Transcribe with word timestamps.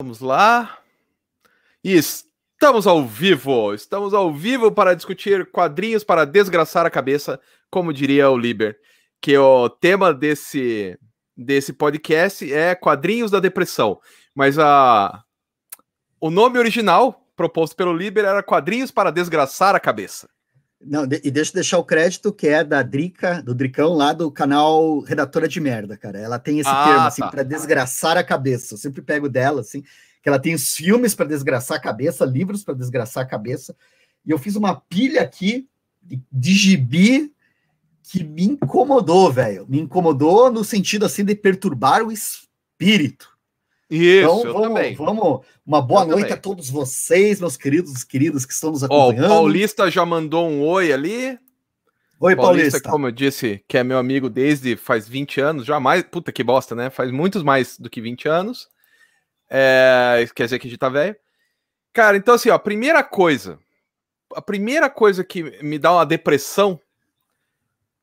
Vamos 0.00 0.18
lá. 0.18 0.78
E 1.82 1.92
estamos 1.92 2.84
ao 2.84 3.06
vivo. 3.06 3.72
Estamos 3.72 4.12
ao 4.12 4.34
vivo 4.34 4.72
para 4.72 4.94
discutir 4.94 5.48
quadrinhos 5.52 6.02
para 6.02 6.24
desgraçar 6.24 6.84
a 6.84 6.90
cabeça, 6.90 7.40
como 7.70 7.92
diria 7.92 8.28
o 8.28 8.36
Liber. 8.36 8.76
Que 9.20 9.38
o 9.38 9.68
tema 9.70 10.12
desse, 10.12 10.98
desse 11.36 11.72
podcast 11.72 12.52
é 12.52 12.74
Quadrinhos 12.74 13.30
da 13.30 13.38
Depressão. 13.38 14.00
Mas 14.34 14.58
a, 14.58 15.22
o 16.20 16.28
nome 16.28 16.58
original 16.58 17.24
proposto 17.36 17.76
pelo 17.76 17.96
Liber 17.96 18.24
era 18.24 18.42
Quadrinhos 18.42 18.90
para 18.90 19.12
Desgraçar 19.12 19.76
a 19.76 19.80
Cabeça. 19.80 20.28
Não, 20.86 21.04
e 21.04 21.30
deixa 21.30 21.50
eu 21.50 21.54
deixar 21.54 21.78
o 21.78 21.84
crédito 21.84 22.32
que 22.32 22.46
é 22.46 22.62
da 22.62 22.82
Drica, 22.82 23.42
do 23.42 23.54
Dricão, 23.54 23.94
lá 23.94 24.12
do 24.12 24.30
canal 24.30 25.00
Redatora 25.00 25.48
de 25.48 25.60
Merda, 25.60 25.96
cara. 25.96 26.18
Ela 26.18 26.38
tem 26.38 26.58
esse 26.58 26.68
ah, 26.68 26.84
termo, 26.84 27.06
assim, 27.06 27.22
tá. 27.22 27.28
para 27.28 27.42
desgraçar 27.42 28.16
a 28.16 28.24
cabeça. 28.24 28.74
Eu 28.74 28.78
sempre 28.78 29.00
pego 29.00 29.28
dela, 29.28 29.62
assim, 29.62 29.82
que 30.22 30.28
ela 30.28 30.38
tem 30.38 30.54
os 30.54 30.74
filmes 30.74 31.14
para 31.14 31.26
desgraçar 31.26 31.78
a 31.78 31.80
cabeça, 31.80 32.24
livros 32.24 32.62
para 32.62 32.74
desgraçar 32.74 33.22
a 33.22 33.26
cabeça. 33.26 33.74
E 34.24 34.30
eu 34.30 34.38
fiz 34.38 34.56
uma 34.56 34.74
pilha 34.74 35.22
aqui 35.22 35.68
de, 36.02 36.22
de 36.30 36.52
gibi 36.52 37.32
que 38.02 38.22
me 38.22 38.44
incomodou, 38.44 39.32
velho. 39.32 39.66
Me 39.68 39.80
incomodou 39.80 40.50
no 40.50 40.62
sentido, 40.62 41.06
assim, 41.06 41.24
de 41.24 41.34
perturbar 41.34 42.02
o 42.02 42.12
espírito. 42.12 43.33
Isso, 43.90 44.40
então, 44.40 44.52
vamos, 44.52 44.68
também. 44.68 44.94
Vamos, 44.94 45.46
uma 45.64 45.82
boa 45.82 46.02
eu 46.02 46.08
noite 46.08 46.22
também. 46.22 46.38
a 46.38 46.40
todos 46.40 46.70
vocês, 46.70 47.40
meus 47.40 47.56
queridos 47.56 48.02
queridos 48.02 48.46
que 48.46 48.52
estão 48.52 48.70
nos 48.70 48.82
acompanhando. 48.82 49.24
Ó, 49.24 49.26
o 49.26 49.28
Paulista 49.28 49.90
já 49.90 50.06
mandou 50.06 50.48
um 50.48 50.62
oi 50.62 50.92
ali. 50.92 51.38
Oi, 52.20 52.34
Paulista, 52.34 52.70
Paulista. 52.70 52.90
Como 52.90 53.06
eu 53.06 53.12
disse, 53.12 53.62
que 53.68 53.76
é 53.76 53.84
meu 53.84 53.98
amigo 53.98 54.30
desde 54.30 54.76
faz 54.76 55.06
20 55.06 55.40
anos, 55.40 55.66
já 55.66 55.78
mais. 55.78 56.02
Puta 56.02 56.32
que 56.32 56.42
bosta, 56.42 56.74
né? 56.74 56.88
Faz 56.88 57.10
muitos 57.10 57.42
mais 57.42 57.78
do 57.78 57.90
que 57.90 58.00
20 58.00 58.28
anos. 58.28 58.68
É, 59.50 60.26
quer 60.34 60.44
dizer 60.44 60.58
que 60.58 60.66
a 60.66 60.70
gente 60.70 60.78
tá 60.78 60.88
velho. 60.88 61.14
Cara, 61.92 62.16
então 62.16 62.34
assim, 62.34 62.48
ó, 62.48 62.54
a 62.54 62.58
primeira 62.58 63.02
coisa. 63.02 63.58
A 64.34 64.40
primeira 64.40 64.88
coisa 64.88 65.22
que 65.22 65.42
me 65.62 65.78
dá 65.78 65.92
uma 65.92 66.06
depressão 66.06 66.80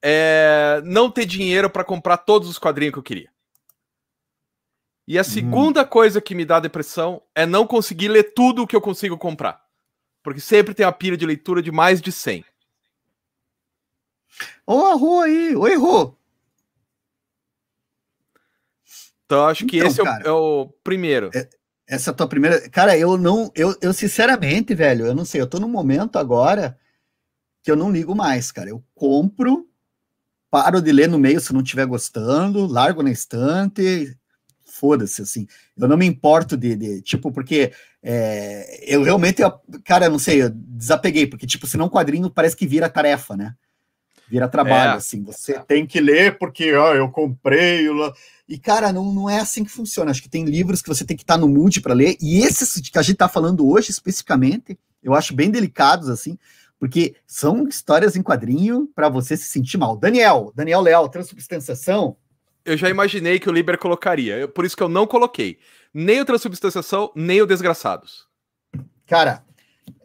é 0.01 0.81
não 0.85 1.09
ter 1.09 1.25
dinheiro 1.25 1.69
para 1.69 1.83
comprar 1.83 2.17
todos 2.17 2.47
os 2.47 2.57
quadrinhos 2.57 2.93
que 2.93 2.99
eu 2.99 3.03
queria. 3.03 3.29
E 5.11 5.19
a 5.19 5.25
segunda 5.25 5.81
hum. 5.81 5.87
coisa 5.87 6.21
que 6.21 6.33
me 6.33 6.45
dá 6.45 6.57
depressão 6.57 7.21
é 7.35 7.45
não 7.45 7.67
conseguir 7.67 8.07
ler 8.07 8.33
tudo 8.33 8.63
o 8.63 8.65
que 8.67 8.73
eu 8.73 8.79
consigo 8.79 9.17
comprar. 9.17 9.61
Porque 10.23 10.39
sempre 10.39 10.73
tem 10.73 10.85
uma 10.85 10.93
pilha 10.93 11.17
de 11.17 11.25
leitura 11.25 11.61
de 11.61 11.69
mais 11.69 11.99
de 11.99 12.13
100. 12.13 12.45
Ô, 14.65 14.73
oh, 14.73 14.95
Rô 14.95 15.19
aí! 15.19 15.53
Oi, 15.53 15.75
Rô! 15.75 16.15
Então, 19.25 19.47
acho 19.47 19.65
que 19.65 19.79
então, 19.79 19.89
esse 19.89 20.01
cara, 20.01 20.23
é, 20.23 20.31
o, 20.31 20.31
é, 20.31 20.31
o, 20.31 20.67
primeiro. 20.81 21.29
É, 21.35 21.49
essa 21.85 22.11
é 22.11 22.13
a 22.13 22.15
tua 22.15 22.29
primeira. 22.29 22.69
Cara, 22.69 22.97
eu 22.97 23.17
não. 23.17 23.51
Eu, 23.53 23.75
eu, 23.81 23.91
sinceramente, 23.91 24.73
velho, 24.73 25.07
eu 25.07 25.13
não 25.13 25.25
sei. 25.25 25.41
Eu 25.41 25.47
tô 25.47 25.59
num 25.59 25.67
momento 25.67 26.15
agora 26.19 26.79
que 27.61 27.69
eu 27.69 27.75
não 27.75 27.91
ligo 27.91 28.15
mais, 28.15 28.49
cara. 28.49 28.69
Eu 28.69 28.81
compro, 28.95 29.69
paro 30.49 30.81
de 30.81 30.93
ler 30.93 31.09
no 31.09 31.19
meio 31.19 31.41
se 31.41 31.51
não 31.51 31.59
estiver 31.59 31.85
gostando, 31.85 32.65
largo 32.65 33.03
na 33.03 33.11
estante, 33.11 34.17
foda-se, 34.81 35.21
assim. 35.21 35.47
Eu 35.77 35.87
não 35.87 35.95
me 35.95 36.07
importo 36.07 36.57
de, 36.57 36.75
de 36.75 37.01
tipo, 37.03 37.31
porque 37.31 37.71
é, 38.01 38.83
eu 38.87 39.03
realmente, 39.03 39.43
eu, 39.43 39.53
cara, 39.85 40.09
não 40.09 40.17
sei, 40.17 40.41
eu 40.41 40.49
desapeguei, 40.49 41.27
porque, 41.27 41.45
tipo, 41.45 41.67
senão 41.67 41.85
um 41.85 41.89
quadrinho 41.89 42.31
parece 42.31 42.55
que 42.55 42.65
vira 42.65 42.89
tarefa, 42.89 43.37
né? 43.37 43.53
Vira 44.27 44.47
trabalho, 44.47 44.93
é. 44.93 44.95
assim. 44.95 45.23
Você 45.23 45.59
tem 45.59 45.85
que 45.85 45.99
ler 45.99 46.39
porque, 46.39 46.73
ó, 46.73 46.95
eu 46.95 47.09
comprei. 47.09 47.87
E, 48.49 48.57
cara, 48.57 48.91
não, 48.91 49.13
não 49.13 49.29
é 49.29 49.39
assim 49.39 49.63
que 49.63 49.69
funciona. 49.69 50.09
Acho 50.09 50.23
que 50.23 50.29
tem 50.29 50.45
livros 50.45 50.81
que 50.81 50.89
você 50.89 51.05
tem 51.05 51.15
que 51.15 51.23
estar 51.23 51.37
no 51.37 51.47
mood 51.47 51.79
para 51.81 51.93
ler, 51.93 52.17
e 52.19 52.39
esses 52.39 52.81
que 52.89 52.97
a 52.97 53.03
gente 53.03 53.17
tá 53.17 53.27
falando 53.27 53.69
hoje, 53.69 53.91
especificamente, 53.91 54.79
eu 55.03 55.13
acho 55.13 55.35
bem 55.35 55.51
delicados, 55.51 56.09
assim, 56.09 56.39
porque 56.79 57.15
são 57.27 57.67
histórias 57.67 58.15
em 58.15 58.23
quadrinho 58.23 58.89
para 58.95 59.09
você 59.09 59.37
se 59.37 59.45
sentir 59.45 59.77
mal. 59.77 59.95
Daniel, 59.95 60.51
Daniel 60.55 60.81
Leal, 60.81 61.09
transubstanciação, 61.09 62.17
eu 62.65 62.77
já 62.77 62.89
imaginei 62.89 63.39
que 63.39 63.49
o 63.49 63.51
Liber 63.51 63.77
colocaria. 63.77 64.47
Por 64.47 64.65
isso 64.65 64.77
que 64.77 64.83
eu 64.83 64.89
não 64.89 65.07
coloquei. 65.07 65.57
Nem 65.93 66.21
o 66.21 66.25
Transubstanciação, 66.25 67.11
nem 67.15 67.41
o 67.41 67.45
Desgraçados. 67.45 68.27
Cara, 69.07 69.43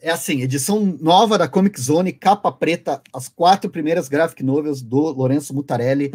é 0.00 0.10
assim, 0.10 0.42
edição 0.42 0.96
nova 1.00 1.38
da 1.38 1.48
Comic 1.48 1.80
Zone, 1.80 2.12
capa 2.12 2.50
preta, 2.50 3.00
as 3.12 3.28
quatro 3.28 3.70
primeiras 3.70 4.08
graphic 4.08 4.42
novels 4.42 4.82
do 4.82 4.98
Lourenço 5.10 5.54
Mutarelli. 5.54 6.12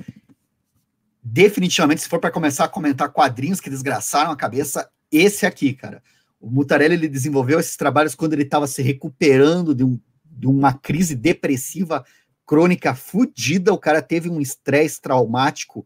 Definitivamente, 1.23 2.01
se 2.01 2.09
for 2.09 2.19
para 2.19 2.31
começar 2.31 2.65
a 2.65 2.69
comentar 2.69 3.11
quadrinhos 3.11 3.59
que 3.59 3.69
desgraçaram 3.69 4.31
a 4.31 4.35
cabeça, 4.35 4.89
esse 5.11 5.45
aqui, 5.45 5.73
cara. 5.73 6.01
O 6.39 6.49
Mutarelli 6.49 6.95
ele 6.95 7.07
desenvolveu 7.07 7.59
esses 7.59 7.77
trabalhos 7.77 8.15
quando 8.15 8.33
ele 8.33 8.43
estava 8.43 8.65
se 8.65 8.81
recuperando 8.81 9.75
de, 9.75 9.83
um, 9.83 9.99
de 10.25 10.47
uma 10.47 10.73
crise 10.73 11.15
depressiva 11.15 12.03
crônica 12.45 12.95
fudida. 12.95 13.71
O 13.71 13.77
cara 13.77 14.01
teve 14.01 14.29
um 14.29 14.41
estresse 14.41 14.99
traumático 14.99 15.85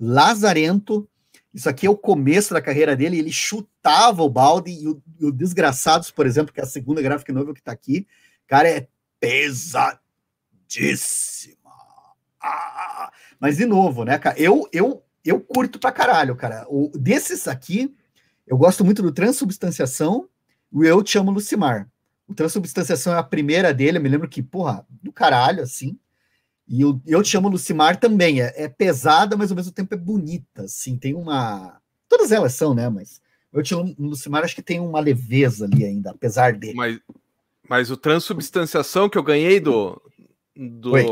lazarento. 0.00 1.06
Isso 1.52 1.68
aqui 1.68 1.86
é 1.86 1.90
o 1.90 1.96
começo 1.96 2.54
da 2.54 2.62
carreira 2.62 2.96
dele. 2.96 3.18
Ele 3.18 3.30
chutava 3.32 4.22
o 4.22 4.30
balde 4.30 4.70
e 4.70 4.88
o, 4.88 5.02
e 5.18 5.26
o 5.26 5.32
Desgraçados, 5.32 6.10
por 6.10 6.26
exemplo, 6.26 6.52
que 6.52 6.60
é 6.60 6.62
a 6.62 6.66
segunda 6.66 7.02
graphic 7.02 7.30
novel 7.32 7.52
que 7.54 7.62
tá 7.62 7.72
aqui, 7.72 8.06
cara, 8.46 8.68
é 8.68 8.88
pesadíssima. 9.20 10.00
Ah, 12.42 13.12
mas 13.38 13.58
de 13.58 13.66
novo, 13.66 14.04
né, 14.04 14.18
cara? 14.18 14.38
Eu, 14.38 14.66
eu, 14.72 15.04
eu 15.24 15.40
curto 15.40 15.78
pra 15.78 15.92
caralho, 15.92 16.34
cara. 16.34 16.66
O, 16.68 16.90
desses 16.94 17.46
aqui, 17.46 17.94
eu 18.46 18.56
gosto 18.56 18.84
muito 18.84 19.02
do 19.02 19.12
Transubstanciação 19.12 20.28
e 20.72 20.86
Eu 20.86 21.02
Te 21.02 21.18
Amo 21.18 21.30
Lucimar. 21.30 21.88
O 22.26 22.34
Transubstanciação 22.34 23.12
é 23.12 23.18
a 23.18 23.22
primeira 23.22 23.74
dele, 23.74 23.98
eu 23.98 24.02
me 24.02 24.08
lembro 24.08 24.28
que, 24.28 24.42
porra, 24.42 24.86
do 24.88 25.12
caralho, 25.12 25.62
assim. 25.62 25.98
E 26.70 26.82
eu, 26.82 27.00
eu 27.04 27.20
te 27.20 27.30
chamo 27.30 27.48
Lucimar 27.48 27.98
também. 27.98 28.40
É, 28.40 28.54
é, 28.56 28.68
pesada, 28.68 29.36
mas 29.36 29.50
ao 29.50 29.56
mesmo 29.56 29.72
tempo 29.72 29.92
é 29.92 29.96
bonita. 29.96 30.62
Assim, 30.62 30.96
tem 30.96 31.14
uma. 31.14 31.80
Todas 32.08 32.30
elas 32.30 32.54
são, 32.54 32.72
né? 32.72 32.88
Mas 32.88 33.20
eu 33.52 33.60
te 33.60 33.70
chamo 33.70 33.92
Lucimar, 33.98 34.44
acho 34.44 34.54
que 34.54 34.62
tem 34.62 34.78
uma 34.78 35.00
leveza 35.00 35.64
ali 35.64 35.84
ainda, 35.84 36.12
apesar 36.12 36.52
dele. 36.52 36.74
Mas, 36.74 37.00
mas 37.68 37.90
o 37.90 37.96
transubstanciação 37.96 39.08
que 39.08 39.18
eu 39.18 39.22
ganhei 39.24 39.58
do. 39.58 40.00
do... 40.56 40.92
Oi. 40.92 41.06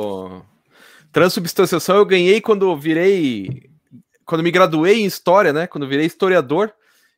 Transubstanciação 1.11 1.97
eu 1.97 2.07
ganhei 2.07 2.41
quando 2.41 2.77
virei. 2.77 3.69
Quando 4.25 4.45
me 4.45 4.53
graduei 4.53 5.01
em 5.01 5.07
história, 5.07 5.53
né? 5.53 5.67
Quando 5.67 5.89
virei 5.89 6.07
historiador, 6.07 6.73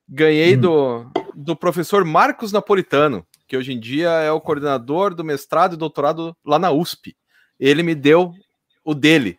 ganhei 0.09 0.57
hum. 0.57 0.61
do, 0.61 1.11
do 1.35 1.55
professor 1.55 2.07
Marcos 2.07 2.53
Napolitano, 2.53 3.27
que 3.47 3.55
hoje 3.55 3.75
em 3.75 3.79
dia 3.79 4.09
é 4.09 4.33
o 4.33 4.41
coordenador 4.41 5.15
do 5.15 5.23
mestrado 5.23 5.75
e 5.75 5.77
doutorado 5.77 6.35
lá 6.43 6.59
na 6.59 6.71
USP 6.71 7.15
ele 7.61 7.83
me 7.83 7.95
deu 7.95 8.33
o 8.83 8.95
dele. 8.95 9.39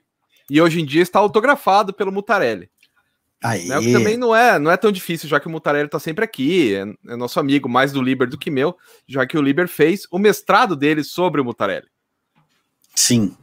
E 0.49 0.61
hoje 0.61 0.79
em 0.79 0.85
dia 0.85 1.01
está 1.01 1.19
autografado 1.19 1.91
pelo 1.91 2.11
Mutarelli. 2.11 2.69
Aí. 3.43 3.67
Né, 3.67 3.79
que 3.79 3.91
também 3.91 4.17
não 4.17 4.35
é, 4.35 4.59
não 4.59 4.69
é 4.69 4.77
tão 4.77 4.91
difícil, 4.91 5.27
já 5.27 5.39
que 5.39 5.47
o 5.47 5.49
Mutarelli 5.49 5.87
está 5.87 5.99
sempre 5.99 6.23
aqui, 6.23 6.75
é, 6.75 7.13
é, 7.13 7.15
nosso 7.15 7.39
amigo, 7.39 7.67
mais 7.67 7.91
do 7.91 8.01
Liber 8.01 8.29
do 8.29 8.37
que 8.37 8.51
meu, 8.51 8.77
já 9.07 9.25
que 9.25 9.35
o 9.35 9.41
Liber 9.41 9.67
fez 9.67 10.03
o 10.11 10.19
mestrado 10.19 10.75
dele 10.75 11.03
sobre 11.03 11.41
o 11.41 11.45
Mutarelli. 11.45 11.87
Sim. 12.95 13.35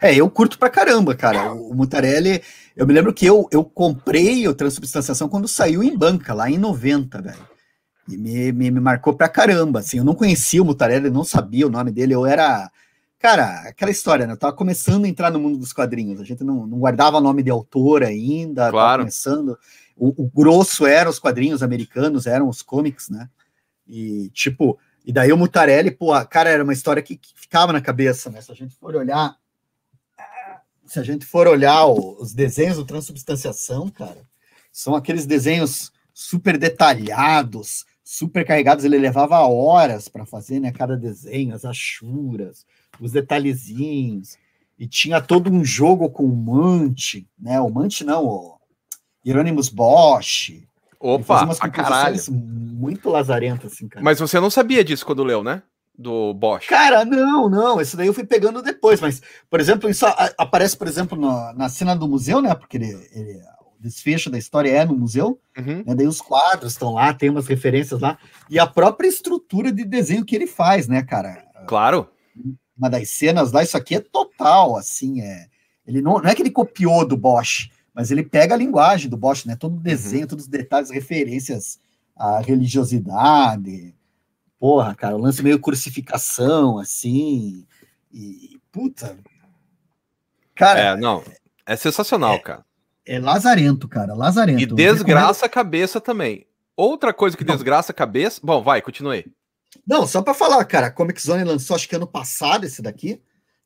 É, 0.00 0.14
eu 0.14 0.28
curto 0.28 0.58
pra 0.58 0.68
caramba, 0.68 1.14
cara. 1.14 1.54
O, 1.54 1.70
o 1.70 1.74
Mutarelli, 1.74 2.42
eu 2.76 2.86
me 2.86 2.92
lembro 2.92 3.14
que 3.14 3.24
eu, 3.24 3.48
eu 3.50 3.64
comprei 3.64 4.46
o 4.46 4.54
Transubstanciação 4.54 5.28
quando 5.28 5.48
saiu 5.48 5.82
em 5.82 5.96
banca, 5.96 6.34
lá 6.34 6.50
em 6.50 6.58
90, 6.58 7.22
velho. 7.22 7.48
E 8.08 8.16
me, 8.16 8.52
me, 8.52 8.70
me 8.70 8.80
marcou 8.80 9.14
pra 9.14 9.28
caramba, 9.28 9.80
assim, 9.80 9.98
eu 9.98 10.04
não 10.04 10.14
conhecia 10.14 10.62
o 10.62 10.66
Mutarelli, 10.66 11.10
não 11.10 11.24
sabia 11.24 11.66
o 11.66 11.70
nome 11.70 11.90
dele, 11.90 12.14
eu 12.14 12.26
era 12.26 12.70
Cara, 13.18 13.60
aquela 13.68 13.90
história, 13.90 14.26
né? 14.26 14.34
Eu 14.34 14.36
tava 14.36 14.54
começando 14.54 15.04
a 15.04 15.08
entrar 15.08 15.30
no 15.30 15.40
mundo 15.40 15.58
dos 15.58 15.72
quadrinhos. 15.72 16.20
A 16.20 16.24
gente 16.24 16.44
não, 16.44 16.66
não 16.66 16.78
guardava 16.78 17.20
nome 17.20 17.42
de 17.42 17.50
autor 17.50 18.02
ainda, 18.02 18.70
claro. 18.70 19.02
começando. 19.02 19.58
O, 19.96 20.24
o, 20.24 20.30
grosso 20.30 20.86
eram 20.86 21.10
os 21.10 21.18
quadrinhos 21.18 21.62
americanos, 21.62 22.26
eram 22.26 22.48
os 22.48 22.60
comics, 22.60 23.08
né? 23.08 23.28
E, 23.86 24.28
tipo, 24.30 24.78
e 25.04 25.12
daí 25.12 25.32
o 25.32 25.36
Mutarelli, 25.36 25.90
pô, 25.90 26.12
cara, 26.26 26.50
era 26.50 26.62
uma 26.62 26.72
história 26.72 27.02
que, 27.02 27.16
que 27.16 27.32
ficava 27.34 27.72
na 27.72 27.80
cabeça, 27.80 28.30
né? 28.30 28.40
Se 28.42 28.52
a 28.52 28.54
gente 28.54 28.74
for 28.76 28.94
olhar. 28.94 29.36
Se 30.84 31.00
a 31.00 31.02
gente 31.02 31.24
for 31.24 31.48
olhar 31.48 31.86
os 31.86 32.32
desenhos 32.32 32.76
do 32.76 32.84
Transubstanciação, 32.84 33.88
cara, 33.88 34.22
são 34.70 34.94
aqueles 34.94 35.26
desenhos 35.26 35.90
super 36.14 36.56
detalhados, 36.56 37.86
super 38.04 38.46
carregados. 38.46 38.84
Ele 38.84 38.98
levava 38.98 39.38
horas 39.40 40.06
para 40.06 40.26
fazer, 40.26 40.60
né? 40.60 40.70
Cada 40.70 40.96
desenho, 40.96 41.54
as 41.54 41.64
achuras 41.64 42.66
os 43.00 43.12
detalhezinhos, 43.12 44.36
e 44.78 44.86
tinha 44.86 45.20
todo 45.20 45.50
um 45.50 45.64
jogo 45.64 46.10
com 46.10 46.24
o 46.24 46.36
Mante, 46.36 47.26
né? 47.38 47.60
O 47.60 47.70
Mante 47.70 48.04
não, 48.04 48.24
o 48.24 48.58
Hieronymus 49.24 49.68
Bosch. 49.68 50.62
Opa, 51.00 51.44
umas 51.44 51.60
a 51.60 51.68
caralho. 51.68 52.18
Muito 52.30 53.08
lazarento, 53.08 53.66
assim, 53.66 53.88
cara. 53.88 54.04
Mas 54.04 54.18
você 54.18 54.38
não 54.38 54.50
sabia 54.50 54.84
disso 54.84 55.04
quando 55.04 55.24
leu, 55.24 55.42
né? 55.42 55.62
Do 55.98 56.34
Bosch. 56.34 56.66
Cara, 56.66 57.04
não, 57.04 57.48
não. 57.48 57.80
Isso 57.80 57.96
daí 57.96 58.06
eu 58.06 58.14
fui 58.14 58.24
pegando 58.24 58.60
depois. 58.60 59.00
Mas, 59.00 59.22
por 59.48 59.60
exemplo, 59.60 59.88
isso 59.88 60.04
aparece, 60.36 60.76
por 60.76 60.86
exemplo, 60.86 61.18
na, 61.18 61.54
na 61.54 61.68
cena 61.68 61.96
do 61.96 62.06
museu, 62.06 62.42
né? 62.42 62.54
Porque 62.54 62.76
ele, 62.76 62.92
ele, 63.12 63.40
desfecho 63.80 64.28
da 64.28 64.36
história 64.38 64.70
é 64.70 64.84
no 64.84 64.96
museu, 64.96 65.40
uhum. 65.56 65.84
né? 65.86 65.94
daí 65.94 66.06
os 66.06 66.20
quadros 66.20 66.72
estão 66.72 66.94
lá, 66.94 67.14
tem 67.14 67.30
umas 67.30 67.46
referências 67.46 68.00
lá, 68.00 68.18
e 68.50 68.58
a 68.58 68.66
própria 68.66 69.06
estrutura 69.06 69.70
de 69.70 69.84
desenho 69.84 70.24
que 70.24 70.34
ele 70.34 70.46
faz, 70.46 70.88
né, 70.88 71.02
cara? 71.02 71.44
Claro. 71.66 72.08
Uma 72.76 72.90
das 72.90 73.08
cenas 73.08 73.52
lá, 73.52 73.62
isso 73.62 73.76
aqui 73.76 73.94
é 73.94 74.00
total, 74.00 74.76
assim, 74.76 75.20
é. 75.20 75.46
Ele 75.86 76.02
não, 76.02 76.18
não 76.18 76.28
é 76.28 76.34
que 76.34 76.42
ele 76.42 76.50
copiou 76.50 77.06
do 77.06 77.16
Bosch, 77.16 77.70
mas 77.94 78.10
ele 78.10 78.22
pega 78.22 78.54
a 78.54 78.58
linguagem 78.58 79.08
do 79.08 79.16
Bosch, 79.16 79.46
né? 79.46 79.56
Todo 79.56 79.76
o 79.76 79.80
desenho, 79.80 80.22
uhum. 80.22 80.28
todos 80.28 80.44
os 80.44 80.50
detalhes, 80.50 80.90
referências 80.90 81.78
à 82.14 82.40
religiosidade. 82.40 83.94
Porra, 84.58 84.94
cara, 84.94 85.16
o 85.16 85.20
lance 85.20 85.42
meio 85.42 85.60
crucificação, 85.60 86.78
assim. 86.78 87.66
E, 88.12 88.58
puta. 88.72 89.16
Cara. 90.54 90.80
É, 90.80 90.96
não. 90.96 91.22
É 91.64 91.76
sensacional, 91.76 92.34
é, 92.34 92.38
cara. 92.38 92.64
É 93.04 93.18
lazarento, 93.18 93.86
cara. 93.88 94.14
Lazarento. 94.14 94.62
E 94.62 94.66
desgraça 94.66 95.46
a 95.46 95.48
cabeça 95.48 96.00
também. 96.00 96.46
Outra 96.76 97.14
coisa 97.14 97.36
que 97.36 97.44
não. 97.44 97.54
desgraça 97.54 97.92
a 97.92 97.94
cabeça. 97.94 98.40
Bom, 98.42 98.62
vai, 98.62 98.82
continue. 98.82 99.24
Não, 99.86 100.06
só 100.06 100.20
para 100.20 100.34
falar, 100.34 100.64
cara, 100.64 100.88
a 100.88 100.90
Comic 100.90 101.20
Zone 101.22 101.44
lançou 101.44 101.76
acho 101.76 101.88
que 101.88 101.94
ano 101.94 102.06
passado 102.06 102.64
esse 102.66 102.82
daqui. 102.82 103.22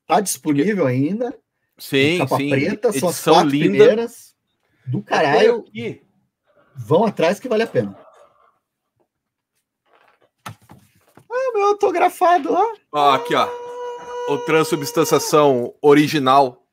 Tá 0.07 0.21
disponível 0.21 0.87
ainda. 0.87 1.37
Sim, 1.79 2.19
capa 2.19 2.37
sim. 2.37 2.51
preta, 2.51 2.93
são 2.93 3.09
as 3.09 3.25
quatro 3.25 3.49
linda. 3.49 3.69
primeiras. 3.69 4.35
Do 4.87 5.03
caralho. 5.03 5.65
Vão 6.77 7.05
atrás 7.05 7.41
que 7.41 7.49
vale 7.49 7.63
a 7.63 7.67
pena. 7.67 7.97
Ah, 10.47 11.53
meu 11.55 11.65
autografado, 11.69 12.53
ó. 12.53 12.75
Ó, 12.93 13.11
aqui, 13.13 13.35
ó. 13.35 13.49
O 14.29 14.39
Transubstanciação 14.39 15.75
original, 15.81 16.67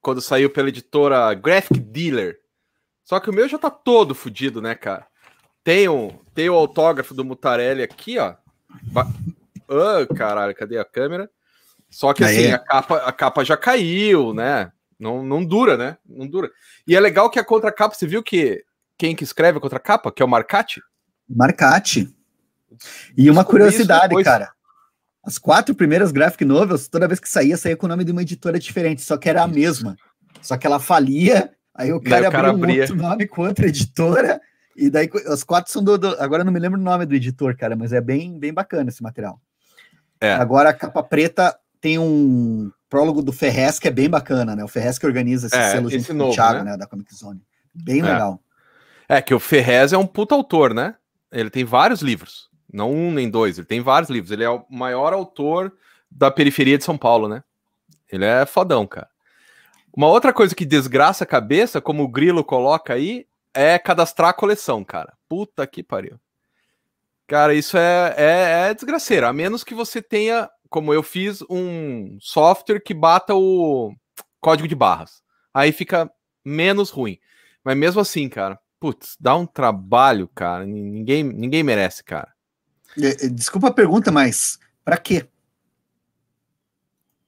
quando 0.00 0.20
saiu 0.20 0.50
pela 0.50 0.68
editora 0.68 1.32
Graphic 1.32 1.80
Dealer. 1.80 2.38
Só 3.02 3.20
que 3.20 3.30
o 3.30 3.32
meu 3.32 3.48
já 3.48 3.58
tá 3.58 3.70
todo 3.70 4.14
fodido, 4.14 4.60
né, 4.60 4.74
cara? 4.74 5.06
Tem, 5.62 5.88
um, 5.88 6.08
tem 6.34 6.50
o 6.50 6.54
autógrafo 6.54 7.14
do 7.14 7.24
Mutarelli 7.24 7.82
aqui, 7.82 8.18
ó. 8.18 8.34
Oh, 9.68 10.14
caralho, 10.14 10.54
cadê 10.54 10.78
a 10.78 10.84
câmera? 10.84 11.28
Só 11.90 12.12
que 12.12 12.24
assim, 12.24 12.50
a 12.50 12.58
capa, 12.58 12.96
a 12.96 13.12
capa 13.12 13.44
já 13.44 13.56
caiu, 13.56 14.34
né? 14.34 14.70
Não, 14.98 15.22
não 15.22 15.44
dura, 15.44 15.76
né? 15.76 15.96
Não 16.04 16.26
dura. 16.26 16.50
E 16.86 16.96
é 16.96 17.00
legal 17.00 17.30
que 17.30 17.38
a 17.38 17.44
contracapa, 17.44 17.94
você 17.94 18.06
viu 18.06 18.22
que 18.22 18.64
quem 18.98 19.14
que 19.14 19.24
escreve 19.24 19.58
a 19.58 19.60
contracapa, 19.60 20.10
que 20.12 20.22
é 20.22 20.24
o 20.24 20.28
Marcati? 20.28 20.80
Marcati. 21.28 22.14
E 23.16 23.30
uma 23.30 23.44
curiosidade, 23.44 24.14
cara. 24.22 24.52
As 25.22 25.38
quatro 25.38 25.74
primeiras 25.74 26.12
graphic 26.12 26.44
novels, 26.44 26.86
toda 26.88 27.08
vez 27.08 27.18
que 27.18 27.28
saía, 27.28 27.56
saía 27.56 27.76
com 27.76 27.86
o 27.86 27.88
nome 27.88 28.04
de 28.04 28.12
uma 28.12 28.22
editora 28.22 28.58
diferente, 28.58 29.02
só 29.02 29.16
que 29.16 29.28
era 29.28 29.42
a 29.42 29.48
mesma. 29.48 29.96
Só 30.42 30.56
que 30.56 30.66
ela 30.66 30.78
falia, 30.78 31.50
aí 31.74 31.92
o 31.92 32.00
cara, 32.00 32.28
o 32.28 32.32
cara 32.32 32.50
abria. 32.50 32.82
outro 32.82 32.96
nome 32.96 33.26
com 33.26 33.46
outra 33.46 33.66
editora, 33.66 34.40
e 34.76 34.90
daí 34.90 35.10
as 35.26 35.44
quatro 35.44 35.72
são 35.72 35.82
do, 35.82 35.96
do, 35.96 36.20
Agora 36.20 36.42
eu 36.42 36.44
não 36.44 36.52
me 36.52 36.58
lembro 36.58 36.78
o 36.78 36.82
nome 36.82 37.06
do 37.06 37.14
editor, 37.14 37.56
cara, 37.56 37.76
mas 37.76 37.92
é 37.92 38.00
bem, 38.00 38.38
bem 38.38 38.52
bacana 38.52 38.90
esse 38.90 39.02
material. 39.02 39.40
É. 40.20 40.32
Agora 40.34 40.70
a 40.70 40.74
capa 40.74 41.02
preta 41.02 41.56
tem 41.80 41.98
um 41.98 42.70
prólogo 42.88 43.22
do 43.22 43.32
Ferrez 43.32 43.78
que 43.78 43.88
é 43.88 43.90
bem 43.90 44.08
bacana, 44.08 44.56
né? 44.56 44.64
O 44.64 44.68
Ferrez 44.68 44.98
que 44.98 45.06
organiza 45.06 45.46
esse 45.46 45.56
é, 45.56 45.72
selo 45.72 45.88
esse 45.88 45.98
junto 45.98 46.14
novo, 46.14 46.28
com 46.28 46.32
o 46.32 46.34
Thiago, 46.34 46.64
né? 46.64 46.72
né? 46.72 46.76
Da 46.76 46.86
Comic 46.86 47.14
Zone. 47.14 47.42
Bem 47.74 48.00
é. 48.00 48.04
legal. 48.04 48.40
É 49.08 49.20
que 49.20 49.34
o 49.34 49.40
Ferrez 49.40 49.92
é 49.92 49.98
um 49.98 50.06
puta 50.06 50.34
autor, 50.34 50.72
né? 50.72 50.94
Ele 51.30 51.50
tem 51.50 51.64
vários 51.64 52.00
livros. 52.00 52.48
Não 52.72 52.92
um 52.92 53.12
nem 53.12 53.30
dois, 53.30 53.58
ele 53.58 53.66
tem 53.66 53.80
vários 53.80 54.10
livros. 54.10 54.30
Ele 54.32 54.44
é 54.44 54.50
o 54.50 54.64
maior 54.70 55.12
autor 55.12 55.72
da 56.10 56.30
periferia 56.30 56.78
de 56.78 56.84
São 56.84 56.96
Paulo, 56.96 57.28
né? 57.28 57.42
Ele 58.10 58.24
é 58.24 58.46
fodão, 58.46 58.86
cara. 58.86 59.08
Uma 59.96 60.08
outra 60.08 60.32
coisa 60.32 60.54
que 60.54 60.64
desgraça 60.64 61.24
a 61.24 61.26
cabeça, 61.26 61.80
como 61.80 62.02
o 62.02 62.08
Grilo 62.08 62.42
coloca 62.42 62.92
aí, 62.92 63.26
é 63.54 63.78
cadastrar 63.78 64.30
a 64.30 64.34
coleção, 64.34 64.84
cara. 64.84 65.14
Puta 65.28 65.66
que 65.66 65.82
pariu. 65.82 66.18
Cara, 67.26 67.54
isso 67.54 67.78
é, 67.78 68.14
é, 68.16 68.68
é 68.70 68.74
desgraceiro. 68.74 69.26
A 69.26 69.32
menos 69.32 69.64
que 69.64 69.74
você 69.74 70.02
tenha, 70.02 70.50
como 70.68 70.92
eu 70.92 71.02
fiz, 71.02 71.42
um 71.48 72.18
software 72.20 72.80
que 72.80 72.92
bata 72.92 73.34
o 73.34 73.94
código 74.40 74.68
de 74.68 74.74
barras. 74.74 75.22
Aí 75.52 75.72
fica 75.72 76.10
menos 76.44 76.90
ruim. 76.90 77.18
Mas 77.64 77.76
mesmo 77.76 78.00
assim, 78.00 78.28
cara, 78.28 78.58
putz, 78.78 79.16
dá 79.18 79.34
um 79.34 79.46
trabalho, 79.46 80.28
cara. 80.34 80.66
Ninguém, 80.66 81.22
ninguém 81.22 81.62
merece, 81.62 82.04
cara. 82.04 82.34
Desculpa 83.32 83.68
a 83.68 83.72
pergunta, 83.72 84.12
mas 84.12 84.58
para 84.84 84.98
quê? 84.98 85.26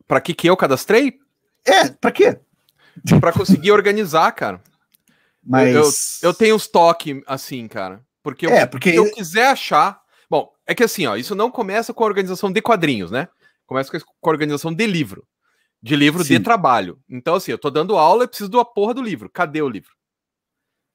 Para 0.06 0.20
que 0.20 0.34
que 0.34 0.49
eu 0.49 0.56
cadastrei? 0.56 1.19
É, 1.64 1.88
para 1.88 2.12
quê? 2.12 2.38
Para 3.19 3.32
conseguir 3.32 3.73
organizar, 3.73 4.31
cara. 4.32 4.61
Mas 5.47 6.21
eu, 6.23 6.31
eu 6.31 6.35
tenho 6.35 6.57
uns 6.57 6.67
toques 6.67 7.23
assim, 7.27 7.69
cara. 7.69 8.05
Porque, 8.23 8.47
é, 8.47 8.67
porque 8.67 8.91
se 8.91 8.97
eu 8.97 9.11
quiser 9.13 9.49
achar. 9.49 10.01
Bom, 10.29 10.53
é 10.67 10.75
que 10.75 10.83
assim, 10.83 11.07
ó, 11.07 11.17
isso 11.17 11.35
não 11.35 11.51
começa 11.51 11.95
com 11.95 12.03
a 12.03 12.07
organização 12.07 12.51
de 12.51 12.61
quadrinhos, 12.61 13.11
né? 13.11 13.29
Começa 13.65 13.91
com 13.91 14.29
a 14.29 14.31
organização 14.31 14.75
de 14.75 14.87
livro. 14.87 15.27
De 15.81 15.95
livro 15.95 16.25
Sim. 16.25 16.35
de 16.35 16.41
trabalho. 16.41 16.99
Então, 17.09 17.37
assim, 17.37 17.53
eu 17.53 17.59
tô 17.59 17.71
dando 17.71 17.97
aula 17.97 18.25
e 18.25 18.29
preciso 18.29 18.51
da 18.51 18.65
porra 18.65 18.95
do 18.95 19.03
livro. 19.03 19.31
Cadê 19.31 19.63
o 19.63 19.69
livro? 19.69 19.91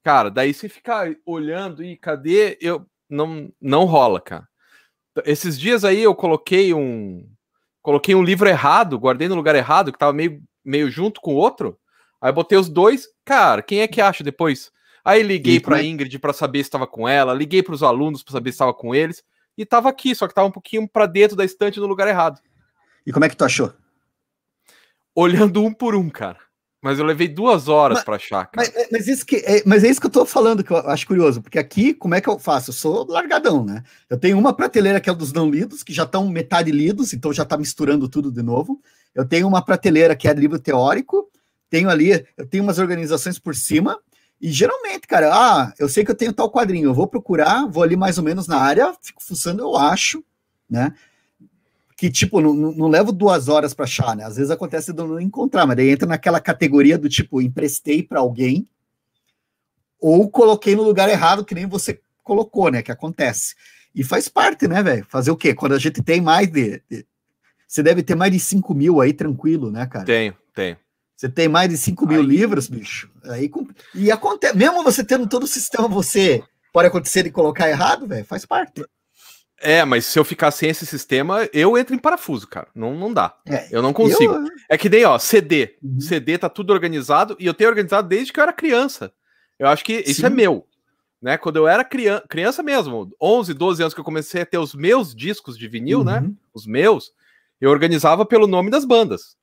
Cara, 0.03 0.29
daí 0.29 0.53
você 0.53 0.67
ficar 0.67 1.07
olhando 1.25 1.83
e 1.83 1.95
cadê? 1.95 2.57
Eu 2.59 2.85
não 3.09 3.49
não 3.61 3.85
rola, 3.85 4.19
cara. 4.19 4.47
Esses 5.25 5.59
dias 5.59 5.85
aí 5.85 6.01
eu 6.01 6.15
coloquei 6.15 6.73
um 6.73 7.29
coloquei 7.81 8.15
um 8.15 8.23
livro 8.23 8.47
errado, 8.47 8.99
guardei 8.99 9.27
no 9.27 9.35
lugar 9.35 9.55
errado, 9.55 9.91
que 9.91 9.99
tava 9.99 10.13
meio, 10.13 10.41
meio 10.63 10.89
junto 10.89 11.21
com 11.21 11.33
o 11.33 11.37
outro. 11.37 11.77
Aí 12.21 12.31
botei 12.31 12.57
os 12.57 12.69
dois, 12.69 13.07
cara, 13.25 13.61
quem 13.61 13.81
é 13.81 13.87
que 13.87 13.99
acha 13.99 14.23
depois? 14.23 14.71
Aí 15.03 15.23
liguei 15.23 15.59
para 15.59 15.79
é 15.79 15.85
Ingrid 15.85 16.19
para 16.19 16.31
saber 16.31 16.59
se 16.59 16.67
estava 16.67 16.85
com 16.85 17.07
ela, 17.07 17.33
liguei 17.33 17.63
para 17.63 17.73
os 17.73 17.81
alunos 17.81 18.21
para 18.21 18.33
saber 18.33 18.51
se 18.51 18.55
estava 18.55 18.73
com 18.73 18.93
eles 18.93 19.23
e 19.57 19.65
tava 19.65 19.89
aqui, 19.89 20.13
só 20.13 20.27
que 20.27 20.33
tava 20.33 20.47
um 20.47 20.51
pouquinho 20.51 20.87
para 20.87 21.07
dentro 21.07 21.35
da 21.35 21.43
estante 21.43 21.79
no 21.79 21.87
lugar 21.87 22.07
errado. 22.07 22.39
E 23.05 23.11
como 23.11 23.25
é 23.25 23.29
que 23.29 23.35
tu 23.35 23.43
achou? 23.43 23.73
Olhando 25.15 25.63
um 25.63 25.73
por 25.73 25.95
um, 25.95 26.09
cara. 26.09 26.37
Mas 26.81 26.97
eu 26.97 27.05
levei 27.05 27.27
duas 27.27 27.67
horas 27.67 28.03
para 28.03 28.15
achar, 28.15 28.47
cara. 28.47 28.67
Mas, 28.75 28.87
mas, 28.91 29.07
isso 29.07 29.23
que 29.23 29.35
é, 29.37 29.61
mas 29.67 29.83
é 29.83 29.89
isso 29.89 30.01
que 30.01 30.07
eu 30.07 30.11
tô 30.11 30.25
falando, 30.25 30.63
que 30.63 30.71
eu 30.71 30.77
acho 30.77 31.05
curioso, 31.05 31.39
porque 31.39 31.59
aqui, 31.59 31.93
como 31.93 32.15
é 32.15 32.21
que 32.21 32.27
eu 32.27 32.39
faço? 32.39 32.71
Eu 32.71 32.73
sou 32.73 33.05
largadão, 33.07 33.63
né? 33.63 33.83
Eu 34.09 34.17
tenho 34.17 34.37
uma 34.37 34.51
prateleira 34.51 34.99
que 34.99 35.07
é 35.07 35.13
dos 35.13 35.31
não 35.31 35.47
lidos, 35.47 35.83
que 35.83 35.93
já 35.93 36.03
estão 36.03 36.27
metade 36.27 36.71
lidos, 36.71 37.13
então 37.13 37.31
já 37.31 37.45
tá 37.45 37.55
misturando 37.55 38.09
tudo 38.09 38.31
de 38.31 38.41
novo. 38.41 38.81
Eu 39.13 39.27
tenho 39.27 39.47
uma 39.47 39.63
prateleira 39.63 40.15
que 40.15 40.27
é 40.27 40.33
livro 40.33 40.57
teórico, 40.57 41.29
tenho 41.71 41.89
ali, 41.89 42.23
eu 42.37 42.45
tenho 42.45 42.63
umas 42.63 42.77
organizações 42.77 43.39
por 43.39 43.55
cima, 43.55 43.99
e 44.39 44.51
geralmente, 44.51 45.07
cara, 45.07 45.31
ah, 45.33 45.73
eu 45.79 45.89
sei 45.89 46.05
que 46.05 46.11
eu 46.11 46.15
tenho 46.15 46.33
tal 46.33 46.51
quadrinho, 46.51 46.89
eu 46.89 46.93
vou 46.93 47.07
procurar, 47.07 47.65
vou 47.67 47.81
ali 47.81 47.95
mais 47.95 48.19
ou 48.19 48.23
menos 48.23 48.47
na 48.47 48.57
área, 48.57 48.93
fico 49.01 49.23
fuçando, 49.23 49.63
eu 49.63 49.75
acho, 49.75 50.23
né? 50.69 50.93
que, 52.01 52.09
tipo, 52.09 52.41
não, 52.41 52.51
não 52.51 52.87
levo 52.87 53.11
duas 53.11 53.47
horas 53.47 53.75
para 53.75 53.85
achar, 53.85 54.15
né? 54.15 54.23
Às 54.23 54.35
vezes 54.35 54.49
acontece 54.49 54.91
de 54.91 54.97
não 54.97 55.19
encontrar, 55.19 55.67
mas 55.67 55.77
daí 55.77 55.91
entra 55.91 56.07
naquela 56.07 56.39
categoria 56.39 56.97
do 56.97 57.07
tipo, 57.07 57.39
emprestei 57.39 58.01
para 58.01 58.19
alguém 58.19 58.67
ou 59.99 60.27
coloquei 60.27 60.75
no 60.75 60.81
lugar 60.81 61.07
errado, 61.09 61.45
que 61.45 61.53
nem 61.53 61.67
você 61.67 62.01
colocou, 62.23 62.71
né? 62.71 62.81
Que 62.81 62.91
acontece. 62.91 63.53
E 63.93 64.03
faz 64.03 64.27
parte, 64.27 64.67
né, 64.67 64.81
velho? 64.81 65.05
Fazer 65.07 65.29
o 65.29 65.37
quê? 65.37 65.53
Quando 65.53 65.73
a 65.73 65.77
gente 65.77 66.01
tem 66.01 66.19
mais 66.19 66.47
de, 66.47 66.81
de, 66.89 67.05
Você 67.67 67.83
deve 67.83 68.01
ter 68.01 68.15
mais 68.15 68.31
de 68.31 68.39
5 68.39 68.73
mil 68.73 68.99
aí, 68.99 69.13
tranquilo, 69.13 69.69
né, 69.69 69.85
cara? 69.85 70.03
Tenho, 70.03 70.35
tenho. 70.55 70.77
Você 71.21 71.29
tem 71.29 71.47
mais 71.47 71.69
de 71.69 71.77
5 71.77 72.07
mil 72.07 72.19
livros, 72.19 72.67
bicho. 72.67 73.07
Aí, 73.25 73.47
e 73.93 74.11
acontece, 74.11 74.57
mesmo 74.57 74.83
você 74.83 75.03
tendo 75.03 75.29
todo 75.29 75.43
o 75.43 75.47
sistema, 75.47 75.87
você 75.87 76.41
pode 76.73 76.87
acontecer 76.87 77.21
de 77.21 77.29
colocar 77.29 77.69
errado, 77.69 78.07
velho, 78.07 78.25
faz 78.25 78.43
parte. 78.43 78.83
É, 79.59 79.85
mas 79.85 80.07
se 80.07 80.17
eu 80.17 80.25
ficar 80.25 80.49
sem 80.49 80.71
esse 80.71 80.83
sistema, 80.83 81.47
eu 81.53 81.77
entro 81.77 81.93
em 81.93 81.99
parafuso, 81.99 82.47
cara. 82.47 82.69
Não, 82.73 82.95
não 82.95 83.13
dá. 83.13 83.35
É, 83.45 83.67
eu 83.69 83.83
não 83.83 83.93
consigo. 83.93 84.33
Eu... 84.33 84.45
É 84.67 84.75
que 84.75 84.89
nem, 84.89 85.05
ó, 85.05 85.19
CD. 85.19 85.77
Uhum. 85.83 86.01
CD 86.01 86.39
tá 86.39 86.49
tudo 86.49 86.73
organizado 86.73 87.37
e 87.39 87.45
eu 87.45 87.53
tenho 87.53 87.69
organizado 87.69 88.07
desde 88.07 88.33
que 88.33 88.39
eu 88.39 88.43
era 88.43 88.51
criança. 88.51 89.13
Eu 89.59 89.67
acho 89.67 89.85
que 89.85 90.03
isso 90.07 90.25
é 90.25 90.27
Sim. 90.27 90.33
é 90.33 90.35
meu. 90.35 90.65
Né? 91.21 91.37
Quando 91.37 91.57
eu 91.57 91.67
era 91.67 91.83
criança, 91.83 92.25
criança 92.27 92.63
mesmo, 92.63 93.11
11, 93.21 93.53
12 93.53 93.83
anos 93.83 93.93
que 93.93 93.99
eu 93.99 94.03
comecei 94.03 94.41
a 94.41 94.45
ter 94.47 94.57
os 94.57 94.73
meus 94.73 95.13
discos 95.13 95.55
de 95.55 95.67
vinil, 95.67 96.03
né? 96.03 96.15
uhum. 96.15 96.29
né? 96.29 96.33
Os 96.51 96.65
meus, 96.65 97.11
eu 97.59 97.69
organizava 97.69 98.25
pelo 98.25 98.47
nome 98.47 98.71
das 98.71 98.85
bandas. 98.85 99.39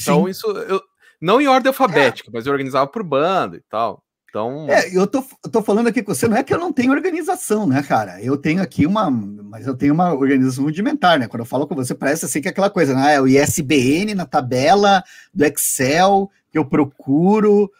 Então, 0.00 0.24
Sim. 0.24 0.30
isso. 0.30 0.46
Eu, 0.46 0.80
não 1.20 1.40
em 1.40 1.46
ordem 1.46 1.68
alfabética, 1.68 2.28
é. 2.28 2.32
mas 2.32 2.46
eu 2.46 2.52
organizava 2.52 2.86
por 2.86 3.02
banda 3.04 3.56
e 3.56 3.62
tal. 3.70 4.02
Então. 4.32 4.66
É, 4.70 4.96
eu 4.96 5.06
tô, 5.06 5.22
eu 5.44 5.50
tô 5.50 5.62
falando 5.62 5.88
aqui 5.88 6.02
com 6.02 6.14
você, 6.14 6.26
não 6.26 6.38
é 6.38 6.42
que 6.42 6.54
eu 6.54 6.58
não 6.58 6.72
tenho 6.72 6.90
organização, 6.90 7.66
né, 7.66 7.82
cara? 7.82 8.20
Eu 8.22 8.38
tenho 8.38 8.62
aqui 8.62 8.86
uma. 8.86 9.10
Mas 9.10 9.66
eu 9.66 9.76
tenho 9.76 9.92
uma 9.92 10.14
organização 10.14 10.64
rudimentar, 10.64 11.18
né? 11.18 11.28
Quando 11.28 11.40
eu 11.40 11.46
falo 11.46 11.66
com 11.66 11.74
você, 11.74 11.94
parece 11.94 12.24
assim 12.24 12.40
que 12.40 12.48
é 12.48 12.50
aquela 12.50 12.70
coisa, 12.70 12.94
né? 12.94 13.16
É 13.16 13.20
o 13.20 13.28
ISBN 13.28 14.14
na 14.14 14.24
tabela 14.24 15.04
do 15.34 15.44
Excel 15.44 16.30
que 16.50 16.56
eu 16.56 16.64
procuro, 16.64 17.70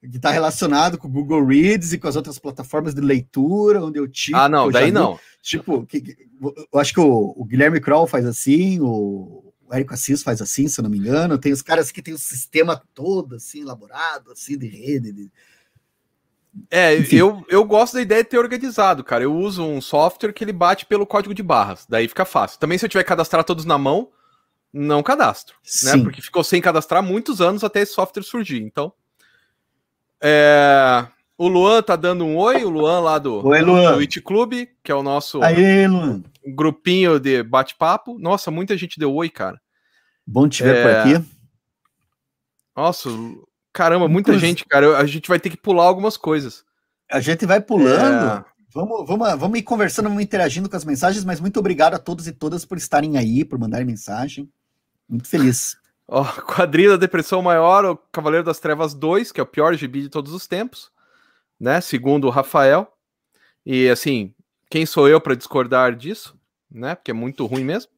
que 0.00 0.16
está 0.16 0.32
relacionado 0.32 0.98
com 0.98 1.06
o 1.06 1.10
Google 1.10 1.46
Reads 1.46 1.92
e 1.92 1.98
com 1.98 2.08
as 2.08 2.16
outras 2.16 2.40
plataformas 2.40 2.92
de 2.92 3.00
leitura, 3.00 3.84
onde 3.84 4.00
eu 4.00 4.08
tipo. 4.08 4.36
Ah, 4.36 4.48
não, 4.48 4.68
daí 4.68 4.90
não. 4.90 5.16
Tipo, 5.40 5.86
que, 5.86 6.02
eu 6.72 6.80
acho 6.80 6.92
que 6.92 7.00
o, 7.00 7.34
o 7.36 7.44
Guilherme 7.44 7.80
Kroll 7.80 8.08
faz 8.08 8.26
assim, 8.26 8.80
o 8.80 9.49
o 9.70 9.74
Érico 9.74 9.94
Assis 9.94 10.22
faz 10.22 10.42
assim, 10.42 10.66
se 10.66 10.80
eu 10.80 10.82
não 10.82 10.90
me 10.90 10.98
engano. 10.98 11.38
Tem 11.38 11.52
os 11.52 11.62
caras 11.62 11.92
que 11.92 12.02
tem 12.02 12.12
o 12.12 12.18
sistema 12.18 12.82
todo 12.92 13.36
assim 13.36 13.60
elaborado, 13.60 14.32
assim 14.32 14.58
de 14.58 14.66
rede, 14.66 15.12
de, 15.12 15.30
É, 16.68 16.94
eu, 17.12 17.44
eu 17.48 17.64
gosto 17.64 17.94
da 17.94 18.02
ideia 18.02 18.24
de 18.24 18.30
ter 18.30 18.38
organizado, 18.38 19.04
cara. 19.04 19.22
Eu 19.22 19.34
uso 19.34 19.62
um 19.64 19.80
software 19.80 20.32
que 20.32 20.42
ele 20.42 20.52
bate 20.52 20.86
pelo 20.86 21.06
código 21.06 21.32
de 21.32 21.42
barras, 21.42 21.86
daí 21.88 22.08
fica 22.08 22.24
fácil. 22.24 22.58
Também 22.58 22.76
se 22.76 22.84
eu 22.84 22.88
tiver 22.88 23.04
que 23.04 23.08
cadastrar 23.08 23.44
todos 23.44 23.64
na 23.64 23.78
mão, 23.78 24.10
não 24.72 25.02
cadastro, 25.02 25.54
né? 25.54 25.60
Sim. 25.62 25.96
né? 25.98 26.02
Porque 26.02 26.20
ficou 26.20 26.42
sem 26.42 26.60
cadastrar 26.60 27.02
muitos 27.02 27.40
anos 27.40 27.62
até 27.62 27.80
esse 27.80 27.92
software 27.92 28.24
surgir. 28.24 28.62
Então, 28.62 28.92
é... 30.20 31.06
o 31.40 31.48
Luan 31.48 31.82
tá 31.82 31.96
dando 31.96 32.22
um 32.22 32.36
oi, 32.36 32.62
o 32.64 32.68
Luan 32.68 33.00
lá 33.00 33.18
do, 33.18 33.46
oi, 33.46 33.62
Luan. 33.62 33.94
do 33.94 34.00
It 34.00 34.20
Club, 34.20 34.52
que 34.84 34.92
é 34.92 34.94
o 34.94 35.02
nosso 35.02 35.42
Aê, 35.42 35.88
Luan. 35.88 36.22
grupinho 36.54 37.18
de 37.18 37.42
bate-papo. 37.42 38.18
Nossa, 38.18 38.50
muita 38.50 38.76
gente 38.76 38.98
deu 38.98 39.14
oi, 39.14 39.30
cara. 39.30 39.58
Bom 40.26 40.46
te 40.46 40.62
ver 40.62 40.76
é... 40.76 40.82
por 40.82 40.90
aqui. 40.90 41.26
Nossa, 42.76 43.08
caramba, 43.72 44.06
muita 44.06 44.38
gente, 44.38 44.66
cara. 44.66 44.98
A 44.98 45.06
gente 45.06 45.30
vai 45.30 45.40
ter 45.40 45.48
que 45.48 45.56
pular 45.56 45.84
algumas 45.84 46.18
coisas. 46.18 46.62
A 47.10 47.20
gente 47.20 47.46
vai 47.46 47.58
pulando. 47.58 48.44
É... 48.44 48.44
Vamos, 48.74 49.08
vamos, 49.08 49.38
vamos 49.38 49.58
ir 49.58 49.62
conversando, 49.62 50.10
vamos 50.10 50.22
interagindo 50.22 50.68
com 50.68 50.76
as 50.76 50.84
mensagens, 50.84 51.24
mas 51.24 51.40
muito 51.40 51.58
obrigado 51.58 51.94
a 51.94 51.98
todos 51.98 52.26
e 52.26 52.32
todas 52.32 52.66
por 52.66 52.76
estarem 52.76 53.16
aí, 53.16 53.46
por 53.46 53.58
mandarem 53.58 53.86
mensagem. 53.86 54.46
Muito 55.08 55.26
feliz. 55.26 55.74
Ó, 56.06 56.20
oh, 56.20 56.24
quadrilha 56.44 56.90
da 56.90 56.96
Depressão 56.98 57.40
Maior, 57.40 57.86
o 57.86 57.96
Cavaleiro 58.12 58.44
das 58.44 58.60
Trevas 58.60 58.92
2, 58.92 59.32
que 59.32 59.40
é 59.40 59.42
o 59.42 59.46
pior 59.46 59.74
gibi 59.74 60.02
de 60.02 60.10
todos 60.10 60.34
os 60.34 60.46
tempos, 60.46 60.92
né? 61.60 61.80
Segundo 61.80 62.26
o 62.26 62.30
Rafael. 62.30 62.90
E 63.64 63.88
assim, 63.88 64.34
quem 64.70 64.86
sou 64.86 65.08
eu 65.08 65.20
para 65.20 65.34
discordar 65.34 65.94
disso, 65.94 66.38
né? 66.70 66.94
Porque 66.94 67.10
é 67.10 67.14
muito 67.14 67.44
ruim 67.44 67.64
mesmo. 67.64 67.92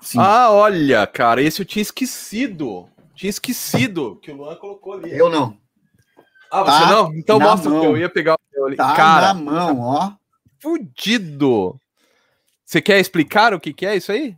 Sim. 0.00 0.18
Ah, 0.20 0.50
olha, 0.50 1.06
cara, 1.06 1.42
esse 1.42 1.60
eu 1.60 1.66
tinha 1.66 1.82
esquecido. 1.82 2.88
Tinha 3.14 3.30
esquecido 3.30 4.16
que 4.22 4.30
o 4.30 4.36
Luan 4.36 4.54
colocou 4.54 4.92
ali. 4.92 5.10
Eu 5.10 5.28
não. 5.28 5.58
Ah, 6.50 6.62
você 6.62 6.84
tá 6.84 6.90
não? 6.90 7.14
Então 7.14 7.40
mostra 7.40 7.70
mão. 7.70 7.80
que 7.80 7.86
eu 7.86 7.96
ia 7.96 8.08
pegar 8.08 8.34
o 8.34 8.38
meu 8.52 8.66
ali. 8.66 8.76
Tá 8.76 8.94
cara, 8.94 9.34
na 9.34 9.34
mão, 9.34 9.80
ó. 9.80 10.12
Fudido. 10.60 11.80
Você 12.64 12.80
quer 12.80 13.00
explicar 13.00 13.52
o 13.52 13.60
que, 13.60 13.72
que 13.72 13.84
é 13.84 13.96
isso 13.96 14.12
aí? 14.12 14.36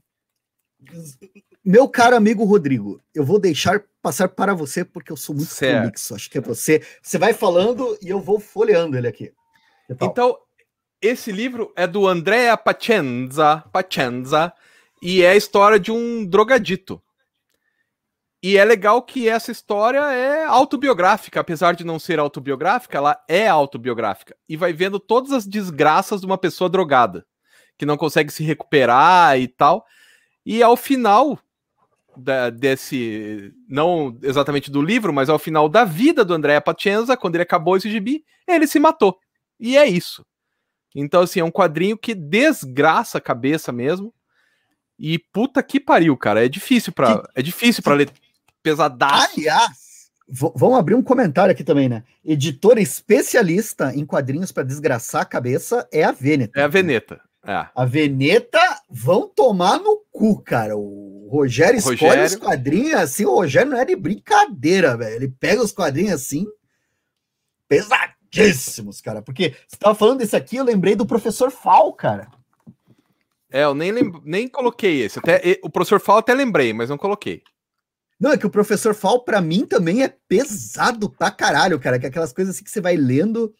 Meu 1.64 1.88
caro 1.88 2.16
amigo 2.16 2.44
Rodrigo, 2.44 3.02
eu 3.14 3.24
vou 3.24 3.38
deixar 3.38 3.84
passar 4.00 4.28
para 4.28 4.54
você 4.54 4.84
porque 4.84 5.12
eu 5.12 5.16
sou 5.16 5.34
muito 5.34 5.52
certo. 5.52 5.80
prolixo. 5.80 6.14
Acho 6.14 6.30
que 6.30 6.38
é 6.38 6.40
você. 6.40 6.82
Você 7.02 7.18
vai 7.18 7.34
falando 7.34 7.98
e 8.02 8.08
eu 8.08 8.20
vou 8.20 8.40
folheando 8.40 8.96
ele 8.96 9.06
aqui. 9.06 9.32
Então, 10.00 10.38
esse 11.02 11.30
livro 11.30 11.72
é 11.76 11.86
do 11.86 12.06
Andrea 12.06 12.56
Pacenza, 12.56 13.64
Pacenza 13.72 14.52
e 15.02 15.22
é 15.22 15.30
a 15.30 15.36
história 15.36 15.78
de 15.78 15.92
um 15.92 16.24
drogadito. 16.24 17.02
E 18.42 18.56
é 18.56 18.64
legal 18.64 19.02
que 19.02 19.28
essa 19.28 19.52
história 19.52 20.00
é 20.12 20.44
autobiográfica, 20.46 21.40
apesar 21.40 21.74
de 21.74 21.84
não 21.84 21.98
ser 21.98 22.18
autobiográfica, 22.18 22.96
ela 22.96 23.22
é 23.28 23.46
autobiográfica. 23.48 24.34
E 24.48 24.56
vai 24.56 24.72
vendo 24.72 24.98
todas 24.98 25.30
as 25.32 25.46
desgraças 25.46 26.22
de 26.22 26.26
uma 26.26 26.38
pessoa 26.38 26.70
drogada, 26.70 27.26
que 27.76 27.84
não 27.84 27.98
consegue 27.98 28.32
se 28.32 28.42
recuperar 28.42 29.38
e 29.38 29.46
tal. 29.46 29.84
E 30.46 30.62
ao 30.62 30.74
final 30.74 31.38
da, 32.16 32.50
desse, 32.50 33.52
não 33.68 34.18
exatamente 34.22 34.70
do 34.70 34.82
livro, 34.82 35.12
mas 35.12 35.28
ao 35.28 35.38
final 35.38 35.68
da 35.68 35.84
vida 35.84 36.24
do 36.24 36.34
André 36.34 36.60
Pacienza, 36.60 37.16
quando 37.16 37.36
ele 37.36 37.42
acabou 37.42 37.76
esse 37.76 37.90
gibi, 37.90 38.24
ele 38.46 38.66
se 38.66 38.78
matou. 38.78 39.18
E 39.58 39.76
é 39.76 39.86
isso. 39.86 40.24
Então, 40.94 41.22
assim, 41.22 41.40
é 41.40 41.44
um 41.44 41.50
quadrinho 41.50 41.96
que 41.96 42.14
desgraça 42.14 43.18
a 43.18 43.20
cabeça 43.20 43.70
mesmo. 43.72 44.12
E 44.98 45.18
puta 45.18 45.62
que 45.62 45.80
pariu, 45.80 46.16
cara. 46.16 46.44
É 46.44 46.48
difícil 46.48 46.92
para 46.92 47.22
é 47.34 47.42
difícil 47.42 47.82
para 47.82 47.94
ler 47.94 48.10
pesadaço. 48.62 49.30
Aliás, 49.36 50.10
vamos 50.28 50.78
abrir 50.78 50.94
um 50.94 51.02
comentário 51.02 51.52
aqui 51.52 51.64
também, 51.64 51.88
né? 51.88 52.04
Editora 52.24 52.80
especialista 52.80 53.94
em 53.94 54.04
quadrinhos 54.04 54.52
para 54.52 54.62
desgraçar 54.62 55.22
a 55.22 55.26
cabeça 55.26 55.88
é 55.90 56.04
a 56.04 56.12
Veneta. 56.12 56.58
É 56.58 56.64
a 56.64 56.68
Veneta. 56.68 57.20
É. 57.46 57.66
A 57.74 57.84
Veneta 57.84 58.60
vão 58.88 59.26
tomar 59.26 59.78
no 59.78 60.04
cu, 60.10 60.42
cara. 60.42 60.76
O 60.76 61.28
Rogério, 61.30 61.78
o 61.78 61.82
Rogério 61.82 61.96
escolhe 61.96 62.24
os 62.24 62.36
quadrinhos 62.36 63.00
assim. 63.00 63.24
O 63.24 63.34
Rogério 63.34 63.70
não 63.70 63.78
é 63.78 63.84
de 63.84 63.96
brincadeira, 63.96 64.96
velho. 64.96 65.16
Ele 65.16 65.28
pega 65.28 65.62
os 65.62 65.72
quadrinhos 65.72 66.12
assim, 66.12 66.46
pesadíssimos, 67.66 69.00
cara. 69.00 69.22
Porque 69.22 69.54
você 69.66 69.76
tava 69.78 69.94
falando 69.94 70.18
desse 70.18 70.36
aqui, 70.36 70.56
eu 70.56 70.64
lembrei 70.64 70.94
do 70.94 71.06
professor 71.06 71.50
Fal, 71.50 71.92
cara. 71.92 72.30
É, 73.50 73.64
eu 73.64 73.74
nem, 73.74 73.92
nem 74.24 74.46
coloquei 74.46 75.02
esse. 75.02 75.18
Até, 75.18 75.58
o 75.62 75.70
professor 75.70 76.00
Fal 76.00 76.18
até 76.18 76.34
lembrei, 76.34 76.72
mas 76.72 76.90
não 76.90 76.98
coloquei. 76.98 77.42
Não, 78.20 78.32
é 78.32 78.36
que 78.36 78.46
o 78.46 78.50
professor 78.50 78.94
Fal, 78.94 79.24
para 79.24 79.40
mim, 79.40 79.64
também 79.64 80.02
é 80.02 80.14
pesado 80.28 81.08
pra 81.08 81.30
caralho, 81.30 81.80
cara. 81.80 81.98
Que 81.98 82.04
é 82.04 82.08
aquelas 82.10 82.34
coisas 82.34 82.54
assim 82.54 82.64
que 82.64 82.70
você 82.70 82.80
vai 82.80 82.94
lendo. 82.96 83.54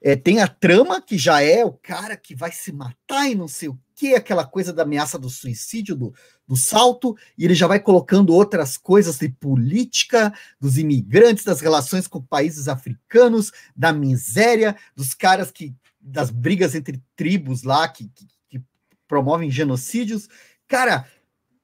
É, 0.00 0.14
tem 0.14 0.40
a 0.40 0.46
trama, 0.46 1.02
que 1.02 1.18
já 1.18 1.42
é 1.42 1.64
o 1.64 1.72
cara 1.72 2.16
que 2.16 2.34
vai 2.34 2.52
se 2.52 2.72
matar 2.72 3.28
e 3.28 3.34
não 3.34 3.48
sei 3.48 3.68
o 3.68 3.78
que, 3.96 4.14
aquela 4.14 4.46
coisa 4.46 4.72
da 4.72 4.84
ameaça 4.84 5.18
do 5.18 5.28
suicídio, 5.28 5.96
do, 5.96 6.14
do 6.46 6.54
salto, 6.54 7.16
e 7.36 7.44
ele 7.44 7.54
já 7.54 7.66
vai 7.66 7.80
colocando 7.80 8.32
outras 8.32 8.76
coisas 8.76 9.18
de 9.18 9.28
política, 9.28 10.32
dos 10.60 10.78
imigrantes, 10.78 11.44
das 11.44 11.60
relações 11.60 12.06
com 12.06 12.22
países 12.22 12.68
africanos, 12.68 13.50
da 13.74 13.92
miséria, 13.92 14.76
dos 14.94 15.14
caras 15.14 15.50
que. 15.50 15.74
das 16.00 16.30
brigas 16.30 16.76
entre 16.76 17.02
tribos 17.16 17.64
lá 17.64 17.88
que, 17.88 18.08
que, 18.08 18.26
que 18.48 18.62
promovem 19.08 19.50
genocídios. 19.50 20.28
Cara, 20.68 21.06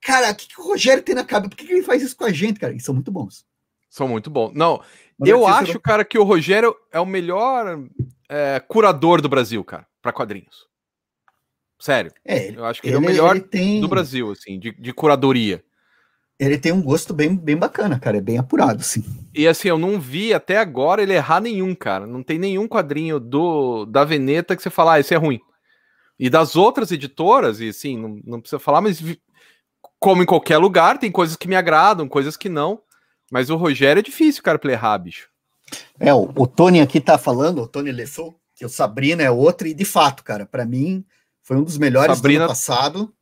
Cara, 0.05 0.31
o 0.31 0.35
que, 0.35 0.47
que 0.47 0.61
o 0.61 0.65
Rogério 0.65 1.03
tem 1.03 1.15
na 1.15 1.25
cabeça? 1.25 1.49
Por 1.49 1.57
que, 1.57 1.67
que 1.67 1.73
ele 1.73 1.83
faz 1.83 2.03
isso 2.03 2.15
com 2.15 2.25
a 2.25 2.31
gente, 2.31 2.61
cara? 2.61 2.75
Eles 2.75 2.85
são 2.85 2.95
muito 2.95 3.11
bons. 3.11 3.47
São 3.89 4.07
muito 4.07 4.29
bons. 4.29 4.53
Não, 4.53 4.83
Mas 5.19 5.31
eu 5.31 5.47
acho, 5.47 5.81
cara, 5.81 6.05
que 6.05 6.19
o 6.19 6.25
Rogério 6.25 6.77
é 6.93 7.01
o 7.01 7.07
melhor 7.07 7.89
é, 8.29 8.61
curador 8.61 9.21
do 9.21 9.29
Brasil, 9.29 9.63
cara, 9.65 9.87
para 10.03 10.13
quadrinhos. 10.13 10.67
Sério. 11.79 12.13
É, 12.25 12.51
eu 12.51 12.65
acho 12.65 12.81
que 12.81 12.89
ele, 12.89 12.97
ele 12.97 13.05
é 13.05 13.07
o 13.07 13.11
melhor 13.11 13.41
tem... 13.41 13.81
do 13.81 13.89
Brasil, 13.89 14.31
assim, 14.31 14.59
de, 14.59 14.73
de 14.73 14.93
curadoria. 14.93 15.63
Ele 16.39 16.59
tem 16.59 16.73
um 16.73 16.83
gosto 16.83 17.15
bem, 17.15 17.37
bem 17.37 17.57
bacana, 17.57 17.99
cara. 17.99 18.17
É 18.17 18.21
bem 18.21 18.39
apurado, 18.39 18.83
sim. 18.83 19.05
E 19.33 19.47
assim, 19.47 19.69
eu 19.69 19.79
não 19.79 20.01
vi 20.01 20.35
até 20.35 20.59
agora 20.59 21.03
ele 21.03 21.13
errar 21.13 21.41
nenhum, 21.41 21.75
cara. 21.75 22.07
Não 22.07 22.23
tem 22.23 22.39
nenhum 22.39 22.67
quadrinho 22.67 23.21
do 23.21 23.85
da 23.87 24.05
Veneta 24.05 24.57
que 24.57 24.63
você 24.63 24.71
fala, 24.71 24.95
ah, 24.95 25.01
esse 25.01 25.15
é 25.15 25.17
ruim. 25.17 25.41
E 26.19 26.29
das 26.29 26.57
outras 26.57 26.91
editoras, 26.91 27.61
e 27.61 27.69
assim, 27.69 27.97
não, 27.97 28.21
não 28.25 28.41
precisa 28.41 28.59
falar, 28.59 28.81
mas 28.81 29.03
como 30.01 30.23
em 30.23 30.27
qualquer 30.27 30.59
lugar, 30.59 30.99
tem 30.99 31.11
coisas 31.11 31.37
que 31.37 31.49
me 31.49 31.57
agradam, 31.57 32.09
coisas 32.09 32.37
que 32.37 32.49
não. 32.49 32.81
Mas 33.31 33.49
o 33.49 33.57
Rogério 33.57 34.01
é 34.01 34.03
difícil, 34.03 34.43
cara, 34.43 34.59
pra 34.59 34.73
errar, 34.73 34.99
bicho. 34.99 35.29
É, 35.99 36.13
o, 36.13 36.31
o 36.37 36.47
Tony 36.47 36.81
aqui 36.81 37.01
tá 37.01 37.17
falando, 37.17 37.63
o 37.63 37.69
Tony 37.69 37.91
Lessou, 37.93 38.35
que 38.55 38.65
o 38.65 38.69
Sabrina 38.69 39.23
é 39.23 39.31
outro, 39.31 39.67
e 39.67 39.75
de 39.75 39.85
fato, 39.85 40.23
cara, 40.23 40.47
para 40.47 40.65
mim 40.65 41.05
foi 41.43 41.57
um 41.57 41.65
dos 41.65 41.79
melhores 41.79 42.17
Sabrina 42.17 42.41
do 42.41 42.43
ano 42.43 42.49
passado. 42.49 43.15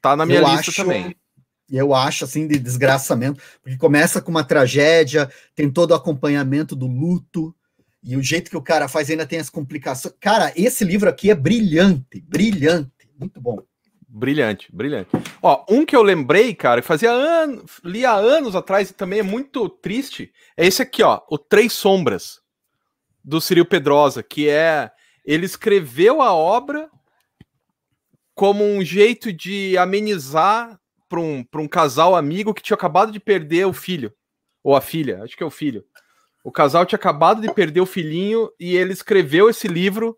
Tá 0.00 0.16
na 0.16 0.26
minha 0.26 0.40
eu 0.40 0.48
lista 0.48 0.70
acho, 0.70 0.74
também. 0.74 1.16
Eu 1.68 1.94
acho, 1.94 2.24
assim, 2.24 2.46
de 2.46 2.58
desgraçamento, 2.58 3.42
porque 3.62 3.76
começa 3.76 4.20
com 4.20 4.30
uma 4.30 4.44
tragédia, 4.44 5.30
tem 5.54 5.70
todo 5.70 5.90
o 5.90 5.94
acompanhamento 5.94 6.76
do 6.76 6.86
luto, 6.86 7.54
e 8.02 8.16
o 8.16 8.22
jeito 8.22 8.50
que 8.50 8.56
o 8.56 8.62
cara 8.62 8.86
faz 8.86 9.10
ainda 9.10 9.26
tem 9.26 9.40
as 9.40 9.50
complicações. 9.50 10.14
Cara, 10.20 10.52
esse 10.54 10.84
livro 10.84 11.08
aqui 11.08 11.28
é 11.28 11.34
brilhante, 11.34 12.20
brilhante, 12.20 12.92
muito 13.18 13.40
bom. 13.40 13.58
Brilhante, 14.18 14.74
brilhante. 14.74 15.10
Ó, 15.42 15.62
um 15.68 15.84
que 15.84 15.94
eu 15.94 16.02
lembrei, 16.02 16.54
cara, 16.54 16.80
que 16.80 16.86
fazia 16.86 17.10
anos, 17.10 17.78
li 17.84 18.02
há 18.06 18.14
anos 18.14 18.56
atrás 18.56 18.88
e 18.88 18.94
também 18.94 19.18
é 19.18 19.22
muito 19.22 19.68
triste, 19.68 20.32
é 20.56 20.66
esse 20.66 20.80
aqui, 20.80 21.02
ó, 21.02 21.20
o 21.28 21.36
Três 21.36 21.74
Sombras, 21.74 22.40
do 23.22 23.42
Ciril 23.42 23.66
Pedrosa, 23.66 24.22
que 24.22 24.48
é. 24.48 24.90
Ele 25.22 25.44
escreveu 25.44 26.22
a 26.22 26.32
obra 26.32 26.88
como 28.34 28.64
um 28.64 28.82
jeito 28.82 29.30
de 29.30 29.76
amenizar 29.76 30.80
para 31.10 31.20
um, 31.20 31.44
um 31.54 31.68
casal 31.68 32.16
amigo 32.16 32.54
que 32.54 32.62
tinha 32.62 32.74
acabado 32.74 33.12
de 33.12 33.20
perder 33.20 33.66
o 33.66 33.72
filho, 33.74 34.14
ou 34.64 34.74
a 34.74 34.80
filha, 34.80 35.24
acho 35.24 35.36
que 35.36 35.42
é 35.42 35.46
o 35.46 35.50
filho. 35.50 35.84
O 36.42 36.50
casal 36.50 36.86
tinha 36.86 36.96
acabado 36.96 37.42
de 37.42 37.52
perder 37.52 37.82
o 37.82 37.86
filhinho 37.86 38.48
e 38.58 38.76
ele 38.76 38.94
escreveu 38.94 39.50
esse 39.50 39.68
livro 39.68 40.16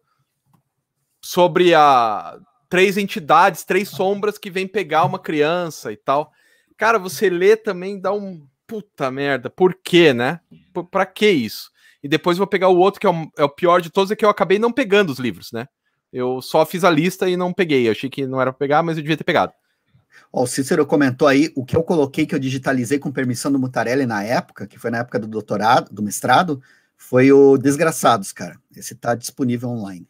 sobre 1.20 1.74
a 1.74 2.38
três 2.68 2.96
entidades, 2.96 3.64
três 3.64 3.88
sombras 3.88 4.38
que 4.38 4.50
vêm 4.50 4.66
pegar 4.66 5.04
uma 5.04 5.18
criança 5.18 5.92
e 5.92 5.96
tal. 5.96 6.32
Cara, 6.76 6.98
você 6.98 7.28
lê 7.28 7.56
também 7.56 8.00
dá 8.00 8.12
um 8.12 8.46
puta 8.66 9.10
merda. 9.10 9.50
Por 9.50 9.74
quê, 9.74 10.12
né? 10.12 10.40
P 10.72 10.84
pra 10.90 11.06
que 11.06 11.28
isso? 11.28 11.70
E 12.02 12.08
depois 12.08 12.38
vou 12.38 12.46
pegar 12.46 12.68
o 12.68 12.78
outro 12.78 13.00
que 13.00 13.06
é 13.06 13.10
o, 13.10 13.30
é 13.36 13.44
o, 13.44 13.48
pior 13.48 13.80
de 13.80 13.90
todos, 13.90 14.10
é 14.10 14.16
que 14.16 14.24
eu 14.24 14.28
acabei 14.28 14.58
não 14.58 14.72
pegando 14.72 15.10
os 15.10 15.18
livros, 15.18 15.50
né? 15.50 15.66
Eu 16.12 16.40
só 16.40 16.64
fiz 16.64 16.84
a 16.84 16.90
lista 16.90 17.28
e 17.28 17.36
não 17.36 17.52
peguei. 17.52 17.88
Eu 17.88 17.92
achei 17.92 18.08
que 18.08 18.26
não 18.26 18.40
era 18.40 18.52
pra 18.52 18.58
pegar, 18.58 18.82
mas 18.82 18.96
eu 18.96 19.02
devia 19.02 19.16
ter 19.16 19.24
pegado. 19.24 19.52
Ó, 20.32 20.42
o 20.42 20.46
Cícero 20.46 20.86
comentou 20.86 21.26
aí 21.26 21.50
o 21.56 21.64
que 21.64 21.76
eu 21.76 21.82
coloquei 21.82 22.26
que 22.26 22.34
eu 22.34 22.38
digitalizei 22.38 22.98
com 22.98 23.10
permissão 23.10 23.50
do 23.50 23.58
Mutarelli 23.58 24.06
na 24.06 24.22
época, 24.22 24.66
que 24.66 24.78
foi 24.78 24.90
na 24.90 24.98
época 24.98 25.18
do 25.18 25.26
doutorado, 25.26 25.92
do 25.92 26.02
mestrado, 26.02 26.62
foi 26.96 27.32
o 27.32 27.56
Desgraçados, 27.56 28.32
cara. 28.32 28.58
Esse 28.76 28.94
tá 28.94 29.14
disponível 29.14 29.68
online. 29.70 30.06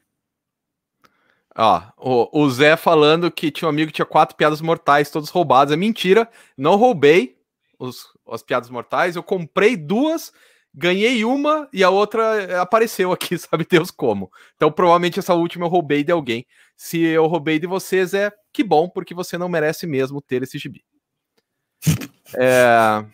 Ó, 1.58 1.82
o, 1.98 2.44
o 2.44 2.50
Zé 2.50 2.76
falando 2.76 3.30
que 3.30 3.50
tinha 3.50 3.66
um 3.66 3.70
amigo 3.70 3.88
que 3.88 3.96
tinha 3.96 4.06
quatro 4.06 4.36
piadas 4.36 4.60
mortais, 4.60 5.10
todos 5.10 5.28
roubados. 5.28 5.74
É 5.74 5.76
mentira, 5.76 6.28
não 6.56 6.76
roubei 6.76 7.36
os, 7.78 8.06
as 8.30 8.42
piadas 8.42 8.70
mortais. 8.70 9.16
Eu 9.16 9.22
comprei 9.22 9.76
duas 9.76 10.32
ganhei 10.78 11.24
uma 11.24 11.68
e 11.72 11.82
a 11.82 11.90
outra 11.90 12.62
apareceu 12.62 13.10
aqui, 13.10 13.36
sabe 13.38 13.66
Deus 13.68 13.90
como. 13.90 14.30
Então, 14.54 14.70
provavelmente 14.70 15.18
essa 15.18 15.34
última 15.34 15.66
eu 15.66 15.70
roubei 15.70 16.04
de 16.04 16.12
alguém. 16.12 16.46
Se 16.76 17.02
eu 17.02 17.26
roubei 17.26 17.58
de 17.58 17.66
vocês, 17.66 18.14
é 18.14 18.32
que 18.52 18.62
bom, 18.62 18.88
porque 18.88 19.12
você 19.12 19.36
não 19.36 19.48
merece 19.48 19.86
mesmo 19.86 20.22
ter 20.22 20.42
esse 20.42 20.58
gibi. 20.58 20.84
É... 22.36 23.06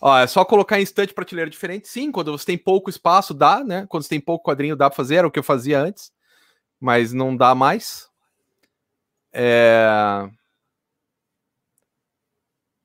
Ó, 0.00 0.18
é 0.18 0.26
só 0.26 0.44
colocar 0.44 0.80
em 0.80 0.82
estante 0.82 1.14
prateleira 1.14 1.48
diferente. 1.48 1.86
Sim, 1.86 2.10
quando 2.10 2.36
você 2.36 2.44
tem 2.44 2.58
pouco 2.58 2.90
espaço, 2.90 3.32
dá, 3.32 3.62
né? 3.62 3.86
Quando 3.88 4.02
você 4.02 4.08
tem 4.08 4.20
pouco 4.20 4.50
quadrinho, 4.50 4.74
dá 4.74 4.90
pra 4.90 4.96
fazer, 4.96 5.14
era 5.16 5.28
o 5.28 5.30
que 5.30 5.38
eu 5.38 5.42
fazia 5.44 5.80
antes, 5.80 6.10
mas 6.80 7.12
não 7.12 7.36
dá 7.36 7.54
mais. 7.54 8.08
É... 9.32 10.28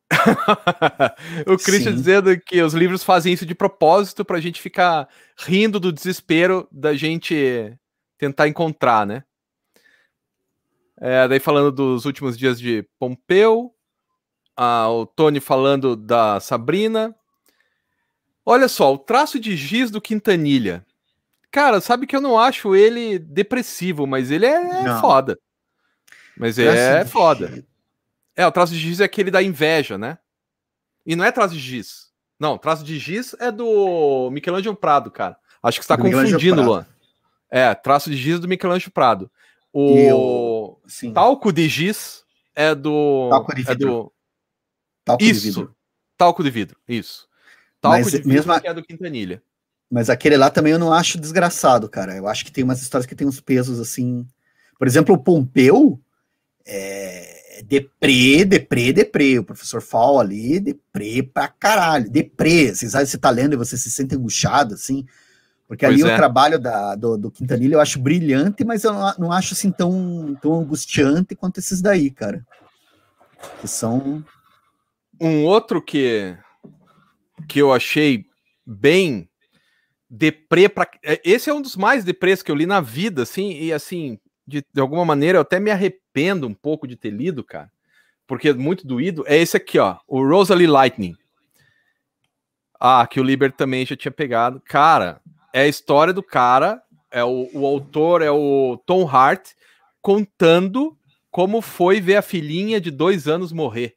o 1.47 1.57
Christian 1.57 1.91
Sim. 1.91 1.95
dizendo 1.95 2.39
que 2.39 2.61
os 2.61 2.73
livros 2.73 3.03
fazem 3.03 3.33
isso 3.33 3.45
de 3.45 3.55
propósito 3.55 4.23
pra 4.23 4.39
gente 4.39 4.61
ficar 4.61 5.07
rindo 5.37 5.79
do 5.79 5.91
desespero 5.91 6.67
da 6.71 6.93
gente 6.93 7.75
tentar 8.17 8.47
encontrar, 8.47 9.05
né? 9.05 9.23
É, 10.97 11.27
daí 11.27 11.39
falando 11.39 11.71
dos 11.71 12.05
últimos 12.05 12.37
dias 12.37 12.59
de 12.59 12.87
Pompeu, 12.97 13.73
o 14.57 15.05
Tony 15.05 15.39
falando 15.39 15.95
da 15.95 16.39
Sabrina. 16.39 17.13
Olha 18.45 18.67
só, 18.67 18.93
o 18.93 18.97
traço 18.97 19.39
de 19.39 19.57
giz 19.57 19.91
do 19.91 20.01
Quintanilha. 20.01 20.85
Cara, 21.55 21.79
sabe 21.79 22.05
que 22.05 22.13
eu 22.13 22.19
não 22.19 22.37
acho 22.37 22.75
ele 22.75 23.17
depressivo, 23.17 24.05
mas 24.05 24.29
ele 24.29 24.45
é 24.45 24.59
não. 24.83 24.99
foda. 24.99 25.39
Mas 26.37 26.59
é 26.59 27.05
foda. 27.05 27.63
É, 28.35 28.45
o 28.45 28.51
traço 28.51 28.73
de 28.73 28.77
giz 28.77 28.99
é 28.99 29.05
aquele 29.05 29.31
da 29.31 29.41
inveja, 29.41 29.97
né? 29.97 30.17
E 31.05 31.15
não 31.15 31.23
é 31.23 31.31
traço 31.31 31.53
de 31.53 31.61
giz. 31.61 32.11
Não, 32.37 32.57
traço 32.57 32.83
de 32.83 32.99
giz 32.99 33.33
é 33.39 33.53
do 33.53 34.29
Michelangelo 34.33 34.75
Prado, 34.75 35.09
cara. 35.09 35.37
Acho 35.63 35.79
que 35.79 35.85
você 35.85 35.95
tá 35.95 35.97
confundindo, 35.97 36.61
Luan. 36.61 36.85
É, 37.49 37.73
traço 37.73 38.09
de 38.09 38.17
giz 38.17 38.37
do 38.37 38.49
Michelangelo 38.49 38.91
Prado. 38.91 39.31
O 39.71 39.97
eu... 39.97 41.13
talco 41.13 41.53
de 41.53 41.69
giz 41.69 42.25
é 42.53 42.75
do. 42.75 43.29
Talco 43.29 43.55
de 43.55 43.71
é 43.71 43.75
do... 43.75 44.11
Talco 45.05 45.23
isso. 45.23 45.39
de 45.39 45.47
vidro. 45.47 45.75
Talco 46.17 46.43
de 46.43 46.49
vidro, 46.49 46.77
isso. 46.85 47.29
Talco 47.79 47.95
Mas 47.95 48.11
de 48.11 48.17
vidro 48.17 48.27
mesmo 48.27 48.59
que 48.59 48.67
é 48.67 48.73
do 48.73 48.83
Quintanilha. 48.83 49.41
Mas 49.89 50.09
aquele 50.09 50.37
lá 50.37 50.49
também 50.49 50.73
eu 50.73 50.79
não 50.79 50.91
acho 50.91 51.19
desgraçado, 51.19 51.87
cara. 51.87 52.15
Eu 52.15 52.27
acho 52.27 52.43
que 52.43 52.51
tem 52.51 52.63
umas 52.63 52.81
histórias 52.81 53.05
que 53.05 53.15
tem 53.15 53.27
uns 53.27 53.39
pesos 53.39 53.79
assim. 53.79 54.25
Por 54.77 54.87
exemplo, 54.87 55.15
o 55.15 55.17
Pompeu 55.17 55.99
é 56.65 57.61
deprê, 57.63 58.43
deprê, 58.43 58.91
deprê. 58.91 59.39
O 59.39 59.43
professor 59.43 59.81
Fall 59.81 60.19
ali, 60.19 60.59
deprê 60.59 61.23
pra 61.23 61.47
caralho. 61.47 62.09
Deprê. 62.09 62.73
Vocês 62.73 62.91
sabem, 62.91 63.05
você 63.05 63.17
tá 63.17 63.29
lendo 63.29 63.53
e 63.53 63.57
você 63.57 63.77
se 63.77 63.91
sente 63.91 64.15
angustiado, 64.15 64.73
assim. 64.73 65.05
Porque 65.67 65.85
pois 65.85 66.01
ali 66.01 66.09
é. 66.09 66.13
o 66.13 66.17
trabalho 66.17 66.59
da, 66.59 66.95
do, 66.95 67.17
do 67.17 67.31
Quintanilha 67.31 67.75
eu 67.75 67.81
acho 67.81 67.99
brilhante, 67.99 68.63
mas 68.63 68.83
eu 68.83 68.93
não, 68.93 69.13
não 69.17 69.31
acho 69.31 69.53
assim 69.53 69.71
tão, 69.71 70.37
tão 70.41 70.59
angustiante 70.59 71.35
quanto 71.35 71.59
esses 71.59 71.81
daí, 71.81 72.11
cara. 72.11 72.45
Que 73.61 73.67
são 73.67 74.23
um 75.19 75.43
outro 75.45 75.81
que 75.81 76.37
que 77.47 77.59
eu 77.59 77.73
achei 77.73 78.25
bem 78.65 79.29
deprê 80.09 80.69
para 80.69 80.89
é, 81.03 81.19
esse 81.23 81.49
é 81.49 81.53
um 81.53 81.61
dos 81.61 81.75
mais 81.75 82.03
deprês 82.03 82.41
que 82.41 82.51
eu 82.51 82.55
li 82.55 82.65
na 82.65 82.81
vida, 82.81 83.23
assim, 83.23 83.51
e 83.51 83.73
assim, 83.73 84.19
de, 84.47 84.63
de 84.73 84.81
alguma 84.81 85.05
maneira 85.05 85.37
eu 85.37 85.41
até 85.41 85.59
me 85.59 85.71
arrependo 85.71 86.47
um 86.47 86.53
pouco 86.53 86.87
de 86.87 86.95
ter 86.95 87.11
lido, 87.11 87.43
cara, 87.43 87.71
porque 88.27 88.49
é 88.49 88.53
muito 88.53 88.85
doído. 88.85 89.23
É 89.27 89.37
esse 89.37 89.57
aqui, 89.57 89.79
ó, 89.79 89.97
o 90.07 90.25
Rosalie 90.27 90.67
Lightning. 90.67 91.15
Ah, 92.79 93.07
que 93.07 93.19
o 93.19 93.23
Liber 93.23 93.51
também 93.51 93.85
já 93.85 93.95
tinha 93.95 94.11
pegado. 94.11 94.61
Cara, 94.65 95.21
é 95.53 95.61
a 95.61 95.67
história 95.67 96.13
do 96.13 96.21
cara, 96.21 96.81
é 97.09 97.23
o, 97.23 97.49
o 97.53 97.65
autor 97.65 98.21
é 98.21 98.29
o 98.29 98.77
Tom 98.85 99.07
Hart 99.07 99.51
contando 100.01 100.95
como 101.31 101.61
foi 101.61 101.99
ver 101.99 102.17
a 102.17 102.21
filhinha 102.21 102.79
de 102.79 102.91
dois 102.91 103.27
anos 103.27 103.51
morrer 103.51 103.95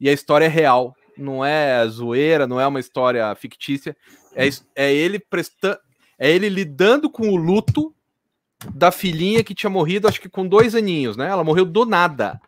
e 0.00 0.08
a 0.08 0.12
história 0.12 0.44
é 0.44 0.48
real, 0.48 0.94
não 1.16 1.44
é 1.44 1.86
zoeira, 1.88 2.46
não 2.46 2.60
é 2.60 2.66
uma 2.66 2.80
história 2.80 3.34
fictícia, 3.34 3.96
é, 4.36 4.48
é 4.74 4.94
ele 4.94 5.18
prestando, 5.18 5.78
é 6.18 6.30
ele 6.30 6.48
lidando 6.48 7.10
com 7.10 7.28
o 7.28 7.36
luto 7.36 7.94
da 8.74 8.90
filhinha 8.90 9.44
que 9.44 9.54
tinha 9.54 9.70
morrido, 9.70 10.08
acho 10.08 10.20
que 10.20 10.28
com 10.28 10.46
dois 10.46 10.74
aninhos, 10.74 11.16
né? 11.16 11.28
Ela 11.28 11.44
morreu 11.44 11.64
do 11.64 11.84
nada, 11.84 12.40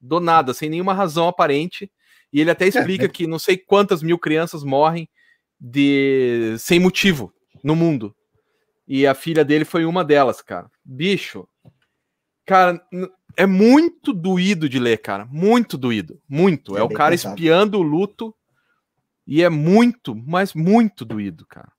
do 0.00 0.20
nada, 0.20 0.54
sem 0.54 0.70
nenhuma 0.70 0.94
razão 0.94 1.28
aparente. 1.28 1.90
E 2.32 2.40
ele 2.40 2.50
até 2.50 2.66
explica 2.66 3.06
é, 3.06 3.08
que 3.08 3.26
não 3.26 3.38
sei 3.38 3.56
quantas 3.56 4.02
mil 4.02 4.18
crianças 4.18 4.62
morrem 4.62 5.08
de 5.60 6.54
sem 6.58 6.78
motivo 6.78 7.32
no 7.62 7.76
mundo. 7.76 8.14
E 8.86 9.06
a 9.06 9.14
filha 9.14 9.44
dele 9.44 9.64
foi 9.64 9.84
uma 9.84 10.04
delas, 10.04 10.40
cara. 10.40 10.70
Bicho, 10.84 11.46
cara, 12.46 12.80
é 13.36 13.46
muito 13.46 14.12
doído 14.12 14.68
de 14.68 14.78
ler, 14.78 14.98
cara. 14.98 15.26
Muito 15.26 15.76
doído. 15.76 16.20
Muito. 16.28 16.76
É, 16.76 16.80
é 16.80 16.82
o 16.82 16.88
cara 16.88 17.10
pesado. 17.10 17.34
espiando 17.34 17.78
o 17.78 17.82
luto. 17.82 18.34
E 19.30 19.44
é 19.44 19.48
muito, 19.48 20.12
mas 20.26 20.54
muito 20.54 21.04
doído, 21.04 21.46
cara. 21.46 21.70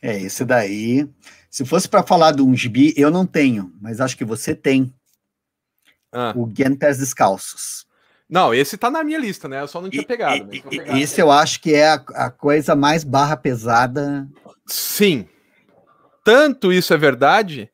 É, 0.00 0.18
esse 0.18 0.42
daí. 0.42 1.06
Se 1.50 1.66
fosse 1.66 1.86
para 1.86 2.02
falar 2.02 2.32
de 2.32 2.40
um 2.40 2.56
gibi, 2.56 2.94
eu 2.96 3.10
não 3.10 3.26
tenho, 3.26 3.70
mas 3.78 4.00
acho 4.00 4.16
que 4.16 4.24
você 4.24 4.54
tem. 4.54 4.90
Ah. 6.10 6.32
O 6.34 6.46
Guiantes 6.46 6.96
Descalços. 6.96 7.86
Não, 8.26 8.54
esse 8.54 8.78
tá 8.78 8.90
na 8.90 9.04
minha 9.04 9.18
lista, 9.18 9.48
né? 9.48 9.60
Eu 9.60 9.68
só 9.68 9.82
não 9.82 9.90
tinha 9.90 10.02
pegado. 10.02 10.54
E, 10.54 10.62
pegado. 10.62 10.98
Esse 10.98 11.20
eu 11.20 11.30
acho 11.30 11.60
que 11.60 11.74
é 11.74 11.88
a, 11.88 11.94
a 12.14 12.30
coisa 12.30 12.74
mais 12.74 13.04
barra 13.04 13.36
pesada. 13.36 14.26
Sim. 14.66 15.28
Tanto 16.24 16.72
isso 16.72 16.94
é 16.94 16.96
verdade 16.96 17.70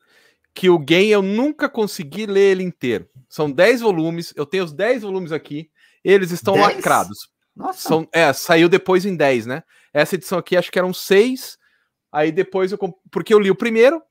que 0.52 0.68
o 0.68 0.78
Game 0.78 1.10
eu 1.10 1.22
nunca 1.22 1.68
consegui 1.68 2.26
ler 2.26 2.52
ele 2.52 2.64
inteiro. 2.64 3.08
São 3.28 3.48
10 3.48 3.80
volumes, 3.80 4.32
eu 4.34 4.44
tenho 4.44 4.64
os 4.64 4.72
10 4.72 5.02
volumes 5.02 5.30
aqui, 5.30 5.70
eles 6.02 6.32
estão 6.32 6.54
10? 6.54 6.76
lacrados. 6.76 7.33
Nossa. 7.56 7.88
São, 7.88 8.08
é, 8.12 8.32
saiu 8.32 8.68
depois 8.68 9.04
em 9.04 9.14
10, 9.14 9.46
né? 9.46 9.62
Essa 9.92 10.16
edição 10.16 10.38
aqui 10.38 10.56
acho 10.56 10.72
que 10.72 10.78
eram 10.78 10.92
6. 10.92 11.56
Aí 12.12 12.32
depois 12.32 12.72
eu. 12.72 12.78
Porque 13.10 13.32
eu 13.32 13.38
li 13.38 13.50
o 13.50 13.56
primeiro. 13.56 14.02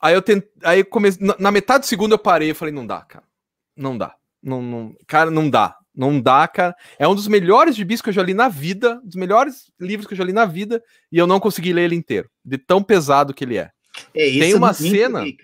Aí 0.00 0.14
eu 0.14 0.22
tentei. 0.22 0.50
Aí 0.62 0.84
comecei. 0.84 1.26
Na, 1.38 1.50
metade 1.50 1.80
do 1.80 1.86
segundo 1.86 2.12
eu 2.12 2.18
parei 2.18 2.50
e 2.50 2.54
falei, 2.54 2.72
não 2.74 2.86
dá, 2.86 3.00
cara. 3.02 3.24
Não 3.76 3.96
dá. 3.96 4.14
Não, 4.42 4.60
não, 4.60 4.96
cara, 5.06 5.30
não 5.30 5.48
dá. 5.48 5.76
Não 5.94 6.20
dá, 6.20 6.46
cara. 6.46 6.74
É 6.98 7.08
um 7.08 7.14
dos 7.14 7.28
melhores 7.28 7.76
gibis 7.76 8.02
que 8.02 8.10
eu 8.10 8.12
já 8.12 8.22
li 8.22 8.34
na 8.34 8.48
vida. 8.48 9.00
Dos 9.02 9.14
melhores 9.14 9.72
livros 9.80 10.06
que 10.06 10.12
eu 10.12 10.18
já 10.18 10.24
li 10.24 10.32
na 10.32 10.44
vida. 10.44 10.82
E 11.10 11.16
eu 11.16 11.26
não 11.26 11.40
consegui 11.40 11.72
ler 11.72 11.84
ele 11.84 11.96
inteiro. 11.96 12.28
De 12.44 12.58
tão 12.58 12.82
pesado 12.82 13.32
que 13.32 13.44
ele 13.44 13.56
é. 13.56 13.70
É, 14.14 14.30
Tem 14.38 14.54
uma 14.54 14.74
cena. 14.74 15.20
Peguei, 15.20 15.38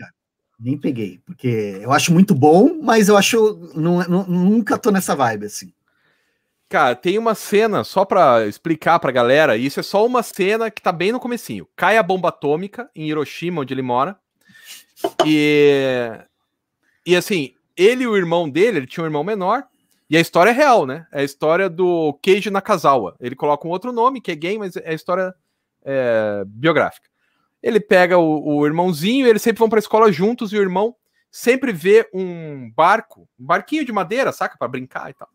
nem 0.58 0.76
peguei, 0.76 1.20
porque 1.24 1.78
eu 1.80 1.92
acho 1.92 2.12
muito 2.12 2.34
bom, 2.34 2.80
mas 2.82 3.08
eu 3.08 3.16
acho. 3.16 3.70
Não, 3.74 4.06
não, 4.06 4.26
nunca 4.26 4.76
tô 4.76 4.90
nessa 4.90 5.16
vibe 5.16 5.46
assim. 5.46 5.72
Cara, 6.70 6.94
tem 6.94 7.18
uma 7.18 7.34
cena, 7.34 7.82
só 7.82 8.04
para 8.04 8.46
explicar 8.46 9.00
pra 9.00 9.10
galera, 9.10 9.56
isso 9.56 9.80
é 9.80 9.82
só 9.82 10.06
uma 10.06 10.22
cena 10.22 10.70
que 10.70 10.80
tá 10.80 10.92
bem 10.92 11.10
no 11.10 11.18
comecinho. 11.18 11.66
Cai 11.74 11.96
a 11.96 12.02
bomba 12.02 12.28
atômica 12.28 12.88
em 12.94 13.08
Hiroshima, 13.08 13.62
onde 13.62 13.74
ele 13.74 13.82
mora. 13.82 14.16
E. 15.26 16.12
E 17.04 17.16
assim, 17.16 17.54
ele 17.76 18.04
e 18.04 18.06
o 18.06 18.16
irmão 18.16 18.48
dele, 18.48 18.76
ele 18.76 18.86
tinha 18.86 19.02
um 19.02 19.06
irmão 19.08 19.24
menor, 19.24 19.64
e 20.08 20.16
a 20.16 20.20
história 20.20 20.50
é 20.50 20.52
real, 20.52 20.86
né? 20.86 21.08
É 21.10 21.22
a 21.22 21.24
história 21.24 21.68
do 21.68 22.16
Keiji 22.22 22.50
Nakazawa. 22.50 23.16
Ele 23.18 23.34
coloca 23.34 23.66
um 23.66 23.70
outro 23.72 23.90
nome, 23.90 24.20
que 24.20 24.30
é 24.30 24.36
gay, 24.36 24.56
mas 24.56 24.76
é 24.76 24.90
a 24.90 24.94
história 24.94 25.34
é, 25.84 26.44
biográfica. 26.46 27.08
Ele 27.60 27.80
pega 27.80 28.16
o, 28.16 28.58
o 28.58 28.64
irmãozinho, 28.64 29.26
eles 29.26 29.42
sempre 29.42 29.58
vão 29.58 29.68
para 29.68 29.80
a 29.80 29.80
escola 29.80 30.12
juntos 30.12 30.52
e 30.52 30.56
o 30.56 30.62
irmão 30.62 30.94
sempre 31.32 31.72
vê 31.72 32.08
um 32.14 32.70
barco, 32.70 33.28
um 33.36 33.44
barquinho 33.44 33.84
de 33.84 33.90
madeira, 33.90 34.30
saca, 34.30 34.56
para 34.56 34.68
brincar 34.68 35.10
e 35.10 35.14
tal. 35.14 35.28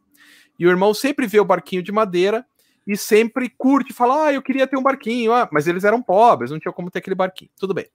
E 0.58 0.66
o 0.66 0.70
irmão 0.70 0.94
sempre 0.94 1.28
vê 1.28 1.40
o 1.40 1.46
barquinho 1.46 1.84
de 1.84 1.92
madeira 1.92 2.46
e 2.88 2.96
sempre 2.96 3.50
curte, 3.50 3.94
fala: 3.94 4.28
"Ah, 4.28 4.34
eu 4.34 4.42
queria 4.42 4.68
ter 4.68 4.78
um 4.78 4.84
barquinho", 4.84 5.34
ah, 5.34 5.48
mas 5.52 5.68
eles 5.68 5.84
eram 5.84 6.02
pobres, 6.02 6.52
não 6.52 6.60
tinha 6.60 6.72
como 6.72 6.90
ter 6.92 7.00
aquele 7.00 7.16
barquinho. 7.16 7.52
Tudo 7.58 7.74
bem. 7.74 7.88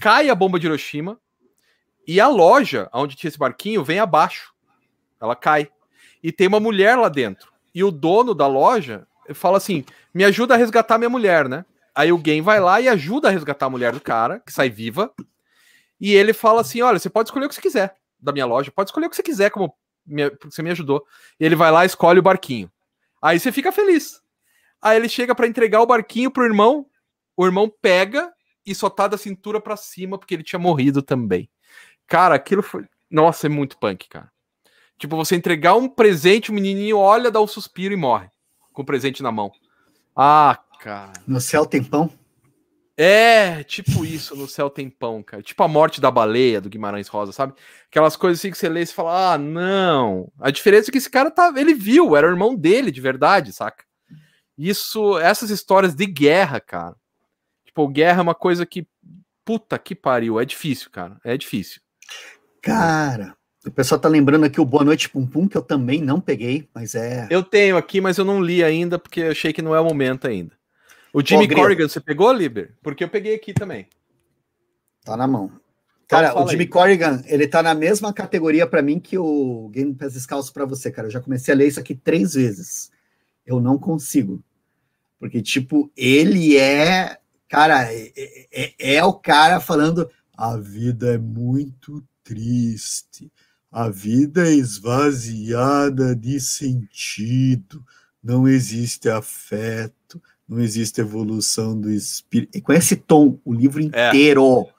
Cai 0.00 0.28
a 0.28 0.34
bomba 0.34 0.58
de 0.58 0.66
Hiroshima 0.66 1.18
e 2.06 2.20
a 2.20 2.28
loja 2.28 2.88
onde 2.92 3.16
tinha 3.16 3.28
esse 3.28 3.38
barquinho 3.38 3.84
vem 3.84 3.98
abaixo. 3.98 4.52
Ela 5.20 5.36
cai. 5.36 5.68
E 6.22 6.32
tem 6.32 6.48
uma 6.48 6.60
mulher 6.60 6.96
lá 6.96 7.08
dentro. 7.08 7.52
E 7.74 7.82
o 7.84 7.90
dono 7.90 8.34
da 8.34 8.46
loja 8.46 9.06
fala 9.34 9.56
assim: 9.56 9.84
"Me 10.12 10.24
ajuda 10.24 10.54
a 10.54 10.56
resgatar 10.56 10.98
minha 10.98 11.10
mulher, 11.10 11.48
né?" 11.48 11.64
Aí 11.94 12.10
Game 12.18 12.40
vai 12.40 12.58
lá 12.58 12.80
e 12.80 12.88
ajuda 12.88 13.28
a 13.28 13.30
resgatar 13.30 13.66
a 13.66 13.70
mulher 13.70 13.92
do 13.92 14.00
cara, 14.00 14.40
que 14.40 14.52
sai 14.52 14.68
viva. 14.68 15.14
E 16.00 16.12
ele 16.12 16.32
fala 16.32 16.60
assim: 16.60 16.82
olha, 16.82 16.98
você 16.98 17.08
pode 17.08 17.28
escolher 17.28 17.46
o 17.46 17.48
que 17.48 17.54
você 17.54 17.60
quiser 17.60 17.96
da 18.18 18.32
minha 18.32 18.46
loja, 18.46 18.72
pode 18.72 18.88
escolher 18.88 19.06
o 19.06 19.10
que 19.10 19.16
você 19.16 19.22
quiser, 19.22 19.50
como 19.50 19.74
me, 20.06 20.30
você 20.42 20.62
me 20.62 20.70
ajudou. 20.70 21.04
E 21.38 21.44
ele 21.44 21.56
vai 21.56 21.70
lá 21.70 21.84
escolhe 21.84 22.18
o 22.18 22.22
barquinho. 22.22 22.70
Aí 23.20 23.38
você 23.38 23.50
fica 23.50 23.72
feliz. 23.72 24.20
Aí 24.80 24.96
ele 24.96 25.08
chega 25.08 25.34
para 25.34 25.46
entregar 25.46 25.80
o 25.80 25.86
barquinho 25.86 26.30
pro 26.30 26.44
irmão, 26.44 26.86
o 27.36 27.46
irmão 27.46 27.72
pega 27.80 28.32
e 28.66 28.74
só 28.74 28.90
tá 28.90 29.08
da 29.08 29.16
cintura 29.16 29.60
para 29.60 29.76
cima 29.76 30.18
porque 30.18 30.34
ele 30.34 30.42
tinha 30.42 30.58
morrido 30.58 31.02
também. 31.02 31.48
Cara, 32.06 32.34
aquilo 32.34 32.62
foi. 32.62 32.84
Nossa, 33.10 33.46
é 33.46 33.50
muito 33.50 33.78
punk, 33.78 34.08
cara. 34.08 34.30
Tipo, 34.98 35.16
você 35.16 35.34
entregar 35.34 35.74
um 35.74 35.88
presente, 35.88 36.50
o 36.50 36.54
menininho 36.54 36.98
olha, 36.98 37.30
dá 37.30 37.40
um 37.40 37.46
suspiro 37.46 37.94
e 37.94 37.96
morre 37.96 38.28
com 38.72 38.82
o 38.82 38.84
presente 38.84 39.22
na 39.22 39.32
mão. 39.32 39.50
Ah, 40.14 40.58
cara. 40.80 41.12
No 41.26 41.40
céu 41.40 41.64
tem 41.64 41.82
pão? 41.82 42.10
É, 42.96 43.64
tipo 43.64 44.04
isso, 44.04 44.36
no 44.36 44.46
céu 44.46 44.70
tem 44.70 44.88
pão, 44.88 45.22
cara. 45.22 45.42
Tipo 45.42 45.62
a 45.64 45.68
morte 45.68 46.00
da 46.00 46.10
baleia 46.10 46.60
do 46.60 46.68
Guimarães 46.68 47.08
Rosa, 47.08 47.32
sabe? 47.32 47.54
Aquelas 47.88 48.16
coisas 48.16 48.38
assim 48.38 48.50
que 48.50 48.58
você 48.58 48.68
lê 48.68 48.82
e 48.82 48.86
fala, 48.86 49.34
ah, 49.34 49.38
não. 49.38 50.30
A 50.38 50.50
diferença 50.50 50.90
é 50.90 50.92
que 50.92 50.98
esse 50.98 51.10
cara 51.10 51.30
tá, 51.30 51.52
ele 51.56 51.74
viu, 51.74 52.16
era 52.16 52.26
o 52.26 52.30
irmão 52.30 52.54
dele 52.54 52.92
de 52.92 53.00
verdade, 53.00 53.52
saca? 53.52 53.84
Isso, 54.56 55.18
essas 55.18 55.50
histórias 55.50 55.94
de 55.94 56.06
guerra, 56.06 56.60
cara. 56.60 56.94
Tipo, 57.66 57.88
guerra 57.88 58.20
é 58.20 58.22
uma 58.22 58.34
coisa 58.34 58.64
que, 58.64 58.86
puta 59.44 59.76
que 59.78 59.96
pariu, 59.96 60.38
é 60.38 60.44
difícil, 60.44 60.88
cara, 60.90 61.18
é 61.24 61.36
difícil. 61.36 61.80
Cara, 62.62 63.36
o 63.66 63.70
pessoal 63.72 64.00
tá 64.00 64.08
lembrando 64.08 64.44
aqui 64.44 64.60
o 64.60 64.64
Boa 64.64 64.84
Noite 64.84 65.08
Pum 65.08 65.26
Pum, 65.26 65.48
que 65.48 65.56
eu 65.56 65.62
também 65.62 66.00
não 66.00 66.20
peguei, 66.20 66.68
mas 66.72 66.94
é. 66.94 67.26
Eu 67.28 67.42
tenho 67.42 67.76
aqui, 67.76 68.00
mas 68.00 68.18
eu 68.18 68.24
não 68.24 68.40
li 68.40 68.62
ainda, 68.62 68.98
porque 68.98 69.20
eu 69.20 69.30
achei 69.32 69.52
que 69.52 69.62
não 69.62 69.74
é 69.74 69.80
o 69.80 69.84
momento 69.84 70.28
ainda. 70.28 70.54
O 71.14 71.24
Jimmy 71.24 71.46
Pô, 71.46 71.54
Corrigan, 71.54 71.88
você 71.88 72.00
pegou, 72.00 72.32
Liber? 72.32 72.74
Porque 72.82 73.04
eu 73.04 73.08
peguei 73.08 73.36
aqui 73.36 73.54
também. 73.54 73.86
Tá 75.04 75.16
na 75.16 75.28
mão. 75.28 75.52
Então 76.04 76.18
cara, 76.18 76.42
o 76.42 76.48
Jimmy 76.48 76.64
aí. 76.64 76.68
Corrigan, 76.68 77.22
ele 77.26 77.46
tá 77.46 77.62
na 77.62 77.72
mesma 77.72 78.12
categoria 78.12 78.66
para 78.66 78.82
mim 78.82 78.98
que 78.98 79.16
o 79.16 79.68
Game 79.68 79.94
Pass 79.94 80.14
Descalço 80.14 80.52
para 80.52 80.64
você, 80.64 80.90
cara. 80.90 81.06
Eu 81.06 81.12
já 81.12 81.20
comecei 81.20 81.54
a 81.54 81.56
ler 81.56 81.68
isso 81.68 81.78
aqui 81.78 81.94
três 81.94 82.34
vezes. 82.34 82.90
Eu 83.46 83.60
não 83.60 83.78
consigo. 83.78 84.42
Porque, 85.16 85.40
tipo, 85.40 85.88
ele 85.96 86.56
é. 86.56 87.16
Cara, 87.48 87.84
é, 87.94 88.12
é, 88.52 88.96
é 88.96 89.04
o 89.04 89.14
cara 89.14 89.60
falando: 89.60 90.10
a 90.36 90.56
vida 90.56 91.14
é 91.14 91.18
muito 91.18 92.04
triste. 92.24 93.30
A 93.70 93.88
vida 93.88 94.48
é 94.48 94.52
esvaziada 94.52 96.16
de 96.16 96.40
sentido. 96.40 97.84
Não 98.20 98.48
existe 98.48 99.08
afeto 99.08 100.20
não 100.48 100.60
existe 100.60 101.00
evolução 101.00 101.78
do 101.78 101.90
espírito. 101.90 102.56
E 102.56 102.60
com 102.60 102.72
esse 102.72 102.96
tom, 102.96 103.38
o 103.44 103.52
livro 103.52 103.80
é. 103.80 104.08
inteiro. 104.08 104.66
É. 104.68 104.74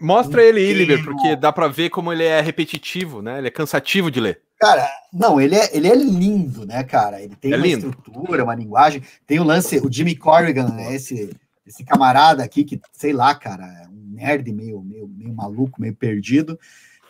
Mostra 0.00 0.42
inteiro. 0.42 0.58
ele 0.58 0.68
aí, 0.68 0.74
Liber, 0.74 1.04
porque 1.04 1.34
dá 1.34 1.52
para 1.52 1.66
ver 1.66 1.90
como 1.90 2.12
ele 2.12 2.24
é 2.24 2.40
repetitivo, 2.40 3.20
né? 3.20 3.38
Ele 3.38 3.48
é 3.48 3.50
cansativo 3.50 4.10
de 4.10 4.20
ler. 4.20 4.40
Cara, 4.60 4.88
não, 5.12 5.40
ele 5.40 5.54
é, 5.54 5.76
ele 5.76 5.88
é 5.88 5.94
lindo, 5.94 6.66
né, 6.66 6.82
cara? 6.84 7.20
Ele 7.20 7.34
tem 7.36 7.52
é 7.52 7.56
uma 7.56 7.66
lindo. 7.66 7.88
estrutura, 7.88 8.44
uma 8.44 8.54
linguagem. 8.54 9.02
Tem 9.26 9.40
o 9.40 9.44
lance, 9.44 9.78
o 9.78 9.90
Jimmy 9.90 10.16
Corrigan, 10.16 10.68
né, 10.68 10.94
esse, 10.94 11.30
esse 11.66 11.84
camarada 11.84 12.42
aqui 12.42 12.64
que, 12.64 12.80
sei 12.92 13.12
lá, 13.12 13.34
cara, 13.34 13.64
é 13.64 13.88
um 13.88 14.14
nerd 14.14 14.52
meio, 14.52 14.82
meio, 14.82 15.08
meio 15.08 15.32
maluco, 15.32 15.80
meio 15.80 15.94
perdido 15.94 16.58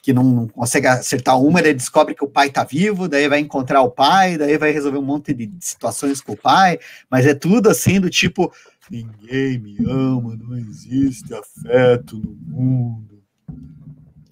que 0.02 0.12
não, 0.12 0.48
consegue 0.48 0.86
acertar 0.86 1.40
uma, 1.40 1.60
ele 1.60 1.74
descobre 1.74 2.14
que 2.14 2.24
o 2.24 2.28
pai 2.28 2.50
tá 2.50 2.64
vivo, 2.64 3.08
daí 3.08 3.28
vai 3.28 3.40
encontrar 3.40 3.82
o 3.82 3.90
pai, 3.90 4.36
daí 4.36 4.56
vai 4.56 4.70
resolver 4.70 4.98
um 4.98 5.02
monte 5.02 5.34
de 5.34 5.50
situações 5.60 6.20
com 6.20 6.32
o 6.32 6.36
pai, 6.36 6.78
mas 7.10 7.26
é 7.26 7.34
tudo 7.34 7.68
assim 7.68 8.00
do 8.00 8.10
tipo, 8.10 8.52
ninguém 8.90 9.58
me 9.58 9.76
ama, 9.86 10.36
não 10.36 10.56
existe 10.56 11.34
afeto 11.34 12.16
no 12.16 12.34
mundo. 12.56 13.22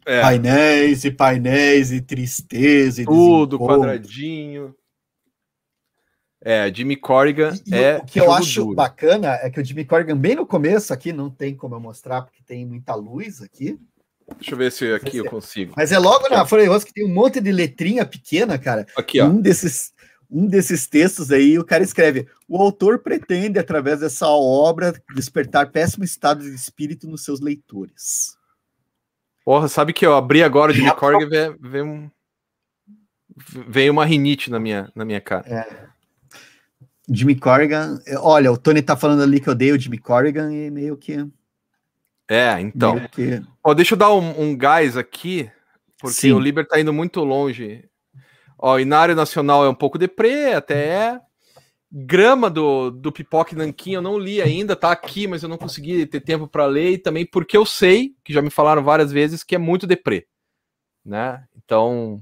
É. 0.07 0.20
Painéis 0.20 1.05
e 1.05 1.11
painéis 1.11 1.90
e 1.90 2.00
tristeza 2.00 3.02
e 3.02 3.05
tudo 3.05 3.59
quadradinho. 3.59 4.72
É, 6.40 6.72
Jimmy 6.72 6.94
Corrigan 6.94 7.52
e, 7.66 7.74
é. 7.74 7.98
O 7.98 8.05
que 8.05 8.20
eu 8.20 8.31
acho 8.31 8.62
duro. 8.62 8.76
bacana 8.76 9.35
é 9.42 9.50
que 9.50 9.61
o 9.61 9.64
Jimmy 9.64 9.85
Corrigan, 9.85 10.16
bem 10.16 10.37
no 10.37 10.46
começo 10.46 10.92
aqui, 10.92 11.12
não 11.12 11.29
tem 11.29 11.57
como 11.57 11.74
eu 11.74 11.81
mostrar, 11.81 12.22
porque 12.22 12.40
tem 12.40 12.64
muita 12.64 12.94
luz 12.94 13.42
aqui. 13.42 13.76
Deixa 14.34 14.54
eu 14.54 14.58
ver 14.58 14.72
se 14.72 14.92
aqui 14.92 15.18
eu 15.18 15.24
consigo. 15.26 15.74
Mas 15.76 15.92
é 15.92 15.98
logo 15.98 16.28
na 16.28 16.44
Folha 16.44 16.68
Rosa 16.68 16.84
que 16.84 16.92
tem 16.92 17.04
um 17.04 17.12
monte 17.12 17.40
de 17.40 17.52
letrinha 17.52 18.04
pequena, 18.04 18.58
cara. 18.58 18.86
Aqui, 18.96 19.20
ó. 19.20 19.26
Um 19.26 19.40
desses, 19.40 19.92
um 20.30 20.46
desses 20.46 20.86
textos 20.86 21.30
aí, 21.30 21.58
o 21.58 21.64
cara 21.64 21.84
escreve: 21.84 22.26
o 22.48 22.60
autor 22.60 22.98
pretende, 22.98 23.58
através 23.58 24.00
dessa 24.00 24.26
obra, 24.28 24.92
despertar 25.14 25.70
péssimo 25.70 26.04
estado 26.04 26.42
de 26.42 26.54
espírito 26.54 27.06
nos 27.06 27.24
seus 27.24 27.40
leitores. 27.40 28.36
Porra, 29.44 29.68
sabe 29.68 29.92
que 29.92 30.04
eu 30.04 30.14
abri 30.14 30.42
agora 30.42 30.72
de 30.72 30.82
Corg 30.96 31.22
e 31.22 31.26
veio, 31.28 31.56
veio, 31.60 31.84
um, 31.84 32.10
veio 33.68 33.92
uma 33.92 34.04
rinite 34.04 34.50
na 34.50 34.58
minha, 34.58 34.90
na 34.92 35.04
minha 35.04 35.20
cara. 35.20 35.46
É. 35.48 35.86
Jimmy 37.08 37.36
Corrigan, 37.36 38.00
olha, 38.18 38.50
o 38.50 38.58
Tony 38.58 38.82
tá 38.82 38.96
falando 38.96 39.22
ali 39.22 39.38
que 39.38 39.48
eu 39.48 39.54
dei 39.54 39.70
o 39.70 39.78
Jimmy 39.78 39.98
Corrigan 39.98 40.52
e 40.52 40.68
meio 40.70 40.96
que 40.96 41.24
é, 42.28 42.60
então. 42.60 42.98
Que... 43.08 43.42
Ó, 43.62 43.74
deixa 43.74 43.94
eu 43.94 43.98
dar 43.98 44.12
um, 44.12 44.40
um 44.40 44.56
gás 44.56 44.96
aqui, 44.96 45.50
porque 45.98 46.16
Sim. 46.16 46.32
o 46.32 46.38
Liber 46.38 46.66
tá 46.66 46.80
indo 46.80 46.92
muito 46.92 47.22
longe. 47.22 47.84
Ó, 48.58 48.78
Inário 48.78 49.14
Nacional 49.14 49.64
é 49.64 49.68
um 49.68 49.74
pouco 49.74 49.98
deprê, 49.98 50.54
até 50.54 50.86
é. 50.86 51.20
Grama 51.90 52.50
do, 52.50 52.90
do 52.90 53.12
Pipoque 53.12 53.54
Nanquim 53.54 53.92
eu 53.92 54.02
não 54.02 54.18
li 54.18 54.42
ainda, 54.42 54.74
tá 54.74 54.90
aqui, 54.90 55.26
mas 55.26 55.42
eu 55.42 55.48
não 55.48 55.56
consegui 55.56 56.04
ter 56.04 56.20
tempo 56.20 56.48
para 56.48 56.66
ler, 56.66 56.92
e 56.92 56.98
também 56.98 57.24
porque 57.24 57.56
eu 57.56 57.64
sei, 57.64 58.10
que 58.24 58.32
já 58.32 58.42
me 58.42 58.50
falaram 58.50 58.82
várias 58.82 59.12
vezes, 59.12 59.44
que 59.44 59.54
é 59.54 59.58
muito 59.58 59.86
deprê. 59.86 60.26
Né? 61.04 61.44
Então, 61.56 62.20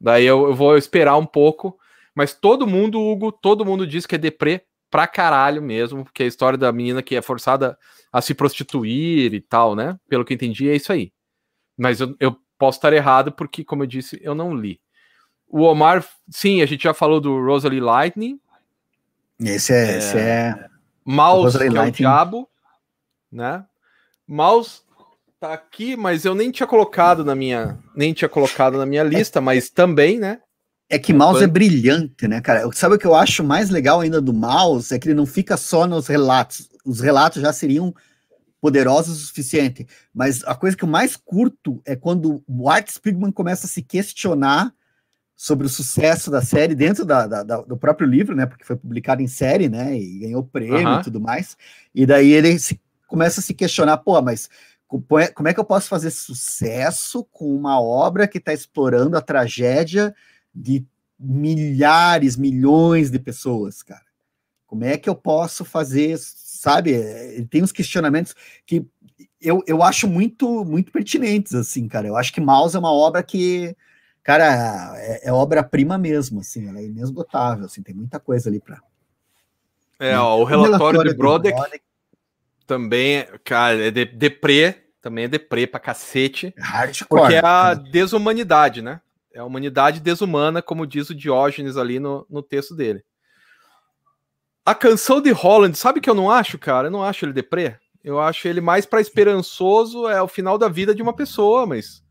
daí 0.00 0.26
eu, 0.26 0.48
eu 0.48 0.54
vou 0.54 0.76
esperar 0.76 1.16
um 1.16 1.26
pouco. 1.26 1.78
Mas 2.14 2.34
todo 2.34 2.66
mundo, 2.66 3.00
Hugo, 3.00 3.30
todo 3.30 3.64
mundo 3.64 3.86
diz 3.86 4.04
que 4.04 4.16
é 4.16 4.18
deprê 4.18 4.62
pra 4.90 5.06
caralho 5.06 5.62
mesmo, 5.62 6.02
porque 6.04 6.24
a 6.24 6.26
história 6.26 6.58
da 6.58 6.72
menina 6.72 7.02
que 7.02 7.14
é 7.14 7.22
forçada 7.22 7.78
a 8.12 8.20
se 8.20 8.34
prostituir 8.34 9.32
e 9.34 9.40
tal, 9.40 9.74
né? 9.74 9.98
Pelo 10.08 10.24
que 10.24 10.34
entendi, 10.34 10.68
é 10.68 10.76
isso 10.76 10.92
aí. 10.92 11.12
Mas 11.76 12.00
eu, 12.00 12.14
eu 12.18 12.36
posso 12.58 12.78
estar 12.78 12.92
errado, 12.92 13.32
porque, 13.32 13.64
como 13.64 13.82
eu 13.82 13.86
disse, 13.86 14.20
eu 14.22 14.34
não 14.34 14.54
li. 14.54 14.80
O 15.48 15.62
Omar, 15.62 16.06
sim, 16.28 16.62
a 16.62 16.66
gente 16.66 16.84
já 16.84 16.94
falou 16.94 17.20
do 17.20 17.44
Rosalie 17.44 17.80
Lightning. 17.80 18.40
Esse 19.40 19.72
é. 19.72 19.94
É, 19.94 19.98
esse 19.98 20.18
é... 20.18 20.68
Mouse, 21.04 21.58
que 21.58 21.64
é 21.64 21.80
o 21.80 21.90
diabo, 21.90 22.48
né? 23.32 23.64
Mouse 24.28 24.82
tá 25.40 25.54
aqui, 25.54 25.96
mas 25.96 26.24
eu 26.24 26.34
nem 26.34 26.50
tinha 26.50 26.66
colocado 26.66 27.24
na 27.24 27.34
minha, 27.34 27.78
nem 27.96 28.12
tinha 28.12 28.28
colocado 28.28 28.76
na 28.76 28.84
minha 28.84 29.02
lista, 29.02 29.40
mas 29.40 29.70
também, 29.70 30.18
né? 30.18 30.40
É 30.92 30.98
que 30.98 31.12
mouse 31.12 31.44
é 31.44 31.46
brilhante, 31.46 32.26
né, 32.26 32.40
cara? 32.40 32.68
Sabe 32.72 32.96
o 32.96 32.98
que 32.98 33.06
eu 33.06 33.14
acho 33.14 33.44
mais 33.44 33.70
legal 33.70 34.00
ainda 34.00 34.20
do 34.20 34.34
mouse? 34.34 34.92
É 34.92 34.98
que 34.98 35.06
ele 35.06 35.14
não 35.14 35.24
fica 35.24 35.56
só 35.56 35.86
nos 35.86 36.08
relatos. 36.08 36.68
Os 36.84 36.98
relatos 36.98 37.40
já 37.40 37.52
seriam 37.52 37.94
poderosos 38.60 39.22
o 39.22 39.26
suficiente. 39.26 39.86
Mas 40.12 40.42
a 40.44 40.54
coisa 40.54 40.76
que 40.76 40.82
eu 40.82 40.88
mais 40.88 41.16
curto 41.16 41.80
é 41.86 41.94
quando 41.94 42.42
o 42.44 42.68
Art 42.68 42.90
Spiegelman 42.90 43.30
começa 43.30 43.66
a 43.66 43.68
se 43.68 43.82
questionar 43.82 44.74
sobre 45.36 45.64
o 45.64 45.70
sucesso 45.70 46.28
da 46.28 46.42
série 46.42 46.74
dentro 46.74 47.04
da, 47.04 47.26
da, 47.26 47.42
da, 47.44 47.60
do 47.62 47.76
próprio 47.76 48.06
livro, 48.08 48.34
né? 48.34 48.44
Porque 48.44 48.64
foi 48.64 48.76
publicado 48.76 49.22
em 49.22 49.28
série, 49.28 49.68
né? 49.68 49.96
E 49.96 50.18
ganhou 50.18 50.42
prêmio 50.42 51.00
e 51.00 51.02
tudo 51.04 51.20
mais. 51.20 51.56
E 51.94 52.04
daí 52.04 52.32
ele 52.32 52.58
se, 52.58 52.80
começa 53.06 53.38
a 53.38 53.42
se 53.42 53.54
questionar, 53.54 53.96
pô, 53.98 54.20
mas 54.20 54.50
como 54.88 55.48
é 55.48 55.54
que 55.54 55.60
eu 55.60 55.64
posso 55.64 55.88
fazer 55.88 56.10
sucesso 56.10 57.24
com 57.30 57.54
uma 57.54 57.80
obra 57.80 58.26
que 58.26 58.38
está 58.38 58.52
explorando 58.52 59.16
a 59.16 59.22
tragédia 59.22 60.12
de 60.54 60.84
milhares, 61.18 62.36
milhões 62.36 63.10
de 63.10 63.18
pessoas, 63.18 63.82
cara. 63.82 64.04
Como 64.66 64.84
é 64.84 64.96
que 64.96 65.08
eu 65.08 65.14
posso 65.14 65.64
fazer, 65.64 66.16
sabe? 66.18 66.92
Ele 66.92 67.46
tem 67.46 67.62
uns 67.62 67.72
questionamentos 67.72 68.34
que 68.64 68.86
eu, 69.40 69.62
eu 69.66 69.82
acho 69.82 70.06
muito 70.06 70.64
muito 70.64 70.92
pertinentes, 70.92 71.54
assim, 71.54 71.88
cara. 71.88 72.06
Eu 72.06 72.16
acho 72.16 72.32
que 72.32 72.40
Maus 72.40 72.74
é 72.74 72.78
uma 72.78 72.92
obra 72.92 73.22
que, 73.22 73.76
cara, 74.22 74.94
é, 74.96 75.28
é 75.28 75.32
obra-prima 75.32 75.98
mesmo, 75.98 76.40
assim, 76.40 76.68
ela 76.68 76.78
é 76.78 76.84
inesgotável, 76.84 77.66
assim, 77.66 77.82
tem 77.82 77.94
muita 77.94 78.20
coisa 78.20 78.48
ali 78.48 78.60
para. 78.60 78.80
É, 79.98 80.16
ó, 80.16 80.38
o 80.38 80.44
relatório, 80.44 80.78
relatório 80.78 81.10
de 81.10 81.16
Brodek, 81.16 81.56
Brodek 81.56 81.84
também, 82.66 83.26
cara, 83.44 83.88
é 83.88 83.90
de, 83.90 84.04
deprê, 84.04 84.76
também 85.02 85.24
é 85.24 85.28
deprê 85.28 85.66
pra 85.66 85.80
cacete. 85.80 86.54
Hardcore, 86.56 87.08
porque 87.08 87.34
é 87.34 87.44
a 87.44 87.74
desumanidade, 87.74 88.80
né? 88.80 89.00
É 89.32 89.38
a 89.38 89.44
humanidade 89.44 90.00
desumana, 90.00 90.60
como 90.60 90.86
diz 90.86 91.10
o 91.10 91.14
Diógenes 91.14 91.76
ali 91.76 92.00
no, 92.00 92.26
no 92.28 92.42
texto 92.42 92.74
dele. 92.74 93.02
A 94.64 94.74
canção 94.74 95.20
de 95.20 95.30
Holland, 95.30 95.76
sabe 95.76 96.00
que 96.00 96.10
eu 96.10 96.14
não 96.14 96.30
acho, 96.30 96.58
cara? 96.58 96.88
Eu 96.88 96.90
não 96.90 97.02
acho 97.02 97.24
ele 97.24 97.32
deprê. 97.32 97.76
Eu 98.02 98.18
acho 98.18 98.48
ele 98.48 98.60
mais 98.60 98.86
para 98.86 99.00
esperançoso, 99.00 100.08
é 100.08 100.20
o 100.22 100.28
final 100.28 100.56
da 100.56 100.68
vida 100.68 100.94
de 100.94 101.02
uma 101.02 101.12
pessoa, 101.12 101.66
mas 101.66 102.02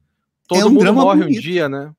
todo 0.48 0.62
é 0.62 0.66
um 0.66 0.70
mundo 0.70 0.94
morre 0.94 1.22
bonito. 1.22 1.38
um 1.38 1.42
dia, 1.42 1.70
né? 1.70 1.92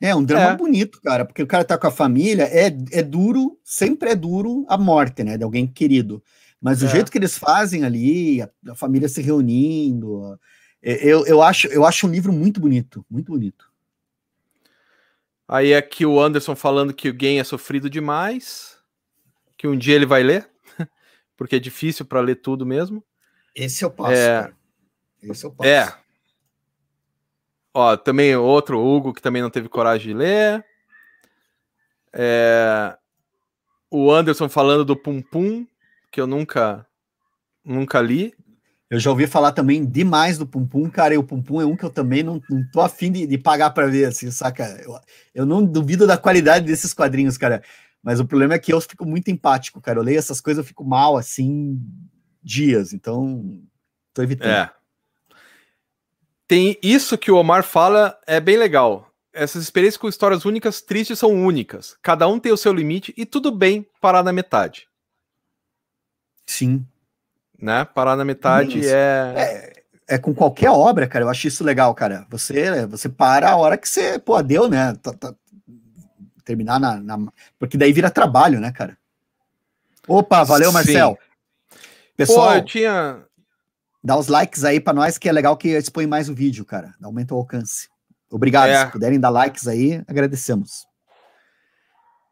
É 0.00 0.14
um 0.14 0.22
drama 0.22 0.52
é. 0.52 0.56
bonito, 0.56 1.00
cara, 1.02 1.24
porque 1.24 1.42
o 1.42 1.46
cara 1.46 1.64
tá 1.64 1.76
com 1.76 1.86
a 1.86 1.90
família, 1.90 2.44
é, 2.44 2.66
é 2.92 3.02
duro, 3.02 3.58
sempre 3.64 4.10
é 4.10 4.14
duro 4.14 4.64
a 4.68 4.78
morte, 4.78 5.24
né, 5.24 5.36
de 5.36 5.42
alguém 5.42 5.66
querido. 5.66 6.22
Mas 6.60 6.82
é. 6.82 6.86
o 6.86 6.88
jeito 6.88 7.10
que 7.10 7.18
eles 7.18 7.36
fazem 7.36 7.84
ali, 7.84 8.40
a, 8.40 8.48
a 8.68 8.74
família 8.76 9.08
se 9.08 9.20
reunindo, 9.20 10.38
é, 10.80 11.04
eu, 11.04 11.26
eu, 11.26 11.42
acho, 11.42 11.66
eu 11.68 11.84
acho 11.84 12.06
um 12.06 12.10
livro 12.10 12.32
muito 12.32 12.60
bonito, 12.60 13.04
muito 13.10 13.32
bonito. 13.32 13.67
Aí 15.48 15.74
aqui 15.74 16.04
o 16.04 16.20
Anderson 16.20 16.54
falando 16.54 16.92
que 16.92 17.08
o 17.08 17.14
game 17.14 17.38
é 17.38 17.44
sofrido 17.44 17.88
demais, 17.88 18.78
que 19.56 19.66
um 19.66 19.76
dia 19.76 19.94
ele 19.94 20.04
vai 20.04 20.22
ler, 20.22 20.48
porque 21.38 21.56
é 21.56 21.58
difícil 21.58 22.04
para 22.04 22.20
ler 22.20 22.36
tudo 22.36 22.66
mesmo. 22.66 23.02
Esse 23.54 23.82
eu 23.82 23.90
passo. 23.90 24.12
É, 24.12 24.52
Esse 25.22 25.46
eu 25.46 25.50
passo. 25.50 25.68
É. 25.68 25.98
Ó, 27.72 27.96
também 27.96 28.36
outro 28.36 28.78
Hugo 28.78 29.14
que 29.14 29.22
também 29.22 29.40
não 29.40 29.48
teve 29.48 29.68
coragem 29.70 30.08
de 30.08 30.14
ler. 30.14 30.64
É... 32.12 32.96
o 33.90 34.10
Anderson 34.10 34.48
falando 34.48 34.84
do 34.84 34.96
Pum 34.96 35.22
Pum, 35.22 35.66
que 36.10 36.20
eu 36.20 36.26
nunca 36.26 36.86
nunca 37.64 38.00
li. 38.00 38.34
Eu 38.90 38.98
já 38.98 39.10
ouvi 39.10 39.26
falar 39.26 39.52
também 39.52 39.84
demais 39.84 40.38
do 40.38 40.46
Pum 40.46 40.66
Pum, 40.66 40.88
cara, 40.88 41.14
e 41.14 41.18
o 41.18 41.22
Pum 41.22 41.42
Pum 41.42 41.60
é 41.60 41.66
um 41.66 41.76
que 41.76 41.84
eu 41.84 41.90
também 41.90 42.22
não, 42.22 42.40
não 42.48 42.66
tô 42.70 42.80
afim 42.80 43.12
de, 43.12 43.26
de 43.26 43.36
pagar 43.36 43.70
para 43.70 43.86
ver, 43.86 44.06
assim, 44.06 44.30
saca? 44.30 44.64
Eu, 44.82 44.98
eu 45.34 45.46
não 45.46 45.62
duvido 45.62 46.06
da 46.06 46.16
qualidade 46.16 46.64
desses 46.64 46.94
quadrinhos, 46.94 47.36
cara, 47.36 47.62
mas 48.02 48.18
o 48.18 48.24
problema 48.26 48.54
é 48.54 48.58
que 48.58 48.72
eu 48.72 48.80
fico 48.80 49.04
muito 49.04 49.30
empático, 49.30 49.80
cara. 49.80 49.98
Eu 49.98 50.02
leio 50.02 50.18
essas 50.18 50.40
coisas, 50.40 50.64
eu 50.64 50.66
fico 50.66 50.84
mal, 50.84 51.18
assim, 51.18 51.78
dias, 52.42 52.94
então 52.94 53.60
tô 54.14 54.22
evitando. 54.22 54.50
É. 54.50 54.72
Tem 56.46 56.78
isso 56.82 57.18
que 57.18 57.30
o 57.30 57.36
Omar 57.36 57.62
fala, 57.62 58.18
é 58.26 58.40
bem 58.40 58.56
legal. 58.56 59.12
Essas 59.34 59.62
experiências 59.62 59.98
com 59.98 60.08
histórias 60.08 60.46
únicas, 60.46 60.80
tristes, 60.80 61.18
são 61.18 61.30
únicas. 61.30 61.94
Cada 62.00 62.26
um 62.26 62.40
tem 62.40 62.50
o 62.50 62.56
seu 62.56 62.72
limite 62.72 63.12
e 63.18 63.26
tudo 63.26 63.52
bem 63.52 63.86
parar 64.00 64.22
na 64.22 64.32
metade. 64.32 64.88
Sim, 66.46 66.86
né? 67.60 67.84
Parar 67.84 68.16
na 68.16 68.24
metade 68.24 68.86
é... 68.86 69.72
é... 70.08 70.14
é. 70.14 70.18
com 70.18 70.34
qualquer 70.34 70.70
obra, 70.70 71.06
cara. 71.06 71.24
Eu 71.24 71.28
acho 71.28 71.48
isso 71.48 71.64
legal, 71.64 71.94
cara. 71.94 72.26
Você, 72.30 72.86
você 72.86 73.08
para 73.08 73.50
a 73.50 73.56
hora 73.56 73.76
que 73.76 73.88
você, 73.88 74.18
pô, 74.18 74.40
deu, 74.42 74.68
né? 74.68 74.94
Tá, 75.02 75.12
tá, 75.12 75.34
terminar 76.44 76.80
na, 76.80 76.96
na, 76.96 77.18
Porque 77.58 77.76
daí 77.76 77.92
vira 77.92 78.10
trabalho, 78.10 78.60
né, 78.60 78.72
cara? 78.72 78.96
Opa, 80.06 80.42
valeu, 80.44 80.72
Marcel. 80.72 81.18
Pessoal, 82.16 82.48
pô, 82.48 82.54
eu 82.54 82.64
tinha. 82.64 83.22
Dá 84.02 84.16
os 84.16 84.28
likes 84.28 84.64
aí 84.64 84.80
para 84.80 84.94
nós, 84.94 85.18
que 85.18 85.28
é 85.28 85.32
legal 85.32 85.56
que 85.56 85.68
expõe 85.68 86.06
mais 86.06 86.30
o 86.30 86.34
vídeo, 86.34 86.64
cara. 86.64 86.94
Aumenta 87.02 87.34
o 87.34 87.36
alcance. 87.36 87.88
Obrigado. 88.30 88.70
É. 88.70 88.86
Se 88.86 88.92
puderem 88.92 89.20
dar 89.20 89.28
likes 89.28 89.68
aí, 89.68 90.02
agradecemos. 90.08 90.87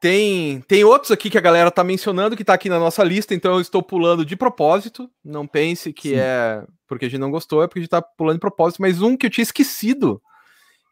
Tem, 0.06 0.60
tem 0.68 0.84
outros 0.84 1.10
aqui 1.10 1.28
que 1.28 1.36
a 1.36 1.40
galera 1.40 1.68
tá 1.68 1.82
mencionando 1.82 2.36
que 2.36 2.44
tá 2.44 2.54
aqui 2.54 2.68
na 2.68 2.78
nossa 2.78 3.02
lista, 3.02 3.34
então 3.34 3.54
eu 3.54 3.60
estou 3.60 3.82
pulando 3.82 4.24
de 4.24 4.36
propósito. 4.36 5.10
Não 5.24 5.48
pense 5.48 5.92
que 5.92 6.10
Sim. 6.10 6.14
é 6.18 6.64
porque 6.86 7.06
a 7.06 7.08
gente 7.08 7.18
não 7.18 7.32
gostou, 7.32 7.60
é 7.60 7.66
porque 7.66 7.80
a 7.80 7.82
gente 7.82 7.90
tá 7.90 8.00
pulando 8.00 8.36
de 8.36 8.40
propósito. 8.40 8.80
Mas 8.80 9.02
um 9.02 9.16
que 9.16 9.26
eu 9.26 9.30
tinha 9.30 9.42
esquecido 9.42 10.22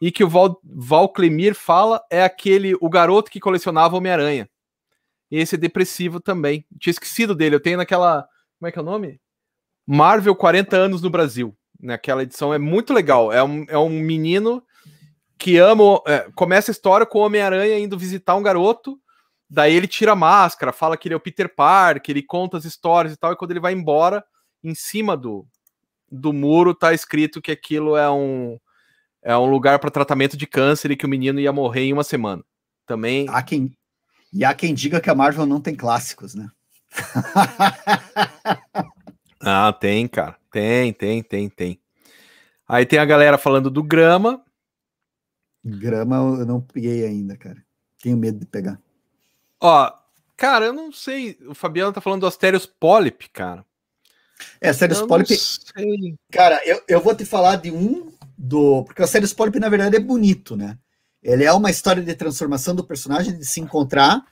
e 0.03 0.11
que 0.11 0.25
o 0.25 0.29
Val, 0.29 0.61
Val 0.65 1.09
Clemir 1.09 1.55
fala 1.55 2.03
é 2.11 2.25
aquele 2.25 2.75
O 2.81 2.91
Garoto 2.91 3.31
que 3.31 3.39
Colecionava 3.39 3.97
Homem-Aranha. 3.97 4.51
Esse 5.31 5.55
é 5.55 5.59
depressivo 5.59 6.19
também. 6.19 6.67
Eu 6.73 6.79
tinha 6.81 6.91
esquecido 6.91 7.37
dele. 7.37 7.55
Eu 7.55 7.61
tenho 7.61 7.77
naquela. 7.77 8.27
Como 8.59 8.69
é 8.69 8.73
que 8.73 8.79
é 8.81 8.83
o 8.83 8.85
nome? 8.85 9.21
Marvel 9.87 10.35
40 10.35 10.77
anos 10.77 11.03
no 11.03 11.09
Brasil. 11.09 11.57
Naquela 11.81 12.25
edição 12.25 12.53
é 12.53 12.59
muito 12.59 12.93
legal. 12.93 13.33
É 13.33 13.45
um, 13.45 13.65
é 13.69 13.79
um 13.79 13.91
menino 13.91 14.61
que 15.39 15.57
ama. 15.57 16.03
É, 16.05 16.29
começa 16.35 16.73
a 16.73 16.75
história 16.75 17.07
com 17.07 17.21
o 17.21 17.23
Homem-Aranha 17.23 17.79
indo 17.79 17.97
visitar 17.97 18.35
um 18.35 18.43
garoto 18.43 18.99
Daí 19.55 19.73
ele 19.73 19.87
tira 19.87 20.13
a 20.13 20.17
máscara, 20.17 20.73
fala 20.73 20.97
que 20.97 21.07
ele 21.07 21.15
é 21.15 21.17
o 21.17 21.21
Peter 21.21 21.49
Parker, 21.49 22.11
ele 22.11 22.25
conta 22.25 22.57
as 22.57 22.65
histórias 22.65 23.15
e 23.15 23.17
tal, 23.17 23.33
e 23.33 23.37
quando 23.37 23.53
ele 23.53 23.61
vai 23.61 23.73
embora, 23.73 24.25
em 24.65 24.75
cima 24.75 25.17
do, 25.17 25.47
do 26.11 26.33
muro 26.33 26.75
tá 26.75 26.93
escrito 26.93 27.41
que 27.41 27.53
aquilo 27.53 27.97
é 27.97 28.11
um 28.11 28.59
é 29.23 29.39
um 29.39 29.49
lugar 29.49 29.79
para 29.79 29.93
tratamento 29.93 30.37
de 30.37 30.45
câncer 30.45 30.91
e 30.91 30.97
que 30.97 31.07
o 31.07 31.09
menino 31.09 31.39
ia 31.39 31.53
morrer 31.53 31.83
em 31.83 31.93
uma 31.93 32.03
semana. 32.03 32.43
Também. 32.85 33.27
Há 33.31 33.45
quem 33.45 33.79
e 34.33 34.45
há 34.45 34.53
quem 34.53 34.75
diga 34.75 35.01
que 35.01 35.09
a 35.09 35.15
Marvel 35.15 35.47
não 35.47 35.61
tem 35.61 35.77
clássicos, 35.77 36.35
né? 36.35 36.51
ah, 39.41 39.73
tem, 39.73 40.09
cara. 40.09 40.37
Tem, 40.51 40.93
tem, 40.93 41.23
tem, 41.23 41.49
tem. 41.49 41.81
Aí 42.67 42.85
tem 42.85 42.99
a 42.99 43.05
galera 43.05 43.39
falando 43.39 43.71
do 43.71 43.85
grama. 43.85 44.45
Grama 45.65 46.17
eu 46.41 46.45
não 46.45 46.61
peguei 46.61 47.07
ainda, 47.07 47.37
cara. 47.37 47.65
Tenho 48.03 48.17
medo 48.17 48.41
de 48.41 48.47
pegar. 48.47 48.83
Ó, 49.67 49.91
cara, 50.37 50.67
eu 50.67 50.75
não 50.75 50.93
sei. 50.93 51.39
O 51.49 51.55
Fabiano 51.55 51.91
tá 51.91 51.99
falando 51.99 52.21
do 52.21 52.27
Asterios 52.27 52.67
Polyp, 52.67 53.31
cara. 53.33 53.65
É, 54.61 54.69
Asterios 54.69 55.01
Polyp. 55.01 55.35
Cara, 56.31 56.61
eu, 56.67 56.83
eu 56.87 57.01
vou 57.01 57.15
te 57.15 57.25
falar 57.25 57.57
de 57.57 57.71
um 57.71 58.13
do. 58.37 58.85
Porque 58.85 59.01
o 59.01 59.05
Asterios 59.07 59.33
Polyp, 59.33 59.59
na 59.59 59.71
verdade, 59.71 59.97
é 59.97 60.01
bonito, 60.01 60.55
né? 60.55 60.77
Ele 61.23 61.45
é 61.45 61.53
uma 61.55 61.71
história 61.71 62.03
de 62.03 62.15
transformação 62.15 62.75
do 62.75 62.85
personagem, 62.85 63.39
de 63.39 63.47
se 63.47 63.59
encontrar. 63.59 64.23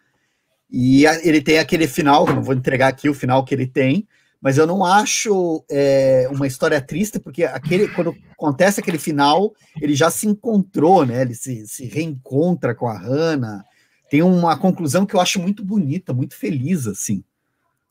E 0.71 1.07
a, 1.07 1.15
ele 1.27 1.41
tem 1.41 1.59
aquele 1.59 1.89
final, 1.89 2.27
não 2.27 2.43
vou 2.43 2.55
entregar 2.55 2.89
aqui 2.89 3.09
o 3.09 3.15
final 3.15 3.43
que 3.43 3.55
ele 3.55 3.67
tem, 3.67 4.07
mas 4.39 4.59
eu 4.59 4.67
não 4.67 4.85
acho 4.85 5.65
é, 5.71 6.29
uma 6.31 6.47
história 6.47 6.79
triste, 6.79 7.19
porque 7.19 7.45
aquele, 7.45 7.89
quando 7.89 8.15
acontece 8.33 8.81
aquele 8.81 8.99
final, 8.99 9.55
ele 9.81 9.95
já 9.95 10.11
se 10.11 10.27
encontrou, 10.27 11.07
né? 11.07 11.23
Ele 11.23 11.35
se, 11.35 11.67
se 11.67 11.87
reencontra 11.87 12.75
com 12.75 12.87
a 12.87 12.99
Hannah 12.99 13.65
tem 14.13 14.21
uma 14.21 14.59
conclusão 14.59 15.07
que 15.07 15.17
eu 15.17 15.21
acho 15.23 15.41
muito 15.41 15.65
bonita, 15.65 16.13
muito 16.13 16.37
feliz, 16.37 16.87
assim, 16.87 17.25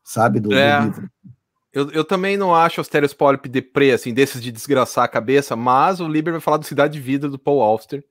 sabe, 0.03 0.39
do, 0.39 0.53
é. 0.53 0.79
do 0.79 0.86
livro. 0.86 1.12
Eu, 1.73 1.89
eu, 1.89 2.05
também 2.05 2.38
não 2.38 2.53
acho 2.53 2.79
Asterios 2.79 3.12
Polyp 3.12 3.49
deprê, 3.49 3.91
assim, 3.91 4.13
desses 4.13 4.39
de 4.39 4.51
desgraçar 4.51 5.03
a 5.03 5.07
cabeça, 5.07 5.55
mas 5.55 5.99
o 5.99 6.07
Liber 6.07 6.31
vai 6.31 6.39
falar 6.39 6.57
do 6.57 6.65
Cidade 6.67 6.93
de 6.93 6.99
Vida, 6.99 7.27
do 7.27 7.39
Paul 7.39 7.63
Auster. 7.63 8.05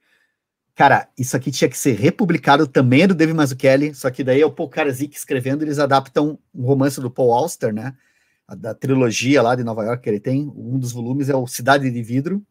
Cara, 0.75 1.09
isso 1.16 1.37
aqui 1.37 1.53
tinha 1.53 1.70
que 1.70 1.79
ser 1.79 1.92
republicado 1.92 2.66
também 2.66 3.03
é 3.03 3.07
do 3.07 3.14
David 3.14 3.37
Mazzucchelli, 3.37 3.94
só 3.94 4.11
que 4.11 4.25
daí 4.25 4.40
é 4.40 4.46
o 4.46 4.51
Paul 4.51 4.68
Karazik 4.68 5.16
escrevendo, 5.16 5.62
eles 5.62 5.79
adaptam 5.79 6.37
um 6.53 6.64
romance 6.64 7.01
do 7.01 7.12
Paul 7.12 7.33
Auster, 7.33 7.73
né, 7.73 7.94
a, 8.44 8.57
da 8.57 8.75
trilogia 8.75 9.40
lá 9.40 9.55
de 9.55 9.62
Nova 9.62 9.85
York 9.85 10.03
que 10.03 10.11
ele 10.11 10.18
tem, 10.18 10.53
um 10.57 10.81
dos 10.81 10.90
volumes 10.90 11.29
é 11.29 11.37
o 11.37 11.46
Cidade 11.46 11.88
de 11.88 12.03
Vidro. 12.03 12.44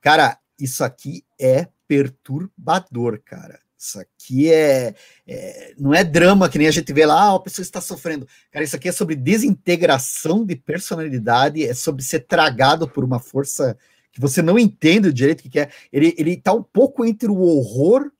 Cara, 0.00 0.38
isso 0.56 0.84
aqui 0.84 1.24
é 1.36 1.66
perturbador, 1.88 3.20
cara. 3.24 3.58
Isso 3.80 3.98
aqui 3.98 4.52
é, 4.52 4.94
é, 5.26 5.74
não 5.78 5.94
é 5.94 6.04
drama 6.04 6.50
que 6.50 6.58
nem 6.58 6.68
a 6.68 6.70
gente 6.70 6.92
vê 6.92 7.06
lá, 7.06 7.30
ah, 7.30 7.36
a 7.36 7.40
pessoa 7.40 7.62
está 7.62 7.80
sofrendo. 7.80 8.28
Cara, 8.52 8.62
isso 8.62 8.76
aqui 8.76 8.90
é 8.90 8.92
sobre 8.92 9.16
desintegração 9.16 10.44
de 10.44 10.54
personalidade, 10.54 11.64
é 11.64 11.72
sobre 11.72 12.02
ser 12.02 12.20
tragado 12.20 12.86
por 12.86 13.02
uma 13.02 13.18
força 13.18 13.78
que 14.12 14.20
você 14.20 14.42
não 14.42 14.58
entende 14.58 15.08
o 15.08 15.12
direito 15.12 15.48
que 15.48 15.58
é. 15.58 15.70
Ele, 15.90 16.14
ele 16.18 16.36
tá 16.36 16.52
um 16.52 16.62
pouco 16.62 17.06
entre 17.06 17.30
o 17.30 17.40
horror 17.40 18.12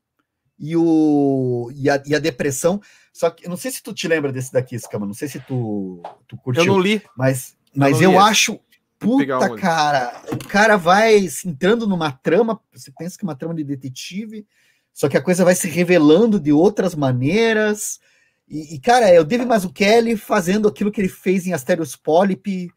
e, 0.59 0.75
o, 0.75 1.71
e, 1.75 1.91
a, 1.91 2.03
e 2.07 2.15
a 2.15 2.19
depressão. 2.19 2.81
Só 3.13 3.29
que 3.29 3.45
eu 3.45 3.51
não 3.51 3.57
sei 3.59 3.71
se 3.71 3.83
tu 3.83 3.93
te 3.93 4.09
lembra 4.09 4.33
desse 4.33 4.51
daqui, 4.51 4.79
Scama, 4.79 5.05
não 5.05 5.13
sei 5.13 5.29
se 5.29 5.41
tu, 5.41 6.03
tu 6.27 6.39
curtiu. 6.39 6.63
Eu 6.63 6.69
não 6.69 6.79
li. 6.79 7.03
Mas, 7.15 7.55
mas 7.77 8.01
eu, 8.01 8.13
eu 8.13 8.19
acho. 8.19 8.59
Puta, 8.99 9.57
cara, 9.57 10.23
o 10.33 10.39
cara 10.47 10.77
vai 10.77 11.27
entrando 11.45 11.87
numa 11.87 12.13
trama, 12.13 12.61
você 12.73 12.91
pensa 12.99 13.19
que 13.19 13.25
é 13.25 13.29
uma 13.29 13.35
trama 13.35 13.55
de 13.55 13.65
detetive, 13.65 14.47
só 14.93 15.09
que 15.09 15.17
a 15.17 15.23
coisa 15.23 15.45
vai 15.45 15.55
se 15.55 15.69
revelando 15.69 16.39
de 16.39 16.53
outras 16.53 16.95
maneiras. 16.95 18.01
E, 18.49 18.75
e 18.75 18.81
cara, 18.81 19.09
é 19.09 19.21
o 19.21 19.25
David 19.25 19.49
Mazzucchelli 19.49 20.17
fazendo 20.17 20.69
aquilo 20.69 20.91
que 20.91 21.01
ele 21.01 21.09
fez 21.09 21.47
em 21.47 21.53
Asterios 21.53 21.97
Polyp 21.97 22.71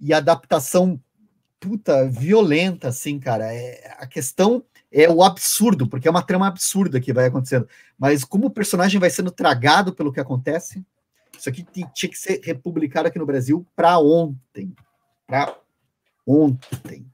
e 0.00 0.12
adaptação 0.12 1.00
puta 1.60 2.08
violenta, 2.08 2.88
assim, 2.88 3.18
cara. 3.18 3.52
É, 3.52 3.96
a 3.98 4.06
questão 4.06 4.64
é 4.90 5.08
o 5.08 5.22
absurdo, 5.22 5.88
porque 5.88 6.08
é 6.08 6.10
uma 6.10 6.22
trama 6.22 6.46
absurda 6.46 7.00
que 7.00 7.12
vai 7.12 7.26
acontecendo. 7.26 7.68
Mas 7.98 8.24
como 8.24 8.46
o 8.46 8.50
personagem 8.50 9.00
vai 9.00 9.10
sendo 9.10 9.30
tragado 9.30 9.92
pelo 9.94 10.12
que 10.12 10.20
acontece, 10.20 10.84
isso 11.38 11.48
aqui 11.48 11.64
tinha 11.94 12.10
que 12.10 12.18
ser 12.18 12.40
republicado 12.42 13.08
aqui 13.08 13.18
no 13.18 13.26
Brasil 13.26 13.66
para 13.76 13.98
ontem. 13.98 14.74
Para 15.26 15.54
ontem. 16.26 17.06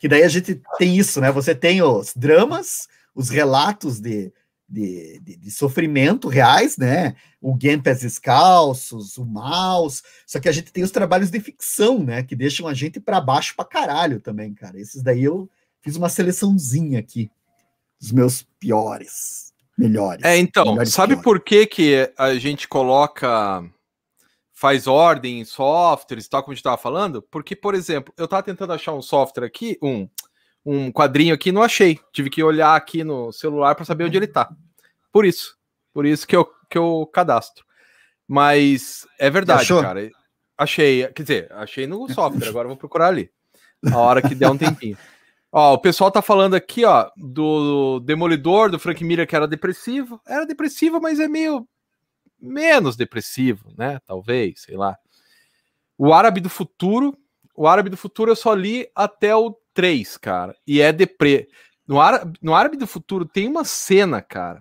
Que 0.00 0.08
daí 0.08 0.22
a 0.22 0.28
gente 0.28 0.60
tem 0.78 0.96
isso, 0.96 1.20
né? 1.20 1.30
Você 1.32 1.54
tem 1.54 1.82
os 1.82 2.14
dramas, 2.14 2.88
os 3.18 3.30
relatos 3.30 3.98
de, 3.98 4.32
de, 4.68 5.18
de, 5.20 5.36
de, 5.36 5.50
sofrimento 5.50 6.28
reais, 6.28 6.76
né? 6.76 7.16
O 7.40 7.52
Game 7.52 7.82
Pés 7.82 8.02
Descalços, 8.02 9.18
o 9.18 9.26
Mouse. 9.26 10.02
Só 10.24 10.38
que 10.38 10.48
a 10.48 10.52
gente 10.52 10.72
tem 10.72 10.84
os 10.84 10.92
trabalhos 10.92 11.28
de 11.28 11.40
ficção, 11.40 11.98
né? 11.98 12.22
Que 12.22 12.36
deixam 12.36 12.68
a 12.68 12.74
gente 12.74 13.00
para 13.00 13.20
baixo 13.20 13.56
para 13.56 13.64
caralho 13.64 14.20
também, 14.20 14.54
cara. 14.54 14.78
Esses 14.78 15.02
daí 15.02 15.24
eu 15.24 15.50
fiz 15.80 15.96
uma 15.96 16.08
seleçãozinha 16.08 17.00
aqui 17.00 17.28
dos 18.00 18.12
meus 18.12 18.46
piores, 18.60 19.52
melhores. 19.76 20.24
É, 20.24 20.38
então, 20.38 20.66
melhores 20.66 20.92
sabe 20.92 21.14
piores. 21.14 21.24
por 21.24 21.40
que, 21.40 21.66
que 21.66 22.12
a 22.16 22.36
gente 22.36 22.68
coloca. 22.68 23.68
Faz 24.52 24.88
ordem 24.88 25.38
em 25.38 25.44
softwares, 25.44 26.26
tal 26.26 26.42
como 26.42 26.50
a 26.52 26.54
gente 26.54 26.62
estava 26.62 26.76
falando? 26.76 27.22
Porque, 27.22 27.54
por 27.54 27.76
exemplo, 27.76 28.12
eu 28.16 28.24
estava 28.24 28.42
tentando 28.42 28.72
achar 28.72 28.92
um 28.92 29.00
software 29.00 29.46
aqui, 29.46 29.78
um 29.80 30.08
um 30.70 30.92
quadrinho 30.92 31.34
aqui 31.34 31.50
não 31.50 31.62
achei. 31.62 31.98
Tive 32.12 32.28
que 32.28 32.42
olhar 32.42 32.76
aqui 32.76 33.02
no 33.02 33.32
celular 33.32 33.74
para 33.74 33.86
saber 33.86 34.04
onde 34.04 34.18
ele 34.18 34.26
tá. 34.26 34.50
Por 35.10 35.24
isso. 35.24 35.56
Por 35.94 36.04
isso 36.04 36.26
que 36.26 36.36
eu, 36.36 36.46
que 36.68 36.76
eu 36.76 37.08
cadastro. 37.10 37.64
Mas 38.26 39.06
é 39.18 39.30
verdade, 39.30 39.62
Achou? 39.62 39.80
cara. 39.80 40.10
Achei. 40.58 41.06
Quer 41.08 41.22
dizer, 41.22 41.52
achei 41.52 41.86
no 41.86 42.06
software, 42.12 42.48
agora 42.48 42.68
vou 42.68 42.76
procurar 42.76 43.08
ali. 43.08 43.30
A 43.90 43.96
hora 43.96 44.20
que 44.20 44.34
der 44.34 44.50
um 44.50 44.58
tempinho. 44.58 44.98
Ó, 45.50 45.72
o 45.72 45.78
pessoal 45.78 46.10
tá 46.10 46.20
falando 46.20 46.52
aqui, 46.52 46.84
ó, 46.84 47.10
do 47.16 48.00
Demolidor, 48.00 48.70
do 48.70 48.78
Frank 48.78 49.02
Miller, 49.02 49.26
que 49.26 49.34
era 49.34 49.48
depressivo. 49.48 50.20
Era 50.26 50.44
depressivo, 50.44 51.00
mas 51.00 51.18
é 51.18 51.26
meio 51.26 51.66
menos 52.38 52.96
depressivo, 52.96 53.72
né? 53.74 53.98
Talvez, 54.06 54.60
sei 54.60 54.76
lá. 54.76 54.94
O 55.96 56.12
Árabe 56.12 56.42
do 56.42 56.50
Futuro. 56.50 57.16
O 57.54 57.66
Árabe 57.66 57.88
do 57.88 57.96
Futuro 57.96 58.30
eu 58.30 58.36
só 58.36 58.52
li 58.52 58.86
até 58.94 59.34
o 59.34 59.57
3, 59.78 60.16
cara. 60.16 60.56
E 60.66 60.80
é 60.80 60.92
deprê. 60.92 61.48
No, 61.86 62.00
Árabe, 62.00 62.36
no 62.42 62.52
Árabe 62.52 62.76
do 62.76 62.84
Futuro 62.84 63.24
tem 63.24 63.46
uma 63.46 63.64
cena, 63.64 64.20
cara, 64.20 64.60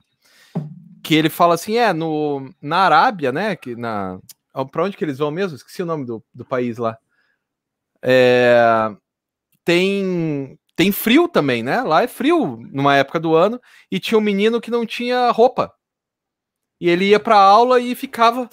que 1.03 1.15
ele 1.15 1.27
fala 1.27 1.55
assim, 1.55 1.75
é, 1.75 1.91
no, 1.91 2.53
na 2.61 2.81
Arábia, 2.81 3.31
né, 3.31 3.55
que 3.55 3.75
na, 3.75 4.19
para 4.71 4.83
onde 4.83 4.95
que 4.95 5.03
eles 5.03 5.17
vão 5.17 5.31
mesmo? 5.31 5.55
Esqueci 5.55 5.81
o 5.81 5.87
nome 5.87 6.05
do, 6.05 6.23
do 6.31 6.45
país 6.45 6.77
lá. 6.77 6.95
É, 7.99 8.95
tem, 9.65 10.59
tem 10.75 10.91
frio 10.91 11.27
também, 11.27 11.63
né? 11.63 11.81
Lá 11.81 12.03
é 12.03 12.07
frio 12.07 12.59
numa 12.71 12.95
época 12.95 13.19
do 13.19 13.33
ano, 13.33 13.59
e 13.89 13.99
tinha 13.99 14.19
um 14.19 14.21
menino 14.21 14.61
que 14.61 14.69
não 14.69 14.85
tinha 14.85 15.31
roupa. 15.31 15.73
E 16.79 16.87
ele 16.87 17.05
ia 17.05 17.19
para 17.19 17.39
aula 17.39 17.79
e 17.79 17.95
ficava 17.95 18.47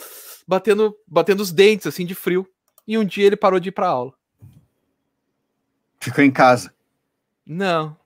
batendo, 0.49 0.97
batendo 1.07 1.43
os 1.43 1.53
dentes, 1.53 1.87
assim, 1.87 2.07
de 2.07 2.15
frio. 2.15 2.49
E 2.87 2.97
um 2.97 3.05
dia 3.05 3.27
ele 3.27 3.37
parou 3.37 3.61
de 3.61 3.69
ir 3.69 3.73
para 3.73 3.89
aula. 3.89 4.15
Ficou 6.05 6.23
em 6.23 6.31
casa. 6.31 6.71
Não. 7.47 7.97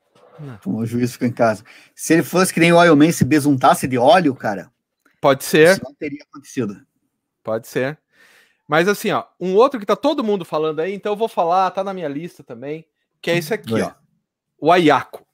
O 0.64 0.86
juiz 0.86 1.12
ficou 1.12 1.26
em 1.26 1.32
casa. 1.32 1.64
Se 1.96 2.12
ele 2.12 2.22
fosse 2.22 2.54
que 2.54 2.60
nem 2.60 2.72
o 2.72 2.76
Oil 2.76 2.94
Man 2.94 3.10
se 3.10 3.24
besuntasse 3.24 3.88
de 3.88 3.98
óleo, 3.98 4.36
cara. 4.36 4.70
Pode 5.20 5.42
ser. 5.42 5.72
Isso 5.72 5.84
não 5.84 5.92
teria 5.92 6.22
acontecido. 6.22 6.80
Pode 7.42 7.66
ser. 7.66 7.98
Mas 8.68 8.86
assim, 8.86 9.10
ó, 9.10 9.24
um 9.40 9.56
outro 9.56 9.80
que 9.80 9.86
tá 9.86 9.96
todo 9.96 10.22
mundo 10.22 10.44
falando 10.44 10.78
aí, 10.78 10.94
então 10.94 11.12
eu 11.12 11.16
vou 11.16 11.26
falar, 11.26 11.72
tá 11.72 11.82
na 11.82 11.92
minha 11.92 12.06
lista 12.06 12.44
também, 12.44 12.86
que 13.20 13.32
é 13.32 13.36
esse 13.36 13.52
aqui, 13.52 13.80
ó. 13.80 13.92
O 14.60 14.70
Ayako. 14.70 15.26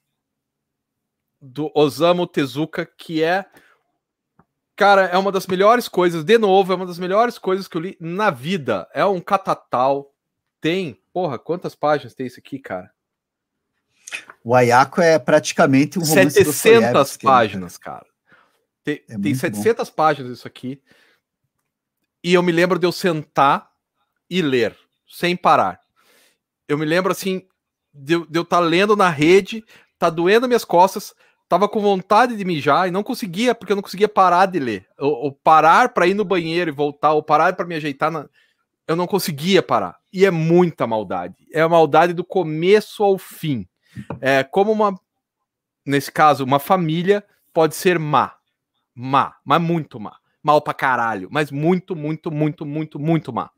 Do 1.39 1.69
Osamu 1.75 2.25
Tezuka, 2.25 2.83
que 2.83 3.21
é 3.21 3.45
Cara, 4.75 5.03
é 5.03 5.17
uma 5.17 5.31
das 5.31 5.45
melhores 5.45 5.87
coisas, 5.87 6.23
de 6.23 6.37
novo, 6.39 6.73
é 6.73 6.75
uma 6.75 6.85
das 6.85 6.97
melhores 6.97 7.37
coisas 7.37 7.67
que 7.67 7.77
eu 7.77 7.81
li 7.81 7.97
na 7.99 8.31
vida. 8.31 8.89
É 8.91 9.05
um 9.05 9.21
catatal. 9.21 10.11
Tem, 10.59 10.99
porra, 11.15 11.39
quantas 11.39 11.73
páginas 11.73 12.13
tem 12.13 12.27
isso 12.27 12.41
aqui, 12.41 12.59
cara? 12.59 12.91
O 14.43 14.53
Ayako 14.53 14.99
é 14.99 15.17
praticamente 15.17 15.97
um 15.97 16.01
romance 16.01 16.43
700 16.43 17.15
páginas, 17.15 17.77
cara. 17.77 18.05
Tem, 18.83 19.01
é 19.07 19.17
tem 19.17 19.33
700 19.33 19.89
bom. 19.89 19.95
páginas 19.95 20.39
isso 20.39 20.45
aqui. 20.45 20.81
E 22.21 22.33
eu 22.33 22.43
me 22.43 22.51
lembro 22.51 22.77
de 22.77 22.85
eu 22.85 22.91
sentar 22.91 23.71
e 24.29 24.41
ler, 24.41 24.77
sem 25.07 25.37
parar. 25.37 25.79
Eu 26.67 26.77
me 26.77 26.83
lembro, 26.83 27.13
assim, 27.13 27.47
de, 27.93 28.19
de 28.27 28.37
eu 28.37 28.43
estar 28.43 28.57
tá 28.57 28.59
lendo 28.59 28.93
na 28.93 29.07
rede, 29.07 29.63
tá 29.97 30.09
doendo 30.09 30.49
minhas 30.49 30.65
costas, 30.65 31.15
tava 31.47 31.69
com 31.69 31.79
vontade 31.79 32.35
de 32.35 32.43
mijar 32.43 32.89
e 32.89 32.91
não 32.91 33.03
conseguia, 33.03 33.55
porque 33.55 33.71
eu 33.71 33.77
não 33.77 33.83
conseguia 33.83 34.09
parar 34.09 34.47
de 34.47 34.59
ler. 34.59 34.85
Ou, 34.99 35.13
ou 35.13 35.31
parar 35.31 35.93
para 35.93 36.07
ir 36.07 36.13
no 36.13 36.25
banheiro 36.25 36.69
e 36.69 36.73
voltar, 36.73 37.13
ou 37.13 37.23
parar 37.23 37.55
para 37.55 37.65
me 37.65 37.75
ajeitar. 37.75 38.11
Na... 38.11 38.27
Eu 38.87 38.95
não 38.95 39.07
conseguia 39.07 39.63
parar. 39.63 39.97
E 40.13 40.25
é 40.25 40.31
muita 40.31 40.85
maldade. 40.85 41.35
É 41.51 41.61
a 41.61 41.69
maldade 41.69 42.13
do 42.13 42.23
começo 42.23 43.03
ao 43.03 43.17
fim. 43.17 43.67
É 44.21 44.43
como 44.43 44.71
uma. 44.71 44.99
Nesse 45.85 46.11
caso, 46.11 46.43
uma 46.43 46.59
família 46.59 47.23
pode 47.53 47.75
ser 47.75 47.99
má. 47.99 48.35
Má, 48.93 49.35
mas 49.43 49.61
muito 49.61 49.99
má. 49.99 50.17
Mal 50.41 50.61
pra 50.61 50.73
caralho. 50.73 51.27
Mas 51.31 51.51
muito, 51.51 51.95
muito, 51.95 52.31
muito, 52.31 52.65
muito, 52.65 52.99
muito 52.99 53.33
má. 53.33 53.49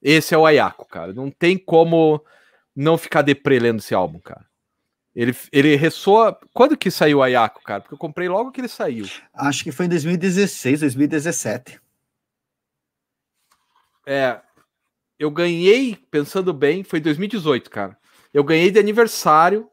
Esse 0.00 0.34
é 0.34 0.38
o 0.38 0.46
Ayako, 0.46 0.86
cara. 0.86 1.12
Não 1.12 1.30
tem 1.30 1.56
como 1.56 2.24
não 2.74 2.98
ficar 2.98 3.22
deprê 3.22 3.58
lendo 3.58 3.78
esse 3.78 3.94
álbum, 3.94 4.18
cara. 4.18 4.44
Ele, 5.14 5.36
ele 5.52 5.76
ressoa. 5.76 6.38
Quando 6.54 6.76
que 6.76 6.90
saiu 6.90 7.18
o 7.18 7.22
Ayako, 7.22 7.62
cara? 7.62 7.82
Porque 7.82 7.94
eu 7.94 7.98
comprei 7.98 8.28
logo 8.28 8.50
que 8.50 8.60
ele 8.60 8.68
saiu. 8.68 9.06
Acho 9.34 9.62
que 9.62 9.70
foi 9.70 9.86
em 9.86 9.90
2016, 9.90 10.80
2017. 10.80 11.80
É. 14.06 14.40
Eu 15.22 15.30
ganhei, 15.30 15.96
pensando 16.10 16.52
bem, 16.52 16.82
foi 16.82 16.98
2018, 16.98 17.70
cara. 17.70 17.96
Eu 18.34 18.42
ganhei 18.42 18.72
de 18.72 18.80
aniversário 18.80 19.70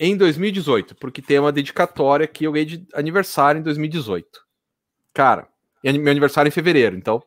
em 0.00 0.16
2018, 0.16 0.94
porque 0.94 1.20
tem 1.20 1.38
uma 1.38 1.52
dedicatória 1.52 2.26
que 2.26 2.44
eu 2.44 2.52
ganhei 2.52 2.64
de 2.64 2.88
aniversário 2.94 3.58
em 3.58 3.62
2018. 3.62 4.26
Cara, 5.12 5.46
meu 5.82 6.10
aniversário 6.10 6.48
é 6.48 6.50
em 6.50 6.52
fevereiro, 6.52 6.96
então 6.96 7.22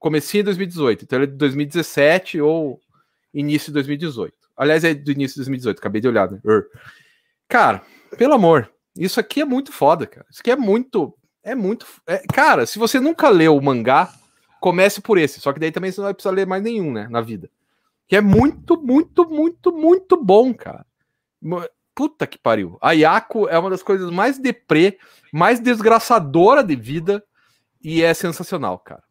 comecei 0.00 0.40
em 0.40 0.44
2018, 0.44 1.04
então 1.04 1.22
é 1.22 1.26
de 1.26 1.34
2017 1.34 2.40
ou 2.40 2.80
início 3.32 3.68
de 3.68 3.74
2018. 3.74 4.34
Aliás, 4.56 4.82
é 4.82 4.94
do 4.94 5.12
início 5.12 5.34
de 5.34 5.42
2018, 5.42 5.78
acabei 5.78 6.00
de 6.00 6.08
olhar, 6.08 6.28
né? 6.28 6.40
Cara, 7.46 7.82
pelo 8.18 8.34
amor, 8.34 8.68
isso 8.98 9.20
aqui 9.20 9.42
é 9.42 9.44
muito 9.44 9.70
foda, 9.70 10.08
cara. 10.08 10.26
Isso 10.28 10.40
aqui 10.40 10.50
é 10.50 10.56
muito. 10.56 11.16
É 11.44 11.54
muito. 11.54 11.86
É, 12.04 12.18
cara, 12.34 12.66
se 12.66 12.80
você 12.80 12.98
nunca 12.98 13.28
leu 13.28 13.56
o 13.56 13.62
mangá, 13.62 14.12
comece 14.62 15.00
por 15.00 15.18
esse. 15.18 15.40
Só 15.40 15.52
que 15.52 15.60
daí 15.60 15.70
também 15.70 15.90
você 15.90 16.00
não 16.00 16.06
vai 16.06 16.14
precisar 16.14 16.34
ler 16.34 16.46
mais 16.46 16.62
nenhum, 16.62 16.92
né? 16.92 17.06
Na 17.10 17.20
vida. 17.20 17.50
Que 18.08 18.16
é 18.16 18.20
muito, 18.20 18.80
muito, 18.80 19.28
muito, 19.28 19.72
muito 19.72 20.16
bom, 20.16 20.54
cara. 20.54 20.86
Puta 21.94 22.26
que 22.26 22.38
pariu. 22.38 22.78
A 22.80 22.92
Yako 22.92 23.48
é 23.48 23.58
uma 23.58 23.68
das 23.68 23.82
coisas 23.82 24.10
mais 24.10 24.38
deprê, 24.38 24.98
mais 25.32 25.60
desgraçadora 25.60 26.62
de 26.62 26.76
vida 26.76 27.22
e 27.82 28.02
é 28.02 28.14
sensacional, 28.14 28.78
cara. 28.78 29.02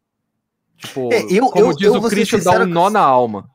Tipo, 0.76 1.12
é, 1.12 1.22
eu, 1.30 1.48
como 1.48 1.66
eu, 1.66 1.76
diz 1.76 1.86
eu, 1.88 1.94
o 1.94 2.08
Christian, 2.08 2.40
dá 2.40 2.62
um 2.62 2.66
nó 2.66 2.90
na 2.90 3.00
alma 3.00 3.48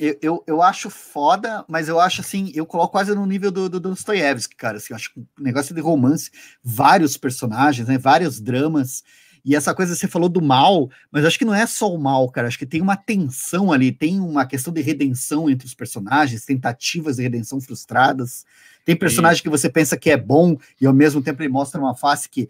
eu, 0.00 0.18
eu, 0.22 0.44
eu, 0.46 0.62
acho 0.62 0.88
foda, 0.88 1.62
mas 1.68 1.86
eu 1.86 2.00
acho 2.00 2.22
assim, 2.22 2.50
eu 2.54 2.64
coloco 2.64 2.92
quase 2.92 3.14
no 3.14 3.26
nível 3.26 3.50
do, 3.50 3.68
do 3.68 3.78
Dostoiévski, 3.78 4.56
cara. 4.56 4.78
Assim, 4.78 4.94
eu 4.94 4.96
acho 4.96 5.12
um 5.14 5.26
negócio 5.38 5.74
de 5.74 5.80
romance, 5.82 6.30
vários 6.64 7.18
personagens, 7.18 7.86
né? 7.86 7.98
Vários 7.98 8.40
dramas. 8.40 9.04
E 9.44 9.56
essa 9.56 9.74
coisa 9.74 9.94
você 9.94 10.06
falou 10.06 10.28
do 10.28 10.42
mal, 10.42 10.90
mas 11.10 11.24
acho 11.24 11.38
que 11.38 11.44
não 11.44 11.54
é 11.54 11.66
só 11.66 11.92
o 11.92 11.98
mal, 11.98 12.28
cara. 12.30 12.48
Acho 12.48 12.58
que 12.58 12.66
tem 12.66 12.80
uma 12.80 12.96
tensão 12.96 13.72
ali, 13.72 13.92
tem 13.92 14.20
uma 14.20 14.46
questão 14.46 14.72
de 14.72 14.80
redenção 14.80 15.48
entre 15.48 15.66
os 15.66 15.74
personagens, 15.74 16.44
tentativas 16.44 17.16
de 17.16 17.22
redenção 17.22 17.60
frustradas. 17.60 18.44
Tem 18.84 18.96
personagem 18.96 19.42
que 19.42 19.48
você 19.48 19.68
pensa 19.68 19.96
que 19.96 20.10
é 20.10 20.16
bom 20.16 20.56
e 20.80 20.86
ao 20.86 20.92
mesmo 20.92 21.22
tempo 21.22 21.42
ele 21.42 21.48
mostra 21.48 21.80
uma 21.80 21.94
face 21.94 22.28
que, 22.28 22.48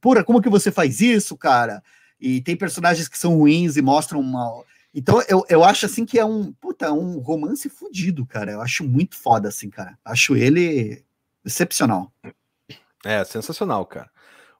pura, 0.00 0.24
como 0.24 0.40
que 0.40 0.48
você 0.48 0.70
faz 0.70 1.00
isso, 1.00 1.36
cara? 1.36 1.82
E 2.20 2.40
tem 2.40 2.56
personagens 2.56 3.08
que 3.08 3.18
são 3.18 3.36
ruins 3.36 3.76
e 3.76 3.82
mostram 3.82 4.20
uma 4.20 4.64
então, 4.92 5.22
eu, 5.28 5.44
eu 5.48 5.62
acho 5.62 5.86
assim 5.86 6.04
que 6.04 6.18
é 6.18 6.24
um, 6.24 6.52
puta, 6.52 6.92
um 6.92 7.18
romance 7.18 7.68
fudido, 7.68 8.26
cara. 8.26 8.50
Eu 8.52 8.60
acho 8.60 8.82
muito 8.82 9.16
foda, 9.16 9.48
assim, 9.48 9.70
cara. 9.70 9.96
Acho 10.04 10.36
ele 10.36 11.04
excepcional. 11.44 12.12
É, 13.04 13.24
sensacional, 13.24 13.86
cara. 13.86 14.10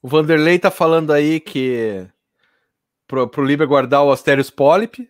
O 0.03 0.09
Vanderlei 0.09 0.59
tá 0.59 0.71
falando 0.71 1.13
aí 1.13 1.41
que 1.41 2.07
pro, 3.07 3.29
pro 3.29 3.45
Liber 3.45 3.67
guardar 3.67 4.03
o 4.03 4.13
Asterios 4.13 4.51
Polyp, 4.51 5.09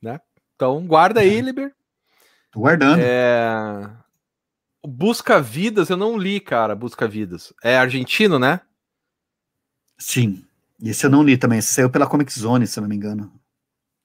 né? 0.00 0.20
Então, 0.54 0.86
guarda 0.86 1.20
aí, 1.20 1.38
é. 1.38 1.40
Liber. 1.40 1.74
Tô 2.50 2.60
guardando. 2.60 3.00
É... 3.02 3.90
Busca 4.86 5.40
Vidas, 5.40 5.90
eu 5.90 5.96
não 5.96 6.16
li, 6.16 6.38
cara, 6.40 6.74
Busca 6.74 7.08
Vidas. 7.08 7.52
É 7.62 7.76
argentino, 7.76 8.38
né? 8.38 8.60
Sim. 9.98 10.44
Esse 10.82 11.06
eu 11.06 11.10
não 11.10 11.22
li 11.22 11.36
também, 11.36 11.58
esse 11.58 11.72
saiu 11.72 11.90
pela 11.90 12.06
Comic 12.06 12.32
Zone, 12.32 12.66
se 12.66 12.78
eu 12.78 12.82
não 12.82 12.88
me 12.88 12.96
engano. 12.96 13.32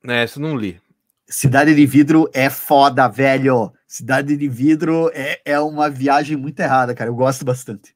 É, 0.03 0.23
esse 0.23 0.37
eu 0.37 0.41
não 0.41 0.55
li. 0.55 0.81
Cidade 1.27 1.73
de 1.75 1.85
Vidro 1.85 2.29
é 2.33 2.49
foda, 2.49 3.07
velho. 3.07 3.71
Cidade 3.87 4.35
de 4.35 4.49
Vidro 4.49 5.09
é, 5.13 5.39
é 5.45 5.59
uma 5.59 5.89
viagem 5.89 6.35
muito 6.35 6.59
errada, 6.59 6.95
cara. 6.95 7.09
Eu 7.09 7.15
gosto 7.15 7.45
bastante. 7.45 7.95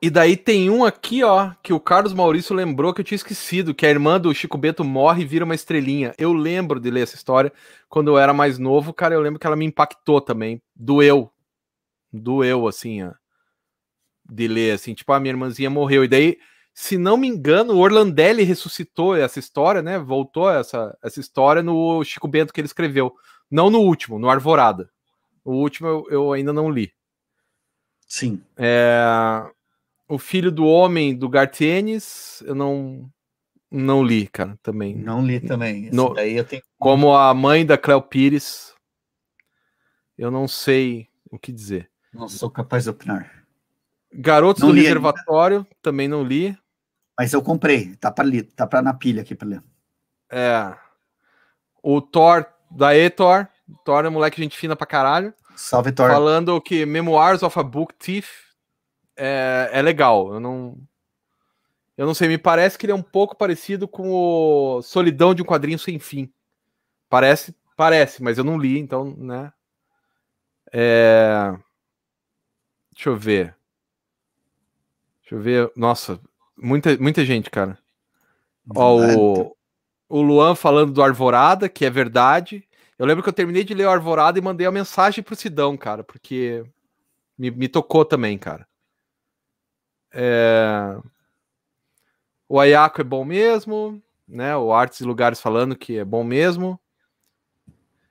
E 0.00 0.10
daí 0.10 0.36
tem 0.36 0.68
um 0.68 0.84
aqui, 0.84 1.22
ó, 1.24 1.52
que 1.62 1.72
o 1.72 1.80
Carlos 1.80 2.12
Maurício 2.12 2.54
lembrou 2.54 2.92
que 2.92 3.00
eu 3.00 3.04
tinha 3.04 3.16
esquecido, 3.16 3.74
que 3.74 3.86
a 3.86 3.90
irmã 3.90 4.20
do 4.20 4.34
Chico 4.34 4.58
Bento 4.58 4.84
morre 4.84 5.22
e 5.22 5.26
vira 5.26 5.44
uma 5.44 5.54
estrelinha. 5.54 6.14
Eu 6.18 6.32
lembro 6.32 6.78
de 6.78 6.90
ler 6.90 7.02
essa 7.02 7.16
história 7.16 7.52
quando 7.88 8.08
eu 8.08 8.18
era 8.18 8.32
mais 8.34 8.58
novo, 8.58 8.92
cara. 8.92 9.14
Eu 9.14 9.20
lembro 9.20 9.40
que 9.40 9.46
ela 9.46 9.56
me 9.56 9.64
impactou 9.64 10.20
também. 10.20 10.60
Doeu. 10.74 11.32
Doeu, 12.12 12.68
assim, 12.68 13.02
ó, 13.02 13.12
de 14.24 14.48
ler, 14.48 14.72
assim. 14.72 14.94
Tipo, 14.94 15.12
a 15.12 15.20
minha 15.20 15.32
irmãzinha 15.32 15.70
morreu. 15.70 16.04
E 16.04 16.08
daí 16.08 16.38
se 16.78 16.98
não 16.98 17.16
me 17.16 17.26
engano, 17.26 17.72
o 17.72 17.78
Orlandelli 17.78 18.42
ressuscitou 18.42 19.16
essa 19.16 19.38
história, 19.38 19.80
né? 19.80 19.98
Voltou 19.98 20.50
essa, 20.50 20.96
essa 21.02 21.18
história 21.18 21.62
no 21.62 22.04
Chico 22.04 22.28
Bento 22.28 22.52
que 22.52 22.60
ele 22.60 22.66
escreveu. 22.66 23.14
Não 23.50 23.70
no 23.70 23.80
último, 23.80 24.18
no 24.18 24.28
Arvorada. 24.28 24.90
O 25.42 25.54
último 25.54 25.88
eu, 25.88 26.06
eu 26.10 26.32
ainda 26.34 26.52
não 26.52 26.68
li. 26.68 26.92
Sim. 28.06 28.42
É, 28.58 29.42
o 30.08 30.18
Filho 30.18 30.52
do 30.52 30.64
Homem, 30.66 31.14
do 31.14 31.28
Gartienes, 31.28 32.42
eu 32.46 32.54
não, 32.54 33.10
não 33.70 34.02
li, 34.02 34.26
cara, 34.28 34.58
também. 34.62 34.94
Não 34.94 35.24
li 35.24 35.40
também. 35.40 35.90
No, 35.90 36.14
daí 36.14 36.36
eu 36.36 36.44
tenho... 36.44 36.62
Como 36.78 37.14
a 37.14 37.34
mãe 37.34 37.66
da 37.66 37.76
Cleo 37.76 38.00
Pires, 38.00 38.74
eu 40.16 40.30
não 40.30 40.46
sei 40.46 41.08
o 41.30 41.38
que 41.38 41.52
dizer. 41.52 41.90
Não 42.12 42.28
sou 42.28 42.50
capaz 42.50 42.84
de 42.84 42.90
opinar. 42.90 43.44
Garotos 44.12 44.62
não 44.62 44.70
do 44.70 44.76
Reservatório, 44.76 45.58
ainda. 45.58 45.68
também 45.82 46.08
não 46.08 46.22
li. 46.22 46.56
Mas 47.18 47.32
eu 47.32 47.42
comprei, 47.42 47.96
tá 47.96 48.10
para 48.10 48.28
tá 48.54 48.66
pra 48.66 48.80
na 48.80 48.94
pilha 48.94 49.22
aqui 49.22 49.34
para 49.34 49.48
ler. 49.48 49.62
É. 50.30 50.74
O 51.82 52.00
Thor, 52.00 52.46
da 52.70 52.88
Thor. 53.14 53.48
Thor 53.84 54.04
é 54.04 54.08
moleque 54.08 54.40
gente 54.40 54.56
fina 54.56 54.76
pra 54.76 54.86
caralho. 54.86 55.34
Salve, 55.56 55.92
Thor. 55.92 56.10
Falando 56.10 56.60
que 56.60 56.86
Memoirs 56.86 57.42
of 57.42 57.58
a 57.58 57.62
Book 57.62 57.94
Thief 57.94 58.45
é, 59.16 59.70
é 59.72 59.82
legal. 59.82 60.32
Eu 60.34 60.40
não. 60.40 60.76
Eu 61.96 62.04
não 62.06 62.12
sei, 62.12 62.28
me 62.28 62.36
parece 62.36 62.76
que 62.76 62.84
ele 62.84 62.92
é 62.92 62.94
um 62.94 63.02
pouco 63.02 63.34
parecido 63.34 63.88
com 63.88 64.10
o 64.10 64.82
Solidão 64.82 65.34
de 65.34 65.42
um 65.42 65.46
Quadrinho 65.46 65.78
Sem 65.78 65.98
Fim. 65.98 66.30
Parece, 67.08 67.54
parece, 67.74 68.22
mas 68.22 68.36
eu 68.36 68.44
não 68.44 68.58
li, 68.58 68.78
então, 68.78 69.16
né? 69.16 69.50
É... 70.70 71.54
Deixa 72.92 73.08
eu 73.08 73.16
ver. 73.16 73.56
Deixa 75.22 75.36
eu 75.36 75.40
ver. 75.40 75.72
Nossa, 75.74 76.20
muita, 76.56 76.96
muita 76.98 77.24
gente, 77.24 77.50
cara. 77.50 77.78
Ó, 78.74 78.98
o, 78.98 79.56
o 80.08 80.20
Luan 80.20 80.54
falando 80.54 80.92
do 80.92 81.02
Arvorada, 81.02 81.68
que 81.68 81.84
é 81.84 81.90
verdade. 81.90 82.66
Eu 82.98 83.06
lembro 83.06 83.22
que 83.22 83.28
eu 83.28 83.34
terminei 83.34 83.64
de 83.64 83.74
ler 83.74 83.86
o 83.86 83.90
Arvorada 83.90 84.38
e 84.38 84.42
mandei 84.42 84.66
a 84.66 84.72
mensagem 84.72 85.22
pro 85.22 85.36
Sidão, 85.36 85.76
cara, 85.76 86.02
porque 86.02 86.64
me, 87.38 87.50
me 87.50 87.68
tocou 87.68 88.04
também, 88.04 88.36
cara. 88.38 88.66
É... 90.12 90.96
O 92.48 92.60
Ayako 92.60 93.00
é 93.00 93.04
bom 93.04 93.24
mesmo, 93.24 94.02
né? 94.26 94.56
O 94.56 94.72
Artes 94.72 95.00
e 95.00 95.04
Lugares 95.04 95.40
falando 95.40 95.76
que 95.76 95.98
é 95.98 96.04
bom 96.04 96.22
mesmo. 96.22 96.78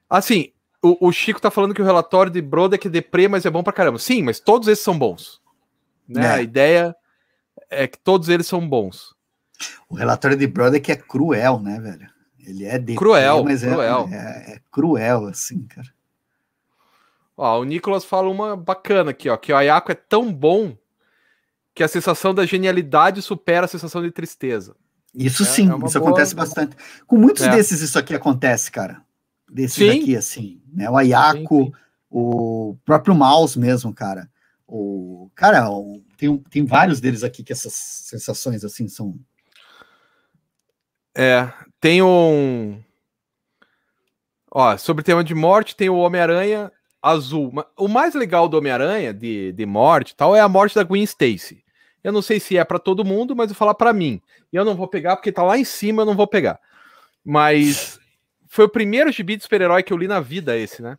Assim, 0.10 0.52
o, 0.82 1.08
o 1.08 1.12
Chico 1.12 1.42
tá 1.42 1.50
falando 1.50 1.74
que 1.74 1.82
o 1.82 1.86
relatório 1.86 2.32
de 2.32 2.42
Brodeck 2.42 2.88
é 2.88 2.90
deprê, 2.90 3.28
mas 3.28 3.46
é 3.46 3.50
bom 3.50 3.64
pra 3.64 3.74
caramba. 3.74 3.98
Sim, 3.98 4.22
mas 4.24 4.40
todos 4.40 4.68
esses 4.68 4.84
são 4.84 4.98
bons. 4.98 5.42
Né? 6.08 6.26
É. 6.26 6.30
A 6.32 6.42
ideia 6.42 6.96
é 7.70 7.88
que 7.88 7.98
todos 7.98 8.30
eles 8.30 8.46
são 8.46 8.68
bons. 8.68 9.16
O 9.90 9.96
relatório 9.96 10.38
de 10.38 10.48
Brodeck 10.48 10.92
é 10.92 10.96
cruel, 10.96 11.60
né, 11.60 11.80
velho? 11.80 12.10
Ele 12.46 12.66
é 12.66 12.78
deprê, 12.78 12.96
cruel, 12.96 13.44
mas 13.44 13.64
é, 13.64 13.72
cruel. 13.72 14.10
É, 14.12 14.16
é, 14.16 14.56
é 14.56 14.62
cruel, 14.72 15.28
assim, 15.28 15.66
cara. 15.66 15.88
Ó, 17.36 17.60
o 17.60 17.64
Nicolas 17.64 18.06
fala 18.06 18.30
uma 18.30 18.56
bacana 18.56 19.12
aqui, 19.12 19.30
ó, 19.30 19.36
que 19.36 19.52
o 19.52 19.58
Ayako 19.58 19.92
é 19.92 19.96
tão 19.96 20.32
bom 20.32 20.78
que 21.76 21.84
a 21.84 21.88
sensação 21.90 22.34
da 22.34 22.46
genialidade 22.46 23.22
supera 23.22 23.66
a 23.66 23.68
sensação 23.68 24.02
de 24.02 24.10
tristeza. 24.10 24.76
Isso 25.14 25.44
é, 25.44 25.46
sim, 25.46 25.70
é 25.70 25.76
isso 25.86 26.00
boa... 26.00 26.10
acontece 26.10 26.34
bastante. 26.34 26.76
Com 27.06 27.18
muitos 27.18 27.44
é. 27.44 27.52
desses 27.52 27.82
isso 27.82 28.00
aqui 28.00 28.16
acontece, 28.16 28.72
cara. 28.72 29.04
Desses 29.52 29.76
sim. 29.76 30.02
aqui, 30.02 30.16
assim, 30.16 30.62
né? 30.74 30.90
O 30.90 30.96
Ayako, 30.96 31.66
sim, 31.66 31.72
sim. 31.72 31.74
o 32.10 32.78
próprio 32.86 33.14
Mouse 33.14 33.60
mesmo, 33.60 33.94
cara. 33.94 34.30
O 34.66 35.30
cara, 35.36 35.70
o, 35.70 36.02
tem, 36.18 36.38
tem 36.50 36.66
vários 36.66 37.02
deles 37.02 37.24
aqui 37.24 37.44
que 37.44 37.54
essas 37.54 37.74
sensações 37.74 38.64
assim 38.64 38.88
são. 38.88 39.20
É, 41.16 41.52
tem 41.80 42.02
um. 42.02 42.82
Ó, 44.50 44.78
sobre 44.78 45.02
o 45.02 45.06
tema 45.06 45.24
de 45.24 45.36
morte, 45.36 45.76
tem 45.76 45.90
o 45.90 45.98
Homem-Aranha 45.98 46.72
azul. 47.02 47.54
O 47.78 47.88
mais 47.90 48.16
legal 48.16 48.48
do 48.48 48.58
Homem-Aranha, 48.58 49.14
de, 49.14 49.52
de 49.52 49.66
morte 49.66 50.12
e 50.12 50.16
tal, 50.16 50.36
é 50.36 50.40
a 50.40 50.50
morte 50.50 50.76
da 50.76 50.84
Gwen 50.84 51.04
Stacy. 51.04 51.65
Eu 52.06 52.12
não 52.12 52.22
sei 52.22 52.40
se 52.40 52.58
é 52.58 52.64
para 52.64 52.80
todo 52.80 53.06
mundo, 53.06 53.36
mas 53.36 53.50
vou 53.50 53.56
falar 53.56 53.74
para 53.74 53.94
mim. 53.94 54.22
E 54.52 54.56
eu 54.56 54.64
não 54.64 54.76
vou 54.76 54.88
pegar 54.88 55.16
porque 55.16 55.32
tá 55.32 55.44
lá 55.44 55.58
em 55.58 55.64
cima, 55.64 56.02
eu 56.02 56.06
não 56.06 56.16
vou 56.16 56.28
pegar. 56.28 56.60
Mas 57.24 58.00
foi 58.48 58.66
o 58.66 58.70
primeiro 58.70 59.12
gibi 59.12 59.36
de 59.36 59.44
super-herói 59.44 59.84
que 59.84 59.92
eu 59.92 59.98
li 59.98 60.08
na 60.08 60.20
vida, 60.20 60.58
esse, 60.58 60.82
né? 60.82 60.98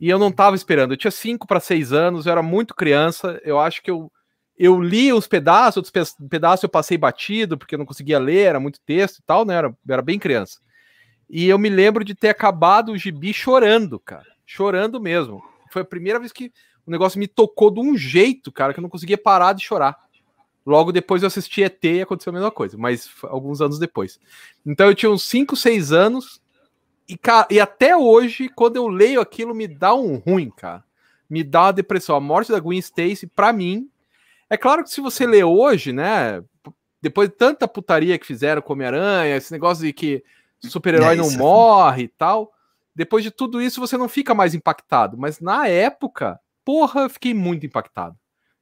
E 0.00 0.08
eu 0.08 0.18
não 0.18 0.32
tava 0.32 0.56
esperando. 0.56 0.92
Eu 0.92 0.96
tinha 0.96 1.10
5 1.10 1.46
para 1.46 1.60
6 1.60 1.92
anos, 1.92 2.26
eu 2.26 2.32
era 2.32 2.42
muito 2.42 2.74
criança. 2.74 3.40
Eu 3.44 3.60
acho 3.60 3.82
que 3.82 3.90
eu, 3.90 4.10
eu 4.58 4.80
li 4.80 5.12
os 5.12 5.26
pedaços, 5.26 5.76
outros 5.78 6.16
pedaços 6.28 6.62
eu 6.64 6.68
passei 6.68 6.98
batido, 6.98 7.56
porque 7.56 7.74
eu 7.74 7.78
não 7.78 7.86
conseguia 7.86 8.18
ler, 8.18 8.48
era 8.48 8.60
muito 8.60 8.80
texto 8.80 9.18
e 9.18 9.22
tal, 9.22 9.44
né? 9.44 9.54
Era, 9.54 9.74
era 9.88 10.02
bem 10.02 10.18
criança. 10.18 10.58
E 11.30 11.48
eu 11.48 11.58
me 11.58 11.68
lembro 11.68 12.04
de 12.04 12.14
ter 12.14 12.28
acabado 12.28 12.92
o 12.92 12.98
gibi 12.98 13.32
chorando, 13.32 13.98
cara 13.98 14.36
chorando 14.46 15.00
mesmo. 15.00 15.42
Foi 15.70 15.82
a 15.82 15.84
primeira 15.84 16.20
vez 16.20 16.32
que 16.32 16.52
o 16.86 16.90
negócio 16.90 17.18
me 17.18 17.26
tocou 17.26 17.70
de 17.70 17.80
um 17.80 17.96
jeito, 17.96 18.52
cara, 18.52 18.72
que 18.72 18.78
eu 18.78 18.82
não 18.82 18.88
conseguia 18.88 19.18
parar 19.18 19.52
de 19.52 19.64
chorar. 19.64 19.98
Logo 20.66 20.90
depois 20.90 21.22
eu 21.22 21.28
assisti 21.28 21.62
ET 21.62 21.82
e 21.84 22.02
aconteceu 22.02 22.32
a 22.32 22.34
mesma 22.34 22.50
coisa, 22.50 22.76
mas 22.76 23.08
alguns 23.22 23.60
anos 23.60 23.78
depois. 23.78 24.18
Então 24.66 24.88
eu 24.88 24.94
tinha 24.96 25.10
uns 25.10 25.22
5, 25.22 25.54
6 25.54 25.92
anos 25.92 26.40
e, 27.08 27.16
cara, 27.16 27.46
e 27.50 27.60
até 27.60 27.96
hoje, 27.96 28.48
quando 28.48 28.74
eu 28.74 28.88
leio 28.88 29.20
aquilo, 29.20 29.54
me 29.54 29.68
dá 29.68 29.94
um 29.94 30.16
ruim, 30.16 30.50
cara. 30.50 30.82
Me 31.30 31.44
dá 31.44 31.66
uma 31.66 31.72
depressão. 31.72 32.16
A 32.16 32.20
morte 32.20 32.50
da 32.50 32.58
Gwen 32.58 32.80
Stacy, 32.80 33.28
para 33.28 33.52
mim, 33.52 33.88
é 34.50 34.56
claro 34.56 34.82
que 34.82 34.90
se 34.90 35.00
você 35.00 35.24
lê 35.24 35.44
hoje, 35.44 35.92
né, 35.92 36.42
depois 37.00 37.28
de 37.28 37.36
tanta 37.36 37.68
putaria 37.68 38.18
que 38.18 38.26
fizeram 38.26 38.60
com 38.60 38.72
Homem-Aranha, 38.72 39.36
esse 39.36 39.52
negócio 39.52 39.84
de 39.84 39.92
que 39.92 40.24
super-herói 40.60 41.14
é, 41.14 41.16
não 41.16 41.30
é 41.30 41.36
morre 41.36 42.02
e 42.04 42.08
tal, 42.08 42.52
depois 42.92 43.22
de 43.22 43.30
tudo 43.30 43.62
isso, 43.62 43.80
você 43.80 43.96
não 43.96 44.08
fica 44.08 44.34
mais 44.34 44.52
impactado. 44.52 45.16
Mas 45.16 45.38
na 45.38 45.68
época, 45.68 46.40
porra, 46.64 47.02
eu 47.02 47.10
fiquei 47.10 47.32
muito 47.32 47.64
impactado. 47.64 48.16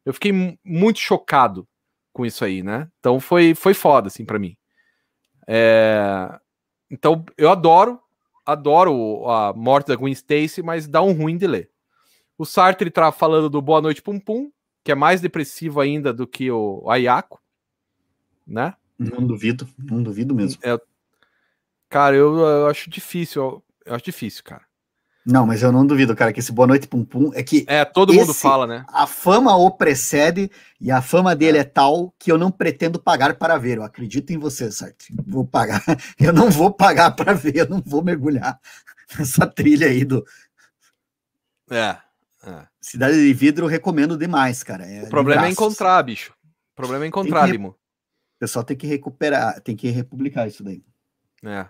Eu 0.05 0.12
fiquei 0.12 0.59
muito 0.62 0.98
chocado 0.98 1.66
com 2.15 2.25
isso 2.25 2.45
aí, 2.45 2.62
né? 2.62 2.89
Então 3.01 3.21
foi, 3.21 3.55
foi 3.55 3.75
foda, 3.75 4.07
assim, 4.07 4.25
para 4.25 4.39
mim. 4.39 4.57
É... 5.47 6.39
Então 6.91 7.27
eu 7.37 7.51
adoro, 7.51 8.01
adoro 8.47 9.29
a 9.29 9.53
morte 9.53 9.89
da 9.89 9.97
Gwen 9.97 10.12
Stacy, 10.12 10.62
mas 10.62 10.87
dá 10.87 11.03
um 11.03 11.12
ruim 11.12 11.37
de 11.37 11.47
ler. 11.47 11.71
O 12.39 12.47
Sartre 12.47 12.91
tá 12.91 13.12
falando 13.12 13.51
do 13.51 13.61
Boa 13.61 13.83
Noite 13.83 14.01
Pum 14.01 14.19
Pum, 14.19 14.51
que 14.83 14.93
é 14.93 14.95
mais 14.95 15.21
depressivo 15.21 15.81
ainda 15.81 16.12
do 16.12 16.27
que 16.27 16.51
o 16.51 16.89
Ayako, 16.89 17.41
né? 18.47 18.75
Não 18.99 19.27
duvido, 19.27 19.69
não 19.77 20.03
duvido 20.03 20.35
mesmo. 20.35 20.61
É... 20.62 20.79
Cara, 21.89 22.15
eu, 22.17 22.39
eu 22.39 22.67
acho 22.69 22.89
difícil. 22.89 23.62
Eu 23.85 23.95
acho 23.95 24.05
difícil, 24.05 24.43
cara. 24.45 24.64
Não, 25.27 25.47
mas 25.47 25.62
eu 25.62 25.72
não 25.72 25.87
duvido, 25.87 26.14
cara, 26.14 26.35
que 26.35 26.41
esse 26.41 26.53
Boa 26.53 26.66
Noite 26.66 26.87
Pum 26.87 27.03
Pum 27.03 27.31
é 27.35 27.43
que. 27.43 27.64
É, 27.66 27.83
todo 27.83 28.12
esse, 28.12 28.20
mundo 28.20 28.35
fala, 28.35 28.66
né? 28.66 28.85
A 28.89 29.07
fama 29.07 29.57
o 29.57 29.70
precede 29.70 30.51
e 30.79 30.91
a 30.91 31.01
fama 31.01 31.35
dele 31.35 31.57
é. 31.57 31.62
é. 31.62 31.64
tal 31.64 32.14
que 32.18 32.31
eu 32.31 32.37
não 32.37 32.51
pretendo 32.51 33.01
pagar 33.01 33.35
para 33.37 33.57
ver. 33.57 33.79
Eu 33.79 33.85
acredito 33.85 34.31
em 34.35 34.39
você, 34.39 34.70
certo? 34.70 35.07
Vou 35.27 35.47
pagar. 35.47 35.83
Eu 36.20 36.33
não 36.33 36.51
vou 36.51 36.70
pagar 36.70 37.11
para 37.12 37.33
ver, 37.33 37.57
eu 37.57 37.68
não 37.68 37.83
vou 37.85 38.03
mergulhar 38.03 38.59
nessa 39.18 39.47
trilha 39.47 39.87
aí 39.87 40.05
do. 40.05 40.25
É. 41.70 41.97
é. 42.47 42.66
Cidade 42.81 43.14
de 43.14 43.33
Vidro, 43.33 43.66
recomendo 43.66 44.18
demais, 44.18 44.62
cara. 44.62 44.85
É 44.85 45.05
o 45.05 45.09
problema 45.09 45.47
é 45.47 45.51
encontrar, 45.51 46.03
bicho. 46.03 46.33
O 46.72 46.77
problema 46.77 47.05
é 47.05 47.09
encontrar, 47.09 47.47
Limo. 47.47 47.68
O 47.68 48.39
pessoal 48.39 48.64
tem 48.64 48.77
que 48.77 48.87
recuperar, 48.87 49.61
tem 49.61 49.75
que 49.75 49.89
republicar 49.89 50.47
isso 50.47 50.62
daí. 50.62 50.85
É. 51.45 51.66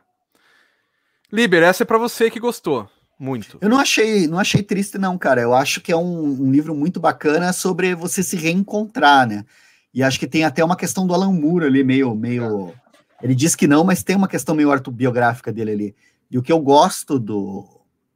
Liber, 1.33 1.63
essa 1.63 1.85
é 1.85 1.87
para 1.87 1.99
você 1.99 2.31
que 2.31 2.41
gostou 2.41 2.89
muito. 3.19 3.59
Eu 3.61 3.69
não 3.69 3.79
achei, 3.79 4.27
não 4.27 4.39
achei 4.39 4.63
triste 4.63 4.99
não, 4.99 5.17
cara. 5.17 5.41
Eu 5.41 5.55
acho 5.55 5.81
que 5.81 5.93
é 5.93 5.97
um, 5.97 6.43
um, 6.43 6.51
livro 6.51 6.75
muito 6.75 6.99
bacana 7.01 7.53
sobre 7.53 7.95
você 7.95 8.23
se 8.23 8.37
reencontrar, 8.37 9.27
né? 9.27 9.45
E 9.93 10.03
acho 10.03 10.19
que 10.19 10.27
tem 10.27 10.45
até 10.45 10.65
uma 10.65 10.77
questão 10.77 11.07
do 11.07 11.15
Alan 11.15 11.33
Moore 11.33 11.67
ali 11.67 11.85
meio, 11.85 12.15
meio. 12.15 12.75
Ele 13.23 13.35
diz 13.35 13.55
que 13.55 13.69
não, 13.69 13.85
mas 13.85 14.03
tem 14.03 14.17
uma 14.17 14.29
questão 14.29 14.55
meio 14.55 14.73
autobiográfica 14.73 15.53
dele 15.53 15.71
ali. 15.71 15.97
E 16.31 16.37
o 16.37 16.43
que 16.43 16.53
eu 16.53 16.59
gosto 16.59 17.19
do 17.19 17.65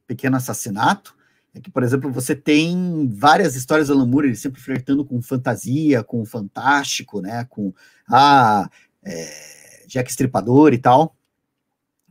Pequeno 0.05 0.35
Assassinato 0.35 1.15
é 1.53 1.59
que, 1.59 1.71
por 1.71 1.83
exemplo, 1.83 2.11
você 2.11 2.35
tem 2.35 3.09
várias 3.11 3.55
histórias 3.55 3.87
do 3.87 3.93
Alan 3.93 4.05
Moore, 4.05 4.27
ele 4.27 4.35
sempre 4.35 4.61
flertando 4.61 5.05
com 5.05 5.21
fantasia, 5.21 6.03
com 6.03 6.23
fantástico, 6.25 7.21
né? 7.21 7.45
Com 7.49 7.73
ah, 8.07 8.69
é, 9.03 9.85
Jack 9.87 10.11
Stripador 10.11 10.73
e 10.73 10.77
tal. 10.77 11.15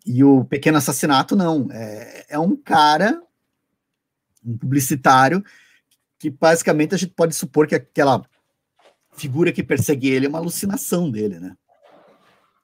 E 0.08 0.24
o 0.24 0.42
Pequeno 0.42 0.78
Assassinato, 0.78 1.36
não. 1.36 1.68
É, 1.70 2.24
é 2.30 2.38
um 2.38 2.56
cara, 2.56 3.22
um 4.42 4.56
publicitário, 4.56 5.44
que 6.18 6.30
basicamente 6.30 6.94
a 6.94 6.98
gente 6.98 7.12
pode 7.12 7.34
supor 7.34 7.66
que 7.66 7.74
aquela 7.74 8.24
figura 9.12 9.52
que 9.52 9.62
persegue 9.62 10.08
ele 10.08 10.24
é 10.24 10.28
uma 10.30 10.38
alucinação 10.38 11.10
dele, 11.10 11.38
né? 11.38 11.54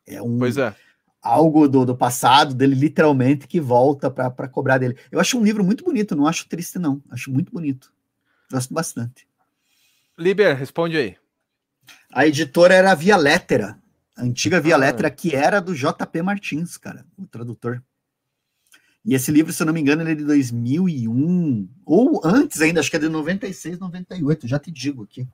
É 0.06 0.22
um. 0.22 0.38
Pois 0.38 0.56
é. 0.56 0.74
Algo 1.20 1.68
do, 1.68 1.84
do 1.84 1.94
passado 1.94 2.54
dele, 2.54 2.74
literalmente, 2.74 3.46
que 3.46 3.60
volta 3.60 4.10
para 4.10 4.48
cobrar 4.48 4.78
dele. 4.78 4.96
Eu 5.12 5.20
acho 5.20 5.38
um 5.38 5.44
livro 5.44 5.62
muito 5.62 5.84
bonito, 5.84 6.16
não 6.16 6.26
acho 6.26 6.48
triste, 6.48 6.78
não. 6.78 7.02
Acho 7.10 7.30
muito 7.30 7.52
bonito. 7.52 7.92
Gosto 8.50 8.72
bastante. 8.72 9.28
Liber, 10.18 10.56
responde 10.56 10.96
aí. 10.96 11.16
A 12.10 12.26
editora 12.26 12.74
era 12.74 12.92
a 12.92 12.94
Via 12.94 13.16
Lettera. 13.16 13.78
A 14.16 14.22
antiga 14.22 14.60
Via 14.60 14.74
ah, 14.74 14.78
Letra, 14.78 15.10
que 15.10 15.34
era 15.34 15.60
do 15.60 15.74
JP 15.74 16.22
Martins, 16.22 16.76
cara, 16.76 17.04
o 17.18 17.26
tradutor. 17.26 17.82
E 19.04 19.14
esse 19.14 19.30
livro, 19.30 19.52
se 19.52 19.62
eu 19.62 19.66
não 19.66 19.74
me 19.74 19.80
engano, 19.80 20.02
ele 20.02 20.12
é 20.12 20.14
de 20.14 20.24
2001, 20.24 21.68
ou 21.84 22.20
antes 22.24 22.60
ainda, 22.60 22.80
acho 22.80 22.90
que 22.90 22.96
é 22.96 23.00
de 23.00 23.08
96, 23.08 23.78
98, 23.78 24.48
já 24.48 24.58
te 24.58 24.70
digo 24.70 25.02
aqui. 25.02 25.28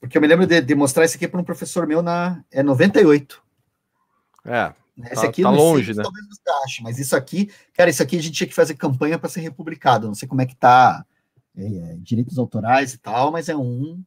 Porque 0.00 0.18
eu 0.18 0.22
me 0.22 0.26
lembro 0.26 0.46
de, 0.46 0.60
de 0.60 0.74
mostrar 0.74 1.04
esse 1.04 1.16
aqui 1.16 1.28
para 1.28 1.40
um 1.40 1.44
professor 1.44 1.86
meu 1.86 2.02
na. 2.02 2.44
É 2.50 2.60
98. 2.60 3.40
É. 4.44 4.74
Esse 5.04 5.22
tá, 5.22 5.28
aqui 5.28 5.42
tá 5.42 5.50
longe, 5.50 5.86
sei, 5.86 5.94
né? 5.94 6.02
Talvez 6.02 6.26
você 6.26 6.42
ache, 6.64 6.82
mas 6.82 6.98
isso 6.98 7.16
aqui, 7.16 7.50
cara, 7.72 7.88
isso 7.88 8.02
aqui 8.02 8.16
a 8.16 8.22
gente 8.22 8.34
tinha 8.34 8.48
que 8.48 8.54
fazer 8.54 8.74
campanha 8.74 9.18
para 9.18 9.28
ser 9.28 9.40
republicado. 9.40 10.08
Não 10.08 10.14
sei 10.14 10.26
como 10.26 10.42
é 10.42 10.46
que 10.46 10.56
tá 10.56 11.06
é, 11.56 11.64
é, 11.64 11.96
direitos 11.98 12.36
autorais 12.36 12.92
e 12.94 12.98
tal, 12.98 13.30
mas 13.30 13.48
é 13.48 13.56
um 13.56 14.02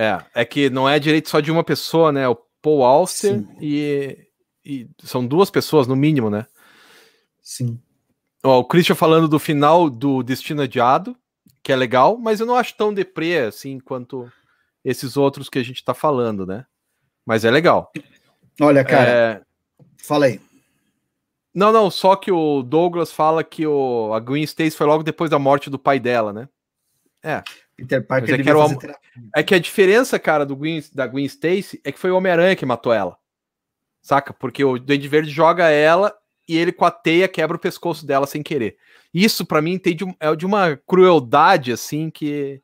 é, 0.00 0.24
é 0.34 0.44
que 0.46 0.70
não 0.70 0.88
é 0.88 0.98
direito 0.98 1.28
só 1.28 1.40
de 1.40 1.52
uma 1.52 1.62
pessoa, 1.62 2.10
né? 2.10 2.26
O 2.26 2.34
Paul 2.62 2.82
Auster 2.82 3.44
e, 3.60 4.16
e, 4.64 4.88
são 5.02 5.26
duas 5.26 5.50
pessoas 5.50 5.86
no 5.86 5.94
mínimo, 5.94 6.30
né? 6.30 6.46
Sim. 7.42 7.78
Ó, 8.42 8.60
o 8.60 8.64
Christian 8.64 8.94
falando 8.94 9.28
do 9.28 9.38
final 9.38 9.90
do 9.90 10.22
Destino 10.22 10.62
Adiado, 10.62 11.14
que 11.62 11.70
é 11.70 11.76
legal, 11.76 12.16
mas 12.16 12.40
eu 12.40 12.46
não 12.46 12.56
acho 12.56 12.74
tão 12.76 12.94
deprê 12.94 13.40
assim 13.40 13.78
quanto 13.78 14.32
esses 14.82 15.18
outros 15.18 15.50
que 15.50 15.58
a 15.58 15.62
gente 15.62 15.84
tá 15.84 15.92
falando, 15.92 16.46
né? 16.46 16.64
Mas 17.26 17.44
é 17.44 17.50
legal. 17.50 17.92
Olha, 18.58 18.82
cara, 18.82 19.10
é... 19.10 19.42
fala 19.98 20.24
aí. 20.24 20.40
Não, 21.54 21.72
não, 21.72 21.90
só 21.90 22.16
que 22.16 22.32
o 22.32 22.62
Douglas 22.62 23.12
fala 23.12 23.44
que 23.44 23.66
o, 23.66 24.14
a 24.14 24.20
Gwen 24.20 24.44
Stacy 24.44 24.70
foi 24.70 24.86
logo 24.86 25.02
depois 25.02 25.30
da 25.30 25.38
morte 25.38 25.68
do 25.68 25.78
pai 25.78 26.00
dela, 26.00 26.32
né? 26.32 26.48
É. 27.22 27.42
Peter 27.80 28.06
Parker 28.06 28.40
é 28.40 28.42
que, 28.42 28.52
o... 28.52 28.78
é 29.36 29.42
que 29.42 29.54
a 29.54 29.58
diferença, 29.58 30.18
cara, 30.18 30.46
do 30.46 30.56
Gwen, 30.56 30.82
da 30.94 31.06
Gwen 31.06 31.24
Stacy 31.24 31.80
é 31.84 31.90
que 31.90 31.98
foi 31.98 32.10
o 32.10 32.16
Homem-Aranha 32.16 32.56
que 32.56 32.66
matou 32.66 32.92
ela. 32.92 33.16
Saca? 34.02 34.32
Porque 34.32 34.64
o 34.64 34.78
Duende 34.78 35.08
Verde 35.08 35.30
joga 35.30 35.68
ela 35.68 36.14
e 36.48 36.56
ele 36.56 36.72
com 36.72 36.84
a 36.84 36.90
teia 36.90 37.28
quebra 37.28 37.56
o 37.56 37.60
pescoço 37.60 38.06
dela 38.06 38.26
sem 38.26 38.42
querer. 38.42 38.76
Isso 39.12 39.44
para 39.44 39.62
mim 39.62 39.78
tem 39.78 39.94
de, 39.94 40.04
é 40.20 40.34
de 40.34 40.46
uma 40.46 40.76
crueldade 40.86 41.72
assim 41.72 42.10
que 42.10 42.62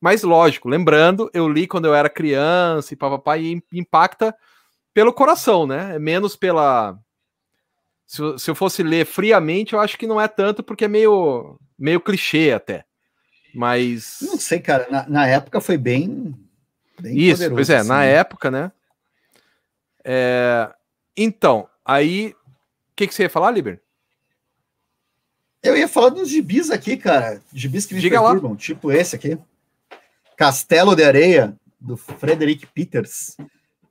mas 0.00 0.22
lógico, 0.22 0.68
lembrando, 0.68 1.30
eu 1.34 1.46
li 1.46 1.66
quando 1.66 1.84
eu 1.84 1.94
era 1.94 2.08
criança 2.08 2.94
e 2.94 2.96
papapá, 2.96 3.36
e 3.36 3.62
impacta 3.72 4.34
pelo 4.94 5.12
coração, 5.12 5.66
né? 5.66 5.96
É 5.96 5.98
menos 5.98 6.34
pela. 6.34 6.98
Se, 8.06 8.22
se 8.38 8.50
eu 8.50 8.54
fosse 8.54 8.82
ler 8.82 9.04
friamente, 9.04 9.74
eu 9.74 9.80
acho 9.80 9.98
que 9.98 10.06
não 10.06 10.20
é 10.20 10.26
tanto, 10.26 10.62
porque 10.62 10.86
é 10.86 10.88
meio, 10.88 11.58
meio 11.78 12.00
clichê 12.00 12.52
até. 12.52 12.84
Mas. 13.54 14.18
Não 14.22 14.38
sei, 14.38 14.60
cara. 14.60 14.86
Na, 14.90 15.08
na 15.08 15.26
época 15.26 15.60
foi 15.60 15.76
bem. 15.76 16.34
bem 17.00 17.18
Isso, 17.18 17.50
pois 17.50 17.68
é, 17.70 17.78
assim. 17.78 17.88
na 17.88 18.04
época, 18.04 18.50
né? 18.50 18.72
É... 20.04 20.70
Então, 21.16 21.68
aí. 21.84 22.34
O 22.92 22.96
que, 22.96 23.06
que 23.06 23.14
você 23.14 23.22
ia 23.24 23.30
falar, 23.30 23.50
Liber? 23.50 23.80
Eu 25.62 25.76
ia 25.76 25.88
falar 25.88 26.10
dos 26.10 26.28
gibis 26.28 26.70
aqui, 26.70 26.96
cara. 26.96 27.42
Gibis 27.52 27.86
que 27.86 27.94
me 27.94 28.00
Diga 28.00 28.20
perturbam, 28.20 28.52
lá. 28.52 28.56
tipo 28.56 28.90
esse 28.90 29.14
aqui. 29.16 29.38
Castelo 30.36 30.96
de 30.96 31.04
Areia, 31.04 31.54
do 31.78 31.96
Frederick 31.96 32.66
Peters. 32.66 33.36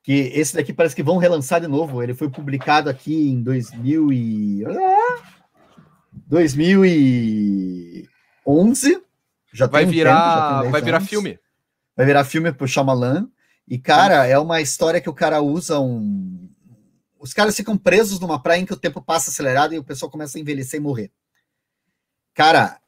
Que 0.02 0.32
esse 0.34 0.56
daqui 0.56 0.74
parece 0.74 0.96
que 0.96 1.04
vão 1.04 1.18
relançar 1.18 1.62
de 1.62 1.68
novo. 1.68 2.02
Ele 2.02 2.16
foi 2.16 2.30
publicado 2.30 2.90
aqui 2.90 3.30
em 3.30 3.44
2000 3.44 4.14
e... 4.14 4.64
2011. 6.28 9.02
Já 9.52 9.68
vai 9.68 9.86
virar, 9.86 10.60
tempo, 10.62 10.72
vai 10.72 10.82
virar 10.82 11.02
filme. 11.02 11.40
Vai 11.96 12.06
virar 12.06 12.24
filme 12.24 12.52
pro 12.52 12.68
Shyamalan. 12.68 13.28
E, 13.68 13.78
cara, 13.78 14.26
é 14.26 14.38
uma 14.38 14.62
história 14.62 15.02
que 15.02 15.10
o 15.10 15.14
cara 15.14 15.42
usa 15.42 15.80
um. 15.80 16.50
Os 17.20 17.34
caras 17.34 17.56
ficam 17.56 17.78
presos 17.78 18.20
numa 18.20 18.42
praia 18.42 18.60
em 18.60 18.66
que 18.66 18.74
o 18.74 18.78
tempo 18.78 19.02
passa 19.02 19.30
acelerado 19.30 19.74
e 19.74 19.80
o 19.80 19.84
pessoal 19.84 20.10
começa 20.10 20.38
a 20.38 20.42
envelhecer 20.42 20.80
e 20.80 20.84
morrer. 20.84 21.12
Cara, 22.34 22.80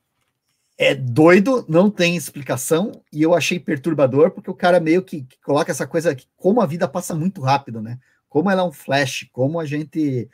é 0.78 0.96
doido, 0.96 1.64
não 1.70 1.92
tem 1.92 2.16
explicação, 2.16 3.04
e 3.14 3.22
eu 3.22 3.36
achei 3.36 3.60
perturbador, 3.60 4.32
porque 4.32 4.50
o 4.50 4.56
cara 4.56 4.80
meio 4.80 5.04
que, 5.04 5.22
que 5.22 5.40
coloca 5.42 5.72
essa 5.72 5.86
coisa 5.86 6.16
que 6.16 6.26
como 6.36 6.60
a 6.60 6.66
vida 6.66 6.88
passa 6.88 7.14
muito 7.14 7.42
rápido, 7.42 7.82
né? 7.82 8.00
Como 8.28 8.50
ela 8.50 8.62
é 8.62 8.66
um 8.66 8.72
flash, 8.72 9.30
como 9.32 9.60
a 9.60 9.66
gente 9.66 10.28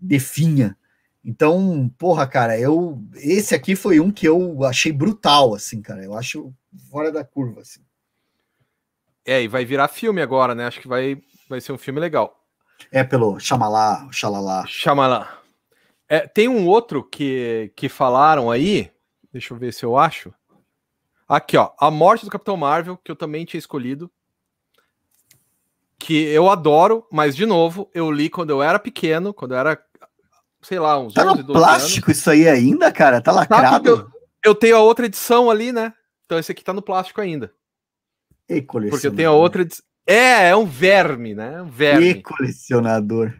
definha. 0.00 0.76
Então, 1.24 1.88
porra, 1.98 2.26
cara, 2.26 2.58
eu 2.58 3.00
esse 3.14 3.54
aqui 3.54 3.76
foi 3.76 4.00
um 4.00 4.10
que 4.10 4.26
eu 4.26 4.64
achei 4.64 4.90
brutal, 4.90 5.54
assim, 5.54 5.80
cara. 5.80 6.04
Eu 6.04 6.14
acho 6.14 6.52
fora 6.90 7.12
da 7.12 7.24
curva, 7.24 7.60
assim. 7.60 7.80
É, 9.24 9.42
e 9.42 9.48
vai 9.48 9.64
virar 9.64 9.86
filme 9.88 10.20
agora, 10.20 10.54
né? 10.54 10.66
Acho 10.66 10.80
que 10.80 10.88
vai, 10.88 11.22
vai 11.48 11.60
ser 11.60 11.72
um 11.72 11.78
filme 11.78 12.00
legal. 12.00 12.36
É 12.90 13.04
pelo 13.04 13.38
Chamalá, 13.38 14.08
Xalala. 14.10 14.64
Chamalá. 14.66 15.38
É, 16.08 16.26
tem 16.26 16.48
um 16.48 16.66
outro 16.66 17.04
que, 17.04 17.72
que 17.76 17.88
falaram 17.88 18.50
aí, 18.50 18.90
Deixa 19.32 19.54
eu 19.54 19.58
ver 19.58 19.72
se 19.72 19.84
eu 19.84 19.96
acho. 19.96 20.32
Aqui, 21.26 21.56
ó. 21.56 21.70
A 21.78 21.90
Morte 21.90 22.24
do 22.26 22.30
Capitão 22.30 22.56
Marvel, 22.56 22.98
que 22.98 23.10
eu 23.10 23.16
também 23.16 23.46
tinha 23.46 23.58
escolhido. 23.58 24.10
Que 25.98 26.24
eu 26.24 26.50
adoro, 26.50 27.06
mas, 27.10 27.34
de 27.34 27.46
novo, 27.46 27.88
eu 27.94 28.10
li 28.10 28.28
quando 28.28 28.50
eu 28.50 28.62
era 28.62 28.78
pequeno, 28.78 29.32
quando 29.32 29.52
eu 29.52 29.58
era, 29.58 29.82
sei 30.62 30.78
lá, 30.78 30.98
uns 30.98 31.12
tá 31.12 31.24
11, 31.24 31.42
12 31.42 31.58
plástico 31.58 32.06
anos. 32.06 32.18
isso 32.18 32.30
aí 32.30 32.48
ainda, 32.48 32.90
cara? 32.92 33.20
Tá 33.20 33.32
lacrado? 33.32 33.88
Eu, 33.88 34.10
eu, 34.44 34.54
tenho 34.54 34.76
a 34.76 34.80
outra 34.80 35.06
edição 35.06 35.50
ali, 35.50 35.72
né? 35.72 35.92
Então 36.24 36.38
esse 36.38 36.52
aqui 36.52 36.64
tá 36.64 36.72
no 36.72 36.82
plástico 36.82 37.20
ainda. 37.20 37.52
E 38.48 38.62
Porque 38.62 39.06
eu 39.06 39.14
tenho 39.14 39.30
a 39.30 39.34
outra 39.34 39.62
edição. 39.62 39.84
É, 40.06 40.50
é 40.50 40.56
um 40.56 40.66
verme, 40.66 41.34
né? 41.34 41.62
Um 41.62 41.68
verme. 41.68 42.10
E 42.10 42.22
colecionador. 42.22 43.34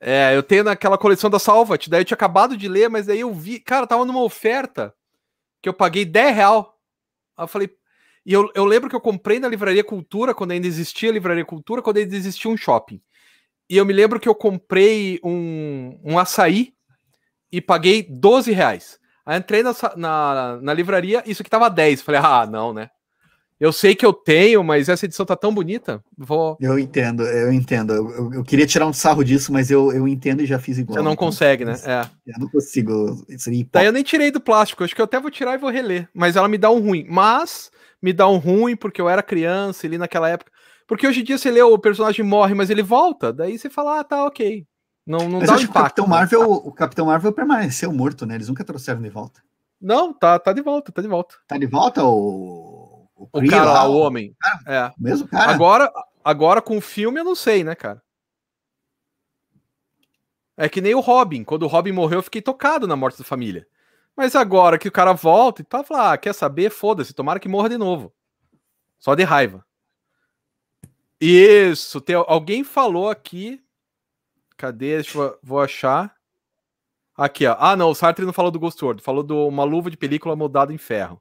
É, 0.00 0.36
eu 0.36 0.42
tenho 0.42 0.64
naquela 0.64 0.98
coleção 0.98 1.30
da 1.30 1.38
Salvat, 1.38 1.88
daí 1.88 2.02
eu 2.02 2.04
tinha 2.04 2.16
acabado 2.16 2.56
de 2.56 2.68
ler, 2.68 2.88
mas 2.88 3.06
daí 3.06 3.20
eu 3.20 3.32
vi, 3.32 3.58
cara, 3.58 3.86
tava 3.86 4.04
numa 4.04 4.22
oferta 4.22 4.94
que 5.62 5.68
eu 5.68 5.74
paguei 5.74 6.04
10 6.04 6.36
real. 6.36 6.78
Aí 7.36 7.44
eu 7.44 7.48
falei. 7.48 7.70
E 8.24 8.32
eu, 8.32 8.50
eu 8.54 8.64
lembro 8.64 8.90
que 8.90 8.96
eu 8.96 9.00
comprei 9.00 9.38
na 9.38 9.48
Livraria 9.48 9.84
Cultura, 9.84 10.34
quando 10.34 10.50
ainda 10.50 10.66
existia 10.66 11.10
a 11.10 11.12
Livraria 11.12 11.44
Cultura, 11.44 11.80
quando 11.80 11.98
ainda 11.98 12.14
existia 12.14 12.50
um 12.50 12.56
shopping. 12.56 13.00
E 13.68 13.76
eu 13.76 13.84
me 13.84 13.92
lembro 13.92 14.20
que 14.20 14.28
eu 14.28 14.34
comprei 14.34 15.18
um, 15.24 15.98
um 16.04 16.18
açaí 16.18 16.72
e 17.50 17.60
paguei 17.60 18.02
12 18.02 18.52
reais. 18.52 18.98
Aí 19.24 19.38
entrei 19.38 19.62
na, 19.62 19.74
na, 19.96 20.58
na 20.62 20.74
livraria, 20.74 21.22
isso 21.26 21.42
aqui 21.42 21.50
tava 21.50 21.68
10. 21.68 22.02
Falei, 22.02 22.20
ah, 22.22 22.46
não, 22.46 22.72
né? 22.72 22.90
Eu 23.58 23.72
sei 23.72 23.94
que 23.94 24.04
eu 24.04 24.12
tenho, 24.12 24.62
mas 24.62 24.88
essa 24.88 25.06
edição 25.06 25.24
tá 25.24 25.34
tão 25.34 25.52
bonita. 25.52 26.04
Vou... 26.16 26.58
Eu 26.60 26.78
entendo, 26.78 27.22
eu 27.22 27.50
entendo. 27.50 27.94
Eu, 27.94 28.34
eu, 28.34 28.44
queria 28.44 28.66
tirar 28.66 28.86
um 28.86 28.92
sarro 28.92 29.24
disso, 29.24 29.50
mas 29.50 29.70
eu, 29.70 29.90
eu 29.92 30.06
entendo 30.06 30.42
e 30.42 30.46
já 30.46 30.58
fiz 30.58 30.76
igual. 30.76 30.98
Você 30.98 31.02
não 31.02 31.12
então, 31.12 31.26
consegue, 31.26 31.64
né? 31.64 31.74
É. 31.84 32.02
Eu 32.26 32.38
não 32.38 32.48
consigo. 32.48 33.24
Daí 33.72 33.86
eu 33.86 33.92
nem 33.92 34.02
tirei 34.02 34.30
do 34.30 34.40
plástico. 34.40 34.84
Acho 34.84 34.94
que 34.94 35.00
eu 35.00 35.06
até 35.06 35.18
vou 35.18 35.30
tirar 35.30 35.54
e 35.54 35.58
vou 35.58 35.70
reler. 35.70 36.06
Mas 36.12 36.36
ela 36.36 36.48
me 36.48 36.58
dá 36.58 36.70
um 36.70 36.80
ruim. 36.80 37.06
Mas 37.08 37.70
me 38.02 38.12
dá 38.12 38.28
um 38.28 38.36
ruim 38.36 38.76
porque 38.76 39.00
eu 39.00 39.08
era 39.08 39.22
criança 39.22 39.86
ali 39.86 39.96
naquela 39.96 40.28
época. 40.28 40.52
Porque 40.86 41.06
hoje 41.06 41.20
em 41.20 41.24
dia 41.24 41.36
você 41.36 41.50
lê 41.50 41.62
o 41.62 41.78
personagem 41.78 42.24
morre, 42.24 42.54
mas 42.54 42.70
ele 42.70 42.82
volta. 42.82 43.32
Daí 43.32 43.58
você 43.58 43.68
fala, 43.68 44.00
ah, 44.00 44.04
tá, 44.04 44.24
ok. 44.24 44.66
Não, 45.06 45.28
não 45.28 45.40
mas 45.40 45.48
dá 45.48 45.56
um 45.56 45.60
impacto. 45.60 45.70
O 45.70 45.82
Capitão, 45.82 46.06
Marvel, 46.06 46.50
o 46.50 46.72
Capitão 46.72 47.06
Marvel 47.06 47.32
permaneceu 47.32 47.92
morto, 47.92 48.26
né? 48.26 48.34
Eles 48.34 48.48
nunca 48.48 48.64
trouxeram 48.64 49.00
de 49.00 49.08
volta. 49.08 49.42
Não, 49.80 50.12
tá, 50.12 50.38
tá 50.38 50.52
de 50.52 50.62
volta, 50.62 50.90
tá 50.90 51.02
de 51.02 51.08
volta. 51.08 51.36
Tá 51.46 51.58
de 51.58 51.66
volta 51.66 52.02
ou 52.02 53.08
o, 53.14 53.28
o 53.32 53.48
cara 53.48 53.72
lá, 53.72 53.88
o 53.88 53.96
homem. 53.96 54.34
é. 54.66 54.92
Mesmo 54.98 55.28
cara. 55.28 55.52
Agora, 55.52 55.92
agora 56.24 56.60
com 56.60 56.76
o 56.76 56.80
filme 56.80 57.20
eu 57.20 57.24
não 57.24 57.34
sei, 57.34 57.64
né, 57.64 57.74
cara? 57.74 58.02
É 60.56 60.68
que 60.68 60.80
nem 60.80 60.94
o 60.94 61.00
Robin. 61.00 61.44
Quando 61.44 61.64
o 61.64 61.68
Robin 61.68 61.92
morreu, 61.92 62.18
eu 62.18 62.22
fiquei 62.22 62.40
tocado 62.40 62.86
na 62.86 62.96
morte 62.96 63.18
da 63.18 63.24
família. 63.24 63.66
Mas 64.16 64.34
agora 64.34 64.78
que 64.78 64.88
o 64.88 64.92
cara 64.92 65.12
volta 65.12 65.60
e 65.60 65.64
tá, 65.64 65.84
fala, 65.84 66.12
ah, 66.12 66.18
quer 66.18 66.34
saber? 66.34 66.70
Foda-se, 66.70 67.12
tomara 67.12 67.38
que 67.38 67.48
morra 67.48 67.68
de 67.68 67.76
novo. 67.76 68.12
Só 68.98 69.14
de 69.14 69.24
raiva. 69.24 69.64
Isso, 71.20 72.00
tem, 72.00 72.14
alguém 72.14 72.62
falou 72.62 73.08
aqui. 73.08 73.62
Cadê? 74.56 74.96
Deixa 74.96 75.18
eu 75.18 75.38
vou 75.42 75.60
achar. 75.60 76.14
Aqui, 77.16 77.46
ó. 77.46 77.56
Ah, 77.58 77.76
não, 77.76 77.90
o 77.90 77.94
Sartre 77.94 78.26
não 78.26 78.32
falou 78.32 78.50
do 78.50 78.60
Ghost 78.60 78.82
World, 78.84 79.02
falou 79.02 79.22
de 79.22 79.32
uma 79.32 79.64
luva 79.64 79.90
de 79.90 79.96
película 79.96 80.36
moldada 80.36 80.72
em 80.72 80.78
ferro. 80.78 81.20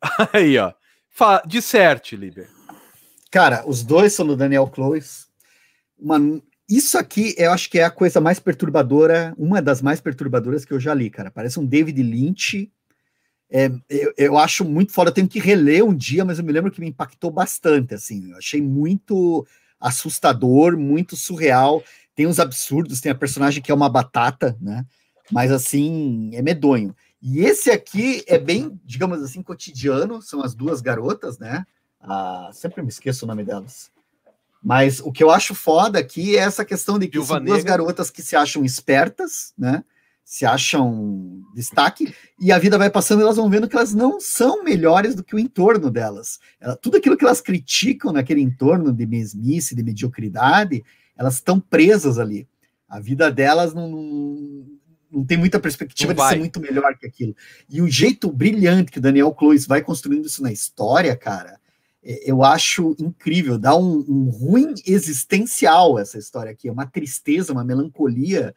Aí, 0.32 0.58
ó. 0.58 0.72
Fa 1.08 1.42
disserte, 1.46 2.16
Liber. 2.16 2.48
Cara, 3.30 3.64
os 3.66 3.82
dois 3.82 4.12
são 4.12 4.26
do 4.26 4.36
Daniel 4.36 4.66
Close. 4.66 5.26
Uma, 5.98 6.18
isso 6.68 6.96
aqui 6.96 7.34
eu 7.36 7.52
acho 7.52 7.70
que 7.70 7.78
é 7.78 7.84
a 7.84 7.90
coisa 7.90 8.20
mais 8.20 8.40
perturbadora, 8.40 9.34
uma 9.36 9.60
das 9.60 9.82
mais 9.82 10.00
perturbadoras 10.00 10.64
que 10.64 10.72
eu 10.72 10.80
já 10.80 10.94
li, 10.94 11.10
cara. 11.10 11.30
Parece 11.30 11.60
um 11.60 11.66
David 11.66 12.02
Lynch. 12.02 12.72
É, 13.50 13.70
eu, 13.88 14.14
eu, 14.16 14.38
acho 14.38 14.64
muito 14.64 14.92
foda, 14.92 15.10
eu 15.10 15.14
tenho 15.14 15.28
que 15.28 15.38
reler 15.38 15.84
um 15.84 15.94
dia, 15.94 16.24
mas 16.24 16.38
eu 16.38 16.44
me 16.44 16.52
lembro 16.52 16.70
que 16.70 16.80
me 16.80 16.88
impactou 16.88 17.30
bastante, 17.30 17.94
assim. 17.94 18.30
Eu 18.30 18.38
achei 18.38 18.60
muito 18.60 19.46
assustador, 19.80 20.76
muito 20.76 21.16
surreal. 21.16 21.82
Tem 22.14 22.26
uns 22.26 22.38
absurdos, 22.38 23.00
tem 23.00 23.12
a 23.12 23.14
personagem 23.14 23.62
que 23.62 23.70
é 23.70 23.74
uma 23.74 23.88
batata, 23.88 24.56
né? 24.60 24.84
Mas 25.30 25.52
assim, 25.52 26.30
é 26.34 26.42
medonho. 26.42 26.94
E 27.20 27.40
esse 27.40 27.70
aqui 27.70 28.22
é 28.26 28.38
bem, 28.38 28.78
digamos 28.84 29.22
assim, 29.22 29.42
cotidiano, 29.42 30.20
são 30.20 30.42
as 30.42 30.54
duas 30.54 30.80
garotas, 30.80 31.38
né? 31.38 31.64
Ah, 32.00 32.50
sempre 32.52 32.82
me 32.82 32.88
esqueço 32.88 33.24
o 33.24 33.28
nome 33.28 33.44
delas. 33.44 33.90
Mas 34.62 35.00
o 35.00 35.12
que 35.12 35.22
eu 35.22 35.30
acho 35.30 35.54
foda 35.54 35.98
aqui 35.98 36.36
é 36.36 36.40
essa 36.40 36.64
questão 36.64 36.98
de 36.98 37.06
que 37.06 37.12
Viúva 37.12 37.36
são 37.36 37.44
duas 37.44 37.62
garotas 37.62 38.10
que 38.10 38.22
se 38.22 38.34
acham 38.34 38.64
espertas, 38.64 39.52
né? 39.56 39.84
Se 40.24 40.46
acham 40.46 41.42
destaque, 41.54 42.14
e 42.40 42.50
a 42.50 42.58
vida 42.58 42.78
vai 42.78 42.90
passando 42.90 43.20
e 43.20 43.22
elas 43.22 43.36
vão 43.36 43.50
vendo 43.50 43.68
que 43.68 43.76
elas 43.76 43.94
não 43.94 44.18
são 44.20 44.64
melhores 44.64 45.14
do 45.14 45.22
que 45.22 45.34
o 45.34 45.38
entorno 45.38 45.90
delas. 45.90 46.40
Ela, 46.58 46.76
tudo 46.76 46.96
aquilo 46.96 47.16
que 47.16 47.24
elas 47.24 47.40
criticam 47.40 48.12
naquele 48.12 48.40
entorno 48.40 48.92
de 48.92 49.06
mesmice, 49.06 49.74
de 49.74 49.82
mediocridade, 49.82 50.82
elas 51.16 51.34
estão 51.34 51.60
presas 51.60 52.18
ali. 52.18 52.48
A 52.88 52.98
vida 53.00 53.30
delas 53.30 53.74
não, 53.74 54.66
não 55.10 55.24
tem 55.24 55.36
muita 55.36 55.60
perspectiva 55.60 56.14
de 56.14 56.28
ser 56.28 56.38
muito 56.38 56.60
melhor 56.60 56.96
que 56.98 57.06
aquilo. 57.06 57.34
E 57.68 57.80
o 57.80 57.88
jeito 57.88 58.30
brilhante 58.30 58.90
que 58.90 58.98
o 58.98 59.02
Daniel 59.02 59.32
Close 59.32 59.66
vai 59.66 59.82
construindo 59.82 60.26
isso 60.26 60.42
na 60.42 60.52
história, 60.52 61.14
cara, 61.16 61.58
é, 62.02 62.30
eu 62.30 62.42
acho 62.42 62.94
incrível. 62.98 63.58
Dá 63.58 63.76
um, 63.76 64.04
um 64.08 64.30
ruim 64.30 64.74
existencial 64.86 65.98
essa 65.98 66.18
história 66.18 66.52
aqui. 66.52 66.68
É 66.68 66.72
uma 66.72 66.86
tristeza, 66.86 67.52
uma 67.52 67.64
melancolia. 67.64 68.54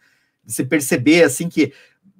Você 0.47 0.63
perceber, 0.65 1.23
assim, 1.23 1.49
que 1.49 1.73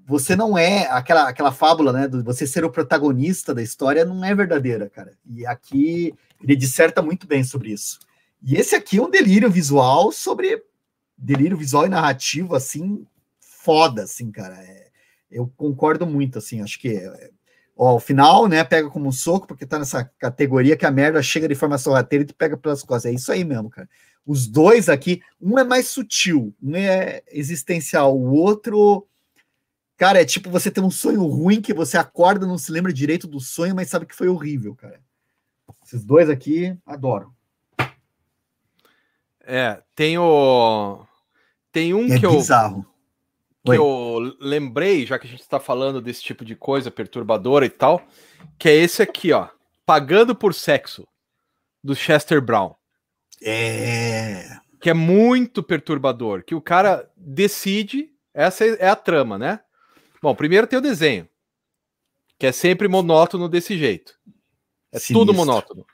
você 0.06 0.36
não 0.36 0.58
é 0.58 0.88
aquela, 0.88 1.28
aquela 1.28 1.52
fábula, 1.52 1.92
né? 1.92 2.08
Você 2.24 2.46
ser 2.46 2.64
o 2.64 2.70
protagonista 2.70 3.54
da 3.54 3.62
história 3.62 4.06
não 4.06 4.24
é 4.24 4.36
verdadeira, 4.36 4.90
cara. 4.90 5.14
E 5.26 5.46
aqui 5.46 6.14
ele 6.42 6.56
disserta 6.56 7.02
muito 7.02 7.26
bem 7.26 7.44
sobre 7.44 7.72
isso. 7.72 8.00
E 8.44 8.56
esse 8.56 8.76
aqui 8.76 8.98
é 8.98 9.02
um 9.02 9.10
delírio 9.10 9.50
visual 9.50 10.12
sobre 10.12 10.64
delírio 11.18 11.58
visual 11.58 11.86
e 11.86 11.90
narrativo, 11.90 12.56
assim, 12.56 13.06
foda, 13.40 14.04
assim, 14.04 14.30
cara. 14.32 14.56
É, 14.62 14.88
eu 15.32 15.52
concordo 15.58 16.06
muito, 16.06 16.38
assim, 16.38 16.62
acho 16.62 16.80
que 16.80 16.90
é, 16.90 17.32
Ó, 17.78 17.96
o 17.96 18.00
final, 18.00 18.48
né, 18.48 18.64
pega 18.64 18.90
como 18.90 19.08
um 19.08 19.12
soco, 19.12 19.46
porque 19.46 19.66
tá 19.66 19.78
nessa 19.78 20.04
categoria 20.18 20.76
que 20.76 20.86
a 20.86 20.92
merda 20.92 21.22
chega 21.22 21.48
de 21.48 21.54
forma 21.54 21.78
sorrateira 21.78 22.24
e 22.24 22.28
te 22.28 22.34
pega 22.34 22.58
pelas 22.58 22.82
costas. 22.82 23.12
É 23.12 23.16
isso 23.16 23.32
aí 23.32 23.44
mesmo, 23.44 23.70
cara. 23.70 23.88
Os 24.28 24.46
dois 24.46 24.90
aqui, 24.90 25.22
um 25.42 25.58
é 25.58 25.64
mais 25.64 25.88
sutil, 25.88 26.54
um 26.62 26.76
é 26.76 27.24
existencial, 27.32 28.14
o 28.14 28.34
outro. 28.34 29.08
Cara, 29.96 30.22
é 30.22 30.26
tipo 30.26 30.50
você 30.50 30.70
ter 30.70 30.82
um 30.82 30.92
sonho 30.92 31.26
ruim 31.26 31.62
que 31.62 31.74
você 31.74 31.98
acorda, 31.98 32.46
não 32.46 32.58
se 32.58 32.70
lembra 32.70 32.92
direito 32.92 33.26
do 33.26 33.40
sonho, 33.40 33.74
mas 33.74 33.90
sabe 33.90 34.06
que 34.06 34.16
foi 34.16 34.28
horrível, 34.28 34.76
cara. 34.76 35.00
Esses 35.86 36.04
dois 36.04 36.30
aqui, 36.30 36.78
adoro. 36.86 37.34
É, 39.40 39.82
tem 39.96 40.18
o. 40.18 41.06
Tem 41.72 41.94
um 41.94 42.14
é 42.14 42.20
que 42.20 42.28
bizarro. 42.28 42.80
eu 42.80 42.98
que 43.64 43.72
Oi. 43.72 43.78
eu 43.78 44.38
lembrei, 44.40 45.06
já 45.06 45.20
que 45.20 45.28
a 45.28 45.30
gente 45.30 45.42
está 45.42 45.60
falando 45.60 46.02
desse 46.02 46.22
tipo 46.22 46.46
de 46.46 46.56
coisa 46.56 46.90
perturbadora 46.90 47.66
e 47.66 47.70
tal, 47.70 48.02
que 48.58 48.70
é 48.70 48.76
esse 48.76 49.02
aqui, 49.02 49.32
ó. 49.32 49.50
Pagando 49.86 50.36
por 50.36 50.54
Sexo, 50.54 51.08
do 51.84 51.96
Chester 51.96 52.42
Brown. 52.42 52.76
É. 53.42 54.58
Que 54.80 54.90
é 54.90 54.94
muito 54.94 55.64
perturbador. 55.64 56.44
Que 56.44 56.56
o 56.56 56.62
cara 56.62 57.10
decide. 57.16 58.12
Essa 58.34 58.66
é 58.66 58.88
a 58.88 58.96
trama, 58.96 59.38
né? 59.38 59.60
Bom, 60.22 60.36
primeiro 60.36 60.68
tem 60.68 60.78
o 60.78 60.82
desenho. 60.82 61.28
Que 62.38 62.48
é 62.48 62.52
sempre 62.52 62.88
monótono 62.88 63.50
desse 63.50 63.78
jeito. 63.78 64.14
É 64.92 65.00
Sinistro. 65.00 65.20
tudo 65.26 65.34
monótono. 65.34 65.86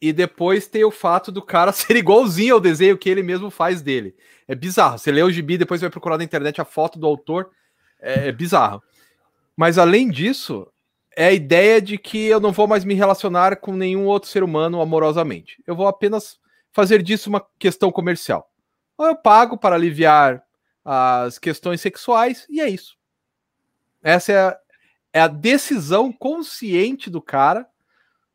E 0.00 0.12
depois 0.12 0.66
tem 0.66 0.84
o 0.84 0.90
fato 0.90 1.32
do 1.32 1.40
cara 1.40 1.70
ser 1.72 1.96
igualzinho 1.96 2.54
ao 2.54 2.60
desenho 2.60 2.98
que 2.98 3.08
ele 3.08 3.22
mesmo 3.22 3.50
faz 3.50 3.80
dele. 3.80 4.14
É 4.46 4.54
bizarro. 4.54 4.98
Você 4.98 5.10
lê 5.10 5.22
o 5.22 5.30
gibi, 5.30 5.56
depois 5.58 5.80
vai 5.80 5.90
procurar 5.90 6.18
na 6.18 6.24
internet 6.24 6.60
a 6.60 6.64
foto 6.64 6.98
do 6.98 7.06
autor. 7.06 7.50
É, 8.00 8.28
é 8.28 8.32
bizarro. 8.32 8.82
Mas 9.56 9.78
além 9.78 10.10
disso, 10.10 10.66
é 11.16 11.28
a 11.28 11.32
ideia 11.32 11.80
de 11.80 11.96
que 11.96 12.26
eu 12.26 12.38
não 12.38 12.52
vou 12.52 12.68
mais 12.68 12.84
me 12.84 12.92
relacionar 12.92 13.56
com 13.56 13.72
nenhum 13.72 14.04
outro 14.04 14.28
ser 14.28 14.42
humano 14.42 14.82
amorosamente. 14.82 15.62
Eu 15.66 15.74
vou 15.74 15.88
apenas 15.88 16.38
fazer 16.70 17.02
disso 17.02 17.30
uma 17.30 17.44
questão 17.58 17.90
comercial. 17.90 18.52
Ou 18.98 19.06
eu 19.06 19.16
pago 19.16 19.56
para 19.56 19.74
aliviar 19.74 20.44
as 20.84 21.38
questões 21.38 21.80
sexuais 21.80 22.46
e 22.50 22.60
é 22.60 22.68
isso. 22.68 22.98
Essa 24.02 24.32
é 24.32 24.38
a, 24.38 24.58
é 25.14 25.20
a 25.22 25.26
decisão 25.26 26.12
consciente 26.12 27.08
do 27.08 27.22
cara 27.22 27.66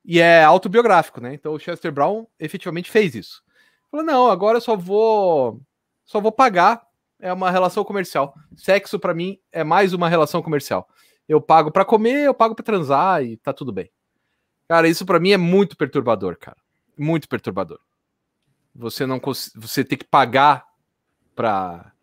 e 0.04 0.20
é 0.20 0.44
autobiográfico, 0.44 1.22
né? 1.22 1.36
Então 1.36 1.54
o 1.54 1.60
Chester 1.60 1.92
Brown 1.92 2.26
efetivamente 2.40 2.90
fez 2.90 3.14
isso. 3.14 3.44
Falou: 3.92 4.06
não, 4.06 4.30
agora 4.30 4.58
eu 4.58 4.62
só 4.62 4.76
vou. 4.76 5.62
Só 6.04 6.20
vou 6.20 6.32
pagar. 6.32 6.82
É 7.20 7.32
uma 7.32 7.52
relação 7.52 7.84
comercial. 7.84 8.34
Sexo, 8.56 8.98
para 8.98 9.14
mim, 9.14 9.40
é 9.52 9.64
mais 9.64 9.94
uma 9.94 10.10
relação 10.10 10.42
comercial. 10.42 10.90
Eu 11.32 11.40
pago 11.40 11.72
para 11.72 11.86
comer, 11.86 12.26
eu 12.26 12.34
pago 12.34 12.54
para 12.54 12.66
transar 12.66 13.24
e 13.24 13.38
tá 13.38 13.54
tudo 13.54 13.72
bem. 13.72 13.90
Cara, 14.68 14.90
isso 14.90 15.06
para 15.06 15.18
mim 15.18 15.32
é 15.32 15.38
muito 15.38 15.78
perturbador, 15.78 16.38
cara. 16.38 16.58
Muito 16.98 17.30
perturbador. 17.30 17.80
Você 18.76 19.06
não 19.06 19.22
você 19.56 19.86
tem 19.86 19.98
que 19.98 20.04
pagar 20.04 20.66
para 21.34 21.94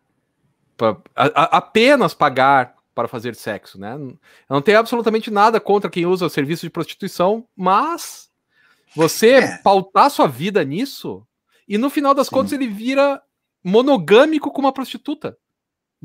apenas 1.35 2.15
pagar 2.15 2.75
para 2.95 3.07
fazer 3.07 3.35
sexo, 3.35 3.79
né? 3.79 3.97
Eu 3.97 4.19
não 4.49 4.63
tenho 4.63 4.79
absolutamente 4.79 5.31
nada 5.31 5.61
contra 5.61 5.91
quem 5.91 6.07
usa 6.07 6.25
o 6.25 6.31
serviço 6.31 6.65
de 6.65 6.71
prostituição, 6.71 7.47
mas 7.55 8.31
você 8.97 9.33
é. 9.33 9.59
pautar 9.59 10.11
sua 10.11 10.27
vida 10.27 10.65
nisso 10.65 11.23
e 11.69 11.77
no 11.77 11.91
final 11.91 12.15
das 12.15 12.29
Sim. 12.29 12.35
contas 12.35 12.53
ele 12.53 12.67
vira 12.67 13.23
monogâmico 13.63 14.51
com 14.51 14.63
uma 14.63 14.73
prostituta. 14.73 15.37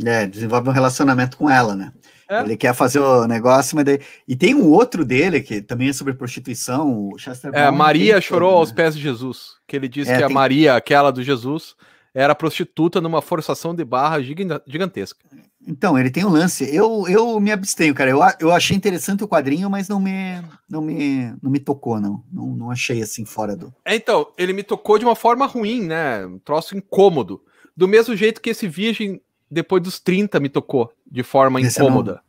É, 0.04 0.26
desenvolve 0.26 0.70
um 0.70 0.74
relacionamento 0.74 1.38
com 1.38 1.50
ela, 1.50 1.76
né? 1.76 1.92
É. 2.30 2.42
Ele 2.42 2.58
quer 2.58 2.74
fazer 2.74 3.00
o 3.00 3.28
negócio, 3.28 3.76
mas 3.76 3.86
daí... 3.86 4.00
E 4.28 4.36
tem 4.36 4.56
um 4.56 4.70
outro 4.70 5.04
dele 5.06 5.42
que 5.42 5.62
também 5.62 5.90
é 5.90 5.94
sobre 5.94 6.14
prostituição, 6.14 7.10
o 7.10 7.18
Chester 7.18 7.52
É, 7.54 7.70
Maria 7.70 8.20
chorou 8.22 8.56
aos 8.56 8.70
né? 8.70 8.76
pés 8.76 8.96
de 8.96 9.02
Jesus, 9.02 9.52
que 9.68 9.76
ele 9.76 9.88
diz 9.88 10.08
é, 10.08 10.18
que 10.18 10.24
a 10.24 10.30
Maria, 10.30 10.76
aquela 10.76 11.12
do 11.12 11.22
Jesus, 11.22 11.76
era 12.14 12.34
prostituta 12.34 13.02
numa 13.02 13.22
forçação 13.22 13.76
de 13.76 13.84
barra 13.84 14.20
gigantesca. 14.22 15.20
Então, 15.66 15.98
ele 15.98 16.12
tem 16.12 16.26
um 16.26 16.30
lance. 16.30 16.64
Eu, 16.76 17.08
eu 17.08 17.40
me 17.40 17.52
abstenho, 17.52 17.94
cara. 17.94 18.10
Eu, 18.12 18.20
eu 18.40 18.52
achei 18.52 18.76
interessante 18.76 19.24
o 19.24 19.28
quadrinho, 19.28 19.70
mas 19.70 19.88
não 19.88 20.00
me, 20.00 20.42
não 20.70 20.82
me, 20.82 21.34
não 21.42 21.50
me 21.50 21.60
tocou, 21.60 22.00
não. 22.02 22.24
não. 22.32 22.54
Não 22.54 22.72
achei 22.72 23.02
assim 23.02 23.26
fora 23.26 23.56
do. 23.56 23.74
É, 23.86 23.96
então, 23.96 24.28
ele 24.38 24.54
me 24.54 24.62
tocou 24.62 25.00
de 25.00 25.06
uma 25.06 25.16
forma 25.16 25.46
ruim, 25.46 25.82
né? 25.82 26.26
Um 26.26 26.38
troço 26.38 26.76
incômodo. 26.76 27.42
Do 27.76 27.88
mesmo 27.88 28.16
jeito 28.16 28.42
que 28.42 28.50
esse 28.50 28.68
Virgem, 28.68 29.22
depois 29.54 29.82
dos 29.82 30.00
30, 30.00 30.40
me 30.40 30.50
tocou 30.50 30.92
de 31.10 31.24
forma 31.24 31.62
esse 31.62 31.80
incômoda. 31.80 32.14
Não... 32.14 32.20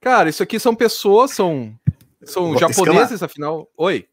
Cara, 0.00 0.28
isso 0.28 0.42
aqui 0.42 0.58
são 0.58 0.74
pessoas, 0.74 1.32
são, 1.32 1.74
são 2.24 2.56
japoneses, 2.56 3.22
afinal. 3.22 3.68
Oi. 3.76 4.06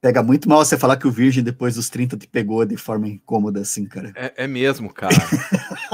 Pega 0.00 0.22
muito 0.22 0.48
mal 0.48 0.64
você 0.64 0.78
falar 0.78 0.96
que 0.96 1.06
o 1.06 1.10
Virgem 1.10 1.42
depois 1.42 1.74
dos 1.74 1.90
30 1.90 2.16
te 2.16 2.26
pegou 2.26 2.64
de 2.64 2.76
forma 2.76 3.08
incômoda, 3.08 3.60
assim, 3.60 3.86
cara. 3.86 4.12
É, 4.14 4.44
é 4.44 4.46
mesmo, 4.46 4.92
cara. 4.92 5.14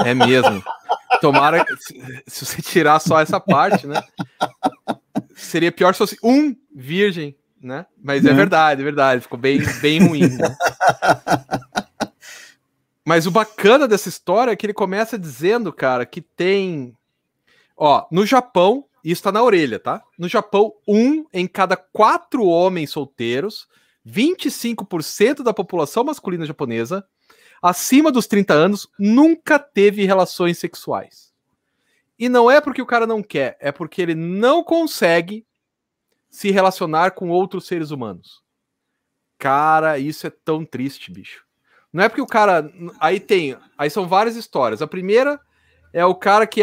é 0.05 0.13
mesmo. 0.13 0.63
Tomara 1.19 1.65
se, 1.79 2.23
se 2.27 2.45
você 2.45 2.61
tirar 2.61 2.99
só 2.99 3.19
essa 3.19 3.39
parte, 3.39 3.87
né? 3.87 4.01
Seria 5.35 5.71
pior 5.71 5.93
se 5.93 5.97
fosse 5.97 6.17
um 6.23 6.55
Virgem, 6.73 7.35
né? 7.61 7.85
Mas 8.01 8.25
é, 8.25 8.29
é 8.29 8.33
verdade, 8.33 8.81
é 8.81 8.83
verdade. 8.83 9.21
Ficou 9.21 9.37
bem, 9.37 9.61
bem 9.81 9.99
ruim. 9.99 10.27
Né? 10.27 10.55
Mas 13.07 13.25
o 13.25 13.31
bacana 13.31 13.87
dessa 13.87 14.09
história 14.09 14.51
é 14.51 14.55
que 14.57 14.65
ele 14.65 14.73
começa 14.73 15.17
dizendo, 15.17 15.71
cara, 15.71 16.05
que 16.05 16.19
tem. 16.19 16.93
Ó, 17.77 18.05
no 18.11 18.25
Japão, 18.25 18.83
isso 19.01 19.23
tá 19.23 19.31
na 19.31 19.41
orelha, 19.41 19.79
tá? 19.79 20.03
No 20.19 20.27
Japão, 20.27 20.73
um 20.85 21.25
em 21.31 21.47
cada 21.47 21.77
quatro 21.77 22.43
homens 22.43 22.91
solteiros 22.91 23.65
25% 24.05 25.41
da 25.41 25.53
população 25.53 26.03
masculina 26.03 26.45
japonesa, 26.45 27.07
acima 27.61 28.11
dos 28.11 28.27
30 28.27 28.53
anos, 28.53 28.89
nunca 28.99 29.57
teve 29.57 30.03
relações 30.03 30.57
sexuais. 30.57 31.33
E 32.19 32.27
não 32.27 32.51
é 32.51 32.59
porque 32.59 32.81
o 32.81 32.85
cara 32.85 33.07
não 33.07 33.23
quer, 33.23 33.57
é 33.61 33.71
porque 33.71 34.01
ele 34.01 34.15
não 34.15 34.61
consegue 34.61 35.45
se 36.29 36.51
relacionar 36.51 37.11
com 37.11 37.29
outros 37.29 37.67
seres 37.67 37.89
humanos. 37.89 38.43
Cara, 39.37 39.97
isso 39.97 40.27
é 40.27 40.29
tão 40.29 40.65
triste, 40.65 41.09
bicho. 41.09 41.46
Não 41.97 42.03
é 42.03 42.09
porque 42.09 42.21
o 42.21 42.27
cara. 42.27 42.71
Aí 42.99 43.19
tem. 43.19 43.57
Aí 43.75 43.89
são 43.89 44.07
várias 44.07 44.35
histórias. 44.35 44.83
A 44.83 44.87
primeira 44.87 45.39
é 45.91 46.05
o 46.05 46.13
cara 46.13 46.45
que 46.45 46.61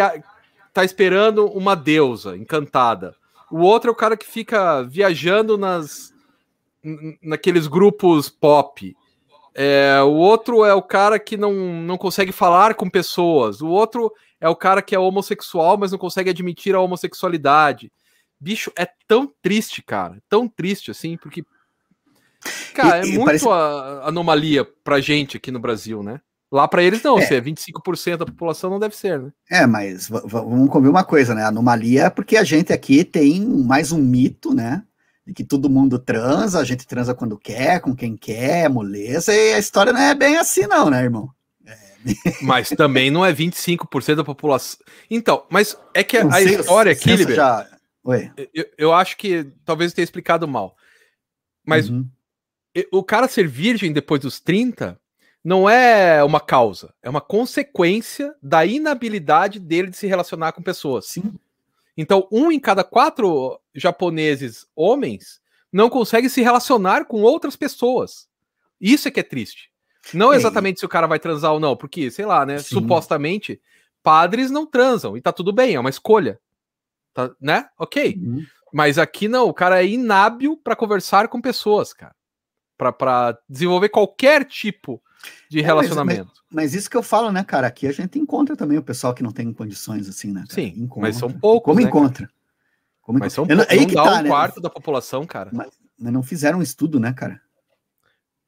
tá 0.73 0.85
esperando 0.85 1.47
uma 1.47 1.75
deusa 1.75 2.37
encantada. 2.37 3.17
O 3.51 3.59
outro 3.59 3.91
é 3.91 3.93
o 3.93 3.97
cara 3.97 4.17
que 4.17 4.25
fica 4.25 4.85
viajando 4.85 5.59
nas, 5.59 6.15
naqueles 7.21 7.67
grupos 7.67 8.29
pop. 8.29 8.97
É, 9.53 10.01
o 10.03 10.13
outro 10.13 10.65
é 10.65 10.73
o 10.73 10.83
cara 10.83 11.19
que 11.19 11.37
não, 11.37 11.53
não 11.53 11.99
consegue 11.99 12.31
falar 12.31 12.77
com 12.77 12.89
pessoas. 12.89 13.61
O 13.61 13.67
outro 13.67 14.13
é 14.41 14.49
o 14.49 14.55
cara 14.55 14.81
que 14.81 14.95
é 14.95 14.99
homossexual, 15.01 15.77
mas 15.77 15.91
não 15.91 15.99
consegue 15.99 16.31
admitir 16.31 16.77
a 16.77 16.81
homossexualidade. 16.81 17.91
Bicho, 18.39 18.71
é 18.79 18.87
tão 19.09 19.29
triste, 19.43 19.83
cara. 19.83 20.23
Tão 20.29 20.47
triste, 20.47 20.93
assim, 20.93 21.17
porque. 21.17 21.45
Cara, 22.75 23.07
e, 23.07 23.11
é 23.11 23.13
muito 23.13 23.25
parece... 23.25 23.49
a, 23.49 24.09
anomalia 24.09 24.65
pra 24.83 25.01
gente 25.01 25.37
aqui 25.37 25.51
no 25.51 25.61
Brasil, 25.61 26.03
né? 26.03 26.21
Lá 26.53 26.69
para 26.69 26.83
eles 26.83 27.03
não, 27.03 27.19
é. 27.19 27.23
se 27.23 27.35
é 27.35 27.41
25% 27.41 28.19
da 28.19 28.27
população 28.27 28.71
não 28.71 28.79
deve 28.79 28.95
ser, 28.95 29.19
né? 29.19 29.33
É, 29.51 29.67
mas 29.67 30.09
vamos 30.09 30.71
convir 30.71 30.89
uma 30.89 31.03
coisa, 31.03 31.35
né? 31.35 31.45
Anomalia 31.45 32.05
é 32.05 32.11
porque 32.11 32.37
a 32.37 32.45
gente 32.45 32.73
aqui 32.73 33.05
tem 33.05 33.45
mais 33.45 33.91
um 33.91 33.99
mito, 33.99 34.55
né? 34.55 34.83
de 35.27 35.33
que 35.33 35.45
todo 35.45 35.71
mundo 35.71 35.99
transa, 35.99 36.61
a 36.61 36.65
gente 36.65 36.87
transa 36.87 37.15
quando 37.15 37.39
quer, 37.39 37.81
com 37.81 37.97
quem 37.97 38.17
quer, 38.17 38.69
moleza, 38.69 39.33
e 39.33 39.55
a 39.55 39.59
história 39.59 39.93
não 39.93 40.01
é 40.01 40.15
bem 40.15 40.37
assim, 40.37 40.67
não, 40.67 40.91
né, 40.91 41.03
irmão? 41.03 41.31
É. 41.67 41.77
Mas 42.43 42.69
também 42.69 43.11
não 43.11 43.25
é 43.25 43.33
25% 43.33 44.17
da 44.17 44.25
população. 44.25 44.79
Então, 45.11 45.47
mas 45.49 45.77
é 45.95 46.05
que 46.05 46.19
a, 46.19 46.35
a 46.35 46.43
história 46.43 46.93
aqui, 46.93 47.17
Liber, 47.17 47.37
já... 47.37 47.67
eu, 48.53 48.67
eu, 48.77 48.93
acho 48.93 49.17
que 49.17 49.51
talvez 49.65 49.93
eu 49.93 49.97
tenha 49.97 50.05
explicado 50.05 50.47
mal. 50.47 50.77
Mas 51.67 51.89
uhum. 51.89 52.07
O 52.91 53.03
cara 53.03 53.29
ser 53.29 53.47
virgem 53.47 53.93
depois 53.93 54.21
dos 54.21 54.41
30 54.41 54.99
não 55.45 55.69
é 55.69 56.25
uma 56.25 56.41
causa, 56.41 56.95
é 57.03 57.11
uma 57.11 57.21
consequência 57.21 58.35
da 58.43 58.65
inabilidade 58.65 59.61
dele 59.61 59.91
de 59.91 59.97
se 59.97 60.07
relacionar 60.07 60.53
com 60.53 60.63
pessoas. 60.63 61.07
Sim. 61.07 61.35
Então, 61.97 62.27
um 62.33 62.51
em 62.51 62.59
cada 62.59 62.83
quatro 62.83 63.61
japoneses 63.75 64.67
homens 64.75 65.41
não 65.73 65.91
consegue 65.91 66.29
se 66.29 66.41
relacionar 66.41 67.05
com 67.05 67.21
outras 67.23 67.57
pessoas. 67.57 68.27
Isso 68.81 69.07
é 69.07 69.11
que 69.11 69.21
é 69.21 69.25
triste. 69.25 69.71
Não 70.13 70.33
é. 70.33 70.37
exatamente 70.37 70.81
se 70.81 70.87
o 70.87 70.89
cara 70.89 71.07
vai 71.07 71.19
transar 71.19 71.53
ou 71.53 71.61
não, 71.61 71.77
porque, 71.77 72.11
sei 72.11 72.27
lá, 72.27 72.45
né? 72.45 72.59
Sim. 72.59 72.77
Supostamente, 72.77 73.61
padres 74.03 74.51
não 74.51 74.67
transam 74.67 75.17
e 75.17 75.21
tá 75.21 75.33
tudo 75.33 75.53
bem, 75.53 75.75
é 75.75 75.81
uma 75.81 75.91
escolha. 75.91 76.41
Tá, 77.13 77.31
né? 77.41 77.69
Ok. 77.79 78.19
Uhum. 78.21 78.45
Mas 78.73 78.99
aqui 78.99 79.29
não, 79.29 79.49
o 79.49 79.55
cara 79.55 79.83
é 79.83 79.87
inábil 79.87 80.57
para 80.57 80.75
conversar 80.75 81.29
com 81.29 81.41
pessoas, 81.41 81.93
cara. 81.93 82.15
Para 82.77 83.39
desenvolver 83.49 83.89
qualquer 83.89 84.45
tipo 84.45 85.01
de 85.49 85.61
relacionamento. 85.61 86.21
É, 86.21 86.25
mas, 86.25 86.33
mas, 86.51 86.65
mas, 86.65 86.75
isso 86.75 86.91
que 86.91 86.97
eu 86.97 87.03
falo, 87.03 87.31
né, 87.31 87.45
cara? 87.45 87.67
Aqui 87.67 87.87
a 87.87 87.93
gente 87.93 88.19
encontra 88.19 88.57
também 88.57 88.79
o 88.79 88.83
pessoal 88.83 89.15
que 89.15 89.23
não 89.23 89.31
tem 89.31 89.53
condições 89.53 90.09
assim, 90.09 90.33
né? 90.33 90.41
Cara? 90.41 90.55
Sim, 90.55 90.75
encontra. 90.77 91.03
mas 91.03 91.17
são 91.17 91.31
poucos. 91.31 91.73
Como 91.73 91.81
né, 91.81 91.87
encontra? 91.87 92.29
Como... 93.01 93.19
Mas 93.19 93.33
são, 93.33 93.45
não, 93.45 93.57
não 93.57 93.65
dá 93.65 94.05
tá, 94.05 94.19
um 94.19 94.23
né? 94.23 94.29
quarto 94.29 94.61
da 94.61 94.71
população, 94.71 95.27
cara. 95.27 95.51
Mas, 95.53 95.71
mas, 95.99 96.13
não 96.13 96.23
fizeram 96.23 96.59
um 96.59 96.63
estudo, 96.63 96.99
né, 96.99 97.13
cara? 97.13 97.41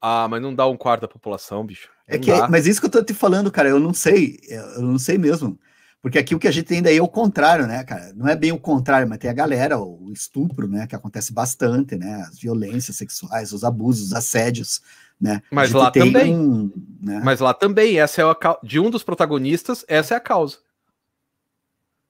Ah, 0.01 0.27
mas 0.29 0.41
não 0.41 0.53
dá 0.53 0.67
um 0.67 0.77
quarto 0.77 1.01
da 1.01 1.07
população, 1.07 1.65
bicho. 1.65 1.89
é 2.07 2.17
que, 2.17 2.31
mas 2.49 2.67
isso 2.67 2.79
que 2.79 2.85
eu 2.85 2.91
tô 2.91 3.03
te 3.03 3.13
falando, 3.13 3.51
cara, 3.51 3.69
eu 3.69 3.79
não 3.79 3.93
sei, 3.93 4.39
eu 4.47 4.81
não 4.81 4.99
sei 4.99 5.17
mesmo. 5.17 5.57
Porque 6.01 6.19
aqui 6.19 6.35
o 6.35 6.39
que 6.39 6.47
a 6.47 6.51
gente 6.51 6.67
tem 6.67 6.81
daí 6.81 6.97
é 6.97 7.01
o 7.01 7.07
contrário, 7.07 7.65
né, 7.65 7.83
cara? 7.83 8.13
Não 8.15 8.27
é 8.27 8.35
bem 8.35 8.51
o 8.51 8.59
contrário, 8.59 9.07
mas 9.09 9.17
tem 9.17 9.29
a 9.29 9.33
galera, 9.33 9.79
o 9.79 10.11
estupro, 10.13 10.67
né, 10.67 10.85
que 10.87 10.95
acontece 10.95 11.33
bastante, 11.33 11.95
né? 11.95 12.25
As 12.29 12.39
violências 12.39 12.95
sexuais, 12.95 13.51
os 13.51 13.63
abusos, 13.63 14.07
os 14.07 14.13
assédios, 14.13 14.81
né? 15.19 15.41
Mas 15.51 15.71
lá 15.71 15.91
também. 15.91 16.35
Um, 16.35 16.71
né? 17.01 17.21
Mas 17.23 17.39
lá 17.39 17.53
também, 17.53 17.99
essa 17.99 18.21
é 18.21 18.25
a 18.25 18.59
de 18.63 18.79
um 18.79 18.89
dos 18.89 19.03
protagonistas, 19.03 19.83
essa 19.87 20.13
é 20.13 20.17
a 20.17 20.21
causa. 20.21 20.57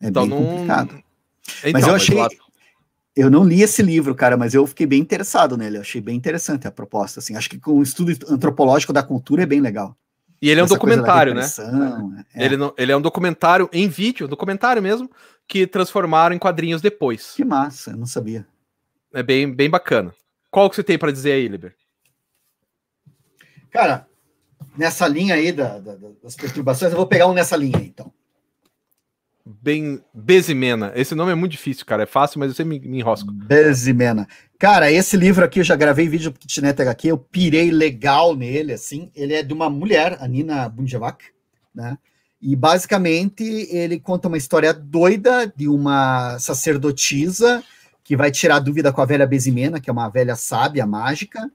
É 0.02 0.10
então, 0.10 0.28
bem 0.28 0.38
complicado. 0.38 1.04
Então, 1.60 1.72
mas 1.72 1.88
eu 1.88 1.96
achei. 1.96 2.18
Mas 2.18 2.34
lá... 2.34 2.48
Eu 3.16 3.32
não 3.32 3.44
li 3.44 3.64
esse 3.64 3.82
livro, 3.82 4.14
cara, 4.14 4.38
mas 4.38 4.54
eu 4.54 4.68
fiquei 4.68 4.86
bem 4.86 5.00
interessado 5.02 5.58
nele. 5.58 5.78
Eu 5.78 5.82
achei 5.82 6.00
bem 6.00 6.16
interessante 6.16 6.68
a 6.68 6.72
proposta. 6.72 7.20
Assim. 7.20 7.36
Acho 7.36 7.50
que 7.50 7.58
com 7.58 7.72
o 7.72 7.82
estudo 7.82 8.12
antropológico 8.30 8.94
da 8.94 9.02
cultura 9.02 9.42
é 9.42 9.46
bem 9.46 9.60
legal. 9.60 9.98
E 10.42 10.50
ele 10.50 10.62
é 10.62 10.64
um 10.64 10.68
documentário, 10.68 11.34
né? 11.34 11.46
É. 12.36 12.46
Ele, 12.46 12.58
não, 12.58 12.74
ele 12.78 12.92
é 12.92 12.98
um 12.98 13.02
documentário 13.02 13.70
em 13.74 13.88
vídeo, 13.88 14.28
um 14.28 14.30
documentário 14.30 14.82
mesmo, 14.82 15.10
que 15.48 15.66
transformaram 15.66 16.36
em 16.36 16.40
quadrinhos 16.40 16.82
depois. 16.82 17.34
Que 17.36 17.44
massa, 17.44 17.92
eu 17.92 17.98
não 17.98 18.06
sabia. 18.06 18.46
É 19.14 19.24
bem, 19.24 19.52
bem 19.52 19.70
bacana. 19.70 20.14
Qual 20.52 20.70
que 20.70 20.76
você 20.76 20.84
tem 20.84 20.98
para 20.98 21.12
dizer 21.12 21.32
aí, 21.32 21.48
Liber? 21.48 21.76
Cara, 23.72 24.08
nessa 24.78 25.08
linha 25.08 25.36
aí 25.36 25.52
da, 25.52 25.80
da, 25.80 25.96
das 26.24 26.36
perturbações, 26.36 26.92
eu 26.92 26.98
vou 26.98 27.08
pegar 27.08 27.28
um 27.28 27.34
nessa 27.34 27.56
linha 27.56 27.78
aí, 27.78 27.88
então. 27.88 28.12
Bem, 29.46 30.04
Bezimena. 30.14 30.92
Esse 30.94 31.16
nome 31.16 31.32
é 31.32 31.36
muito 31.36 31.54
difícil, 31.54 31.86
cara. 31.86 32.04
É 32.04 32.06
fácil, 32.06 32.40
mas 32.40 32.50
eu 32.50 32.56
sempre 32.56 32.80
me, 32.80 32.88
me 32.88 33.00
enrosco. 33.00 33.32
Bezimena. 33.32 34.28
Cara, 34.60 34.92
esse 34.92 35.16
livro 35.16 35.46
aqui 35.46 35.60
eu 35.60 35.64
já 35.64 35.76
gravei 35.76 36.10
vídeo 36.10 36.32
pro 36.32 36.40
Kitnet 36.42 36.82
HQ, 36.82 37.08
eu 37.10 37.18
pirei 37.18 37.70
legal 37.70 38.36
nele, 38.36 38.74
assim. 38.74 39.12
Ele 39.16 39.36
é 39.36 39.44
de 39.44 39.54
uma 39.54 39.70
mulher, 39.70 40.18
a 40.20 40.28
Nina 40.28 40.68
Bunjevac, 40.68 41.26
né? 41.74 41.96
E 42.42 42.56
basicamente 42.56 43.44
ele 43.44 44.00
conta 44.00 44.28
uma 44.28 44.38
história 44.38 44.74
doida 44.74 45.52
de 45.56 45.68
uma 45.68 46.40
sacerdotisa 46.40 47.64
que 48.04 48.18
vai 48.18 48.32
tirar 48.32 48.60
dúvida 48.60 48.92
com 48.92 49.00
a 49.00 49.06
velha 49.06 49.28
Bezimena, 49.28 49.80
que 49.80 49.92
é 49.92 49.94
uma 49.94 50.10
velha 50.10 50.36
sábia 50.36 50.88
mágica, 50.88 51.52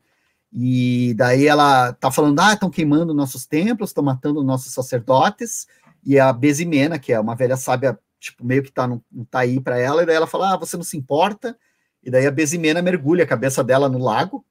e 0.52 1.14
daí 1.16 1.46
ela 1.46 1.92
tá 1.94 2.10
falando: 2.10 2.38
ah, 2.38 2.52
estão 2.52 2.70
queimando 2.70 3.12
nossos 3.12 3.46
templos, 3.46 3.90
estão 3.90 4.04
matando 4.04 4.44
nossos 4.44 4.72
sacerdotes. 4.72 5.66
E 6.04 6.20
a 6.20 6.32
Bezimena, 6.32 6.98
que 7.00 7.12
é 7.12 7.18
uma 7.18 7.34
velha 7.34 7.56
sábia, 7.56 7.98
tipo, 8.20 8.44
meio 8.44 8.62
que 8.62 8.70
tá, 8.70 8.86
não, 8.86 9.02
não 9.10 9.24
tá 9.24 9.40
aí 9.40 9.58
para 9.60 9.78
ela, 9.78 10.02
e 10.02 10.06
daí 10.06 10.14
ela 10.14 10.26
fala: 10.26 10.54
ah, 10.54 10.56
você 10.56 10.76
não 10.76 10.84
se 10.84 10.96
importa. 10.96 11.56
E 12.02 12.10
daí 12.10 12.26
a 12.26 12.30
Bezimena 12.30 12.82
mergulha 12.82 13.24
a 13.24 13.26
cabeça 13.26 13.62
dela 13.62 13.88
no 13.88 13.98
lago, 13.98 14.44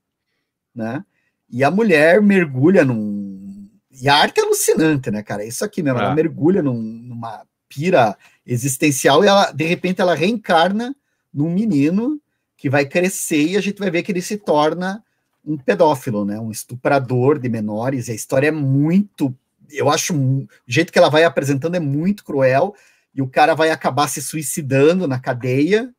né? 0.73 1.03
E 1.49 1.63
a 1.63 1.71
mulher 1.71 2.21
mergulha 2.21 2.85
num. 2.85 3.69
E 3.91 4.07
a 4.07 4.15
arte 4.15 4.39
é 4.39 4.43
alucinante, 4.43 5.11
né, 5.11 5.21
cara? 5.21 5.43
Isso 5.43 5.65
aqui 5.65 5.83
mesmo, 5.83 5.99
ela 5.99 6.11
é. 6.11 6.15
mergulha 6.15 6.63
num, 6.63 6.81
numa 6.81 7.45
pira 7.67 8.17
existencial 8.45 9.23
e 9.23 9.27
ela, 9.27 9.51
de 9.51 9.65
repente, 9.65 10.01
ela 10.01 10.15
reencarna 10.15 10.95
num 11.33 11.49
menino 11.49 12.19
que 12.57 12.69
vai 12.69 12.85
crescer 12.85 13.47
e 13.47 13.57
a 13.57 13.61
gente 13.61 13.79
vai 13.79 13.89
ver 13.89 14.03
que 14.03 14.11
ele 14.11 14.21
se 14.21 14.37
torna 14.37 15.03
um 15.43 15.57
pedófilo, 15.57 16.23
né? 16.23 16.39
Um 16.39 16.51
estuprador 16.51 17.39
de 17.39 17.49
menores. 17.49 18.07
E 18.07 18.11
a 18.11 18.15
história 18.15 18.47
é 18.47 18.51
muito. 18.51 19.35
Eu 19.69 19.89
acho. 19.89 20.15
O 20.15 20.47
jeito 20.67 20.91
que 20.91 20.99
ela 20.99 21.09
vai 21.09 21.23
apresentando 21.23 21.75
é 21.75 21.79
muito 21.79 22.23
cruel. 22.23 22.75
E 23.13 23.21
o 23.21 23.27
cara 23.27 23.55
vai 23.55 23.71
acabar 23.71 24.07
se 24.07 24.21
suicidando 24.21 25.07
na 25.07 25.19
cadeia. 25.19 25.93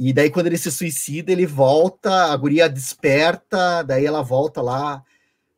E 0.00 0.12
daí, 0.12 0.30
quando 0.30 0.46
ele 0.46 0.56
se 0.56 0.70
suicida, 0.70 1.32
ele 1.32 1.44
volta, 1.44 2.32
a 2.32 2.36
guria 2.36 2.68
desperta, 2.68 3.82
daí 3.82 4.06
ela 4.06 4.22
volta 4.22 4.62
lá 4.62 5.02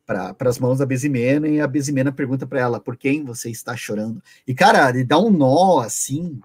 para 0.07 0.34
as 0.49 0.59
mãos 0.59 0.78
da 0.78 0.86
Bezimena 0.86 1.47
e 1.47 1.61
a 1.61 1.66
Bezimena 1.66 2.11
pergunta 2.11 2.47
para 2.47 2.59
ela: 2.59 2.80
por 2.80 2.97
quem 2.97 3.22
você 3.22 3.51
está 3.51 3.76
chorando? 3.76 4.22
E, 4.47 4.55
cara, 4.55 4.88
ele 4.88 5.05
dá 5.05 5.18
um 5.18 5.30
nó 5.30 5.80
assim. 5.80 6.41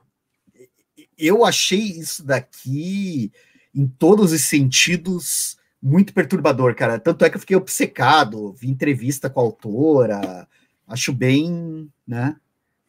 Eu 1.17 1.45
achei 1.45 1.79
isso 1.79 2.21
daqui, 2.21 3.31
em 3.73 3.87
todos 3.87 4.33
os 4.33 4.41
sentidos, 4.41 5.57
muito 5.81 6.13
perturbador, 6.13 6.75
cara. 6.75 6.99
Tanto 6.99 7.23
é 7.23 7.29
que 7.29 7.37
eu 7.37 7.39
fiquei 7.39 7.55
obcecado, 7.55 8.51
vi 8.51 8.69
entrevista 8.69 9.29
com 9.29 9.39
a 9.39 9.43
autora, 9.43 10.45
acho 10.85 11.13
bem, 11.13 11.89
né, 12.05 12.35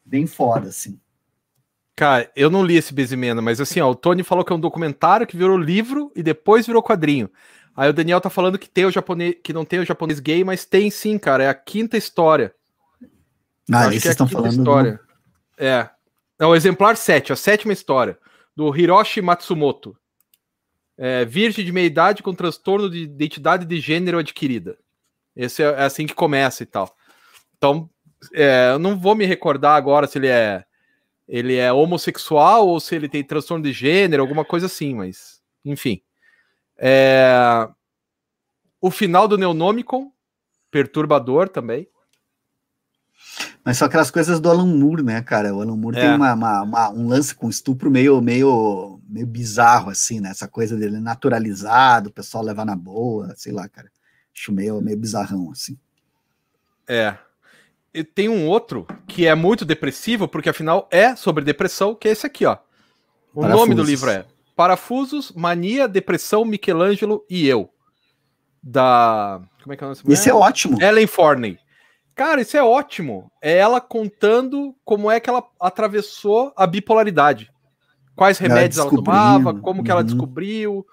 bem 0.03 0.27
foda, 0.27 0.67
assim. 0.67 0.99
Cara, 1.97 2.31
eu 2.35 2.49
não 2.51 2.63
li 2.63 2.77
esse 2.77 2.93
Bezimena, 2.93 3.41
mas 3.41 3.59
assim, 3.59 3.81
ó, 3.81 3.89
o 3.89 3.95
Tony 3.95 4.21
falou 4.21 4.45
que 4.45 4.53
é 4.53 4.55
um 4.55 4.59
documentário 4.59 5.25
que 5.25 5.35
virou 5.35 5.57
livro 5.57 6.11
e 6.15 6.21
depois 6.21 6.67
virou 6.67 6.83
quadrinho. 6.83 7.27
Aí 7.75 7.89
o 7.89 7.93
Daniel 7.93 8.21
tá 8.21 8.29
falando 8.29 8.59
que 8.59 8.69
tem 8.69 8.85
o 8.85 8.91
japonês, 8.91 9.35
que 9.43 9.51
não 9.51 9.65
tem 9.65 9.79
o 9.79 9.85
japonês 9.85 10.19
gay, 10.19 10.43
mas 10.43 10.63
tem 10.63 10.91
sim, 10.91 11.17
cara, 11.17 11.43
é 11.43 11.49
a 11.49 11.55
quinta 11.55 11.97
história. 11.97 12.53
Ah, 13.73 13.87
Acho 13.87 13.99
que 13.99 14.07
é 14.07 14.11
estão 14.11 14.27
falando 14.27 14.51
história. 14.51 14.93
Do... 14.93 14.99
É. 15.57 15.89
É 16.39 16.45
o 16.45 16.55
exemplar 16.55 16.95
7, 16.95 17.33
a 17.33 17.35
sétima 17.35 17.73
história, 17.73 18.17
do 18.55 18.75
Hiroshi 18.75 19.19
Matsumoto 19.19 19.97
é, 20.97 21.23
virgem 21.25 21.63
de 21.63 21.71
meia 21.71 21.85
idade 21.85 22.23
com 22.23 22.33
transtorno 22.33 22.89
de 22.89 23.03
identidade 23.03 23.65
de 23.65 23.79
gênero 23.79 24.17
adquirida. 24.17 24.77
Esse 25.35 25.61
é, 25.61 25.67
é 25.67 25.83
assim 25.83 26.07
que 26.07 26.15
começa 26.15 26.63
e 26.63 26.65
tal. 26.65 26.95
Então, 27.57 27.89
é, 28.33 28.71
eu 28.71 28.79
não 28.79 28.97
vou 28.97 29.15
me 29.15 29.25
recordar 29.25 29.75
agora 29.75 30.07
se 30.07 30.17
ele 30.17 30.27
é 30.27 30.65
ele 31.27 31.55
é 31.55 31.71
homossexual 31.71 32.67
ou 32.67 32.79
se 32.79 32.95
ele 32.95 33.09
tem 33.09 33.23
transtorno 33.23 33.63
de 33.63 33.73
gênero, 33.73 34.21
alguma 34.21 34.45
coisa 34.45 34.67
assim, 34.67 34.95
mas 34.95 35.41
enfim. 35.65 36.01
É, 36.77 37.67
o 38.79 38.89
final 38.89 39.27
do 39.27 39.37
Neonomicon, 39.37 40.11
perturbador 40.71 41.49
também. 41.49 41.87
Mas 43.63 43.77
são 43.77 43.87
aquelas 43.87 44.09
coisas 44.09 44.39
do 44.39 44.49
Alan 44.49 44.65
Moore, 44.65 45.03
né, 45.03 45.21
cara? 45.21 45.53
O 45.53 45.61
Alan 45.61 45.75
Moore 45.75 45.97
é. 45.97 46.01
tem 46.01 46.15
uma, 46.15 46.33
uma, 46.33 46.61
uma, 46.61 46.89
um 46.91 47.07
lance 47.07 47.35
com 47.35 47.49
estupro 47.49 47.91
meio, 47.91 48.21
meio, 48.21 49.01
meio 49.09 49.27
bizarro, 49.27 49.89
assim, 49.89 50.21
né? 50.21 50.29
Essa 50.29 50.47
coisa 50.47 50.77
dele 50.77 50.99
naturalizado, 50.99 52.09
o 52.09 52.13
pessoal 52.13 52.43
levar 52.43 52.65
na 52.65 52.75
boa, 52.75 53.33
sei 53.35 53.51
lá, 53.51 53.67
cara. 53.67 53.91
Acho 54.33 54.53
meio, 54.53 54.79
meio 54.81 54.97
bizarrão, 54.97 55.51
assim. 55.51 55.77
É. 56.87 57.17
E 57.97 58.03
tem 58.03 58.29
um 58.29 58.45
outro 58.45 58.85
que 59.07 59.25
é 59.25 59.33
muito 59.33 59.65
depressivo, 59.65 60.27
porque 60.27 60.49
afinal 60.49 60.87
é 60.91 61.15
sobre 61.15 61.43
depressão, 61.43 61.95
que 61.95 62.07
é 62.07 62.11
esse 62.11 62.27
aqui, 62.27 62.45
ó. 62.45 62.57
O 63.33 63.41
Parafusos. 63.41 63.67
nome 63.67 63.73
do 63.73 63.81
livro 63.81 64.11
é 64.11 64.23
Parafusos, 64.55 65.31
Mania, 65.31 65.87
Depressão, 65.87 66.45
Michelangelo 66.45 67.25
e 67.27 67.47
Eu. 67.47 67.71
Da. 68.61 69.41
Como 69.63 69.73
é 69.73 69.77
que 69.77 69.83
é 69.83 69.87
o 69.87 69.89
nome? 69.89 70.01
Esse 70.09 70.29
é 70.29 70.33
ótimo. 70.33 70.79
Ellen 70.79 71.07
Forney. 71.07 71.57
Cara, 72.13 72.39
isso 72.41 72.55
é 72.55 72.61
ótimo. 72.61 73.31
É 73.41 73.57
ela 73.57 73.81
contando 73.81 74.75
como 74.85 75.09
é 75.09 75.19
que 75.19 75.27
ela 75.27 75.43
atravessou 75.59 76.53
a 76.55 76.67
bipolaridade. 76.67 77.51
Quais 78.15 78.37
remédios 78.37 78.77
ela, 78.77 78.89
ela 78.89 78.95
tomava, 78.95 79.53
como 79.55 79.83
que 79.83 79.89
ela 79.89 80.01
uhum. 80.01 80.05
descobriu, 80.05 80.85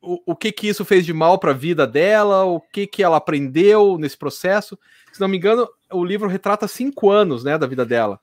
o, 0.00 0.32
o 0.32 0.36
que 0.36 0.50
que 0.50 0.68
isso 0.68 0.82
fez 0.82 1.04
de 1.04 1.12
mal 1.12 1.38
para 1.38 1.50
a 1.50 1.54
vida 1.54 1.86
dela, 1.86 2.44
o 2.44 2.58
que 2.58 2.86
que 2.86 3.02
ela 3.02 3.18
aprendeu 3.18 3.98
nesse 3.98 4.16
processo. 4.16 4.78
Se 5.12 5.20
não 5.20 5.28
me 5.28 5.36
engano, 5.36 5.68
o 5.90 6.04
livro 6.04 6.28
retrata 6.28 6.66
cinco 6.68 7.10
anos, 7.10 7.44
né, 7.44 7.56
da 7.56 7.66
vida 7.66 7.84
dela. 7.84 8.20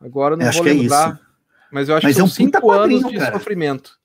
Agora 0.00 0.36
não 0.36 0.46
acho 0.46 0.58
vou 0.58 0.68
é 0.68 0.72
lembrar, 0.72 1.14
é 1.14 1.18
mas 1.70 1.88
eu 1.88 1.96
acho 1.96 2.06
mas 2.06 2.14
que 2.14 2.20
é 2.20 2.20
são 2.20 2.26
um 2.26 2.28
cinco 2.28 2.70
anos 2.70 3.04
de 3.06 3.18
cara. 3.18 3.32
sofrimento. 3.32 3.98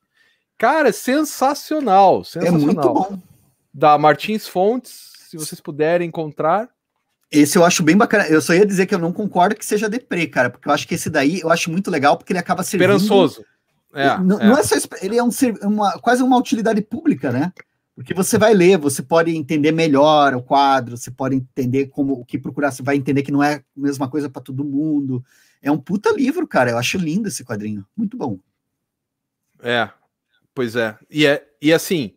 Cara, 0.57 0.89
é 0.89 0.91
sensacional, 0.91 2.23
sensacional. 2.23 2.61
É 2.61 2.63
muito 2.63 2.81
bom. 2.81 3.19
Da 3.73 3.97
Martins 3.97 4.47
Fontes, 4.47 5.11
se 5.29 5.37
vocês 5.37 5.59
puderem 5.61 6.07
encontrar. 6.07 6.69
Esse 7.31 7.57
eu 7.57 7.63
acho 7.63 7.81
bem 7.81 7.95
bacana. 7.95 8.27
Eu 8.27 8.41
só 8.41 8.53
ia 8.53 8.65
dizer 8.65 8.85
que 8.85 8.93
eu 8.93 8.99
não 8.99 9.13
concordo 9.13 9.55
que 9.55 9.65
seja 9.65 9.89
deprê, 9.89 10.27
cara, 10.27 10.49
porque 10.49 10.67
eu 10.67 10.73
acho 10.73 10.85
que 10.85 10.95
esse 10.95 11.09
daí 11.09 11.39
eu 11.39 11.49
acho 11.49 11.71
muito 11.71 11.89
legal 11.89 12.17
porque 12.17 12.33
ele 12.33 12.39
acaba 12.39 12.61
servindo. 12.61 12.91
Esperançoso. 12.91 13.45
É, 13.93 14.17
não, 14.17 14.39
é. 14.39 14.47
não 14.47 14.57
é 14.57 14.63
só. 14.63 14.75
Ele 15.01 15.17
é 15.17 15.23
um, 15.23 15.29
uma, 15.63 15.93
quase 15.99 16.21
uma 16.21 16.37
utilidade 16.37 16.81
pública, 16.81 17.31
né? 17.31 17.53
Porque 17.95 18.13
você 18.13 18.37
vai 18.37 18.53
ler, 18.53 18.77
você 18.77 19.01
pode 19.01 19.35
entender 19.35 19.71
melhor 19.71 20.33
o 20.33 20.41
quadro, 20.41 20.97
você 20.97 21.11
pode 21.11 21.35
entender 21.35 21.87
como 21.87 22.13
o 22.13 22.25
que 22.25 22.39
procurar, 22.39 22.71
você 22.71 22.81
vai 22.81 22.95
entender 22.95 23.21
que 23.21 23.31
não 23.31 23.43
é 23.43 23.55
a 23.55 23.63
mesma 23.75 24.09
coisa 24.09 24.29
para 24.29 24.41
todo 24.41 24.63
mundo. 24.63 25.23
É 25.61 25.71
um 25.71 25.77
puta 25.77 26.11
livro, 26.11 26.47
cara. 26.47 26.71
Eu 26.71 26.77
acho 26.77 26.97
lindo 26.97 27.27
esse 27.27 27.43
quadrinho. 27.43 27.85
Muito 27.95 28.17
bom. 28.17 28.39
É, 29.61 29.89
pois 30.55 30.75
é. 30.75 30.97
E, 31.09 31.25
é, 31.25 31.45
e 31.61 31.71
assim, 31.71 32.15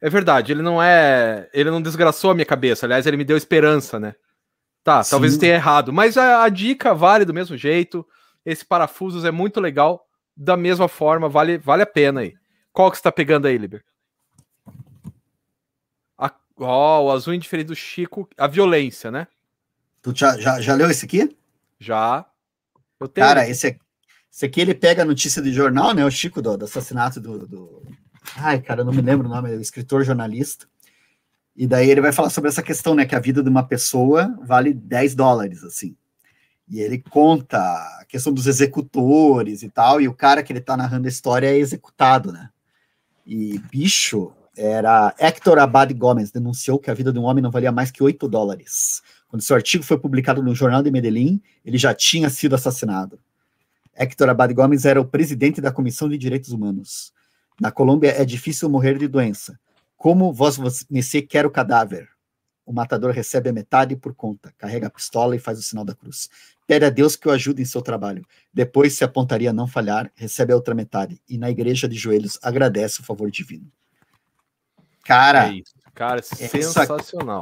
é 0.00 0.08
verdade, 0.08 0.52
ele 0.52 0.62
não 0.62 0.80
é. 0.80 1.48
Ele 1.52 1.70
não 1.70 1.82
desgraçou 1.82 2.30
a 2.30 2.34
minha 2.34 2.46
cabeça. 2.46 2.86
Aliás, 2.86 3.06
ele 3.06 3.16
me 3.16 3.24
deu 3.24 3.36
esperança, 3.36 3.98
né? 3.98 4.14
Tá, 4.84 5.02
Sim. 5.02 5.10
talvez 5.10 5.36
tenha 5.36 5.54
errado. 5.54 5.92
Mas 5.92 6.16
a, 6.16 6.44
a, 6.44 6.48
dica 6.48 6.94
vale 6.94 7.24
do 7.24 7.34
mesmo 7.34 7.56
jeito. 7.56 8.06
Esse 8.46 8.64
parafusos 8.64 9.24
é 9.24 9.30
muito 9.30 9.60
legal. 9.60 10.06
Da 10.36 10.56
mesma 10.56 10.86
forma, 10.86 11.28
vale, 11.28 11.58
vale 11.58 11.82
a 11.82 11.86
pena 11.86 12.20
aí. 12.20 12.34
Qual 12.72 12.90
que 12.90 12.96
você 12.96 13.02
tá 13.02 13.10
pegando 13.10 13.46
aí, 13.46 13.58
Liber? 13.58 13.84
Ó, 16.58 17.00
oh, 17.00 17.06
o 17.06 17.10
azul 17.10 17.34
indiferente 17.34 17.68
do 17.68 17.76
Chico. 17.76 18.28
A 18.36 18.46
violência, 18.46 19.10
né? 19.10 19.26
Tu 20.02 20.12
já, 20.14 20.38
já, 20.38 20.60
já 20.60 20.74
leu 20.74 20.90
esse 20.90 21.04
aqui? 21.04 21.36
Já. 21.78 22.26
Eu 22.98 23.08
tenho. 23.08 23.26
Cara, 23.26 23.48
esse, 23.48 23.78
Esse 24.32 24.46
aqui 24.46 24.60
ele 24.60 24.74
pega 24.74 25.02
a 25.02 25.06
notícia 25.06 25.40
de 25.40 25.52
jornal, 25.52 25.94
né? 25.94 26.04
O 26.04 26.10
Chico 26.10 26.42
do, 26.42 26.56
do 26.56 26.64
assassinato 26.64 27.20
do, 27.20 27.46
do, 27.46 27.82
Ai, 28.36 28.60
cara, 28.60 28.80
eu 28.80 28.84
não 28.84 28.92
me 28.92 29.02
lembro 29.02 29.26
o 29.26 29.30
nome, 29.30 29.52
é 29.52 29.56
o 29.56 29.60
escritor 29.60 30.04
jornalista. 30.04 30.66
E 31.56 31.66
daí 31.66 31.90
ele 31.90 32.00
vai 32.00 32.12
falar 32.12 32.30
sobre 32.30 32.48
essa 32.48 32.62
questão, 32.62 32.94
né? 32.94 33.04
Que 33.04 33.14
a 33.14 33.20
vida 33.20 33.42
de 33.42 33.48
uma 33.48 33.66
pessoa 33.66 34.36
vale 34.42 34.72
10 34.72 35.14
dólares, 35.14 35.64
assim. 35.64 35.96
E 36.68 36.80
ele 36.80 36.98
conta 36.98 37.58
a 37.58 38.04
questão 38.06 38.32
dos 38.32 38.46
executores 38.46 39.62
e 39.62 39.70
tal, 39.70 40.00
e 40.00 40.06
o 40.06 40.14
cara 40.14 40.42
que 40.42 40.52
ele 40.52 40.60
tá 40.60 40.76
narrando 40.76 41.06
a 41.06 41.08
história 41.08 41.48
é 41.48 41.56
executado, 41.56 42.30
né? 42.30 42.50
E 43.26 43.58
bicho, 43.70 44.32
era 44.58 45.14
Hector 45.18 45.56
Abad 45.58 45.94
Gomes, 45.94 46.32
denunciou 46.32 46.80
que 46.80 46.90
a 46.90 46.94
vida 46.94 47.12
de 47.12 47.18
um 47.18 47.22
homem 47.22 47.40
não 47.40 47.50
valia 47.50 47.70
mais 47.70 47.92
que 47.92 48.02
8 48.02 48.28
dólares. 48.28 49.00
Quando 49.28 49.42
seu 49.42 49.54
artigo 49.54 49.84
foi 49.84 49.96
publicado 49.96 50.42
no 50.42 50.52
Jornal 50.52 50.82
de 50.82 50.90
Medellín, 50.90 51.40
ele 51.64 51.78
já 51.78 51.94
tinha 51.94 52.28
sido 52.28 52.56
assassinado. 52.56 53.20
Hector 53.94 54.28
Abad 54.28 54.52
Gomes 54.52 54.84
era 54.84 55.00
o 55.00 55.04
presidente 55.04 55.60
da 55.60 55.70
Comissão 55.70 56.08
de 56.08 56.18
Direitos 56.18 56.50
Humanos. 56.50 57.12
Na 57.60 57.70
Colômbia 57.70 58.10
é 58.10 58.24
difícil 58.24 58.68
morrer 58.68 58.98
de 58.98 59.06
doença. 59.06 59.58
Como 59.96 60.32
vós 60.32 60.56
você 60.56 61.22
quer 61.22 61.46
o 61.46 61.50
cadáver? 61.50 62.08
O 62.66 62.72
matador 62.72 63.12
recebe 63.12 63.50
a 63.50 63.52
metade 63.52 63.94
por 63.96 64.12
conta, 64.12 64.52
carrega 64.58 64.88
a 64.88 64.90
pistola 64.90 65.36
e 65.36 65.38
faz 65.38 65.58
o 65.58 65.62
sinal 65.62 65.84
da 65.84 65.94
cruz. 65.94 66.28
Pede 66.66 66.84
a 66.84 66.90
Deus 66.90 67.14
que 67.14 67.28
o 67.28 67.30
ajude 67.30 67.62
em 67.62 67.64
seu 67.64 67.80
trabalho. 67.80 68.26
Depois, 68.52 68.92
se 68.92 69.04
a 69.04 69.08
pontaria 69.08 69.52
não 69.52 69.66
falhar, 69.66 70.10
recebe 70.16 70.52
a 70.52 70.56
outra 70.56 70.74
metade 70.74 71.20
e 71.28 71.38
na 71.38 71.48
igreja 71.48 71.88
de 71.88 71.96
joelhos 71.96 72.38
agradece 72.42 73.00
o 73.00 73.04
favor 73.04 73.30
divino. 73.30 73.70
Cara, 75.08 75.48
é 75.48 75.62
cara, 75.94 76.20
sensacional. 76.20 77.40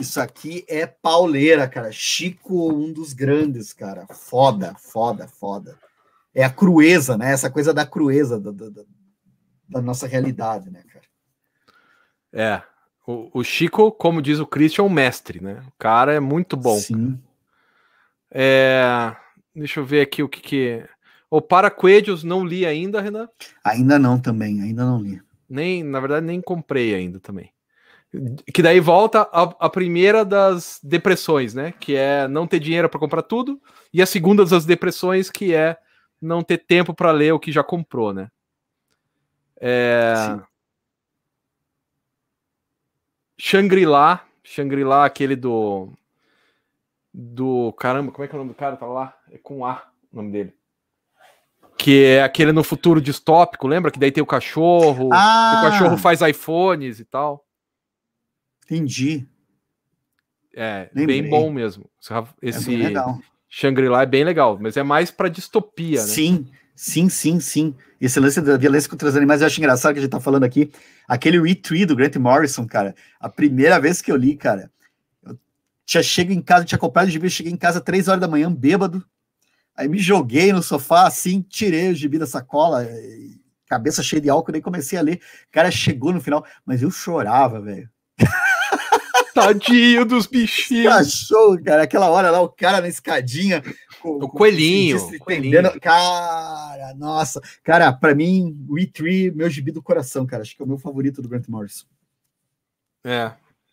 Isso 0.00 0.18
aqui 0.18 0.64
é 0.66 0.86
pauleira, 0.86 1.68
cara. 1.68 1.92
Chico, 1.92 2.72
um 2.72 2.90
dos 2.90 3.12
grandes, 3.12 3.74
cara. 3.74 4.06
Foda, 4.06 4.74
foda, 4.78 5.28
foda. 5.28 5.78
É 6.34 6.42
a 6.42 6.48
crueza, 6.48 7.18
né? 7.18 7.30
Essa 7.30 7.50
coisa 7.50 7.74
da 7.74 7.84
crueza 7.84 8.40
da, 8.40 8.50
da, 8.50 8.82
da 9.68 9.82
nossa 9.82 10.06
realidade, 10.06 10.70
né, 10.70 10.82
cara? 10.90 11.04
É. 12.32 12.62
O, 13.06 13.40
o, 13.40 13.44
Chico, 13.44 13.92
como 13.92 14.22
diz 14.22 14.38
o 14.38 14.46
Christian, 14.46 14.84
é 14.84 14.86
um 14.86 14.90
mestre, 14.90 15.38
né? 15.38 15.62
O 15.68 15.72
cara 15.78 16.14
é 16.14 16.20
muito 16.20 16.56
bom. 16.56 16.78
Sim. 16.78 17.20
É, 18.30 19.14
deixa 19.54 19.80
eu 19.80 19.84
ver 19.84 20.00
aqui 20.00 20.22
o 20.22 20.28
que 20.30 20.40
que. 20.40 20.88
O 21.28 21.42
Paraquedios 21.42 22.24
não 22.24 22.42
li 22.42 22.64
ainda, 22.64 23.02
Renan? 23.02 23.28
Ainda 23.62 23.98
não, 23.98 24.18
também, 24.18 24.62
ainda 24.62 24.86
não 24.86 24.98
li. 24.98 25.20
Nem, 25.52 25.84
na 25.84 26.00
verdade, 26.00 26.24
nem 26.24 26.40
comprei 26.40 26.94
ainda 26.94 27.20
também. 27.20 27.52
Que 28.52 28.62
daí 28.62 28.80
volta 28.80 29.28
a, 29.30 29.42
a 29.60 29.68
primeira 29.68 30.24
das 30.24 30.80
depressões, 30.82 31.52
né? 31.52 31.72
Que 31.78 31.94
é 31.94 32.26
não 32.26 32.46
ter 32.46 32.58
dinheiro 32.58 32.88
para 32.88 32.98
comprar 32.98 33.22
tudo, 33.22 33.60
e 33.92 34.00
a 34.00 34.06
segunda 34.06 34.46
das 34.46 34.64
depressões, 34.64 35.30
que 35.30 35.54
é 35.54 35.76
não 36.20 36.42
ter 36.42 36.56
tempo 36.56 36.94
para 36.94 37.10
ler 37.10 37.32
o 37.32 37.38
que 37.38 37.52
já 37.52 37.62
comprou, 37.62 38.14
né? 38.14 38.30
É... 39.60 40.14
Shangri-La, 43.38 44.24
Shangri-La, 44.42 45.04
aquele 45.04 45.36
do. 45.36 45.92
Do. 47.12 47.74
Caramba, 47.74 48.10
como 48.10 48.24
é 48.24 48.28
que 48.28 48.34
é 48.34 48.36
o 48.36 48.38
nome 48.38 48.54
do 48.54 48.56
cara? 48.56 48.76
Tá 48.76 48.86
lá? 48.86 49.14
É 49.30 49.36
com 49.36 49.66
A 49.66 49.86
o 50.12 50.16
nome 50.16 50.32
dele. 50.32 50.54
Que 51.82 52.04
é 52.04 52.22
aquele 52.22 52.52
no 52.52 52.62
futuro 52.62 53.00
distópico, 53.00 53.66
lembra? 53.66 53.90
Que 53.90 53.98
daí 53.98 54.12
tem 54.12 54.22
o 54.22 54.26
cachorro. 54.26 55.08
Ah, 55.12 55.58
o 55.58 55.70
cachorro 55.70 55.96
faz 55.96 56.20
iPhones 56.20 57.00
e 57.00 57.04
tal. 57.04 57.44
Entendi. 58.64 59.26
É, 60.54 60.88
Lembrei. 60.94 61.22
bem 61.22 61.30
bom 61.30 61.50
mesmo. 61.50 61.90
Esse 62.40 62.58
é 62.58 62.92
Shangri-La 63.48 64.02
é 64.02 64.06
bem 64.06 64.22
legal, 64.22 64.56
mas 64.60 64.76
é 64.76 64.82
mais 64.84 65.10
para 65.10 65.28
distopia, 65.28 66.00
né? 66.00 66.06
Sim. 66.06 66.46
Sim, 66.74 67.08
sim, 67.08 67.40
sim. 67.40 67.74
Esse 68.00 68.20
lance 68.20 68.40
da 68.40 68.56
violência 68.56 68.88
contra 68.88 69.08
os 69.08 69.16
animais 69.16 69.40
eu 69.40 69.48
acho 69.48 69.58
engraçado 69.58 69.92
que 69.92 69.98
a 69.98 70.02
gente 70.02 70.10
tá 70.10 70.20
falando 70.20 70.44
aqui. 70.44 70.70
Aquele 71.08 71.40
retweet 71.40 71.86
do 71.86 71.96
Grant 71.96 72.14
Morrison, 72.14 72.64
cara, 72.64 72.94
a 73.18 73.28
primeira 73.28 73.80
vez 73.80 74.00
que 74.00 74.10
eu 74.10 74.16
li, 74.16 74.36
cara, 74.36 74.70
eu 75.24 75.36
tinha 75.84 76.02
chego 76.02 76.32
em 76.32 76.40
casa, 76.40 76.64
tinha 76.64 76.78
comprado 76.78 77.08
o 77.08 77.10
gibi, 77.10 77.28
cheguei 77.28 77.52
em 77.52 77.56
casa 77.56 77.80
três 77.80 78.06
horas 78.06 78.20
da 78.20 78.28
manhã, 78.28 78.50
bêbado. 78.52 79.04
Aí 79.76 79.88
me 79.88 79.98
joguei 79.98 80.52
no 80.52 80.62
sofá, 80.62 81.06
assim, 81.06 81.40
tirei 81.40 81.90
o 81.90 81.94
gibi 81.94 82.18
da 82.18 82.26
sacola, 82.26 82.86
cabeça 83.66 84.02
cheia 84.02 84.20
de 84.20 84.28
álcool, 84.28 84.52
daí 84.52 84.60
comecei 84.60 84.98
a 84.98 85.02
ler. 85.02 85.20
Cara, 85.50 85.70
chegou 85.70 86.12
no 86.12 86.20
final, 86.20 86.44
mas 86.64 86.82
eu 86.82 86.90
chorava, 86.90 87.60
velho. 87.60 87.88
Tadinho 89.34 90.04
dos 90.04 90.26
bichinhos. 90.26 90.92
Achou, 90.92 91.58
cara, 91.62 91.84
aquela 91.84 92.10
hora 92.10 92.30
lá, 92.30 92.42
o 92.42 92.50
cara 92.50 92.82
na 92.82 92.88
escadinha. 92.88 93.62
Com, 94.00 94.16
o 94.16 94.28
coelhinho. 94.28 95.00
Com, 95.00 95.18
coelhinho. 95.18 95.80
Cara, 95.80 96.94
nossa. 96.94 97.40
Cara, 97.64 97.90
pra 97.92 98.14
mim, 98.14 98.54
o 98.68 98.74
E3, 98.74 99.34
meu 99.34 99.48
gibi 99.48 99.72
do 99.72 99.82
coração, 99.82 100.26
cara. 100.26 100.42
Acho 100.42 100.54
que 100.54 100.62
é 100.62 100.64
o 100.64 100.68
meu 100.68 100.78
favorito 100.78 101.22
do 101.22 101.28
Grant 101.28 101.48
Morrison. 101.48 101.86
É. 103.04 103.32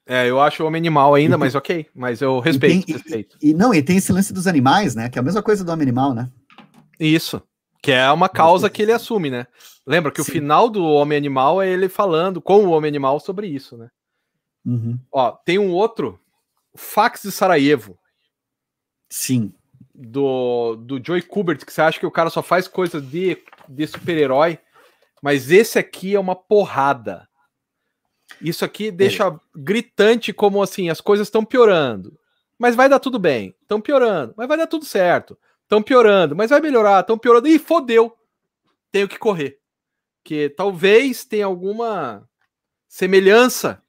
É, 0.10 0.28
eu 0.28 0.42
acho 0.42 0.64
o 0.64 0.66
homem 0.66 0.80
animal 0.80 1.14
ainda, 1.14 1.38
mas 1.38 1.54
ok. 1.54 1.86
Mas 1.94 2.20
eu 2.20 2.40
respeito. 2.40 2.82
E, 2.82 2.84
tem, 2.84 2.96
respeito. 2.96 3.38
E, 3.40 3.52
e, 3.52 3.54
não, 3.54 3.72
e 3.72 3.84
tem 3.84 3.98
esse 3.98 4.12
lance 4.12 4.34
dos 4.34 4.48
animais, 4.48 4.96
né? 4.96 5.08
Que 5.08 5.20
é 5.20 5.22
a 5.22 5.24
mesma 5.24 5.44
coisa 5.44 5.64
do 5.64 5.72
homem 5.72 5.84
animal, 5.84 6.16
né? 6.16 6.28
Isso. 7.00 7.40
Que 7.80 7.92
é 7.92 8.12
uma 8.12 8.28
causa 8.28 8.72
que 8.72 8.82
ele 8.82 8.92
assume, 8.92 9.30
né? 9.30 9.46
Lembra 9.86 10.12
que 10.12 10.24
Sim. 10.24 10.32
o 10.32 10.34
final 10.34 10.68
do 10.68 10.84
Homem 10.84 11.16
Animal 11.16 11.62
é 11.62 11.70
ele 11.70 11.88
falando 11.88 12.42
com 12.42 12.66
o 12.66 12.72
Homem 12.72 12.90
Animal 12.90 13.20
sobre 13.20 13.46
isso, 13.46 13.78
né? 13.78 13.88
Uhum. 14.66 15.00
Ó, 15.12 15.32
tem 15.32 15.60
um 15.60 15.70
outro, 15.70 16.20
Fax 16.76 17.22
de 17.22 17.32
Sarajevo. 17.32 17.96
Sim. 19.10 19.54
Do, 19.94 20.76
do 20.76 21.00
Joey 21.04 21.22
Kubert, 21.22 21.64
que 21.64 21.72
você 21.72 21.82
acha 21.82 22.00
que 22.00 22.06
o 22.06 22.12
cara 22.12 22.32
só 22.32 22.42
faz 22.42 22.68
coisas 22.68 23.08
de, 23.08 23.38
de 23.68 23.86
super-herói, 23.86 24.58
mas 25.22 25.52
esse 25.52 25.78
aqui 25.78 26.16
é 26.16 26.20
uma 26.20 26.36
porrada. 26.36 27.29
Isso 28.42 28.64
aqui 28.64 28.92
deixa 28.92 29.28
é. 29.28 29.40
gritante 29.56 30.32
como 30.32 30.62
assim, 30.62 30.90
as 30.90 31.02
coisas 31.02 31.28
estão 31.28 31.44
piorando. 31.44 32.18
Mas 32.58 32.76
vai 32.76 32.90
dar 32.90 33.00
tudo 33.00 33.18
bem. 33.18 33.56
Estão 33.62 33.80
piorando, 33.80 34.34
mas 34.36 34.48
vai 34.48 34.58
dar 34.58 34.68
tudo 34.68 34.86
certo. 34.86 35.38
Estão 35.64 35.82
piorando, 35.82 36.36
mas 36.36 36.50
vai 36.50 36.60
melhorar. 36.60 37.02
Estão 37.02 37.18
piorando. 37.18 37.48
Ih, 37.48 37.60
fodeu. 37.60 38.14
Tenho 38.92 39.08
que 39.08 39.18
correr. 39.18 39.60
Que 40.24 40.50
talvez 40.50 41.24
tenha 41.24 41.46
alguma 41.46 42.28
semelhança 42.88 43.82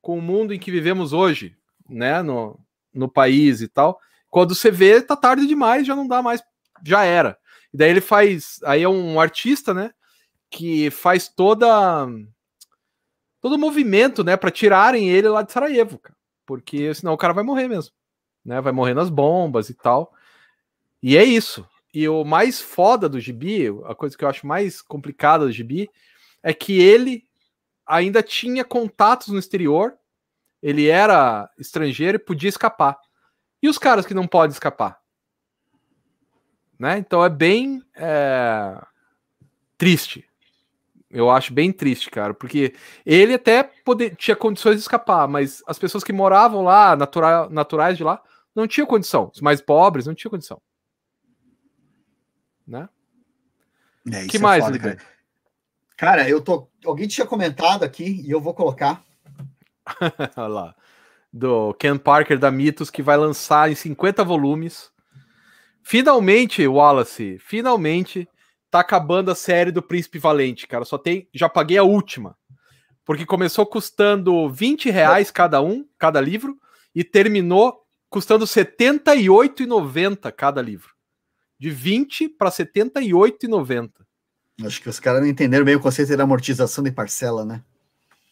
com 0.00 0.18
o 0.18 0.22
mundo 0.22 0.52
em 0.52 0.58
que 0.58 0.70
vivemos 0.70 1.12
hoje, 1.12 1.56
né, 1.88 2.22
no, 2.22 2.60
no 2.92 3.08
país 3.08 3.62
e 3.62 3.68
tal. 3.68 3.98
Quando 4.28 4.54
você 4.54 4.70
vê, 4.70 5.00
tá 5.00 5.16
tarde 5.16 5.46
demais, 5.46 5.86
já 5.86 5.96
não 5.96 6.06
dá 6.06 6.20
mais, 6.20 6.42
já 6.84 7.04
era. 7.04 7.38
E 7.72 7.76
daí 7.76 7.90
ele 7.90 8.00
faz, 8.02 8.60
aí 8.64 8.82
é 8.82 8.88
um 8.88 9.18
artista, 9.18 9.72
né, 9.72 9.92
que 10.50 10.90
faz 10.90 11.26
toda 11.26 12.06
todo 13.44 13.56
o 13.56 13.58
movimento, 13.58 14.24
né, 14.24 14.38
para 14.38 14.50
tirarem 14.50 15.10
ele 15.10 15.28
lá 15.28 15.42
de 15.42 15.52
Sarajevo, 15.52 15.98
cara, 15.98 16.16
porque 16.46 16.94
senão 16.94 17.12
o 17.12 17.16
cara 17.18 17.34
vai 17.34 17.44
morrer 17.44 17.68
mesmo, 17.68 17.92
né, 18.42 18.58
vai 18.58 18.72
morrer 18.72 18.94
nas 18.94 19.10
bombas 19.10 19.68
e 19.68 19.74
tal. 19.74 20.14
E 21.02 21.14
é 21.14 21.22
isso. 21.22 21.68
E 21.92 22.08
o 22.08 22.24
mais 22.24 22.62
foda 22.62 23.06
do 23.06 23.20
gibi, 23.20 23.66
a 23.84 23.94
coisa 23.94 24.16
que 24.16 24.24
eu 24.24 24.30
acho 24.30 24.46
mais 24.46 24.80
complicada 24.80 25.44
do 25.44 25.52
gibi, 25.52 25.90
é 26.42 26.54
que 26.54 26.80
ele 26.80 27.22
ainda 27.86 28.22
tinha 28.22 28.64
contatos 28.64 29.28
no 29.28 29.38
exterior, 29.38 29.94
ele 30.62 30.88
era 30.88 31.46
estrangeiro 31.58 32.16
e 32.16 32.24
podia 32.24 32.48
escapar. 32.48 32.98
E 33.62 33.68
os 33.68 33.76
caras 33.76 34.06
que 34.06 34.14
não 34.14 34.26
podem 34.26 34.54
escapar? 34.54 34.98
Né? 36.78 36.96
Então 36.96 37.22
é 37.22 37.28
bem 37.28 37.82
é... 37.94 38.82
triste. 39.76 40.26
Eu 41.14 41.30
acho 41.30 41.52
bem 41.52 41.72
triste, 41.72 42.10
cara, 42.10 42.34
porque 42.34 42.74
ele 43.06 43.34
até 43.34 43.62
poder, 43.62 44.16
tinha 44.16 44.34
condições 44.34 44.74
de 44.74 44.82
escapar, 44.82 45.28
mas 45.28 45.62
as 45.66 45.78
pessoas 45.78 46.02
que 46.02 46.12
moravam 46.12 46.62
lá, 46.62 46.96
natural, 46.96 47.48
naturais 47.48 47.96
de 47.96 48.02
lá, 48.02 48.20
não 48.54 48.66
tinham 48.66 48.86
condição. 48.86 49.30
Os 49.32 49.40
mais 49.40 49.60
pobres 49.60 50.06
não 50.06 50.14
tinham 50.14 50.30
condição. 50.30 50.60
Né? 52.66 52.88
É, 54.12 54.26
que 54.26 54.38
é 54.38 54.40
mais, 54.40 54.64
foda, 54.64 54.78
cara. 54.78 54.98
cara, 55.96 56.28
eu 56.28 56.40
tô. 56.40 56.68
Alguém 56.84 57.06
tinha 57.06 57.26
comentado 57.26 57.84
aqui 57.84 58.22
e 58.26 58.30
eu 58.30 58.40
vou 58.40 58.52
colocar 58.52 59.04
Olha 60.36 60.46
lá. 60.46 60.76
Do 61.32 61.74
Ken 61.74 61.98
Parker 61.98 62.38
da 62.38 62.50
Mitos, 62.50 62.90
que 62.90 63.02
vai 63.02 63.16
lançar 63.16 63.70
em 63.70 63.74
50 63.74 64.22
volumes. 64.22 64.90
Finalmente, 65.82 66.66
Wallace, 66.66 67.38
finalmente 67.40 68.28
tá 68.74 68.80
acabando 68.80 69.30
a 69.30 69.36
série 69.36 69.70
do 69.70 69.80
Príncipe 69.80 70.18
Valente, 70.18 70.66
cara. 70.66 70.84
Só 70.84 70.98
tem. 70.98 71.28
Já 71.32 71.48
paguei 71.48 71.78
a 71.78 71.84
última. 71.84 72.36
Porque 73.04 73.24
começou 73.24 73.64
custando 73.64 74.50
20 74.50 74.90
reais 74.90 75.30
cada 75.30 75.62
um, 75.62 75.86
cada 75.96 76.20
livro, 76.20 76.58
e 76.92 77.04
terminou 77.04 77.84
custando 78.10 78.44
R$ 78.44 78.50
78,90 78.50 80.32
cada 80.32 80.60
livro. 80.60 80.92
De 81.56 81.70
20 81.70 82.30
para 82.30 82.48
R$ 82.48 82.56
78,90. 82.56 83.90
Acho 84.64 84.82
que 84.82 84.88
os 84.88 84.98
caras 84.98 85.20
não 85.20 85.28
entenderam 85.28 85.64
bem 85.64 85.76
o 85.76 85.80
conceito 85.80 86.16
da 86.16 86.24
amortização 86.24 86.82
de 86.82 86.90
parcela, 86.90 87.44
né? 87.44 87.62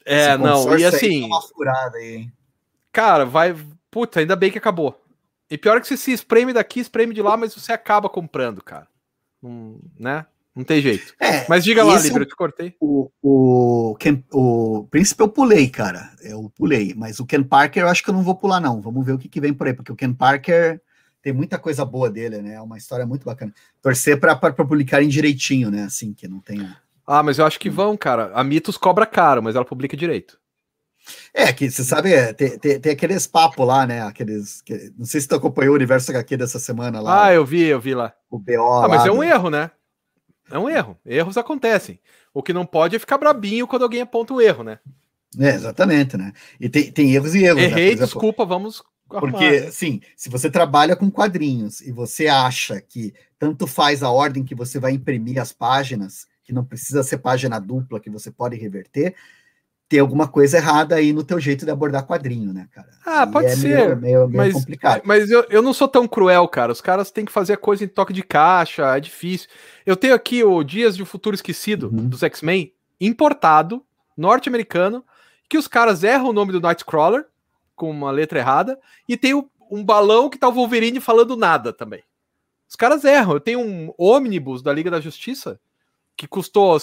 É, 0.05 0.37
não, 0.37 0.77
e 0.77 0.85
assim. 0.85 1.25
Uma 1.25 1.41
furada 1.41 1.99
aí. 1.99 2.29
Cara, 2.91 3.25
vai. 3.25 3.55
Puta, 3.89 4.19
ainda 4.19 4.35
bem 4.35 4.51
que 4.51 4.59
acabou. 4.59 5.01
E 5.49 5.57
pior 5.57 5.81
que 5.81 5.87
você 5.87 5.97
se 5.97 6.11
espreme 6.11 6.53
daqui, 6.53 6.81
espreme 6.81 7.15
de 7.15 7.23
lá, 7.23 7.37
mas 7.37 7.55
você 7.55 7.73
acaba 7.73 8.09
comprando, 8.09 8.61
cara. 8.61 8.91
Não, 9.43 9.79
né? 9.99 10.27
Não 10.55 10.65
tem 10.65 10.83
jeito. 10.83 11.15
É, 11.19 11.47
Mas 11.49 11.65
diga 11.65 11.83
lá, 11.83 11.97
é 11.97 12.03
Libra, 12.03 12.23
eu 12.23 12.29
te 12.29 12.37
cortei. 12.37 12.75
O, 12.79 13.11
o, 13.23 13.97
Ken, 13.99 14.23
o 14.31 14.87
Príncipe 14.91 15.23
eu 15.23 15.29
pulei, 15.29 15.69
cara. 15.69 16.11
Eu 16.21 16.53
pulei. 16.55 16.93
Mas 16.95 17.19
o 17.19 17.27
Ken 17.27 17.43
Parker 17.43 17.83
eu 17.83 17.89
acho 17.89 18.03
que 18.03 18.11
eu 18.11 18.15
não 18.15 18.23
vou 18.23 18.35
pular, 18.35 18.61
não. 18.61 18.81
Vamos 18.81 19.05
ver 19.05 19.13
o 19.13 19.19
que, 19.19 19.29
que 19.29 19.41
vem 19.41 19.55
por 19.55 19.67
aí, 19.67 19.73
porque 19.73 19.91
o 19.91 19.97
Ken 19.97 20.13
Parker 20.13 20.81
tem 21.23 21.33
muita 21.33 21.59
coisa 21.59 21.85
boa 21.85 22.11
dele, 22.11 22.43
né? 22.43 22.55
É 22.55 22.61
uma 22.61 22.77
história 22.77 23.07
muito 23.07 23.25
bacana. 23.25 23.55
Torcer 23.81 24.21
para 24.21 24.37
publicarem 24.37 25.09
direitinho, 25.09 25.71
né? 25.71 25.85
Assim, 25.85 26.13
que 26.13 26.29
não 26.29 26.41
tenha. 26.41 26.77
Ah, 27.07 27.23
mas 27.23 27.39
eu 27.39 27.47
acho 27.47 27.59
que 27.59 27.71
vão, 27.71 27.97
cara. 27.97 28.31
A 28.35 28.45
Mitos 28.45 28.77
cobra 28.77 29.07
caro, 29.07 29.43
mas 29.43 29.57
ela 29.57 29.65
publica 29.65 29.97
direito. 29.97 30.39
É, 31.35 31.53
que 31.53 31.71
você 31.71 31.83
sabe, 31.83 32.13
é, 32.13 32.33
tem, 32.33 32.59
tem, 32.59 32.79
tem 32.79 32.93
aqueles 32.93 33.27
papos 33.27 33.67
lá, 33.67 33.87
né? 33.87 34.03
Aqueles. 34.03 34.61
Que, 34.63 34.93
não 34.97 35.05
sei 35.05 35.21
se 35.21 35.29
tu 35.29 35.35
acompanhou 35.35 35.73
o 35.73 35.77
universo 35.77 36.11
HQ 36.11 36.37
dessa 36.37 36.59
semana 36.59 37.01
lá. 37.01 37.27
Ah, 37.27 37.33
eu 37.35 37.45
vi, 37.45 37.63
eu 37.63 37.81
vi 37.81 37.95
lá. 37.95 38.13
O 38.37 38.39
BO. 38.39 38.83
Ah, 38.83 38.89
mas 38.89 39.07
é 39.07 39.11
um 39.13 39.17
do- 39.17 39.25
erro, 39.25 39.51
né? 39.51 39.71
É 40.51 40.59
um 40.59 40.69
erro. 40.69 40.99
Erros 41.05 41.37
acontecem. 41.37 42.01
O 42.35 42.43
que 42.43 42.53
não 42.53 42.67
pode 42.67 42.97
é 42.97 42.99
ficar 42.99 43.19
brabinho 43.19 43.67
quando 43.67 43.83
alguém 43.83 44.01
aponta 44.01 44.35
o 44.35 44.41
erro, 44.41 44.63
né? 44.65 44.79
É, 45.39 45.49
exatamente, 45.55 46.17
né? 46.17 46.33
E 46.61 46.69
tem, 46.69 46.91
tem 46.91 47.15
erros 47.15 47.35
e 47.35 47.45
erros. 47.45 47.61
né? 47.63 47.69
Errei, 47.69 47.87
exemplo, 47.89 48.05
desculpa, 48.07 48.45
vamos 48.45 48.83
arrumar. 49.11 49.33
Porque, 49.33 49.71
sim, 49.71 50.01
se 50.17 50.29
você 50.29 50.51
trabalha 50.51 50.95
com 50.97 51.11
quadrinhos 51.11 51.81
e 51.81 51.91
você 51.93 52.29
acha 52.29 52.81
que 52.81 53.15
tanto 53.39 53.67
faz 53.67 54.03
a 54.03 54.11
ordem 54.11 54.45
que 54.45 54.55
você 54.55 54.79
vai 54.79 54.93
imprimir 54.93 55.41
as 55.41 55.53
páginas, 55.53 56.27
que 56.45 56.53
não 56.53 56.65
precisa 56.65 57.03
ser 57.03 57.19
página 57.19 57.59
dupla, 57.59 58.01
que 58.01 58.11
você 58.11 58.31
pode 58.31 58.57
reverter, 58.57 59.15
tem 59.93 60.01
alguma 60.01 60.27
coisa 60.27 60.57
errada 60.57 60.95
aí 60.95 61.13
no 61.13 61.23
teu 61.23 61.39
jeito 61.39 61.67
de 61.67 61.71
abordar 61.71 62.07
quadrinho, 62.07 62.51
né, 62.51 62.67
cara? 62.73 62.89
Ah, 63.05 63.25
E 63.29 63.31
pode 63.31 63.47
é 63.49 63.57
ser, 63.57 63.69
Meio, 63.69 63.97
meio, 64.01 64.19
meio 64.29 64.31
mas, 64.33 64.53
complicado. 64.55 65.03
mas 65.05 65.31
eu, 65.31 65.45
eu 65.51 65.61
não 65.61 65.75
sou 65.75 65.87
tão 65.87 66.09
cruel, 66.09 66.49
cara. 66.49 66.73
Os 66.73 66.81
caras 66.81 67.11
têm 67.11 67.27
que 67.27 67.31
fazer 67.33 67.53
a 67.53 67.57
coisa 67.59 67.85
em 67.85 67.89
toque 67.89 68.11
de 68.15 68.23
caixa, 68.23 68.97
é 68.97 68.99
difícil. 69.01 69.51
Eu 69.85 69.95
tenho 69.95 70.15
aqui 70.15 70.43
o 70.43 70.65
Dias 70.65 70.97
de 70.97 71.03
um 71.03 71.07
Futuro 71.07 71.35
Esquecido, 71.37 71.89
Uhum. 71.93 72.09
dos 72.09 72.23
X-Men, 72.23 72.73
importado, 72.99 73.85
norte-americano, 74.17 75.05
que 75.47 75.59
os 75.59 75.69
caras 75.69 76.03
erram 76.03 76.31
o 76.31 76.33
nome 76.33 76.53
do 76.53 76.61
Nightcrawler, 76.61 77.27
com 77.77 77.91
uma 77.91 78.11
letra 78.11 78.39
errada, 78.39 78.79
e 79.07 79.15
tem 79.15 79.35
o- 79.35 79.47
um 79.71 79.85
balão 79.85 80.31
que 80.31 80.39
tá 80.39 80.49
o 80.49 80.53
Wolverine 80.53 81.01
falando 81.01 81.37
nada 81.37 81.71
também. 81.71 82.03
Os 82.67 82.77
caras 82.77 83.05
erram. 83.05 83.35
Eu 83.35 83.41
tenho 83.41 83.61
um 83.61 83.93
ônibus 83.99 84.63
da 84.63 84.73
Liga 84.73 84.91
da 84.91 85.01
Justiça, 85.03 85.61
que 86.17 86.27
custou 86.27 86.79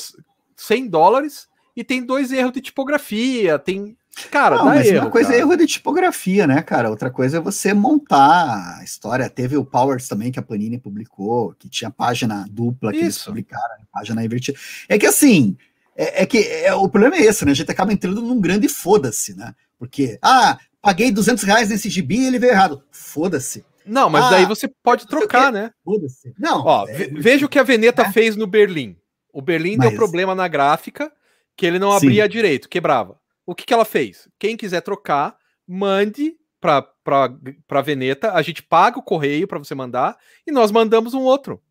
100 0.55 0.87
dólares, 0.87 1.48
e 1.79 1.83
tem 1.83 2.03
dois 2.05 2.31
erros 2.31 2.51
de 2.53 2.61
tipografia, 2.61 3.57
tem... 3.57 3.95
Cara, 4.31 4.57
Não, 4.57 4.65
mas 4.65 4.85
erro, 4.87 5.05
uma 5.05 5.11
coisa 5.11 5.29
cara. 5.29 5.39
é 5.39 5.41
erro 5.41 5.55
de 5.55 5.65
tipografia, 5.65 6.45
né, 6.45 6.61
cara? 6.61 6.89
Outra 6.89 7.09
coisa 7.09 7.37
é 7.37 7.39
você 7.39 7.73
montar 7.73 8.77
a 8.79 8.83
história. 8.83 9.29
Teve 9.29 9.55
o 9.55 9.63
Powers 9.63 10.09
também, 10.09 10.29
que 10.29 10.37
a 10.39 10.41
Panini 10.41 10.77
publicou, 10.77 11.55
que 11.57 11.69
tinha 11.69 11.89
página 11.89 12.45
dupla 12.51 12.91
que 12.91 12.97
eles 12.97 13.15
Isso. 13.15 13.25
publicaram, 13.27 13.75
página 13.93 14.25
invertida. 14.25 14.59
É 14.89 14.97
que 14.99 15.05
assim, 15.05 15.55
é, 15.95 16.23
é 16.23 16.25
que 16.25 16.39
é, 16.39 16.73
o 16.73 16.89
problema 16.89 17.15
é 17.15 17.21
esse, 17.21 17.45
né? 17.45 17.51
A 17.51 17.55
gente 17.55 17.71
acaba 17.71 17.93
entrando 17.93 18.21
num 18.21 18.41
grande 18.41 18.67
foda-se, 18.67 19.33
né? 19.37 19.53
Porque, 19.77 20.19
ah, 20.21 20.57
paguei 20.81 21.11
200 21.11 21.43
reais 21.45 21.69
nesse 21.69 21.89
gibi 21.89 22.17
e 22.19 22.25
ele 22.27 22.39
veio 22.39 22.51
errado. 22.51 22.83
Foda-se, 22.91 23.63
Não, 23.85 24.09
mas 24.09 24.25
Ah, 24.25 24.29
daí 24.31 24.45
você 24.45 24.67
pode 24.83 25.07
trocar, 25.07 25.49
né? 25.49 25.71
foda-se. 25.85 26.33
Não, 26.37 26.65
Ó, 26.65 26.85
é, 26.89 26.93
ve- 26.93 27.11
veja 27.21 27.45
o 27.45 27.49
que 27.49 27.57
a 27.59 27.63
Veneta 27.63 28.03
né? 28.03 28.11
fez 28.11 28.35
no 28.35 28.45
Berlim. 28.47 28.97
O 29.31 29.41
Berlim 29.41 29.77
Mas- 29.77 29.89
deu 29.89 29.97
problema 29.97 30.35
na 30.35 30.47
gráfica, 30.49 31.09
que 31.59 31.65
ele 31.65 31.77
não 31.77 31.91
Sim. 31.91 31.97
abria 32.07 32.29
direito, 32.29 32.69
quebrava. 32.69 33.19
O 33.45 33.53
que, 33.53 33.65
que 33.65 33.73
ela 33.73 33.83
fez? 33.83 34.29
Quem 34.39 34.55
quiser 34.55 34.79
trocar, 34.81 35.35
mande 35.67 36.33
pra 36.61 37.81
Veneta, 37.83 38.31
a 38.33 38.41
gente 38.41 38.63
paga 38.63 38.97
o 38.97 39.03
correio 39.03 39.45
pra 39.47 39.59
você 39.59 39.75
mandar 39.75 40.15
e 40.47 40.51
nós 40.53 40.71
mandamos 40.71 41.13
um 41.13 41.19
outro. 41.21 41.61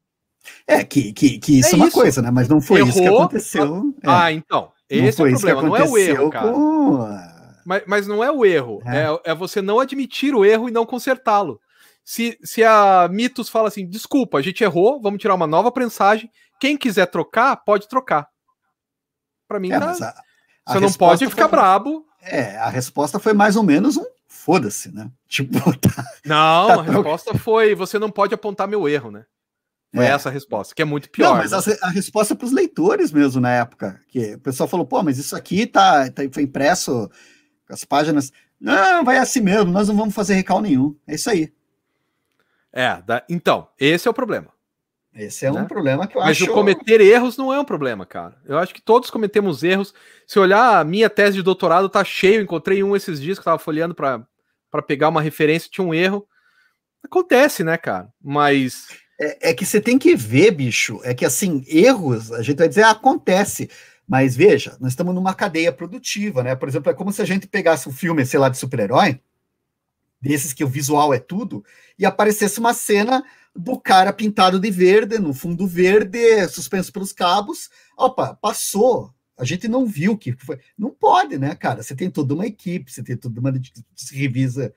é 0.66 0.84
que, 0.84 1.12
que, 1.14 1.38
que 1.38 1.58
isso 1.60 1.70
É 1.70 1.72
é, 1.72 1.76
uma 1.76 1.86
isso. 1.88 1.94
coisa, 1.96 2.20
né? 2.20 2.30
Mas 2.30 2.48
não 2.48 2.60
foi 2.60 2.82
isso 2.82 2.98
que 2.98 3.04
Errou, 3.04 3.20
aconteceu. 3.22 3.94
é. 4.02 4.06
Ah, 4.06 4.30
então. 4.32 4.70
Esse 4.90 5.20
é 5.20 5.24
o 5.24 5.30
problema, 5.30 5.62
não 5.62 5.76
é 5.76 5.84
o 5.84 5.96
erro, 5.98 6.30
cara. 6.30 6.52
com. 6.52 6.98
Mas, 7.64 7.82
mas 7.86 8.06
não 8.06 8.22
é 8.24 8.30
o 8.30 8.44
erro, 8.44 8.80
É. 8.84 9.04
é. 9.04 9.32
É, 9.32 9.34
você 9.34 9.60
não 9.62 9.80
admitir 9.80 10.34
o 10.34 10.44
erro 10.44 10.68
e 10.68 10.72
não 10.72 10.84
consertá-lo. 10.86 11.60
Se, 12.04 12.38
se 12.42 12.62
a 12.64 13.08
Mitos 13.10 13.48
fala 13.50 13.68
assim, 13.68 13.86
desculpa, 13.86 14.38
a 14.38 14.42
gente 14.42 14.62
errou, 14.64 15.00
vamos 15.00 15.20
tirar 15.20 15.34
uma 15.34 15.46
nova 15.46 15.70
prensagem, 15.70 16.30
quem 16.60 16.76
quiser 16.76 17.06
trocar, 17.06 17.56
pode 17.56 17.86
trocar. 17.88 18.26
Pra 19.48 19.58
mim, 19.58 19.72
É, 19.72 19.80
tá- 19.80 19.86
a- 19.90 20.22
a 20.66 20.72
você 20.74 20.80
não 20.80 20.92
pode 20.92 21.24
foi- 21.24 21.30
ficar 21.30 21.48
brabo. 21.48 22.06
É, 22.22 22.56
a 22.58 22.68
resposta 22.68 23.18
foi 23.18 23.32
mais 23.32 23.56
ou 23.56 23.62
menos 23.62 23.96
um 23.96 24.04
foda-se, 24.28 24.92
né? 24.94 25.10
Tipo, 25.28 25.76
tá, 25.78 26.04
Não, 26.24 26.66
Tá 26.66 26.72
a 26.74 26.76
troca- 26.76 26.92
resposta 26.92 27.38
foi, 27.38 27.74
você 27.74 27.98
não 27.98 28.10
pode 28.10 28.34
apontar 28.34 28.68
meu 28.68 28.88
erro, 28.88 29.10
né? 29.10 29.24
Foi 29.94 30.04
É. 30.04 30.08
essa 30.08 30.28
a 30.28 30.32
resposta, 30.32 30.74
que 30.74 30.82
é 30.82 30.84
muito 30.84 31.08
pior. 31.08 31.30
Não, 31.30 31.36
mas 31.36 31.52
né? 31.66 31.76
a, 31.80 31.86
a 31.86 31.90
resposta 31.90 32.34
para 32.36 32.44
os 32.44 32.52
leitores 32.52 33.10
mesmo 33.10 33.40
na 33.40 33.50
época, 33.50 33.98
que 34.08 34.34
o 34.34 34.38
pessoal 34.40 34.68
falou, 34.68 34.84
pô, 34.84 35.02
mas 35.02 35.16
isso 35.16 35.34
aqui 35.34 35.66
tá, 35.66 36.10
tá- 36.10 36.22
foi 36.30 36.42
impresso 36.42 37.10
com 37.66 37.72
as 37.72 37.84
páginas. 37.86 38.30
Não, 38.60 39.02
vai 39.02 39.16
assim 39.16 39.40
mesmo, 39.40 39.70
nós 39.72 39.88
não 39.88 39.96
vamos 39.96 40.14
fazer 40.14 40.34
recal 40.34 40.60
nenhum. 40.60 40.94
É 41.06 41.14
isso 41.14 41.30
aí. 41.30 41.50
É, 42.70 43.00
da- 43.02 43.24
então, 43.30 43.68
esse 43.78 44.06
é 44.06 44.10
o 44.10 44.14
problema. 44.14 44.48
Esse 45.18 45.44
é 45.46 45.50
um 45.50 45.54
Né? 45.56 45.64
problema 45.64 46.06
que 46.06 46.16
eu 46.16 46.20
Mas 46.22 46.40
acho. 46.40 46.50
o 46.50 46.54
cometer 46.54 47.00
erros 47.00 47.36
não 47.36 47.52
é 47.52 47.58
um 47.60 47.64
problema, 47.64 48.06
cara. 48.06 48.36
Eu 48.46 48.56
acho 48.58 48.72
que 48.74 48.80
todos 48.80 49.10
cometemos 49.10 49.62
erros. 49.64 49.92
Se 50.26 50.38
olhar 50.38 50.78
a 50.80 50.84
minha 50.84 51.10
tese 51.10 51.36
de 51.38 51.42
doutorado, 51.42 51.88
tá 51.88 52.04
cheio. 52.04 52.40
Encontrei 52.40 52.82
um 52.82 52.94
esses 52.94 53.20
dias 53.20 53.36
que 53.38 53.40
eu 53.40 53.44
tava 53.46 53.58
folheando 53.58 53.94
para 53.94 54.24
pegar 54.86 55.08
uma 55.08 55.20
referência, 55.20 55.68
tinha 55.70 55.84
um 55.86 55.92
erro. 55.92 56.26
Acontece, 57.04 57.62
né, 57.64 57.76
cara? 57.76 58.08
Mas 58.22 58.86
É, 59.20 59.50
é 59.50 59.54
que 59.54 59.66
você 59.66 59.80
tem 59.80 59.98
que 59.98 60.14
ver, 60.14 60.52
bicho. 60.52 61.00
É 61.02 61.12
que 61.12 61.24
assim, 61.24 61.64
erros, 61.66 62.30
a 62.32 62.40
gente 62.42 62.58
vai 62.58 62.68
dizer, 62.68 62.82
ah, 62.84 62.90
acontece. 62.90 63.68
Mas 64.06 64.36
veja, 64.36 64.76
nós 64.80 64.92
estamos 64.92 65.12
numa 65.14 65.34
cadeia 65.34 65.72
produtiva, 65.72 66.42
né? 66.44 66.54
Por 66.54 66.68
exemplo, 66.68 66.90
é 66.90 66.94
como 66.94 67.12
se 67.12 67.20
a 67.20 67.24
gente 67.24 67.46
pegasse 67.48 67.88
um 67.88 67.92
filme, 67.92 68.24
sei 68.24 68.38
lá, 68.38 68.48
de 68.48 68.56
super-herói, 68.56 69.20
desses 70.20 70.52
que 70.52 70.64
o 70.64 70.68
visual 70.68 71.14
é 71.14 71.18
tudo, 71.18 71.64
e 71.98 72.04
aparecesse 72.04 72.58
uma 72.58 72.74
cena 72.74 73.24
do 73.54 73.78
cara 73.78 74.12
pintado 74.12 74.60
de 74.60 74.70
verde, 74.70 75.18
no 75.18 75.34
fundo 75.34 75.66
verde, 75.66 76.46
suspenso 76.48 76.92
pelos 76.92 77.12
cabos. 77.12 77.68
Opa, 77.96 78.34
passou. 78.34 79.12
A 79.36 79.44
gente 79.44 79.68
não 79.68 79.86
viu 79.86 80.16
que 80.16 80.32
foi. 80.32 80.58
Não 80.76 80.90
pode, 80.90 81.38
né, 81.38 81.54
cara? 81.54 81.82
Você 81.82 81.94
tem 81.94 82.10
toda 82.10 82.34
uma 82.34 82.46
equipe, 82.46 82.90
você 82.90 83.02
tem 83.02 83.16
toda 83.16 83.40
uma 83.40 83.52
se 83.94 84.14
revisa, 84.14 84.72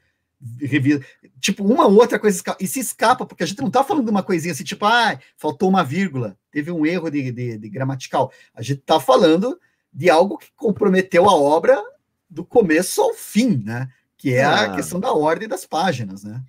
revisa. 0.60 1.04
Tipo, 1.40 1.64
uma 1.64 1.86
ou 1.86 1.96
outra 1.96 2.20
coisa 2.20 2.42
e 2.60 2.68
se 2.68 2.80
escapa, 2.80 3.26
porque 3.26 3.44
a 3.44 3.48
gente 3.48 3.62
não 3.62 3.72
tá 3.72 3.84
falando 3.84 4.06
de 4.06 4.12
uma 4.12 4.24
coisinha 4.24 4.52
assim, 4.52 4.64
tipo, 4.64 4.86
ah, 4.86 5.20
faltou 5.38 5.70
uma 5.70 5.84
vírgula, 5.84 6.38
teve 6.52 6.72
um 6.72 6.86
erro 6.86 7.10
de, 7.10 7.32
de, 7.32 7.58
de 7.58 7.70
gramatical. 7.70 8.32
A 8.54 8.62
gente 8.62 8.82
tá 8.82 9.00
falando 9.00 9.60
de 9.94 10.10
algo 10.10 10.38
que 10.38 10.52
comprometeu 10.56 11.30
a 11.30 11.36
obra 11.36 11.82
do 12.30 12.46
começo 12.46 13.02
ao 13.02 13.14
fim, 13.14 13.58
né? 13.64 13.90
Que 14.22 14.36
é 14.36 14.44
Ah. 14.44 14.66
a 14.66 14.76
questão 14.76 15.00
da 15.00 15.12
ordem 15.12 15.48
das 15.48 15.66
páginas, 15.66 16.24
né? 16.24 16.44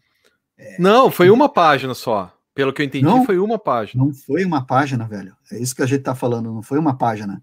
não, 0.79 1.11
foi 1.11 1.31
uma 1.31 1.49
página 1.49 1.95
só. 1.95 2.31
Pelo 2.55 2.71
que 2.73 2.83
eu 2.83 2.87
entendi, 2.87 3.03
Não. 3.05 3.25
foi 3.25 3.39
uma 3.39 3.59
página. 3.59 4.05
Não 4.05 4.13
foi 4.13 4.45
uma 4.45 4.65
página, 4.65 5.09
velho. 5.09 5.35
É 5.51 5.59
isso 5.59 5.75
que 5.75 5.83
a 5.83 5.87
gente 5.87 6.03
tá 6.03 6.15
falando, 6.15 6.53
não 6.53 6.63
foi 6.63 6.79
uma 6.79 6.97
página. 6.97 7.43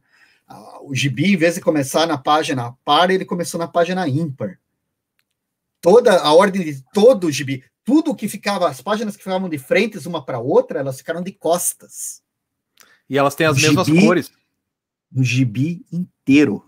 O 0.83 0.93
gibi, 0.93 1.33
em 1.33 1.35
vez 1.35 1.55
de 1.55 1.61
começar 1.61 2.05
na 2.05 2.15
página 2.17 2.71
par, 2.85 3.09
ele 3.09 3.25
começou 3.25 3.59
na 3.59 3.67
página 3.67 4.07
ímpar. 4.07 4.59
Toda 5.81 6.19
a 6.21 6.31
ordem 6.33 6.63
de 6.63 6.83
todo 6.93 7.25
o 7.27 7.31
gibi, 7.31 7.63
tudo 7.83 8.13
que 8.15 8.27
ficava, 8.29 8.69
as 8.69 8.81
páginas 8.81 9.17
que 9.17 9.23
ficavam 9.23 9.49
de 9.49 9.57
frente 9.57 9.97
uma 10.07 10.23
para 10.23 10.37
outra, 10.39 10.79
elas 10.79 10.97
ficaram 10.97 11.23
de 11.23 11.31
costas. 11.31 12.21
E 13.09 13.17
elas 13.17 13.33
têm 13.33 13.47
as 13.47 13.57
O 13.57 13.61
mesmas 13.61 13.87
gibi- 13.87 14.05
cores. 14.05 14.31
No 15.11 15.23
gibi 15.23 15.83
inteiro. 15.91 16.63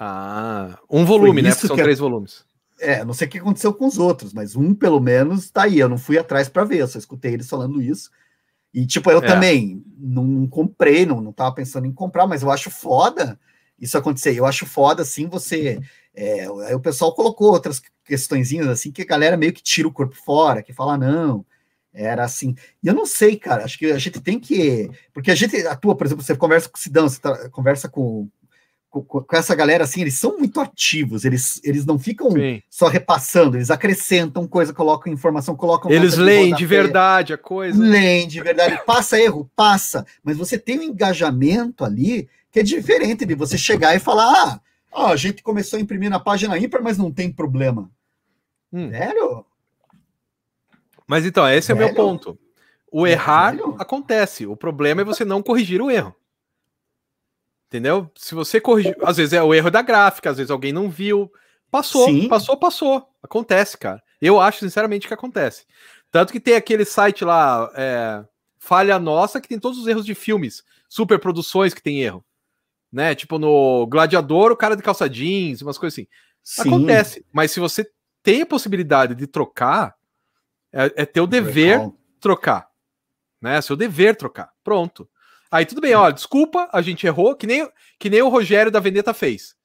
Ah, 0.00 0.78
um 0.88 1.04
volume, 1.04 1.42
né? 1.42 1.50
Porque 1.50 1.66
são 1.66 1.76
que 1.76 1.80
é- 1.82 1.84
três 1.84 1.98
volumes. 1.98 2.44
É, 2.80 3.04
não 3.04 3.12
sei 3.14 3.26
o 3.26 3.30
que 3.30 3.38
aconteceu 3.38 3.72
com 3.74 3.86
os 3.86 3.98
outros, 3.98 4.32
mas 4.32 4.54
um 4.54 4.74
pelo 4.74 5.00
menos 5.00 5.50
tá 5.50 5.62
aí. 5.64 5.78
Eu 5.78 5.88
não 5.88 5.98
fui 5.98 6.18
atrás 6.18 6.48
para 6.48 6.64
ver, 6.64 6.78
eu 6.78 6.88
só 6.88 6.98
escutei 6.98 7.32
eles 7.32 7.48
falando 7.48 7.82
isso. 7.82 8.10
E, 8.72 8.86
tipo, 8.86 9.10
eu 9.10 9.18
É. 9.18 9.26
também 9.26 9.82
não, 9.98 10.24
não 10.24 10.46
comprei, 10.46 11.04
não, 11.06 11.20
não 11.20 11.32
tava 11.32 11.54
pensando 11.54 11.86
em 11.86 11.92
comprar, 11.92 12.26
mas 12.26 12.42
eu 12.42 12.50
acho 12.50 12.70
foda 12.70 13.38
isso 13.78 13.96
acontecer. 13.96 14.34
Eu 14.36 14.44
acho 14.46 14.66
foda, 14.66 15.02
assim, 15.02 15.26
você. 15.26 15.80
é, 16.14 16.46
aí 16.66 16.74
o 16.74 16.80
pessoal 16.80 17.14
colocou 17.14 17.50
outras 17.52 17.80
questõezinhas, 18.04 18.66
assim, 18.68 18.90
que 18.90 19.02
a 19.02 19.06
galera 19.06 19.36
meio 19.36 19.52
que 19.52 19.62
tira 19.62 19.86
o 19.88 19.92
corpo 19.92 20.16
fora, 20.16 20.62
que 20.62 20.72
fala, 20.72 20.96
não. 20.98 21.44
Era 21.92 22.22
assim. 22.24 22.54
E 22.82 22.86
eu 22.88 22.94
não 22.94 23.06
sei, 23.06 23.36
cara. 23.36 23.64
Acho 23.64 23.78
que 23.78 23.86
a 23.86 23.98
gente 23.98 24.20
tem 24.20 24.38
que. 24.38 24.90
Porque 25.12 25.30
a 25.30 25.34
gente 25.34 25.56
atua, 25.66 25.96
por 25.96 26.06
exemplo, 26.06 26.22
você 26.22 26.36
conversa 26.36 26.68
com 26.68 26.76
o 26.76 26.80
Sidão, 26.80 27.08
você 27.08 27.18
tá- 27.20 27.48
conversa 27.50 27.88
com, 27.88 28.28
com, 28.90 29.02
com 29.02 29.36
essa 29.36 29.54
galera, 29.54 29.84
assim, 29.84 30.00
eles 30.00 30.14
são 30.14 30.38
muito 30.38 30.60
ativos, 30.60 31.24
eles, 31.24 31.60
eles 31.62 31.84
não 31.84 31.98
ficam 31.98 32.30
Sim. 32.30 32.62
só 32.70 32.88
repassando, 32.88 33.56
eles 33.56 33.70
acrescentam 33.70 34.46
coisa, 34.46 34.72
colocam 34.72 35.12
informação, 35.12 35.54
colocam. 35.54 35.90
Eles 35.90 36.16
leem 36.16 36.54
de 36.54 36.64
verdade 36.64 37.32
a 37.32 37.38
coisa. 37.38 37.82
Leem 37.82 38.26
de 38.26 38.40
verdade, 38.40 38.80
passa 38.86 39.20
erro, 39.20 39.50
passa, 39.54 40.06
mas 40.22 40.36
você 40.36 40.58
tem 40.58 40.78
um 40.78 40.82
engajamento 40.82 41.84
ali 41.84 42.28
que 42.50 42.60
é 42.60 42.62
diferente 42.62 43.26
de 43.26 43.34
você 43.34 43.58
chegar 43.58 43.94
e 43.94 44.00
falar: 44.00 44.32
ah, 44.32 44.60
ó, 44.90 45.12
a 45.12 45.16
gente 45.16 45.42
começou 45.42 45.78
a 45.78 45.82
imprimir 45.82 46.10
na 46.10 46.18
página 46.18 46.58
ímpar, 46.58 46.82
mas 46.82 46.96
não 46.96 47.12
tem 47.12 47.30
problema. 47.30 47.90
Hum. 48.72 48.90
Velho, 48.90 49.44
Mas 51.06 51.24
então, 51.24 51.48
esse 51.48 51.72
é 51.72 51.74
o 51.74 51.78
meu 51.78 51.94
ponto. 51.94 52.38
O 52.90 53.06
errar 53.06 53.54
acontece. 53.78 54.46
O 54.46 54.56
problema 54.56 55.02
é 55.02 55.04
você 55.04 55.24
não 55.24 55.42
corrigir 55.42 55.80
o 55.80 55.90
erro. 55.90 56.14
Entendeu? 57.68 58.10
Se 58.16 58.34
você 58.34 58.60
corrigir. 58.60 58.96
Às 59.02 59.18
vezes 59.18 59.34
é 59.34 59.42
o 59.42 59.54
erro 59.54 59.70
da 59.70 59.82
gráfica, 59.82 60.30
às 60.30 60.38
vezes 60.38 60.50
alguém 60.50 60.72
não 60.72 60.88
viu. 60.88 61.30
Passou, 61.70 62.06
Sim. 62.06 62.26
passou, 62.28 62.56
passou. 62.56 63.08
Acontece, 63.22 63.76
cara. 63.76 64.02
Eu 64.20 64.40
acho, 64.40 64.60
sinceramente, 64.60 65.06
que 65.06 65.14
acontece. 65.14 65.66
Tanto 66.10 66.32
que 66.32 66.40
tem 66.40 66.54
aquele 66.54 66.84
site 66.84 67.24
lá, 67.24 67.70
é, 67.74 68.24
Falha 68.58 68.98
Nossa, 68.98 69.40
que 69.40 69.48
tem 69.48 69.58
todos 69.58 69.78
os 69.78 69.86
erros 69.86 70.06
de 70.06 70.14
filmes, 70.14 70.64
superproduções 70.88 71.74
que 71.74 71.82
tem 71.82 72.00
erro. 72.00 72.24
Né? 72.90 73.14
Tipo 73.14 73.38
no 73.38 73.86
Gladiador, 73.86 74.50
o 74.50 74.56
cara 74.56 74.74
de 74.74 74.82
calça 74.82 75.08
jeans, 75.08 75.60
umas 75.60 75.76
coisas 75.76 75.98
assim. 75.98 76.08
Sim. 76.42 76.68
Acontece. 76.68 77.26
Mas 77.30 77.50
se 77.50 77.60
você 77.60 77.86
tem 78.22 78.42
a 78.42 78.46
possibilidade 78.46 79.14
de 79.14 79.26
trocar, 79.26 79.94
é, 80.72 81.02
é 81.02 81.06
teu 81.06 81.26
dever 81.26 81.78
Legal. 81.78 81.94
trocar. 82.18 82.68
Né? 83.40 83.60
Seu 83.60 83.76
dever 83.76 84.16
trocar. 84.16 84.50
Pronto. 84.64 85.08
Aí 85.50 85.64
tudo 85.64 85.80
bem, 85.80 85.94
ó, 85.94 86.10
desculpa, 86.10 86.68
a 86.72 86.82
gente 86.82 87.06
errou, 87.06 87.34
que 87.34 87.46
nem, 87.46 87.68
que 87.98 88.10
nem 88.10 88.20
o 88.22 88.28
Rogério 88.28 88.70
da 88.70 88.80
Vendetta 88.80 89.14
fez. 89.14 89.56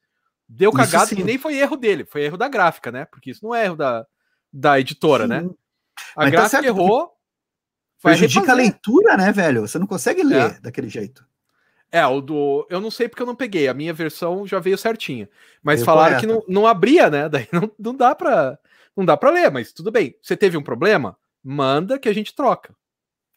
Deu 0.48 0.72
cagada 0.72 1.14
e 1.14 1.24
nem 1.24 1.38
foi 1.38 1.58
erro 1.58 1.76
dele, 1.76 2.06
foi 2.06 2.24
erro 2.24 2.38
da 2.38 2.48
gráfica, 2.48 2.92
né? 2.92 3.06
Porque 3.06 3.32
isso 3.32 3.44
não 3.44 3.56
é 3.56 3.66
erro 3.66 3.76
da, 3.76 4.06
da 4.52 4.80
editora, 4.80 5.28
né? 5.28 5.42
sim. 5.42 5.48
né? 5.48 5.54
A 6.16 6.24
Mas 6.24 6.26
tá 6.26 6.32
gráfica 6.32 6.62
tá 6.62 6.68
errou. 6.68 7.12
Prejudica 8.02 8.52
a 8.52 8.56
leitura, 8.56 9.16
né, 9.16 9.32
velho? 9.32 9.62
Você 9.62 9.80
não 9.80 9.88
consegue 9.88 10.24
ler 10.24 10.52
é. 10.52 10.60
daquele 10.60 10.90
jeito. 10.90 11.26
É, 11.90 12.06
o 12.06 12.20
do. 12.20 12.68
Eu 12.70 12.82
não 12.82 12.92
sei 12.92 13.08
porque 13.08 13.22
eu 13.22 13.28
não 13.28 13.36
peguei. 13.36 13.68
A 13.68 13.74
minha 13.74 13.94
versão 13.94 14.46
já 14.46 14.60
veio 14.60 14.78
certinha. 14.78 15.30
Mas 15.62 15.76
veio 15.76 15.86
falaram 15.86 16.16
correta. 16.16 16.28
que 16.28 16.48
não, 16.50 16.62
não 16.62 16.68
abria, 16.68 17.10
né? 17.10 17.30
Daí 17.30 17.48
não, 17.52 17.72
não 17.80 17.96
dá 17.96 18.14
pra. 18.14 18.58
Não 18.96 19.06
dá 19.06 19.16
para 19.16 19.32
ler, 19.32 19.52
mas 19.52 19.72
tudo 19.72 19.92
bem. 19.92 20.16
Você 20.22 20.36
teve 20.36 20.58
um 20.58 20.64
problema? 20.64 21.18
Manda 21.44 21.98
que 21.98 22.10
a 22.10 22.14
gente 22.14 22.36
troca. 22.36 22.76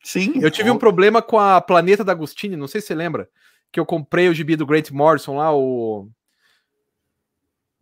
Sim. 0.06 0.34
Eu 0.40 0.52
tive 0.52 0.70
um 0.70 0.78
problema 0.78 1.20
com 1.20 1.36
a 1.36 1.60
Planeta 1.60 2.04
da 2.04 2.12
Agostini, 2.12 2.54
não 2.54 2.68
sei 2.68 2.80
se 2.80 2.86
você 2.86 2.94
lembra, 2.94 3.28
que 3.72 3.80
eu 3.80 3.84
comprei 3.84 4.28
o 4.28 4.32
gibi 4.32 4.54
do 4.54 4.64
Grant 4.64 4.92
Morrison 4.92 5.36
lá, 5.36 5.52
o 5.52 6.08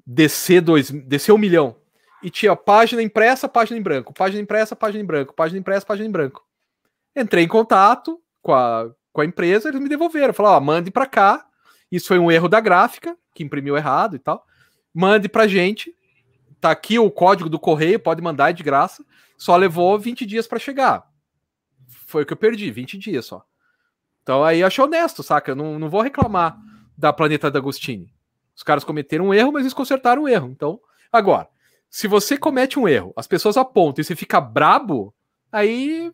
DC 0.07 0.63
2, 0.63 0.91
DC 0.91 1.31
1 1.31 1.37
milhão. 1.37 1.77
E 2.23 2.31
tinha 2.31 2.57
página 2.57 3.03
impressa, 3.03 3.47
página 3.47 3.79
em 3.79 3.83
branco, 3.83 4.15
página 4.15 4.41
impressa, 4.41 4.75
página 4.75 5.05
em 5.05 5.07
branco, 5.07 5.35
página 5.35 5.61
impressa, 5.61 5.85
página 5.85 6.09
em 6.09 6.11
branco. 6.11 6.43
Entrei 7.15 7.45
em 7.45 7.49
contato 7.49 8.19
com 8.41 8.55
a, 8.55 8.91
com 9.13 9.21
a 9.21 9.27
empresa, 9.27 9.69
eles 9.69 9.83
me 9.83 9.89
devolveram. 9.91 10.33
Falaram, 10.33 10.57
ó, 10.57 10.61
mande 10.61 10.91
para 10.91 11.05
cá. 11.05 11.47
Isso 11.93 12.09
foi 12.09 12.19
um 12.19 12.33
erro 12.33 12.49
da 12.49 12.59
gráfica, 12.59 13.15
que 13.35 13.45
imprimiu 13.45 13.77
errado 13.77 14.17
e 14.17 14.19
tal. 14.19 14.47
Mande 14.95 15.29
pra 15.29 15.47
gente. 15.47 15.95
Tá 16.59 16.71
aqui 16.71 16.99
o 16.99 17.11
código 17.11 17.51
do 17.51 17.59
correio, 17.59 18.01
pode 18.01 18.23
mandar, 18.23 18.49
é 18.49 18.55
de 18.55 18.63
graça. 18.63 19.05
Só 19.37 19.55
levou 19.55 19.99
20 19.99 20.25
dias 20.25 20.47
para 20.47 20.59
chegar. 20.59 21.13
Foi 22.15 22.23
o 22.23 22.27
que 22.27 22.33
eu 22.33 22.37
perdi, 22.37 22.71
20 22.71 22.97
dias 22.97 23.27
só. 23.27 23.45
Então 24.23 24.45
aí 24.45 24.61
eu 24.61 24.69
achei 24.69 24.85
honesto, 24.85 25.21
saca? 25.21 25.51
Eu 25.51 25.57
não, 25.57 25.81
não 25.81 25.91
vou 25.91 26.01
reclamar 26.01 26.57
da 26.97 27.13
Planeta 27.13 27.51
D'Agostini. 27.51 28.15
Os 28.55 28.63
caras 28.63 28.85
cometeram 28.85 29.27
um 29.27 29.35
erro, 29.35 29.51
mas 29.51 29.63
eles 29.63 29.75
consertaram 29.75 30.23
o 30.23 30.29
erro. 30.29 30.49
Então, 30.49 30.79
agora, 31.11 31.49
se 31.91 32.07
você 32.07 32.39
comete 32.39 32.79
um 32.79 32.87
erro, 32.87 33.13
as 33.17 33.27
pessoas 33.27 33.57
apontam 33.57 34.01
e 34.01 34.05
você 34.05 34.15
fica 34.15 34.41
brabo, 34.41 35.13
aí 35.51 36.13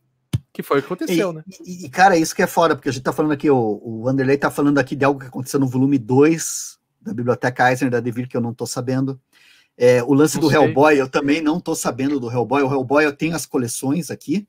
que 0.55 0.63
foi 0.63 0.79
o 0.79 0.81
que 0.81 0.87
aconteceu, 0.87 1.33
e, 1.33 1.35
né? 1.35 1.45
E, 1.67 1.89
cara, 1.91 2.17
isso 2.17 2.35
que 2.35 2.43
é 2.43 2.47
foda, 2.47 2.75
porque 2.75 2.89
a 2.89 2.93
gente 2.93 3.03
tá 3.03 3.13
falando 3.13 3.33
aqui, 3.33 3.51
o, 3.51 3.83
o 3.85 4.09
Anderley 4.09 4.39
tá 4.39 4.51
falando 4.51 4.79
aqui 4.79 4.97
de 4.97 5.05
algo 5.05 5.21
que 5.21 5.27
aconteceu 5.27 5.61
no 5.61 5.69
volume 5.69 5.99
2 5.99 6.79
da 7.03 7.13
Biblioteca 7.13 7.71
Eisner 7.71 7.91
da 7.91 8.01
Devir, 8.01 8.27
que 8.27 8.39
eu 8.39 8.41
não 8.41 8.55
tô 8.55 8.65
sabendo. 8.65 9.21
É, 9.77 10.03
o 10.03 10.15
lance 10.15 10.37
não 10.37 10.45
do 10.45 10.49
sei. 10.49 10.57
Hellboy, 10.57 10.99
eu 10.99 11.11
também 11.11 11.43
não 11.43 11.61
tô 11.61 11.75
sabendo 11.75 12.19
do 12.19 12.31
Hellboy. 12.31 12.63
O 12.63 12.73
Hellboy 12.73 13.05
eu 13.05 13.15
tenho 13.15 13.37
as 13.37 13.45
coleções 13.45 14.11
aqui, 14.11 14.49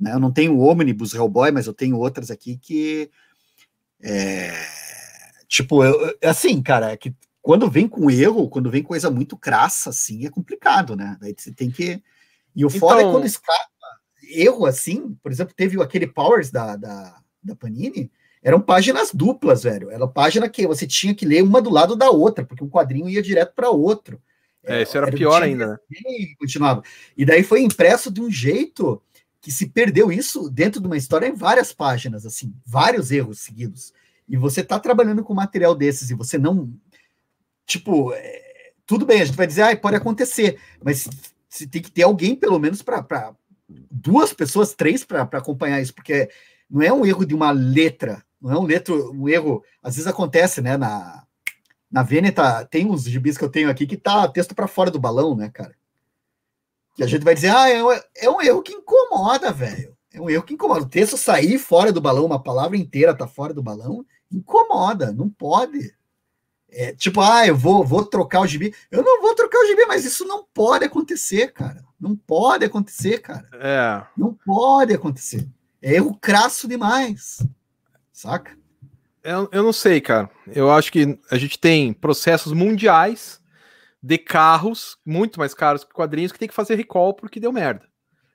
né? 0.00 0.12
Eu 0.14 0.20
não 0.20 0.32
tenho 0.32 0.56
o 0.56 0.66
Omnibus 0.66 1.14
Hellboy, 1.14 1.50
mas 1.50 1.66
eu 1.66 1.74
tenho 1.74 1.98
outras 1.98 2.30
aqui 2.30 2.56
que. 2.56 3.10
É, 4.02 4.52
tipo, 5.46 5.84
eu, 5.84 6.16
assim, 6.24 6.62
cara, 6.62 6.92
é 6.92 6.96
que 6.96 7.14
quando 7.42 7.70
vem 7.70 7.86
com 7.86 8.10
erro, 8.10 8.48
quando 8.48 8.70
vem 8.70 8.82
coisa 8.82 9.10
muito 9.10 9.36
crassa, 9.36 9.90
assim, 9.90 10.26
é 10.26 10.30
complicado, 10.30 10.96
né? 10.96 11.16
Daí 11.20 11.34
você 11.36 11.52
tem 11.52 11.70
que. 11.70 12.02
E 12.54 12.64
o 12.64 12.68
então... 12.68 12.80
foda 12.80 13.02
é 13.02 13.04
quando 13.04 13.26
escapa 13.26 13.70
erro 14.32 14.66
assim, 14.66 15.16
por 15.22 15.32
exemplo, 15.32 15.54
teve 15.54 15.80
aquele 15.82 16.06
Powers 16.06 16.50
da, 16.50 16.76
da, 16.76 17.16
da 17.42 17.56
Panini, 17.56 18.10
eram 18.42 18.60
páginas 18.60 19.12
duplas, 19.12 19.62
velho. 19.62 19.90
Era 19.90 20.06
página 20.06 20.48
que 20.48 20.66
você 20.66 20.86
tinha 20.86 21.14
que 21.14 21.26
ler 21.26 21.42
uma 21.42 21.60
do 21.60 21.70
lado 21.70 21.94
da 21.96 22.10
outra, 22.10 22.44
porque 22.44 22.64
um 22.64 22.70
quadrinho 22.70 23.08
ia 23.08 23.22
direto 23.22 23.54
para 23.54 23.70
outro. 23.70 24.20
É, 24.62 24.82
isso 24.82 24.96
era, 24.96 25.06
era 25.06 25.16
pior 25.16 25.42
ainda, 25.42 25.66
né? 25.66 25.76
Continuava. 26.38 26.82
E 27.16 27.24
daí 27.24 27.42
foi 27.42 27.62
impresso 27.62 28.10
de 28.10 28.20
um 28.20 28.30
jeito 28.30 29.02
que 29.40 29.50
se 29.50 29.68
perdeu 29.68 30.12
isso 30.12 30.50
dentro 30.50 30.80
de 30.80 30.86
uma 30.86 30.96
história 30.96 31.26
em 31.26 31.34
várias 31.34 31.72
páginas, 31.72 32.26
assim, 32.26 32.54
vários 32.64 33.10
erros 33.10 33.40
seguidos. 33.40 33.92
E 34.28 34.36
você 34.36 34.62
tá 34.62 34.78
trabalhando 34.78 35.24
com 35.24 35.34
material 35.34 35.74
desses 35.74 36.10
e 36.10 36.14
você 36.14 36.36
não. 36.38 36.72
Tipo, 37.66 38.12
é, 38.12 38.72
tudo 38.86 39.06
bem, 39.06 39.22
a 39.22 39.24
gente 39.24 39.36
vai 39.36 39.46
dizer, 39.46 39.62
ah, 39.62 39.76
pode 39.76 39.96
acontecer, 39.96 40.58
mas 40.82 41.08
você 41.48 41.66
tem 41.66 41.80
que 41.80 41.90
ter 41.90 42.02
alguém, 42.02 42.36
pelo 42.36 42.58
menos, 42.58 42.82
para 42.82 43.34
duas 43.90 44.32
pessoas, 44.32 44.74
três 44.74 45.04
para 45.04 45.22
acompanhar 45.22 45.80
isso, 45.80 45.94
porque 45.94 46.28
não 46.68 46.82
é 46.82 46.92
um 46.92 47.06
erro 47.06 47.24
de 47.24 47.34
uma 47.34 47.50
letra, 47.50 48.22
não 48.40 48.52
é 48.52 48.58
um, 48.58 48.64
letro, 48.64 49.12
um 49.12 49.28
erro, 49.28 49.64
às 49.82 49.96
vezes 49.96 50.06
acontece, 50.08 50.60
né, 50.60 50.76
na, 50.76 51.24
na 51.90 52.02
Veneta, 52.02 52.64
tem 52.64 52.86
uns 52.86 53.04
gibis 53.04 53.36
que 53.36 53.44
eu 53.44 53.48
tenho 53.48 53.70
aqui 53.70 53.86
que 53.86 53.96
tá 53.96 54.28
texto 54.28 54.54
para 54.54 54.68
fora 54.68 54.90
do 54.90 55.00
balão, 55.00 55.34
né, 55.36 55.50
cara? 55.50 55.74
Que 56.94 57.02
a 57.02 57.06
gente 57.06 57.24
vai 57.24 57.34
dizer, 57.34 57.48
ah, 57.48 57.68
é 57.68 57.82
um, 57.82 57.92
é 57.92 58.30
um 58.30 58.40
erro 58.40 58.62
que 58.62 58.72
incomoda, 58.72 59.52
velho. 59.52 59.96
É 60.12 60.20
um 60.20 60.28
erro 60.28 60.42
que 60.42 60.54
incomoda. 60.54 60.82
O 60.82 60.88
texto 60.88 61.16
sair 61.16 61.58
fora 61.58 61.92
do 61.92 62.00
balão, 62.00 62.26
uma 62.26 62.42
palavra 62.42 62.76
inteira 62.76 63.14
tá 63.14 63.26
fora 63.26 63.54
do 63.54 63.62
balão, 63.62 64.04
incomoda, 64.30 65.12
não 65.12 65.28
pode. 65.28 65.94
É, 66.72 66.92
tipo, 66.92 67.20
ah, 67.20 67.46
eu 67.46 67.56
vou, 67.56 67.84
vou 67.84 68.04
trocar 68.04 68.40
o 68.40 68.46
gibi. 68.46 68.74
Eu 68.90 69.02
não 69.02 69.20
vou 69.20 69.34
trocar 69.34 69.58
o 69.58 69.66
gibi, 69.66 69.86
mas 69.86 70.04
isso 70.04 70.24
não 70.24 70.44
pode 70.52 70.84
acontecer, 70.84 71.52
cara. 71.52 71.84
Não 71.98 72.16
pode 72.16 72.64
acontecer, 72.64 73.18
cara. 73.18 73.48
É. 73.54 74.02
Não 74.16 74.34
pode 74.34 74.94
acontecer. 74.94 75.48
É 75.82 75.94
erro 75.94 76.16
crasso 76.20 76.68
demais. 76.68 77.44
Saca? 78.12 78.56
Eu, 79.22 79.48
eu 79.52 79.62
não 79.62 79.72
sei, 79.72 80.00
cara. 80.00 80.30
Eu 80.46 80.70
acho 80.70 80.90
que 80.90 81.18
a 81.30 81.36
gente 81.36 81.58
tem 81.58 81.92
processos 81.92 82.52
mundiais 82.52 83.39
de 84.02 84.18
carros 84.18 84.96
muito 85.04 85.38
mais 85.38 85.54
caros 85.54 85.84
que 85.84 85.92
quadrinhos 85.92 86.32
que 86.32 86.38
tem 86.38 86.48
que 86.48 86.54
fazer 86.54 86.74
recall 86.74 87.14
porque 87.14 87.40
deu 87.40 87.52
merda. 87.52 87.86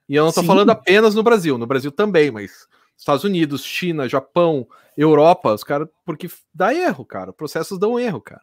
E 0.07 0.16
eu 0.16 0.24
não 0.24 0.32
tô 0.32 0.41
Sim. 0.41 0.47
falando 0.47 0.70
apenas 0.70 1.16
no 1.16 1.24
Brasil, 1.24 1.57
no 1.57 1.66
Brasil 1.66 1.91
também, 1.91 2.30
mas 2.30 2.68
Estados 2.97 3.24
Unidos, 3.24 3.63
China, 3.63 4.07
Japão, 4.07 4.68
Europa, 4.95 5.53
os 5.53 5.63
caras, 5.63 5.88
porque 6.05 6.30
dá 6.53 6.74
erro, 6.74 7.03
cara. 7.03 7.34
Processos 7.34 7.80
dão 7.80 8.00
erro, 8.00 8.21
cara. 8.21 8.42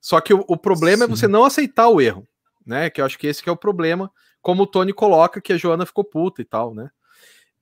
Só 0.00 0.20
que 0.20 0.32
o, 0.34 0.44
o 0.46 0.56
problema 0.56 1.06
Sim. 1.06 1.12
é 1.12 1.16
você 1.16 1.28
não 1.28 1.44
aceitar 1.44 1.88
o 1.88 2.00
erro, 2.00 2.26
né? 2.66 2.90
Que 2.90 3.00
eu 3.00 3.04
acho 3.04 3.18
que 3.18 3.26
esse 3.26 3.42
que 3.42 3.48
é 3.48 3.52
o 3.52 3.56
problema, 3.56 4.10
como 4.40 4.62
o 4.62 4.66
Tony 4.66 4.92
coloca 4.92 5.40
que 5.40 5.52
a 5.52 5.56
Joana 5.56 5.86
ficou 5.86 6.04
puta 6.04 6.40
e 6.42 6.44
tal, 6.44 6.74
né? 6.74 6.90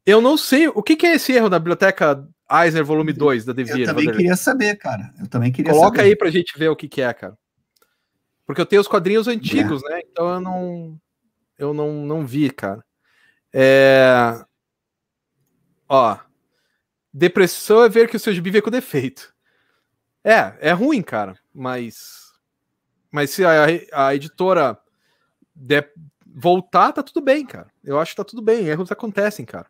Eu 0.05 0.21
não 0.21 0.37
sei 0.37 0.69
o 0.69 0.83
que, 0.83 0.97
que 0.97 1.07
é 1.07 1.15
esse 1.15 1.33
erro 1.33 1.49
na 1.49 1.59
biblioteca 1.59 2.27
Eisner 2.51 2.85
volume 2.85 3.13
2 3.13 3.45
da 3.45 3.53
Devir. 3.53 3.81
Eu 3.81 3.87
também 3.87 4.07
Vanderlei. 4.07 4.17
queria 4.17 4.37
saber, 4.37 4.77
cara. 4.77 5.13
Eu 5.21 5.29
também 5.29 5.53
queria 5.53 5.73
Coloca 5.73 5.99
saber. 5.99 6.09
aí 6.09 6.17
pra 6.17 6.31
gente 6.31 6.59
ver 6.59 6.69
o 6.69 6.77
que, 6.77 6.89
que 6.89 7.03
é, 7.03 7.13
cara. 7.13 7.37
Porque 8.49 8.63
eu 8.63 8.67
tenho 8.67 8.81
os 8.81 8.89
quadrinhos 8.89 9.29
antigos, 9.29 9.85
é. 9.85 9.89
né? 9.91 10.01
Então 10.11 10.27
eu 10.33 10.41
não 10.41 11.01
eu 11.59 11.75
não, 11.75 11.93
não 12.07 12.27
vi, 12.27 12.49
cara. 12.49 12.83
É... 13.53 14.43
Ó, 15.87 16.17
depressão 17.13 17.85
é 17.85 17.91
ver 17.91 18.09
que 18.09 18.17
o 18.17 18.19
seu 18.19 18.33
gibi 18.33 18.51
veio 18.51 18.63
com 18.63 18.71
defeito. 18.71 19.35
É, 20.25 20.55
é 20.61 20.73
ruim, 20.73 21.03
cara, 21.03 21.39
mas 21.55 22.33
mas 23.11 23.29
se 23.29 23.45
a, 23.45 23.67
a 23.93 24.15
editora 24.15 24.79
der, 25.55 25.93
voltar, 26.27 26.93
tá 26.95 27.03
tudo 27.03 27.21
bem, 27.21 27.45
cara. 27.45 27.71
Eu 27.85 28.01
acho 28.01 28.13
que 28.13 28.17
tá 28.17 28.25
tudo 28.25 28.41
bem, 28.41 28.67
erros 28.67 28.91
acontecem, 28.91 29.45
cara. 29.45 29.67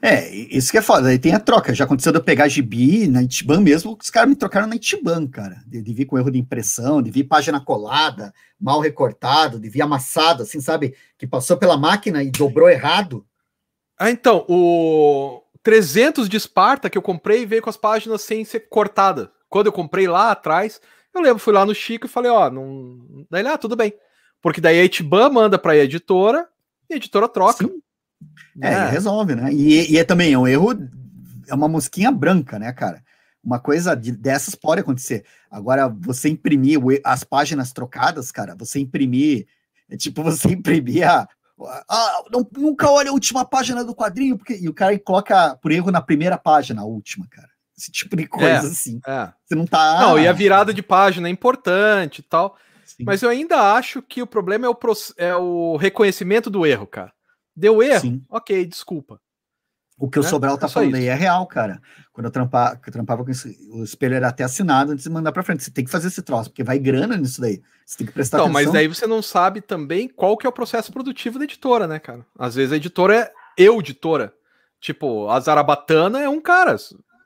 É, 0.00 0.28
isso 0.30 0.70
que 0.70 0.78
é 0.78 0.82
foda. 0.82 1.08
Aí 1.08 1.18
tem 1.18 1.34
a 1.34 1.40
troca. 1.40 1.74
Já 1.74 1.84
aconteceu 1.84 2.12
de 2.12 2.18
eu 2.18 2.24
pegar 2.24 2.48
gibi 2.48 3.06
na 3.08 3.22
Itiban 3.22 3.60
mesmo, 3.60 3.96
os 4.00 4.10
caras 4.10 4.28
me 4.28 4.36
trocaram 4.36 4.66
na 4.66 4.76
Itiban, 4.76 5.26
cara. 5.26 5.62
De, 5.66 5.82
de 5.82 5.92
vir 5.92 6.06
com 6.06 6.18
erro 6.18 6.30
de 6.30 6.38
impressão, 6.38 7.02
de 7.02 7.10
vir 7.10 7.24
página 7.24 7.60
colada, 7.60 8.32
mal 8.60 8.80
recortado, 8.80 9.58
de 9.58 9.68
vir 9.68 9.82
amassado, 9.82 10.42
assim, 10.42 10.60
sabe? 10.60 10.94
Que 11.16 11.26
passou 11.26 11.56
pela 11.56 11.76
máquina 11.76 12.22
e 12.22 12.30
dobrou 12.30 12.68
errado. 12.68 13.26
Ah, 13.98 14.10
então, 14.10 14.44
o 14.48 15.42
300 15.62 16.28
de 16.28 16.36
Esparta 16.36 16.88
que 16.88 16.96
eu 16.96 17.02
comprei 17.02 17.44
veio 17.44 17.62
com 17.62 17.70
as 17.70 17.76
páginas 17.76 18.22
sem 18.22 18.44
ser 18.44 18.68
cortada. 18.68 19.30
Quando 19.48 19.66
eu 19.66 19.72
comprei 19.72 20.06
lá 20.06 20.30
atrás, 20.30 20.80
eu 21.12 21.20
lembro, 21.20 21.38
fui 21.38 21.52
lá 21.52 21.66
no 21.66 21.74
Chico 21.74 22.06
e 22.06 22.10
falei, 22.10 22.30
ó, 22.30 22.48
não. 22.50 23.26
Daí 23.30 23.42
lá, 23.42 23.54
ah, 23.54 23.58
tudo 23.58 23.74
bem. 23.74 23.92
Porque 24.40 24.60
daí 24.60 24.78
a 24.78 24.84
Itiban 24.84 25.30
manda 25.30 25.58
para 25.58 25.72
a 25.72 25.76
editora 25.76 26.48
e 26.88 26.94
a 26.94 26.96
editora 26.96 27.28
troca. 27.28 27.66
Sim. 27.66 27.82
É, 28.60 28.72
é, 28.72 28.90
resolve, 28.90 29.34
né? 29.34 29.52
E, 29.52 29.92
e, 29.92 29.98
é 29.98 30.04
também 30.04 30.32
é 30.32 30.38
um 30.38 30.46
erro, 30.46 30.72
é 31.46 31.54
uma 31.54 31.68
mosquinha 31.68 32.10
branca, 32.10 32.58
né, 32.58 32.72
cara? 32.72 33.02
Uma 33.42 33.60
coisa 33.60 33.94
de, 33.94 34.12
dessas 34.12 34.54
pode 34.54 34.80
acontecer. 34.80 35.24
Agora, 35.50 35.88
você 35.88 36.28
imprimir 36.28 36.80
as 37.04 37.22
páginas 37.24 37.72
trocadas, 37.72 38.32
cara, 38.32 38.54
você 38.56 38.80
imprimir, 38.80 39.46
é 39.88 39.96
tipo 39.96 40.22
você 40.24 40.48
imprimir 40.48 41.08
a, 41.08 41.28
Ah, 41.88 42.22
não, 42.32 42.46
nunca 42.56 42.90
olha 42.90 43.10
a 43.10 43.14
última 43.14 43.44
página 43.44 43.84
do 43.84 43.94
quadrinho, 43.94 44.36
porque 44.36 44.56
e 44.60 44.68
o 44.68 44.74
cara 44.74 44.98
coloca 44.98 45.56
por 45.62 45.70
erro 45.70 45.90
na 45.90 46.00
primeira 46.00 46.36
página, 46.36 46.82
a 46.82 46.84
última, 46.84 47.26
cara. 47.28 47.48
Esse 47.76 47.92
tipo 47.92 48.16
de 48.16 48.26
coisa 48.26 48.48
É, 48.48 48.58
assim. 48.58 49.00
É. 49.06 49.32
Você 49.46 49.54
não 49.54 49.64
tá. 49.64 50.00
Não, 50.00 50.18
e 50.18 50.26
a 50.26 50.32
virada 50.32 50.74
de 50.74 50.82
página 50.82 51.28
é 51.28 51.30
importante 51.30 52.18
e 52.18 52.22
tal. 52.22 52.56
Sim. 52.84 53.04
Mas 53.04 53.22
eu 53.22 53.30
ainda 53.30 53.74
acho 53.74 54.02
que 54.02 54.20
o 54.20 54.26
problema 54.26 54.66
é 54.66 54.68
o, 54.68 54.76
é 55.16 55.36
o 55.36 55.76
reconhecimento 55.76 56.50
do 56.50 56.66
erro, 56.66 56.88
cara. 56.88 57.12
Deu 57.58 57.82
erro? 57.82 58.00
Sim. 58.00 58.22
Ok, 58.28 58.64
desculpa. 58.66 59.20
O 59.98 60.08
que 60.08 60.20
o 60.20 60.22
né? 60.22 60.28
Sobral 60.28 60.56
tá 60.56 60.66
É 60.66 60.70
falando 60.70 60.90
isso. 60.90 60.96
aí 60.98 61.06
é 61.08 61.14
real, 61.14 61.44
cara. 61.46 61.82
Quando 62.12 62.26
eu, 62.26 62.30
trampa, 62.30 62.76
que 62.76 62.88
eu 62.88 62.92
trampava 62.92 63.24
com 63.24 63.30
esse, 63.32 63.58
o 63.72 63.82
espelho 63.82 64.14
era 64.14 64.28
até 64.28 64.44
assinado 64.44 64.92
antes 64.92 65.02
de 65.02 65.10
mandar 65.10 65.32
pra 65.32 65.42
frente. 65.42 65.64
Você 65.64 65.72
tem 65.72 65.84
que 65.84 65.90
fazer 65.90 66.06
esse 66.06 66.22
troço, 66.22 66.50
porque 66.50 66.62
vai 66.62 66.78
grana 66.78 67.16
nisso 67.16 67.40
daí. 67.40 67.60
Você 67.84 67.98
tem 67.98 68.06
que 68.06 68.12
prestar 68.12 68.36
Então, 68.36 68.46
atenção. 68.46 68.62
mas 68.64 68.72
daí 68.72 68.86
você 68.86 69.08
não 69.08 69.20
sabe 69.20 69.60
também 69.60 70.08
qual 70.08 70.36
que 70.36 70.46
é 70.46 70.48
o 70.48 70.52
processo 70.52 70.92
produtivo 70.92 71.36
da 71.38 71.44
editora, 71.44 71.88
né, 71.88 71.98
cara? 71.98 72.24
Às 72.38 72.54
vezes 72.54 72.72
a 72.72 72.76
editora 72.76 73.16
é 73.16 73.32
eu, 73.56 73.80
editora. 73.80 74.32
Tipo, 74.80 75.28
a 75.28 75.40
Zarabatana 75.40 76.20
é 76.20 76.28
um 76.28 76.40
cara. 76.40 76.76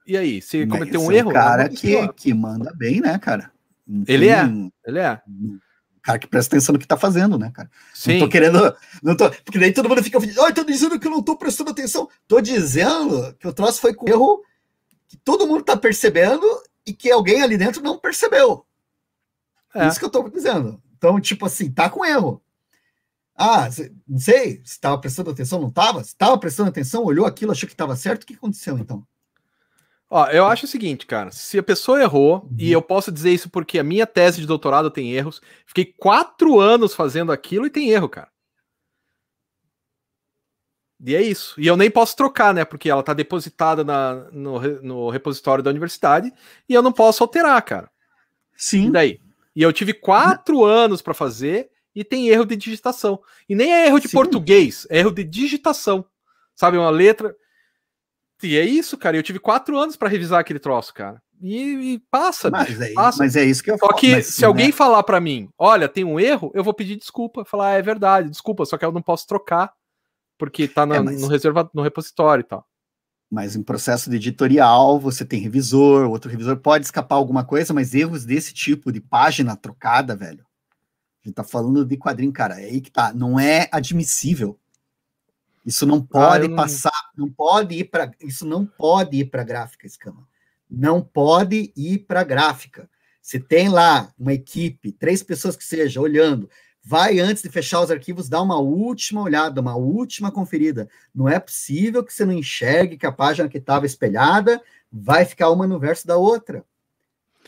E 0.07 0.17
aí, 0.17 0.41
se 0.41 0.67
cometeu 0.67 1.03
um 1.03 1.13
é 1.13 1.17
erro... 1.17 1.29
Um 1.29 1.35
cara 1.35 1.65
é 1.65 1.69
que, 1.69 2.09
que 2.15 2.33
manda 2.33 2.73
bem, 2.75 3.03
né, 3.03 3.19
cara? 3.19 3.53
Não 3.87 4.05
Ele 4.09 4.27
tem 4.27 4.35
é. 4.35 4.91
Ele 4.91 4.99
é. 4.99 5.21
um 5.29 5.61
cara 6.03 6.19
que 6.19 6.27
presta 6.27 6.55
atenção 6.55 6.73
no 6.73 6.79
que 6.79 6.87
tá 6.87 6.97
fazendo, 6.97 7.39
né, 7.39 7.51
cara? 7.55 7.70
Sim. 7.95 8.15
Não 8.15 8.20
tô 8.20 8.29
querendo. 8.29 8.77
Não 9.03 9.16
tô, 9.16 9.31
porque 9.31 9.59
daí 9.59 9.73
todo 9.73 9.89
mundo 9.89 10.03
fica. 10.03 10.19
Ai, 10.45 10.53
tô 10.53 10.65
dizendo 10.65 10.99
que 10.99 11.07
eu 11.07 11.11
não 11.11 11.23
tô 11.23 11.37
prestando 11.37 11.70
atenção. 11.70 12.09
Tô 12.27 12.41
dizendo 12.41 13.35
que 13.39 13.47
o 13.47 13.53
troço 13.53 13.81
foi 13.81 13.95
com 13.95 14.09
erro 14.09 14.43
que 15.09 15.16
todo 15.16 15.47
mundo 15.47 15.62
tá 15.62 15.77
percebendo 15.77 16.47
e 16.87 16.93
que 16.93 17.11
alguém 17.11 17.43
ali 17.43 17.57
dentro 17.57 17.83
não 17.83 17.99
percebeu. 17.99 18.66
É. 19.74 19.87
Isso 19.87 19.99
que 19.99 20.05
eu 20.05 20.11
tô 20.11 20.29
dizendo. 20.29 20.83
Então, 20.97 21.20
tipo 21.20 21.47
assim, 21.47 21.70
tá 21.70 21.89
com 21.89 22.05
erro. 22.05 22.43
Ah, 23.37 23.69
não 24.07 24.19
sei, 24.19 24.61
se 24.65 24.79
tava 24.79 24.99
prestando 24.99 25.31
atenção, 25.31 25.61
não 25.61 25.70
tava? 25.70 26.05
Se 26.05 26.15
tava 26.15 26.39
prestando 26.39 26.69
atenção, 26.69 27.05
olhou 27.05 27.27
aquilo, 27.27 27.53
achou 27.53 27.69
que 27.69 27.74
tava 27.74 27.97
certo, 27.97 28.23
o 28.23 28.27
que 28.27 28.35
aconteceu 28.35 28.79
então? 28.79 29.07
Ó, 30.15 30.27
eu 30.27 30.45
acho 30.45 30.67
o 30.67 30.69
seguinte, 30.69 31.07
cara. 31.07 31.31
Se 31.31 31.59
a 31.59 31.63
pessoa 31.63 31.99
errou, 32.03 32.43
Uhum. 32.43 32.57
e 32.59 32.71
eu 32.71 32.83
posso 32.83 33.11
dizer 33.11 33.31
isso 33.33 33.49
porque 33.49 33.79
a 33.79 33.83
minha 33.83 34.07
tese 34.07 34.43
de 34.43 34.47
doutorado 34.47 34.91
tem 34.91 35.11
erros, 35.13 35.41
fiquei 35.65 35.87
quatro 35.87 36.61
anos 36.61 36.95
fazendo 36.95 37.33
aquilo 37.33 37.65
e 37.65 37.71
tem 37.71 37.89
erro, 37.89 38.11
cara. 38.11 38.29
E 41.05 41.15
é 41.17 41.23
isso. 41.23 41.59
E 41.59 41.67
eu 41.67 41.77
nem 41.77 41.91
posso 41.91 42.15
trocar, 42.15 42.53
né? 42.55 42.65
Porque 42.65 42.91
ela 42.91 43.03
tá 43.03 43.13
depositada 43.15 43.83
na- 43.83 44.27
no, 44.31 44.61
no 44.83 45.09
repositório 45.11 45.65
da 45.65 45.71
universidade 45.71 46.31
e 46.69 46.75
eu 46.75 46.83
não 46.83 46.93
posso 46.93 47.25
alterar, 47.25 47.61
cara. 47.63 47.91
E 48.55 48.63
Sim. 48.63 48.91
daí? 48.93 49.19
E 49.57 49.63
eu 49.63 49.73
tive 49.73 49.93
quatro 49.95 50.63
anos 50.65 51.03
pra 51.03 51.15
fazer 51.15 51.71
e 51.95 52.05
tem 52.05 52.29
erro 52.29 52.45
de 52.45 52.55
digitação. 52.55 53.21
E 53.49 53.55
nem 53.55 53.73
é 53.73 53.87
erro 53.87 53.99
de 53.99 54.09
Sim. 54.09 54.17
português, 54.17 54.87
é 54.91 54.99
erro 54.99 55.11
de 55.11 55.25
digitação. 55.25 56.05
Sabe, 56.55 56.77
uma 56.77 56.91
letra. 56.91 57.35
E 58.43 58.56
é 58.59 58.64
isso, 58.64 58.97
cara. 58.98 59.16
Eu 59.16 59.23
tive 59.23 59.39
quatro 59.39 59.78
anos 59.78 59.97
pra 59.97 60.09
revisar 60.09 60.40
aquele 60.40 60.59
troço, 60.59 60.93
cara. 60.94 61.23
E, 61.40 61.94
e 61.94 61.98
passa, 62.10 62.51
Mas 62.51 62.69
bicho, 62.69 62.82
é, 62.82 62.93
passa. 62.93 63.19
mas 63.19 63.35
é 63.36 63.44
isso 63.44 63.62
que 63.64 63.70
eu 63.70 63.78
Só 63.78 63.86
falo. 63.86 63.98
que 63.98 64.12
Mas, 64.12 64.27
se 64.28 64.44
alguém 64.44 64.66
né, 64.66 64.73
falar 64.73 65.02
pra 65.02 65.20
mim, 65.20 65.48
olha, 65.59 65.89
tem 65.89 66.05
um 66.05 66.20
erro, 66.20 66.52
eu 66.55 66.62
vou 66.62 66.73
pedir 66.73 66.97
desculpa. 66.97 67.44
Falar, 67.44 67.69
ah, 67.70 67.73
é 67.78 67.82
verdade, 67.82 68.31
desculpa, 68.31 68.64
só 68.64 68.78
que 68.78 68.85
eu 68.85 68.93
não 68.93 69.02
posso 69.02 69.27
trocar, 69.27 69.73
porque 70.39 70.69
tá 70.69 70.86
na- 70.86 70.97
É, 70.97 71.01
mas- 71.01 71.20
no, 71.20 71.27
reserva, 71.27 71.69
no 71.74 71.82
repositório 71.82 72.43
e 72.43 72.47
tal. 72.47 72.64
Mas 73.31 73.56
em 73.56 73.62
processo 73.62 74.09
de 74.10 74.16
editorial, 74.16 75.01
você 75.01 75.24
tem 75.24 75.40
revisor, 75.40 76.09
outro 76.10 76.31
revisor 76.31 76.56
pode 76.59 76.85
escapar 76.85 77.16
alguma 77.16 77.43
coisa, 77.44 77.73
mas 77.73 77.93
erros 77.94 78.24
desse 78.24 78.52
tipo, 78.55 78.93
de 78.93 79.01
página 79.01 79.56
trocada, 79.56 80.14
velho. 80.14 80.44
A 81.24 81.28
gente 81.28 81.35
tá 81.35 81.43
falando 81.44 81.85
de 81.85 81.97
quadrinho, 81.97 82.32
cara. 82.32 82.60
É 82.60 82.66
aí 82.66 82.81
que 82.81 82.90
tá. 82.90 83.12
Não 83.14 83.40
é 83.40 83.69
admissível. 83.73 84.59
Isso 85.65 85.87
não 85.87 86.01
pode 86.03 86.45
eu 86.45 86.49
não- 86.51 86.57
passar, 86.57 87.11
não 87.17 87.31
pode 87.31 87.77
ir 87.77 87.85
para, 87.85 88.11
isso 88.21 88.45
não 88.47 88.67
pode 88.67 89.19
ir 89.19 89.27
para 89.27 89.45
gráfica, 89.45 89.87
escama. 89.87 90.27
Não 90.69 91.01
pode 91.03 91.73
ir 91.77 91.99
para 92.01 92.25
gráfica. 92.25 92.89
Se 93.21 93.39
tem 93.39 93.69
lá 93.69 94.13
uma 94.19 94.33
equipe, 94.33 94.91
três 94.91 95.23
pessoas 95.23 95.55
que 95.57 95.65
seja, 95.65 96.01
olhando, 96.01 96.51
vai 96.83 97.21
antes 97.21 97.43
de 97.43 97.49
fechar 97.49 97.81
os 97.81 97.91
arquivos, 97.91 98.29
dá 98.29 98.43
uma 98.43 98.59
última 98.59 99.23
olhada, 99.23 99.61
uma 99.61 99.77
última 99.77 100.33
conferida. 100.33 100.89
Não 101.15 101.29
é 101.29 101.39
possível 101.39 102.03
que 102.03 102.13
você 102.13 102.25
não 102.25 102.33
enxergue 102.33 102.97
que 102.97 103.07
a 103.07 103.13
página 103.13 103.49
que 103.49 103.59
estava 103.59 103.87
espelhada 103.87 104.61
vai 104.91 105.25
ficar 105.25 105.51
uma 105.51 105.67
no 105.67 105.79
verso 105.79 106.07
da 106.07 106.17
outra. 106.17 106.65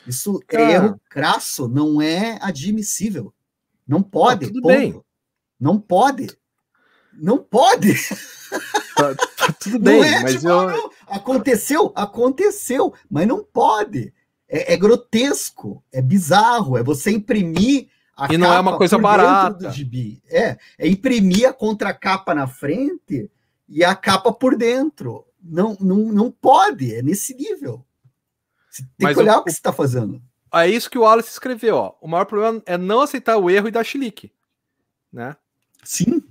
Isso 0.07 0.39
Cara. 0.47 0.63
é 0.63 0.73
erro 0.75 1.01
crasso, 1.09 1.67
não 1.67 2.01
é 2.01 2.39
admissível. 2.41 3.35
Não 3.87 4.03
pode. 4.03 4.47
Não, 4.47 4.53
tudo 4.53 4.63
ponto. 4.63 4.73
bem. 4.73 5.03
Não 5.59 5.81
pode. 5.81 6.29
Não 7.17 7.39
pode. 7.39 7.95
Tá, 8.97 9.15
tá 9.15 9.53
tudo 9.61 9.79
Não 9.79 10.01
bem, 10.01 10.05
é, 10.05 10.23
mas 10.23 10.33
tipo, 10.35 10.49
eu. 10.49 10.71
não, 10.71 10.91
aconteceu, 11.07 11.93
aconteceu, 11.95 12.95
mas 13.11 13.27
não 13.27 13.43
pode. 13.45 14.13
É, 14.49 14.75
é 14.75 14.77
grotesco, 14.77 15.83
é 15.93 16.01
bizarro, 16.03 16.77
é 16.79 16.83
você 16.83 17.11
imprimir 17.11 17.89
a 18.17 18.33
E 18.33 18.39
não 18.39 18.53
é 18.53 18.61
uma 18.61 18.71
capa 18.73 18.79
coisa 18.79 18.99
barata. 18.99 19.69
do 19.69 19.73
gibi. 19.73 20.23
É, 20.29 20.57
é 20.79 20.87
imprimir 20.89 21.49
a 21.49 21.53
contracapa 21.53 22.35
na 22.35 22.47
frente 22.47 23.31
e 23.69 23.83
a 23.83 23.95
capa 23.97 24.33
por 24.33 24.57
dentro. 24.57 25.27
Não, 25.43 25.77
não, 25.81 25.97
não 26.13 26.31
pode, 26.31 26.95
é 26.95 27.03
nesse 27.03 27.35
nível. 27.35 27.85
Você 28.71 28.83
tem 28.83 28.91
Mas 29.07 29.15
que 29.17 29.23
olhar 29.23 29.39
o- 29.39 29.41
o, 29.41 29.45
que 29.45 29.51
você 29.51 29.57
está 29.59 29.73
fazendo. 29.73 30.23
É 30.53 30.69
isso 30.69 30.89
que 30.89 30.97
o 30.99 31.03
Wallace 31.03 31.29
escreveu, 31.31 31.77
ó. 31.77 31.95
O 32.01 32.07
maior 32.07 32.25
problema 32.27 32.63
é 32.65 32.79
não 32.79 33.01
aceitar 33.01 33.37
o 33.37 33.51
erro 33.51 33.67
e 33.67 33.73
dar 33.73 33.83
chilique. 33.85 34.33
Né? 35.13 35.37
Sim, 35.83 36.23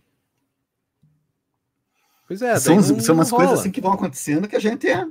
Pois 2.27 2.41
é, 2.41 2.57
são, 2.59 2.75
não- 2.75 2.99
são 2.99 3.15
umas 3.15 3.29
coisas 3.29 3.59
assim 3.59 3.71
que 3.71 3.81
vão 3.81 3.93
acontecendo 3.93 4.47
que 4.47 4.55
a 4.55 4.59
gente 4.59 4.87
é. 4.87 5.05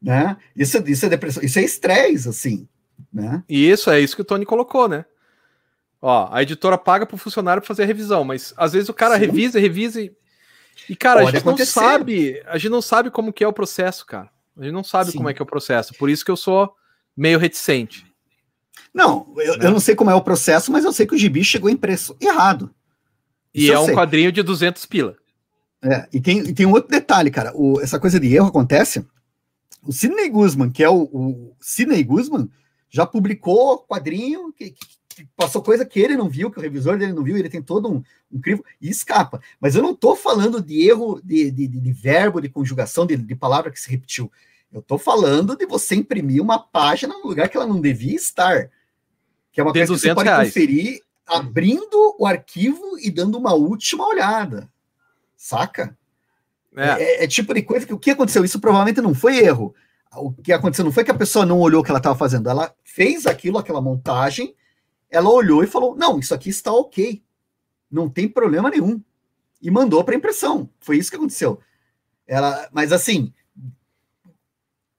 Né? 0.00 0.36
Isso, 0.54 0.76
é- 0.76 0.84
isso 0.86 1.06
é 1.06 1.08
depressão, 1.08 1.42
isso 1.42 1.58
é 1.58 1.62
estresse, 1.62 2.28
assim. 2.28 2.68
Né? 3.12 3.42
E 3.48 3.68
isso 3.70 3.90
é 3.90 4.00
isso 4.00 4.14
que 4.14 4.22
o 4.22 4.24
Tony 4.24 4.44
colocou, 4.44 4.88
né? 4.88 5.04
Ó, 6.00 6.28
a 6.32 6.42
editora 6.42 6.78
paga 6.78 7.04
pro 7.06 7.16
funcionário 7.16 7.62
fazer 7.64 7.82
a 7.82 7.86
revisão, 7.86 8.22
mas 8.24 8.54
às 8.56 8.72
vezes 8.72 8.88
o 8.88 8.94
cara 8.94 9.14
Sim. 9.14 9.20
revisa, 9.26 9.58
revisa 9.58 10.00
e. 10.00 10.12
E, 10.88 10.94
cara, 10.94 11.20
Pode 11.20 11.28
a 11.28 11.32
gente 11.32 11.40
acontecer. 11.48 11.80
não 11.80 11.88
sabe. 11.88 12.42
A 12.46 12.56
gente 12.58 12.70
não 12.70 12.82
sabe 12.82 13.10
como 13.10 13.32
que 13.32 13.42
é 13.42 13.48
o 13.48 13.52
processo, 13.52 14.06
cara. 14.06 14.30
A 14.56 14.62
gente 14.62 14.72
não 14.72 14.84
sabe 14.84 15.10
Sim. 15.10 15.16
como 15.18 15.28
é 15.28 15.34
que 15.34 15.42
é 15.42 15.44
o 15.44 15.46
processo. 15.46 15.92
Por 15.94 16.08
isso 16.08 16.24
que 16.24 16.30
eu 16.30 16.36
sou 16.36 16.72
meio 17.16 17.38
reticente. 17.38 18.06
Não, 18.94 19.32
eu, 19.38 19.58
Né? 19.58 19.66
eu 19.66 19.70
não 19.72 19.80
sei 19.80 19.96
como 19.96 20.10
é 20.10 20.14
o 20.14 20.20
processo, 20.22 20.70
mas 20.70 20.84
eu 20.84 20.92
sei 20.92 21.04
que 21.06 21.14
o 21.14 21.18
gibi 21.18 21.42
chegou 21.42 21.68
em 21.68 21.76
preço 21.76 22.16
errado. 22.20 22.72
E 23.52 23.64
Isso 23.64 23.72
é 23.72 23.74
eu 23.74 23.80
um 23.80 23.86
sei. 23.86 23.94
quadrinho 23.94 24.30
de 24.30 24.40
200 24.42 24.86
pila. 24.86 25.16
É, 25.82 26.08
e, 26.12 26.20
tem, 26.20 26.38
e 26.40 26.52
tem 26.52 26.66
um 26.66 26.72
outro 26.72 26.90
detalhe, 26.90 27.30
cara. 27.30 27.52
O- 27.54 27.80
essa 27.80 27.98
coisa 28.00 28.18
de 28.18 28.34
erro 28.34 28.48
acontece. 28.48 29.04
O 29.82 29.92
Sidney 29.92 30.28
Guzman, 30.28 30.70
que 30.70 30.82
é 30.82 30.90
o, 30.90 31.02
o 31.04 31.56
Sidney 31.60 32.02
Guzman, 32.02 32.50
já 32.90 33.06
publicou 33.06 33.78
quadrinho 33.86 34.52
que, 34.52 34.70
que- 34.70 34.98
que 35.08 35.28
passou 35.36 35.60
coisa 35.62 35.84
que 35.84 35.98
ele 35.98 36.16
não 36.16 36.28
viu, 36.28 36.48
que 36.50 36.58
o 36.58 36.62
revisor 36.62 36.96
dele 36.96 37.12
não 37.12 37.24
viu, 37.24 37.36
ele 37.36 37.48
tem 37.48 37.60
todo 37.60 37.88
um, 37.92 38.00
um 38.30 38.40
crivo 38.40 38.64
e 38.80 38.88
escapa. 38.88 39.40
Mas 39.60 39.74
eu 39.74 39.82
não 39.82 39.90
estou 39.90 40.14
falando 40.14 40.62
de 40.62 40.88
erro 40.88 41.20
de, 41.24 41.50
de, 41.50 41.66
de- 41.66 41.80
de 41.80 41.92
verbo, 41.92 42.40
de 42.40 42.48
conjugação, 42.48 43.04
de, 43.06 43.16
de 43.16 43.34
palavra 43.34 43.70
que 43.72 43.80
se 43.80 43.90
repetiu. 43.90 44.30
Eu 44.72 44.78
estou 44.80 44.96
falando 44.98 45.56
de 45.56 45.66
você 45.66 45.94
imprimir 45.96 46.40
uma 46.42 46.58
página 46.58 47.14
no 47.18 47.26
lugar 47.26 47.48
que 47.48 47.56
ela 47.56 47.66
não 47.66 47.80
devia 47.80 48.14
estar. 48.14 48.70
Que 49.50 49.60
é 49.60 49.64
uma 49.64 49.72
coisa 49.72 49.86
que 49.92 49.98
você 49.98 50.08
200 50.08 50.14
pode 50.14 50.28
reais. 50.28 50.48
conferir 50.48 51.00
abrindo 51.26 52.14
o 52.18 52.24
arquivo 52.26 52.98
e 53.00 53.10
dando 53.10 53.38
uma 53.38 53.54
última 53.54 54.06
olhada. 54.06 54.70
Saca? 55.38 55.96
É, 56.76 56.86
É, 57.00 57.24
é 57.24 57.28
tipo 57.28 57.54
de 57.54 57.62
coisa 57.62 57.86
que 57.86 57.94
o 57.94 57.98
que 57.98 58.10
aconteceu? 58.10 58.44
Isso 58.44 58.60
provavelmente 58.60 59.00
não 59.00 59.14
foi 59.14 59.38
erro. 59.38 59.72
O 60.16 60.32
que 60.32 60.52
aconteceu 60.52 60.84
não 60.84 60.90
foi 60.90 61.04
que 61.04 61.12
a 61.12 61.16
pessoa 61.16 61.46
não 61.46 61.60
olhou 61.60 61.80
o 61.80 61.84
que 61.84 61.90
ela 61.90 61.98
estava 61.98 62.18
fazendo, 62.18 62.50
ela 62.50 62.74
fez 62.82 63.26
aquilo, 63.26 63.58
aquela 63.58 63.80
montagem, 63.80 64.54
ela 65.08 65.30
olhou 65.30 65.62
e 65.62 65.66
falou: 65.66 65.94
não, 65.94 66.18
isso 66.18 66.34
aqui 66.34 66.48
está 66.48 66.72
ok, 66.72 67.22
não 67.90 68.08
tem 68.08 68.28
problema 68.28 68.68
nenhum. 68.68 69.00
E 69.62 69.70
mandou 69.70 70.02
para 70.02 70.14
impressão. 70.14 70.68
Foi 70.80 70.96
isso 70.96 71.10
que 71.10 71.16
aconteceu. 71.16 71.60
Ela, 72.26 72.68
mas 72.72 72.92
assim, 72.92 73.32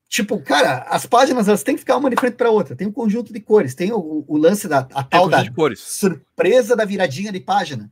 tipo, 0.07 0.39
cara, 0.41 0.79
as 0.89 1.05
páginas 1.05 1.47
elas 1.47 1.63
têm 1.63 1.75
que 1.75 1.81
ficar 1.81 1.97
uma 1.97 2.09
de 2.09 2.17
frente 2.17 2.35
para 2.35 2.51
outra. 2.51 2.75
Tem 2.75 2.87
um 2.87 2.91
conjunto 2.91 3.33
de 3.33 3.39
cores, 3.39 3.75
tem 3.75 3.91
o, 3.91 4.23
o 4.27 4.37
lance 4.37 4.67
da 4.67 4.79
a 4.93 5.03
tem 5.03 5.19
tal 5.19 5.29
da 5.29 5.43
surpresa 5.75 6.75
da 6.75 6.85
viradinha 6.85 7.31
de 7.31 7.39
página. 7.39 7.91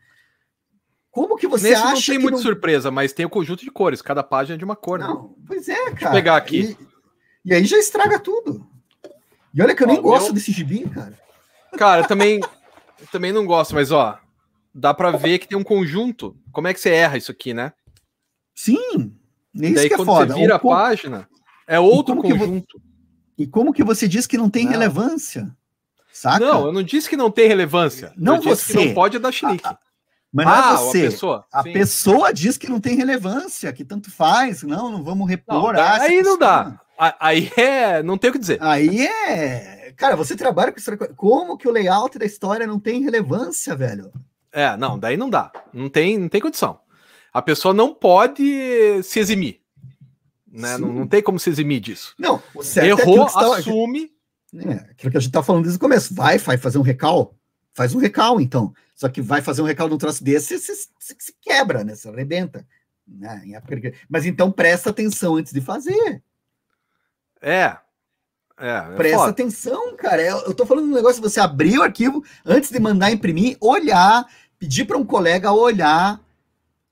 Como 1.18 1.35
que 1.35 1.48
você 1.48 1.69
Nesse 1.69 1.81
acha 1.81 1.94
não 1.94 2.02
tem 2.02 2.19
muita 2.19 2.38
não 2.38 2.44
surpresa, 2.44 2.91
mas 2.91 3.11
tem 3.11 3.26
o 3.26 3.30
conjunto 3.30 3.64
de 3.64 3.72
cores. 3.72 4.03
Cada 4.03 4.22
página 4.22 4.53
é 4.53 4.57
de 4.60 4.64
uma 4.64 4.76
cor, 4.76 4.99
né? 4.99 5.07
Não, 5.07 5.34
pois 5.48 5.68
é, 5.68 5.89
cara. 5.91 6.11
pegar 6.14 6.38
aqui. 6.38 6.77
E, 7.44 7.49
e 7.49 7.53
aí 7.56 7.65
já 7.65 7.76
estraga 7.80 8.19
tudo. 8.19 8.64
E 9.52 9.60
olha 9.60 9.73
que 9.76 9.81
eu 9.84 9.88
Ó, 9.88 9.91
nem 9.91 9.99
gosto 9.99 10.26
meu- 10.26 10.34
desse 10.35 10.52
gibi, 10.52 10.88
cara. 10.88 11.18
Cara, 11.76 12.02
eu 12.03 12.07
também, 12.07 12.39
eu 12.99 13.07
também 13.11 13.31
não 13.31 13.48
gosto, 13.48 13.73
mas 13.73 13.91
ó, 13.91 14.19
dá 14.72 14.94
pra 14.94 15.10
ver 15.10 15.39
que 15.39 15.48
tem 15.48 15.57
um 15.57 15.64
conjunto. 15.64 16.38
Como 16.52 16.68
é 16.68 16.73
que 16.73 16.80
você 16.80 16.91
erra 16.91 17.18
isso 17.18 17.31
aqui, 17.31 17.52
né? 17.52 17.73
Sim, 18.53 19.11
é 19.60 19.65
isso 19.65 19.73
Daí 19.76 19.88
que 19.88 19.94
é 19.95 19.98
quando 19.98 20.06
foda. 20.06 20.34
você 20.35 20.39
vira 20.39 20.56
a 20.56 20.60
como- 20.60 20.76
página, 20.76 21.27
é 21.68 21.80
outro 21.80 22.15
como 22.15 22.27
que 22.27 22.34
vo- 22.35 22.45
conjunto. 22.45 22.81
E 23.39 23.48
como 23.48 23.73
que 23.73 23.84
você 23.84 24.07
diz 24.07 24.27
que 24.27 24.38
não 24.38 24.52
tem 24.52 24.65
Não. 24.65 24.72
relevância? 24.73 25.49
Saca? 26.14 26.45
Não, 26.45 26.68
eu 26.68 26.72
não 26.73 26.84
disse 26.84 27.10
que 27.10 27.18
não 27.18 27.31
tem 27.31 27.48
relevância. 27.48 28.14
Não 28.15 28.35
eu 28.35 28.41
disse 28.41 28.65
você. 28.73 28.77
que 28.77 28.85
não 28.85 28.94
pode 28.94 29.18
dar 29.19 29.31
chilique. 29.31 29.64
Ah, 29.68 29.77
Mas 30.38 30.46
não 30.46 30.54
é 30.54 30.58
ah, 30.58 30.74
é 30.74 30.78
você. 30.78 30.98
A 31.00 31.10
pessoa, 31.10 31.46
a 31.52 31.64
pessoa 31.64 32.34
diz 32.34 32.58
que 32.58 32.70
não 32.70 32.80
tem 32.80 32.96
relevância, 32.96 33.74
que 33.74 33.84
tanto 33.84 34.12
faz. 34.12 34.62
Não, 34.62 34.92
não 34.92 35.04
vamos 35.04 35.28
repor. 35.28 35.74
Não, 35.74 35.82
ah, 35.82 36.02
aí 36.02 36.22
não 36.22 36.38
dá. 36.38 36.80
Aí 37.20 37.52
é. 37.58 38.04
Não 38.04 38.20
tem 38.20 38.30
o 38.30 38.34
que 38.34 38.40
dizer. 38.40 38.60
Aí 38.62 39.08
é. 39.08 39.94
Cara, 39.98 40.16
você 40.16 40.36
trabalha 40.36 40.72
com 40.72 40.78
história. 40.78 41.00
Como 41.16 41.58
que 41.58 41.68
o 41.68 41.72
layout 41.72 42.20
da 42.20 42.26
história 42.26 42.68
não 42.68 42.80
tem 42.80 43.02
relevância, 43.02 43.76
velho? 43.76 44.12
É, 44.52 44.78
não, 44.78 45.00
daí 45.00 45.18
não 45.18 45.28
dá. 45.28 45.52
Não 45.74 45.90
tem, 45.90 46.20
não 46.20 46.30
tem 46.30 46.40
condição. 46.40 46.80
A 47.34 47.42
pessoa 47.42 47.74
não 47.74 47.94
pode 47.94 49.02
se 49.02 49.20
eximir. 49.20 49.62
Né? 50.52 50.78
Não, 50.78 50.94
não 50.94 51.08
tem 51.08 51.22
como 51.24 51.40
se 51.40 51.50
eximir 51.50 51.80
disso. 51.80 52.14
Não, 52.18 52.42
o 52.54 52.62
certo 52.62 53.00
é 53.00 53.02
Errou, 53.02 53.22
é 53.22 53.58
assume. 53.58 54.12
É, 54.56 54.74
aquilo 54.92 55.12
que 55.12 55.18
a 55.18 55.20
gente 55.20 55.32
tá 55.32 55.42
falando 55.42 55.64
desde 55.64 55.78
o 55.78 55.82
começo. 55.82 56.14
Vai, 56.14 56.38
vai 56.38 56.58
fazer 56.58 56.78
um 56.78 56.84
recal? 56.84 57.36
Faz 57.78 57.94
um 57.94 57.99
recal, 57.99 58.41
então. 58.41 58.74
Só 58.95 59.08
que 59.08 59.22
vai 59.22 59.40
fazer 59.40 59.62
um 59.62 59.66
recal 59.66 59.88
num 59.88 59.99
troço 59.99 60.24
desse, 60.24 60.58
você 60.58 60.74
se 60.98 61.36
quebra, 61.40 61.84
né? 61.84 61.94
Você 61.94 62.10
arrebenta. 62.10 62.66
Né? 63.08 63.62
Mas 64.10 64.26
então 64.26 64.52
presta 64.52 64.90
atenção 64.90 65.36
antes 65.36 65.54
de 65.54 65.62
fazer. 65.62 66.24
É. 67.40 67.78
É, 68.60 68.70
é 68.70 68.95
Presta 68.95 69.18
foda. 69.20 69.30
atenção, 69.30 69.95
cara. 69.95 70.24
Eu, 70.24 70.38
eu 70.40 70.56
tô 70.56 70.66
falando 70.66 70.86
um 70.86 70.95
negócio: 70.95 71.22
você 71.22 71.40
abrir 71.40 71.78
o 71.78 71.84
arquivo 71.84 72.24
antes 72.44 72.72
de 72.72 72.80
mandar 72.80 73.12
imprimir, 73.12 73.56
olhar, 73.62 74.26
pedir 74.58 74.86
para 74.86 74.98
um 74.98 75.06
colega 75.06 75.52
olhar, 75.52 76.20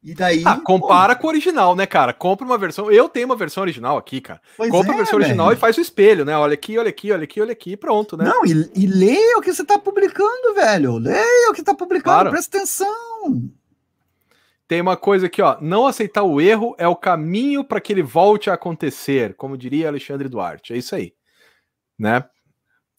e 0.05 0.13
daí. 0.13 0.43
Ah, 0.45 0.61
compara 0.63 1.15
pô, 1.15 1.21
com 1.21 1.27
o 1.27 1.29
original, 1.31 1.75
né, 1.75 1.87
cara? 1.87 2.13
Compra 2.13 2.45
uma 2.45 2.59
versão. 2.59 2.91
Eu 2.91 3.09
tenho 3.09 3.25
uma 3.25 3.35
versão 3.35 3.63
original 3.63 3.97
aqui, 3.97 4.21
cara. 4.21 4.39
Compra 4.69 4.91
é, 4.91 4.93
a 4.93 4.97
versão 4.97 5.17
original 5.17 5.51
e 5.51 5.55
faz 5.55 5.75
o 5.79 5.81
espelho, 5.81 6.23
né? 6.23 6.37
Olha 6.37 6.53
aqui, 6.53 6.77
olha 6.77 6.89
aqui, 6.89 7.11
olha 7.11 7.23
aqui, 7.23 7.41
olha 7.41 7.51
aqui, 7.51 7.75
pronto, 7.75 8.15
né? 8.15 8.23
Não, 8.23 8.45
e, 8.45 8.69
e 8.75 8.85
leia 8.85 9.35
o 9.39 9.41
que 9.41 9.51
você 9.51 9.65
tá 9.65 9.79
publicando, 9.79 10.53
velho. 10.53 10.99
Leia 10.99 11.49
o 11.49 11.53
que 11.55 11.63
tá 11.63 11.73
publicando, 11.73 12.03
claro. 12.03 12.29
presta 12.29 12.55
atenção. 12.55 13.49
Tem 14.67 14.79
uma 14.79 14.95
coisa 14.95 15.25
aqui, 15.25 15.41
ó. 15.41 15.57
Não 15.59 15.87
aceitar 15.87 16.21
o 16.21 16.39
erro 16.39 16.75
é 16.77 16.87
o 16.87 16.95
caminho 16.95 17.63
para 17.63 17.81
que 17.81 17.91
ele 17.91 18.03
volte 18.03 18.51
a 18.51 18.53
acontecer, 18.53 19.33
como 19.33 19.57
diria 19.57 19.87
Alexandre 19.87 20.29
Duarte. 20.29 20.71
É 20.71 20.77
isso 20.77 20.93
aí, 20.93 21.13
né? 21.97 22.23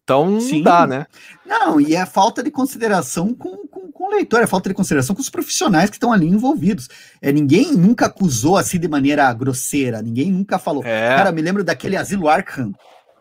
Então 0.07 0.31
não 0.31 0.41
Sim. 0.41 0.63
dá, 0.63 0.87
né? 0.87 1.05
Não, 1.45 1.81
e 1.81 1.97
é 1.97 2.07
falta 2.07 2.41
de 2.41 2.49
consideração 2.49 3.35
com, 3.35 3.67
com, 3.67 3.91
com, 3.91 4.05
o 4.05 4.11
leitor, 4.11 4.41
é 4.41 4.47
falta 4.47 4.69
de 4.69 4.75
consideração 4.75 5.17
com 5.17 5.21
os 5.21 5.29
profissionais 5.29 5.91
que 5.91 5.97
estão 5.97 6.13
ali 6.13 6.29
envolvidos. 6.29 6.89
É, 7.21 7.33
ninguém 7.33 7.73
nunca 7.73 8.07
acusou 8.07 8.57
assim 8.57 8.79
de 8.79 8.87
maneira 8.87 9.33
grosseira, 9.33 10.01
ninguém 10.01 10.31
nunca 10.31 10.61
falou. 10.61 10.85
É. 10.85 11.17
Cara, 11.17 11.33
me 11.33 11.43
lembro 11.43 11.65
daquele 11.65 11.97
Asilo 11.97 12.29
Arkham 12.29 12.73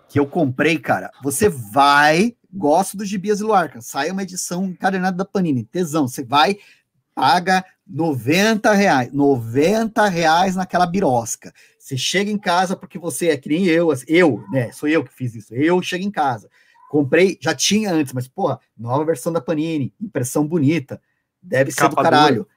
que 0.07 0.19
eu 0.19 0.27
comprei, 0.27 0.77
cara. 0.77 1.09
Você 1.23 1.49
vai, 1.49 2.35
gosto 2.53 2.95
do 2.95 3.03
Gibi 3.03 3.31
Asilo 3.31 3.53
Arkham, 3.53 3.81
sai 3.81 4.11
uma 4.11 4.21
edição 4.21 4.65
encadernada 4.65 5.17
da 5.17 5.25
Panini, 5.25 5.63
tesão. 5.63 6.07
Você 6.07 6.23
vai, 6.23 6.55
paga 7.15 7.65
90 7.87 8.71
reais, 8.73 9.11
90 9.11 10.07
reais 10.07 10.55
naquela 10.55 10.85
birosca. 10.85 11.51
Você 11.79 11.97
chega 11.97 12.29
em 12.29 12.37
casa 12.37 12.75
porque 12.75 12.99
você 12.99 13.29
é 13.29 13.37
que 13.37 13.49
nem 13.49 13.65
eu, 13.65 13.91
eu, 14.07 14.43
né? 14.51 14.71
Sou 14.71 14.87
eu 14.87 15.03
que 15.03 15.11
fiz 15.11 15.33
isso. 15.33 15.55
Eu 15.55 15.81
chego 15.81 16.03
em 16.03 16.11
casa 16.11 16.47
Comprei, 16.95 17.37
já 17.41 17.53
tinha 17.53 17.91
antes, 17.91 18.13
mas, 18.13 18.25
porra, 18.25 18.57
nova 18.77 19.03
versão 19.03 19.33
da 19.33 19.41
Panini, 19.41 19.93
impressão 19.99 20.47
bonita, 20.47 21.01
deve 21.41 21.69
ser 21.69 21.81
Capa 21.81 21.95
do 21.97 22.01
caralho. 22.01 22.35
Dura. 22.35 22.47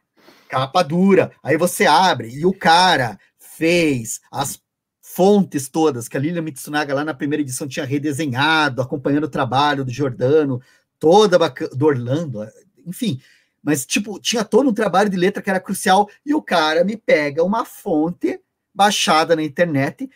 Capa 0.49 0.83
dura. 0.85 1.33
Aí 1.43 1.57
você 1.57 1.87
abre 1.87 2.29
e 2.29 2.47
o 2.47 2.53
cara 2.53 3.19
fez 3.37 4.21
as 4.31 4.63
fontes 5.03 5.69
todas 5.69 6.07
que 6.07 6.17
a 6.17 6.21
Lilian 6.21 6.43
Mitsunaga 6.43 6.95
lá 6.95 7.05
na 7.05 7.15
primeira 7.15 7.43
edição 7.43 7.67
tinha 7.67 7.85
redesenhado, 7.85 8.81
acompanhando 8.81 9.25
o 9.25 9.29
trabalho 9.29 9.85
do 9.85 9.91
Jordano, 9.91 10.63
toda 11.01 11.37
bacana, 11.37 11.71
do 11.75 11.87
Orlando, 11.87 12.47
enfim. 12.87 13.21
Mas, 13.61 13.85
tipo, 13.85 14.21
tinha 14.21 14.45
todo 14.45 14.71
um 14.71 14.73
trabalho 14.73 15.11
de 15.11 15.17
letra 15.17 15.43
que 15.43 15.51
era 15.51 15.59
crucial 15.59 16.09
e 16.25 16.33
o 16.33 16.41
cara 16.41 16.85
me 16.85 16.97
pega 16.97 17.43
uma 17.43 17.65
fonte 17.65 18.41
baixada 18.73 19.35
na 19.35 19.43
internet 19.43 20.09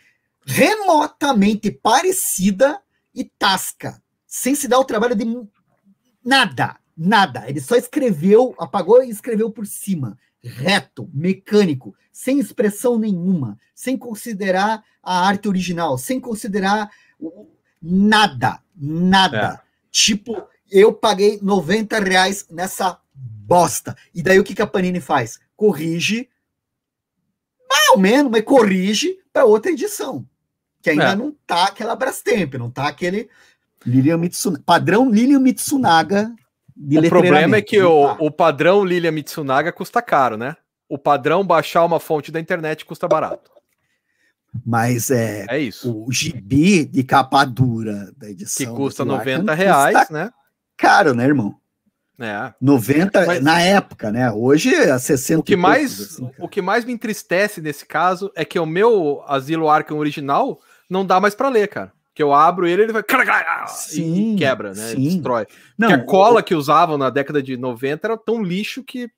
remotamente 0.46 1.72
parecida 1.72 2.80
e 3.14 3.24
tasca, 3.24 4.01
sem 4.32 4.54
se 4.54 4.66
dar 4.66 4.78
o 4.78 4.84
trabalho 4.84 5.14
de 5.14 5.26
nada, 6.24 6.78
nada. 6.96 7.46
Ele 7.50 7.60
só 7.60 7.76
escreveu, 7.76 8.54
apagou 8.58 9.04
e 9.04 9.10
escreveu 9.10 9.50
por 9.50 9.66
cima, 9.66 10.18
reto, 10.42 11.10
mecânico, 11.12 11.94
sem 12.10 12.38
expressão 12.38 12.98
nenhuma, 12.98 13.58
sem 13.74 13.94
considerar 13.94 14.82
a 15.02 15.28
arte 15.28 15.48
original, 15.48 15.98
sem 15.98 16.18
considerar 16.18 16.90
nada, 17.82 18.62
nada. 18.74 19.62
É. 19.62 19.68
Tipo, 19.90 20.48
eu 20.70 20.94
paguei 20.94 21.38
90 21.42 22.00
reais 22.00 22.46
nessa 22.48 22.98
bosta. 23.14 23.94
E 24.14 24.22
daí 24.22 24.40
o 24.40 24.44
que, 24.44 24.54
que 24.54 24.62
a 24.62 24.66
Panini 24.66 24.98
faz? 24.98 25.38
Corrige, 25.54 26.30
mais 27.68 27.88
ou 27.90 27.98
menos, 27.98 28.32
mas 28.32 28.44
corrige 28.44 29.18
para 29.30 29.44
outra 29.44 29.70
edição 29.70 30.26
que 30.82 30.90
ainda 30.90 31.12
é. 31.12 31.16
não 31.16 31.32
tá 31.46 31.66
aquela 31.66 31.94
Brastemp, 31.94 32.54
não 32.54 32.68
tá 32.68 32.88
aquele 32.88 33.30
Lilian 33.86 34.18
Mitsunaga, 34.18 34.62
padrão 34.64 35.10
Lilian 35.10 35.40
Mitsunaga 35.40 36.32
de 36.76 36.98
O 36.98 37.08
problema 37.08 37.56
é 37.56 37.62
que 37.62 37.80
o, 37.82 38.06
tá. 38.06 38.16
o 38.18 38.30
padrão 38.30 38.84
Lilian 38.84 39.12
Mitsunaga 39.12 39.72
custa 39.72 40.00
caro, 40.00 40.36
né? 40.36 40.56
O 40.88 40.98
padrão 40.98 41.44
baixar 41.44 41.84
uma 41.84 42.00
fonte 42.00 42.30
da 42.30 42.40
internet 42.40 42.84
custa 42.84 43.06
barato. 43.08 43.50
Mas 44.66 45.10
é, 45.10 45.46
é 45.48 45.58
isso. 45.58 46.04
o 46.06 46.12
gibi 46.12 46.84
de 46.84 47.02
capa 47.02 47.44
dura 47.44 48.12
da 48.16 48.28
edição. 48.28 48.66
Que 48.66 48.72
custa 48.72 49.04
90 49.04 49.54
reais, 49.54 50.10
né? 50.10 50.30
Caro, 50.76 51.14
né, 51.14 51.24
irmão? 51.24 51.56
É. 52.20 52.52
90 52.60 53.26
Mas, 53.26 53.42
na 53.42 53.60
época, 53.60 54.12
né? 54.12 54.30
Hoje 54.30 54.74
é 54.74 54.96
60 54.96 55.40
o 55.40 55.42
que 55.42 55.56
mais 55.56 56.00
assim, 56.00 56.30
O 56.38 56.48
que 56.48 56.60
mais 56.60 56.84
me 56.84 56.92
entristece 56.92 57.60
nesse 57.60 57.86
caso 57.86 58.30
é 58.36 58.44
que 58.44 58.58
o 58.58 58.66
meu 58.66 59.24
Asilo 59.26 59.68
Arkham 59.68 59.96
original 59.96 60.60
não 60.88 61.04
dá 61.04 61.18
mais 61.18 61.34
para 61.34 61.48
ler, 61.48 61.68
cara. 61.68 61.92
Que 62.14 62.22
eu 62.22 62.32
abro 62.34 62.66
ele, 62.66 62.82
ele 62.82 62.92
vai 62.92 63.02
sim, 63.68 64.34
e 64.34 64.38
quebra, 64.38 64.74
né? 64.74 64.88
Sim. 64.88 65.02
Destrói. 65.02 65.46
Não, 65.78 65.88
Porque 65.88 66.02
a 66.02 66.06
cola 66.06 66.40
o... 66.40 66.42
que 66.42 66.54
usavam 66.54 66.98
na 66.98 67.08
década 67.08 67.42
de 67.42 67.56
90 67.56 68.06
era 68.06 68.16
tão 68.16 68.42
lixo 68.42 68.84
que 68.84 69.10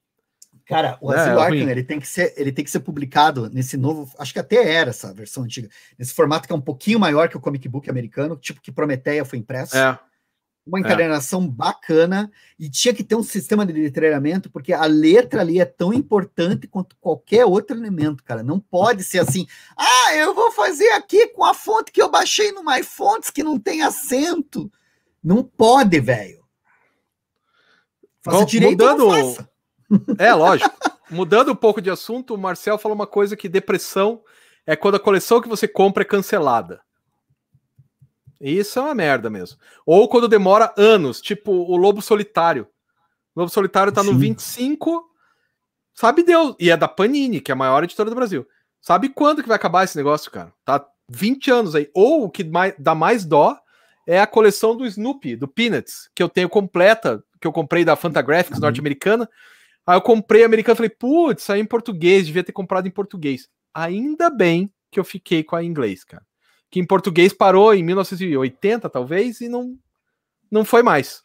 Cara, 0.67 0.97
o 1.01 1.11
Asilo 1.11 1.41
é, 1.41 1.43
Arkham, 1.43 1.69
ele 1.69 1.83
tem 1.83 2.01
que 2.01 2.07
ser, 2.07 2.33
ele 2.39 2.51
tem 2.51 2.65
que 2.65 2.71
ser 2.71 2.81
publicado 2.81 3.51
nesse 3.51 3.77
novo, 3.77 4.11
acho 4.19 4.33
que 4.33 4.39
até 4.39 4.73
era 4.73 4.91
essa 4.91 5.13
versão 5.13 5.43
antiga, 5.43 5.69
nesse 5.99 6.15
formato 6.15 6.47
que 6.47 6.55
é 6.55 6.57
um 6.57 6.61
pouquinho 6.61 6.99
maior 6.99 7.29
que 7.29 7.37
o 7.37 7.41
comic 7.41 7.69
book 7.69 7.91
americano, 7.91 8.35
tipo 8.37 8.63
que 8.63 8.73
Prometeia 8.73 9.27
foi 9.27 9.39
impresso. 9.39 9.77
É 9.77 9.99
uma 10.67 10.79
é. 10.79 10.81
encadernação 10.81 11.45
é. 11.45 11.49
bacana 11.49 12.31
e 12.59 12.71
tinha 12.71 12.95
que 12.95 13.05
ter 13.05 13.15
um 13.15 13.23
sistema 13.23 13.67
de 13.67 13.73
letreiramento, 13.73 14.51
porque 14.51 14.73
a 14.73 14.85
letra 14.87 15.41
ali 15.41 15.61
é 15.61 15.65
tão 15.65 15.93
importante 15.93 16.67
quanto 16.67 16.97
qualquer 17.01 17.45
outro 17.45 17.77
elemento, 17.77 18.25
cara. 18.25 18.43
Não 18.43 18.59
pode 18.59 19.05
ser 19.05 19.19
assim, 19.19 19.47
ah, 19.77 20.15
eu 20.15 20.35
vou 20.35 20.51
fazer 20.51 20.89
aqui 20.91 21.29
com 21.29 21.45
a 21.45 21.53
fonte 21.53 21.93
que 21.93 22.01
eu 22.01 22.11
baixei 22.11 22.53
no 22.53 22.65
MyFonts 22.65 23.31
que 23.31 23.43
não 23.43 23.59
tem 23.59 23.83
acento. 23.83 24.71
Não 25.23 25.43
pode, 25.43 26.01
velho. 26.01 26.45
Faça 28.23 28.47
direito 28.47 28.83
mudando... 28.83 29.11
faça. 29.11 29.51
É, 30.19 30.33
lógico. 30.33 30.75
Mudando 31.11 31.53
um 31.53 31.57
pouco 31.57 31.81
de 31.81 31.91
assunto, 31.91 32.35
o 32.35 32.39
Marcel 32.39 32.79
falou 32.79 32.97
uma 32.97 33.07
coisa 33.07 33.37
que 33.37 33.49
depressão 33.49 34.23
é 34.67 34.75
quando 34.75 34.95
a 34.95 35.01
coleção 35.01 35.41
que 35.41 35.49
você 35.49 35.69
compra 35.69 36.03
é 36.03 36.07
cancelada. 36.07 36.81
Isso 38.41 38.79
é 38.79 38.83
uma 38.83 38.95
merda 38.95 39.31
mesmo. 39.31 39.59
Ou 39.87 40.09
quando 40.09 40.29
demora 40.29 40.73
anos, 40.77 41.21
tipo 41.21 41.53
o 41.53 41.77
Lobo 41.77 42.03
Solitário. 42.03 42.67
O 43.35 43.41
Lobo 43.41 43.51
Solitário 43.51 43.93
tá 43.93 44.03
Sim. 44.03 44.13
no 44.13 44.19
25, 44.19 45.05
sabe 45.95 46.23
Deus. 46.23 46.55
E 46.59 46.71
é 46.71 46.77
da 46.77 46.89
Panini, 46.89 47.41
que 47.41 47.51
é 47.51 47.55
a 47.55 47.57
maior 47.57 47.85
editora 47.85 48.11
do 48.11 48.17
Brasil. 48.17 48.47
Sabe 48.81 49.09
quando 49.09 49.43
que 49.43 49.49
vai 49.49 49.57
acabar 49.57 49.85
esse 49.85 49.97
negócio, 49.97 50.31
cara? 50.31 50.53
Tá 50.65 50.87
20 51.09 51.51
anos 51.51 51.75
aí. 51.75 51.89
Ou 51.95 52.25
o 52.25 52.31
que 52.31 52.45
mais, 52.45 52.75
dá 52.79 52.95
mais 52.95 53.25
dó 53.25 53.59
é 54.07 54.21
a 54.21 54.27
coleção 54.27 54.77
do 54.77 54.85
Snoopy, 54.85 55.37
do 55.37 55.49
Peanuts, 55.49 56.11
que 56.15 56.23
eu 56.23 56.29
tenho 56.29 56.49
completa, 56.49 57.25
que 57.41 57.47
eu 57.47 57.53
comprei 57.53 57.85
da 57.85 57.97
Fantagraphics 57.97 58.59
uhum. 58.59 58.65
norte-americana. 58.65 59.29
Aí 59.87 59.97
eu 59.97 60.03
comprei 60.03 60.45
americano 60.45 60.75
e 60.75 60.77
falei, 60.77 60.91
putz, 60.91 61.45
saiu 61.45 61.63
em 61.63 61.67
português, 61.67 62.27
devia 62.27 62.45
ter 62.45 62.53
comprado 62.53 62.87
em 62.87 62.91
português. 62.91 63.49
Ainda 63.73 64.29
bem 64.31 64.71
que 64.91 65.01
eu 65.01 65.05
fiquei 65.05 65.43
com 65.43 65.57
a 65.57 65.65
inglês, 65.65 66.05
cara 66.05 66.25
que 66.75 66.81
em 66.81 66.85
português 66.85 67.33
parou 67.33 67.73
em 67.73 67.85
1980, 67.85 68.91
talvez, 68.91 69.41
e 69.41 69.49
não, 69.49 69.79
não 70.51 70.65
foi 70.65 70.83
mais. 70.83 71.23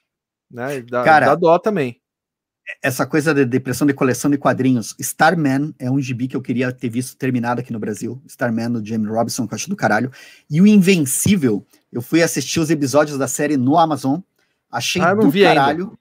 Né? 0.50 0.84
Dá, 0.84 1.04
Cara, 1.04 1.26
dá 1.26 1.34
dó 1.34 1.58
também. 1.58 2.00
Essa 2.84 3.04
coisa 3.04 3.34
de 3.34 3.44
depressão 3.46 3.88
de 3.88 3.96
coleção 3.96 4.30
de 4.30 4.38
quadrinhos. 4.38 4.96
Starman 5.00 5.74
é 5.80 5.90
um 5.90 6.00
gibi 6.00 6.28
que 6.28 6.36
eu 6.36 6.42
queria 6.44 6.72
ter 6.72 6.90
visto 6.90 7.18
terminado 7.18 7.62
aqui 7.62 7.74
no 7.74 7.80
Brasil. 7.80 8.22
Starman, 8.28 8.74
do 8.74 8.86
James 8.86 9.10
Robinson, 9.10 9.48
que 9.48 9.54
eu 9.54 9.56
acho 9.56 9.70
do 9.72 9.76
caralho. 9.76 10.12
E 10.48 10.62
o 10.62 10.68
Invencível, 10.68 11.66
eu 11.92 12.04
fui 12.04 12.22
assistir 12.22 12.60
os 12.60 12.70
episódios 12.70 13.18
da 13.18 13.28
série 13.28 13.58
no 13.58 13.76
Amazon. 13.76 14.20
Achei 14.72 15.02
ah, 15.02 15.16
do 15.16 15.32
caralho. 15.32 15.86
Ainda. 15.86 16.00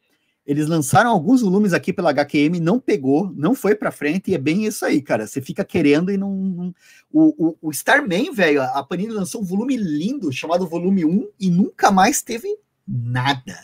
Eles 0.49 0.67
lançaram 0.67 1.11
alguns 1.11 1.43
volumes 1.43 1.75
aqui 1.75 1.93
pela 1.93 2.09
HQM, 2.09 2.59
não 2.59 2.81
pegou, 2.81 3.31
não 3.37 3.55
foi 3.55 3.75
para 3.75 3.91
frente, 3.91 4.31
e 4.31 4.35
é 4.35 4.39
bem 4.39 4.65
isso 4.65 4.83
aí, 4.83 5.03
cara. 5.03 5.27
Você 5.27 5.43
fica 5.43 5.63
querendo 5.63 6.11
e 6.11 6.17
não. 6.17 6.35
não... 6.35 6.75
O, 7.13 7.49
o, 7.49 7.59
o, 7.69 7.71
Starman, 7.71 8.33
velho, 8.33 8.63
a 8.63 8.83
Panini 8.83 9.13
lançou 9.13 9.43
um 9.43 9.45
volume 9.45 9.77
lindo 9.77 10.33
chamado 10.33 10.67
Volume 10.67 11.05
1 11.05 11.29
e 11.39 11.51
nunca 11.51 11.91
mais 11.91 12.23
teve 12.23 12.49
nada. 12.87 13.59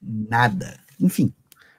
Nada. 0.00 0.80
Enfim. 0.98 1.30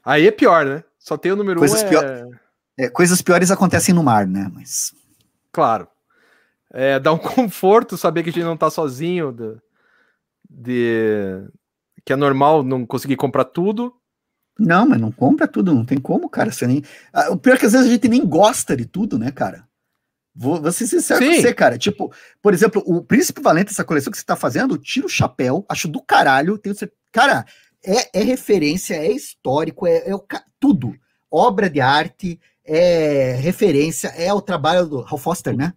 Aí 0.06 0.27
é 0.27 0.31
pior, 0.31 0.64
né? 0.64 0.84
Só 0.99 1.18
tem 1.18 1.31
o 1.31 1.35
número 1.35 1.57
Coisas, 1.57 1.81
um. 1.81 1.85
É... 1.88 1.90
pior... 1.90 2.40
É, 2.77 2.90
coisas 2.90 3.19
piores 3.19 3.49
acontecem 3.49 3.95
no 3.95 4.03
mar, 4.03 4.27
né? 4.27 4.48
Mas. 4.53 4.94
Claro. 5.52 5.88
É, 6.72 6.99
dá 6.99 7.11
um 7.11 7.18
conforto 7.18 7.98
saber 7.98 8.22
que 8.22 8.30
a 8.30 8.34
gente 8.34 8.44
não 8.44 8.57
tá 8.57 8.69
sozinho. 8.69 9.31
De, 9.31 9.57
de, 10.48 11.48
que 12.06 12.14
é 12.14 12.15
normal 12.15 12.61
não 12.61 12.85
conseguir 12.85 13.15
comprar 13.15 13.45
tudo. 13.45 13.91
Não, 14.59 14.88
mas 14.88 15.01
não 15.01 15.11
compra 15.11 15.47
tudo, 15.47 15.73
não 15.73 15.85
tem 15.85 15.97
como, 15.97 16.30
cara. 16.30 16.51
Você 16.51 16.67
nem... 16.67 16.84
Ah, 17.11 17.31
o 17.31 17.38
pior 17.38 17.55
é 17.55 17.57
que 17.57 17.65
às 17.65 17.71
vezes 17.71 17.88
a 17.88 17.91
gente 17.91 18.07
nem 18.07 18.25
gosta 18.25 18.75
de 18.75 18.85
tudo, 18.85 19.17
né, 19.17 19.31
cara? 19.31 19.67
Vou, 20.35 20.61
vou 20.61 20.71
ser 20.71 20.88
sincero 20.88 21.23
Sim. 21.23 21.35
com 21.35 21.41
você, 21.41 21.53
cara. 21.53 21.77
Tipo, 21.77 22.13
por 22.41 22.53
exemplo, 22.53 22.84
o 22.85 23.03
Príncipe 23.03 23.41
Valente, 23.41 23.71
essa 23.71 23.84
coleção 23.84 24.11
que 24.11 24.17
você 24.17 24.25
tá 24.25 24.35
fazendo, 24.35 24.77
tira 24.77 25.05
o 25.05 25.09
chapéu, 25.09 25.65
acho 25.69 25.88
do 25.88 26.01
caralho. 26.01 26.57
Tenho 26.57 26.75
certeza. 26.75 26.99
Cara, 27.11 27.45
é, 27.84 28.19
é 28.19 28.23
referência, 28.23 28.95
é 28.95 29.11
histórico, 29.11 29.85
é, 29.85 30.09
é 30.09 30.15
o, 30.15 30.23
tudo. 30.59 30.95
Obra 31.30 31.69
de 31.69 31.81
arte, 31.81 32.39
é 32.65 33.38
referência, 33.39 34.07
é 34.09 34.34
o 34.34 34.41
trabalho 34.41 34.88
do 34.88 34.99
Hal 35.01 35.17
Foster, 35.17 35.55
né? 35.55 35.73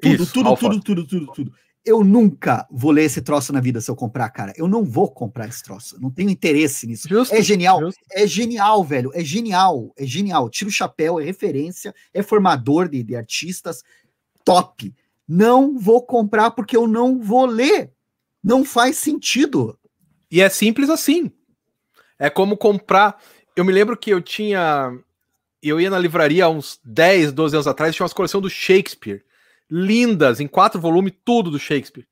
Tudo, 0.00 0.22
Isso, 0.22 0.32
tudo, 0.32 0.56
tudo, 0.56 0.80
tudo, 0.80 1.06
tudo, 1.06 1.32
tudo, 1.32 1.52
Eu 1.84 2.04
nunca 2.04 2.66
vou 2.70 2.90
ler 2.90 3.04
esse 3.04 3.22
troço 3.22 3.52
na 3.52 3.60
vida 3.60 3.80
se 3.80 3.90
eu 3.90 3.96
comprar, 3.96 4.28
cara. 4.30 4.52
Eu 4.54 4.68
não 4.68 4.84
vou 4.84 5.10
comprar 5.10 5.48
esse 5.48 5.62
troço. 5.62 5.98
Não 6.00 6.10
tenho 6.10 6.28
interesse 6.28 6.86
nisso. 6.86 7.08
Justo, 7.08 7.34
é 7.34 7.40
genial. 7.40 7.80
Justo. 7.80 8.00
É 8.12 8.26
genial, 8.26 8.84
velho. 8.84 9.10
É 9.14 9.24
genial. 9.24 9.92
É 9.96 10.04
genial. 10.04 10.50
Tira 10.50 10.68
o 10.68 10.72
chapéu, 10.72 11.18
é 11.18 11.24
referência, 11.24 11.94
é 12.12 12.22
formador 12.22 12.88
de, 12.88 13.02
de 13.02 13.16
artistas. 13.16 13.82
Top. 14.44 14.94
Não 15.26 15.78
vou 15.78 16.04
comprar 16.04 16.50
porque 16.50 16.76
eu 16.76 16.86
não 16.86 17.18
vou 17.18 17.46
ler. 17.46 17.92
Não 18.42 18.64
faz 18.64 18.98
sentido. 18.98 19.78
E 20.30 20.40
é 20.40 20.48
simples 20.48 20.90
assim. 20.90 21.30
É 22.18 22.28
como 22.28 22.56
comprar. 22.56 23.20
Eu 23.56 23.64
me 23.64 23.72
lembro 23.72 23.96
que 23.96 24.10
eu 24.10 24.20
tinha. 24.20 24.92
Eu 25.62 25.80
ia 25.80 25.90
na 25.90 25.98
livraria 25.98 26.44
há 26.44 26.48
uns 26.48 26.78
10, 26.84 27.32
12 27.32 27.56
anos 27.56 27.66
atrás, 27.66 27.94
tinha 27.94 28.04
uma 28.04 28.14
coleção 28.14 28.40
do 28.40 28.48
Shakespeare. 28.48 29.24
Lindas, 29.70 30.40
em 30.40 30.46
quatro 30.46 30.80
volumes, 30.80 31.12
tudo 31.24 31.50
do 31.50 31.58
Shakespeare. 31.58 32.06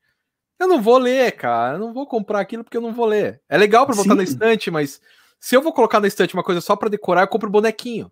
Eu 0.59 0.69
não 0.69 0.83
vou 0.83 0.99
ler, 0.99 1.33
cara. 1.33 1.77
Eu 1.77 1.79
não 1.79 1.93
vou 1.93 2.07
comprar 2.07 2.41
aquilo 2.41 2.65
porque 2.65 2.77
eu 2.77 2.81
não 2.81 2.93
vou 2.93 3.07
ler. 3.07 3.41
É 3.49 3.57
legal 3.57 3.87
para 3.87 3.97
botar 3.97 4.15
na 4.15 4.23
estante, 4.23 4.71
mas 4.71 5.01
se 5.39 5.57
eu 5.57 5.63
vou 5.63 5.73
colocar 5.73 6.01
na 6.01 6.09
estante 6.09 6.35
uma 6.35 6.43
coisa 6.43 6.61
só 6.61 6.75
para 6.75 6.89
decorar, 6.89 7.23
eu 7.23 7.29
compro 7.29 7.51
bonequinho. 7.51 8.11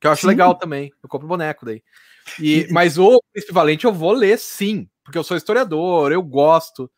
Que 0.00 0.06
eu 0.06 0.12
acho 0.12 0.22
sim. 0.22 0.28
legal 0.28 0.54
também. 0.54 0.92
Eu 1.02 1.08
compro 1.08 1.28
boneco 1.28 1.64
daí. 1.64 1.82
E, 2.40 2.66
mas 2.70 2.98
o 2.98 3.22
equivalente 3.34 3.84
eu 3.84 3.92
vou 3.92 4.12
ler 4.12 4.38
sim, 4.38 4.88
porque 5.04 5.18
eu 5.18 5.24
sou 5.24 5.36
historiador, 5.36 6.10
eu 6.10 6.22
gosto. 6.22 6.90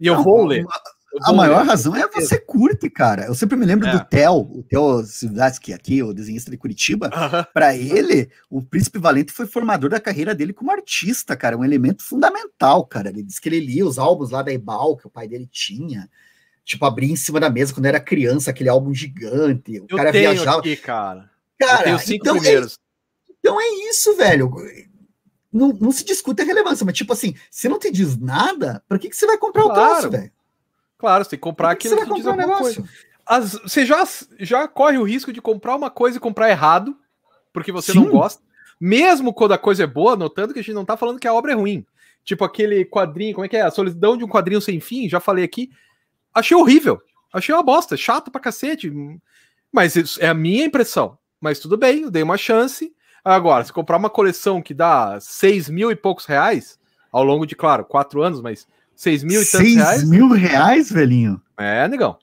E 0.00 0.06
eu 0.06 0.16
não, 0.16 0.24
vou 0.24 0.44
ler. 0.44 0.64
A 1.22 1.32
maior 1.32 1.64
razão 1.64 1.94
é 1.94 2.08
você 2.08 2.38
curte, 2.38 2.90
cara. 2.90 3.26
Eu 3.26 3.34
sempre 3.34 3.56
me 3.56 3.64
lembro 3.64 3.86
é. 3.86 3.92
do 3.92 4.04
Theo, 4.04 4.34
o 4.34 4.62
Theo 4.62 5.04
Silvatsky 5.04 5.72
aqui, 5.72 6.02
o 6.02 6.12
desenhista 6.12 6.50
de 6.50 6.56
Curitiba. 6.56 7.06
Uh 7.08 7.36
-huh. 7.36 7.46
Para 7.52 7.76
ele, 7.76 8.30
o 8.50 8.62
Príncipe 8.62 8.98
Valente 8.98 9.32
foi 9.32 9.46
formador 9.46 9.90
da 9.90 10.00
carreira 10.00 10.34
dele 10.34 10.52
como 10.52 10.72
artista, 10.72 11.36
cara. 11.36 11.56
Um 11.56 11.64
elemento 11.64 12.02
fundamental, 12.02 12.84
cara. 12.86 13.10
Ele 13.10 13.22
disse 13.22 13.40
que 13.40 13.48
ele 13.48 13.60
lia 13.60 13.86
os 13.86 13.98
álbuns 13.98 14.30
lá 14.30 14.42
da 14.42 14.52
Ebal, 14.52 14.96
que 14.96 15.06
o 15.06 15.10
pai 15.10 15.28
dele 15.28 15.48
tinha. 15.50 16.08
Tipo, 16.64 16.86
abria 16.86 17.12
em 17.12 17.16
cima 17.16 17.38
da 17.38 17.50
mesa 17.50 17.74
quando 17.74 17.86
era 17.86 18.00
criança, 18.00 18.50
aquele 18.50 18.70
álbum 18.70 18.92
gigante. 18.92 19.78
O 19.80 19.86
Eu 19.88 19.96
cara 19.96 20.10
tenho 20.10 20.30
viajava. 20.30 20.58
Aqui, 20.58 20.76
cara. 20.76 21.30
Cara, 21.58 21.90
então 22.08 22.36
é 22.36 22.40
primeiros. 22.40 22.74
É, 22.74 23.32
então 23.38 23.60
é 23.60 23.68
isso, 23.88 24.16
velho. 24.16 24.50
Não, 25.52 25.68
não 25.68 25.92
se 25.92 26.04
discute 26.04 26.42
a 26.42 26.44
relevância, 26.44 26.84
mas 26.84 26.96
tipo 26.96 27.12
assim, 27.12 27.34
se 27.50 27.68
não 27.68 27.78
te 27.78 27.90
diz 27.90 28.16
nada, 28.16 28.82
para 28.88 28.98
que, 28.98 29.08
que 29.08 29.16
você 29.16 29.26
vai 29.26 29.38
comprar 29.38 29.62
claro. 29.62 29.80
o 29.80 29.90
troço, 29.92 30.10
velho? 30.10 30.32
Claro, 31.04 31.22
você 31.22 31.30
tem 31.30 31.38
que 31.38 31.42
comprar 31.42 31.70
aquilo 31.70 31.98
que 31.98 32.14
diz 32.14 32.26
alguma 32.26 32.56
um 32.56 32.58
coisa. 32.60 32.82
As, 33.26 33.52
você 33.52 33.84
já, 33.84 34.02
já 34.40 34.66
corre 34.66 34.96
o 34.96 35.02
risco 35.02 35.34
de 35.34 35.42
comprar 35.42 35.76
uma 35.76 35.90
coisa 35.90 36.16
e 36.16 36.20
comprar 36.20 36.48
errado, 36.48 36.96
porque 37.52 37.70
você 37.70 37.92
Sim. 37.92 38.00
não 38.00 38.10
gosta. 38.10 38.42
Mesmo 38.80 39.30
quando 39.34 39.52
a 39.52 39.58
coisa 39.58 39.84
é 39.84 39.86
boa, 39.86 40.16
notando 40.16 40.54
que 40.54 40.60
a 40.60 40.62
gente 40.62 40.74
não 40.74 40.82
tá 40.82 40.96
falando 40.96 41.20
que 41.20 41.28
a 41.28 41.34
obra 41.34 41.52
é 41.52 41.54
ruim. 41.54 41.84
Tipo 42.24 42.42
aquele 42.42 42.86
quadrinho, 42.86 43.34
como 43.34 43.44
é 43.44 43.48
que 43.50 43.56
é? 43.58 43.60
A 43.60 43.70
solidão 43.70 44.16
de 44.16 44.24
um 44.24 44.28
quadrinho 44.28 44.62
sem 44.62 44.80
fim, 44.80 45.06
já 45.06 45.20
falei 45.20 45.44
aqui. 45.44 45.70
Achei 46.32 46.56
horrível. 46.56 46.98
Achei 47.30 47.54
uma 47.54 47.62
bosta, 47.62 47.98
chato 47.98 48.30
pra 48.30 48.40
cacete. 48.40 48.90
Mas 49.70 49.96
isso 49.96 50.24
é 50.24 50.28
a 50.28 50.34
minha 50.34 50.64
impressão. 50.64 51.18
Mas 51.38 51.58
tudo 51.58 51.76
bem, 51.76 52.04
eu 52.04 52.10
dei 52.10 52.22
uma 52.22 52.38
chance. 52.38 52.94
Agora, 53.22 53.62
se 53.62 53.74
comprar 53.74 53.98
uma 53.98 54.08
coleção 54.08 54.62
que 54.62 54.72
dá 54.72 55.20
6 55.20 55.68
mil 55.68 55.90
e 55.90 55.96
poucos 55.96 56.24
reais, 56.24 56.78
ao 57.12 57.22
longo 57.22 57.44
de, 57.44 57.54
claro, 57.54 57.84
quatro 57.84 58.22
anos, 58.22 58.40
mas 58.40 58.66
6 58.96 59.22
mil 59.24 59.42
e 59.42 59.46
tantos 59.46 59.74
reais. 59.74 60.00
6 60.00 60.10
mil 60.10 60.28
reais, 60.30 60.90
velhinho? 60.90 61.40
É, 61.56 61.86
negão. 61.88 62.18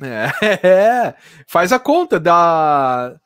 É, 0.00 0.66
é, 0.66 1.14
faz 1.46 1.72
a 1.72 1.78
conta, 1.78 2.18
dá. 2.18 3.18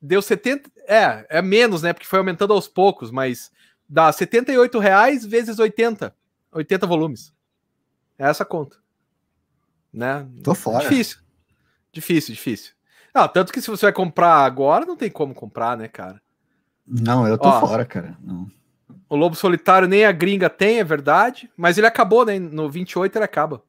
Deu 0.00 0.20
70. 0.20 0.70
É, 0.86 1.26
é 1.28 1.42
menos, 1.42 1.82
né? 1.82 1.92
Porque 1.92 2.06
foi 2.06 2.18
aumentando 2.18 2.52
aos 2.52 2.66
poucos, 2.66 3.10
mas 3.10 3.50
dá 3.88 4.10
78 4.10 4.78
reais 4.78 5.24
vezes 5.24 5.58
80. 5.58 6.14
80 6.52 6.86
volumes. 6.86 7.32
É 8.18 8.28
essa 8.28 8.44
conta. 8.44 8.76
Né? 9.92 10.26
Tô 10.42 10.54
fora. 10.54 10.88
Difícil. 10.88 11.18
Difícil, 11.92 12.34
difícil. 12.34 12.72
Ah, 13.14 13.28
tanto 13.28 13.52
que 13.52 13.60
se 13.60 13.70
você 13.70 13.86
vai 13.86 13.92
comprar 13.92 14.44
agora, 14.44 14.86
não 14.86 14.96
tem 14.96 15.10
como 15.10 15.34
comprar, 15.34 15.76
né, 15.76 15.86
cara? 15.86 16.20
Não, 16.86 17.28
eu 17.28 17.36
tô 17.36 17.48
Ó, 17.48 17.60
fora, 17.60 17.84
cara. 17.84 18.16
Não. 18.20 18.50
O 19.12 19.16
Lobo 19.16 19.36
Solitário 19.36 19.86
nem 19.86 20.06
a 20.06 20.10
gringa 20.10 20.48
tem, 20.48 20.78
é 20.78 20.84
verdade. 20.84 21.50
Mas 21.54 21.76
ele 21.76 21.86
acabou, 21.86 22.24
né? 22.24 22.38
No 22.38 22.70
28 22.70 23.14
ele 23.14 23.24
acaba. 23.26 23.62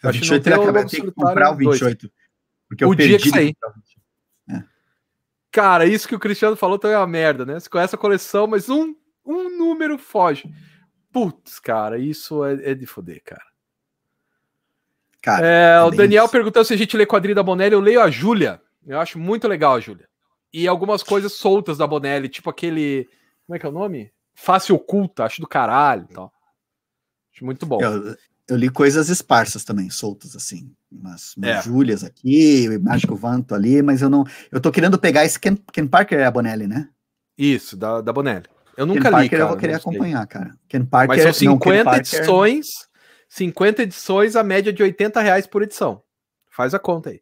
No 0.00 0.12
28 0.12 0.46
ele 0.46 0.54
acaba. 0.54 0.86
Tem 0.86 1.00
que 1.00 1.10
comprar 1.10 1.50
o 1.50 1.56
28. 1.56 2.02
2. 2.02 2.12
Porque 2.68 2.84
o 2.84 2.94
dia 2.94 3.18
que 3.18 3.30
sair. 3.30 3.56
É. 4.48 4.62
Cara, 5.50 5.86
isso 5.86 6.06
que 6.06 6.14
o 6.14 6.20
Cristiano 6.20 6.54
falou 6.54 6.78
também 6.78 6.94
é 6.94 7.00
uma 7.00 7.06
merda, 7.06 7.44
né? 7.44 7.58
Você 7.58 7.68
conhece 7.68 7.96
a 7.96 7.98
coleção, 7.98 8.46
mas 8.46 8.70
um, 8.70 8.94
um 9.26 9.58
número 9.58 9.98
foge. 9.98 10.48
Putz, 11.10 11.58
cara, 11.58 11.98
isso 11.98 12.44
é, 12.44 12.70
é 12.70 12.74
de 12.76 12.86
foder, 12.86 13.20
cara. 13.24 13.42
cara 15.20 15.44
é, 15.44 15.74
é 15.78 15.82
o 15.82 15.90
Daniel 15.90 16.26
isso. 16.26 16.32
perguntou 16.32 16.64
se 16.64 16.72
a 16.72 16.76
gente 16.76 16.96
lê 16.96 17.04
quadrinho 17.04 17.34
da 17.34 17.42
Bonelli. 17.42 17.74
Eu 17.74 17.80
leio 17.80 18.00
a 18.00 18.08
Júlia. 18.08 18.62
Eu 18.86 19.00
acho 19.00 19.18
muito 19.18 19.48
legal 19.48 19.74
a 19.74 19.80
Júlia. 19.80 20.08
E 20.52 20.68
algumas 20.68 21.02
coisas 21.02 21.32
soltas 21.32 21.76
da 21.76 21.88
Bonelli, 21.88 22.28
tipo 22.28 22.48
aquele. 22.48 23.08
Como 23.44 23.56
é 23.56 23.58
que 23.58 23.66
é 23.66 23.68
o 23.68 23.72
nome? 23.72 24.14
Face 24.34 24.72
oculta, 24.72 25.24
acho 25.24 25.40
do 25.40 25.46
caralho 25.46 26.06
tal. 26.12 26.32
Acho 27.32 27.44
muito 27.44 27.64
bom. 27.66 27.80
Eu, 27.80 28.16
eu, 28.48 28.56
li 28.56 28.68
coisas 28.68 29.08
esparsas 29.08 29.64
também, 29.64 29.90
soltas, 29.90 30.36
assim. 30.36 30.72
Umas, 30.90 31.36
umas 31.36 31.50
é. 31.50 31.62
Júlias 31.62 32.04
aqui, 32.04 32.68
o 32.68 32.80
Mágico 32.80 33.16
Vanto 33.16 33.54
ali, 33.54 33.82
mas 33.82 34.02
eu 34.02 34.10
não. 34.10 34.24
Eu 34.52 34.60
tô 34.60 34.70
querendo 34.70 34.98
pegar 34.98 35.24
esse 35.24 35.38
Ken, 35.38 35.56
Ken 35.72 35.86
Parker 35.86 36.20
é 36.20 36.26
a 36.26 36.30
Bonelli, 36.30 36.66
né? 36.66 36.88
Isso, 37.36 37.76
da, 37.76 38.00
da 38.00 38.12
Bonelli. 38.12 38.46
Eu 38.76 38.86
nunca 38.86 39.02
Ken 39.02 39.08
li. 39.08 39.12
Parker 39.12 39.30
cara, 39.30 39.42
eu 39.42 39.48
vou 39.48 39.56
querer 39.56 39.74
acompanhar, 39.74 40.26
cara. 40.26 40.56
Ken 40.68 40.84
Parker, 40.84 41.08
mas 41.08 41.22
são 41.22 41.32
50 41.32 41.84
não, 41.84 41.94
edições. 41.94 42.66
50 43.28 43.82
edições, 43.82 44.36
a 44.36 44.44
média 44.44 44.72
de 44.72 44.82
80 44.82 45.20
reais 45.20 45.46
por 45.46 45.62
edição. 45.62 46.02
Faz 46.50 46.72
a 46.72 46.78
conta 46.78 47.10
aí. 47.10 47.20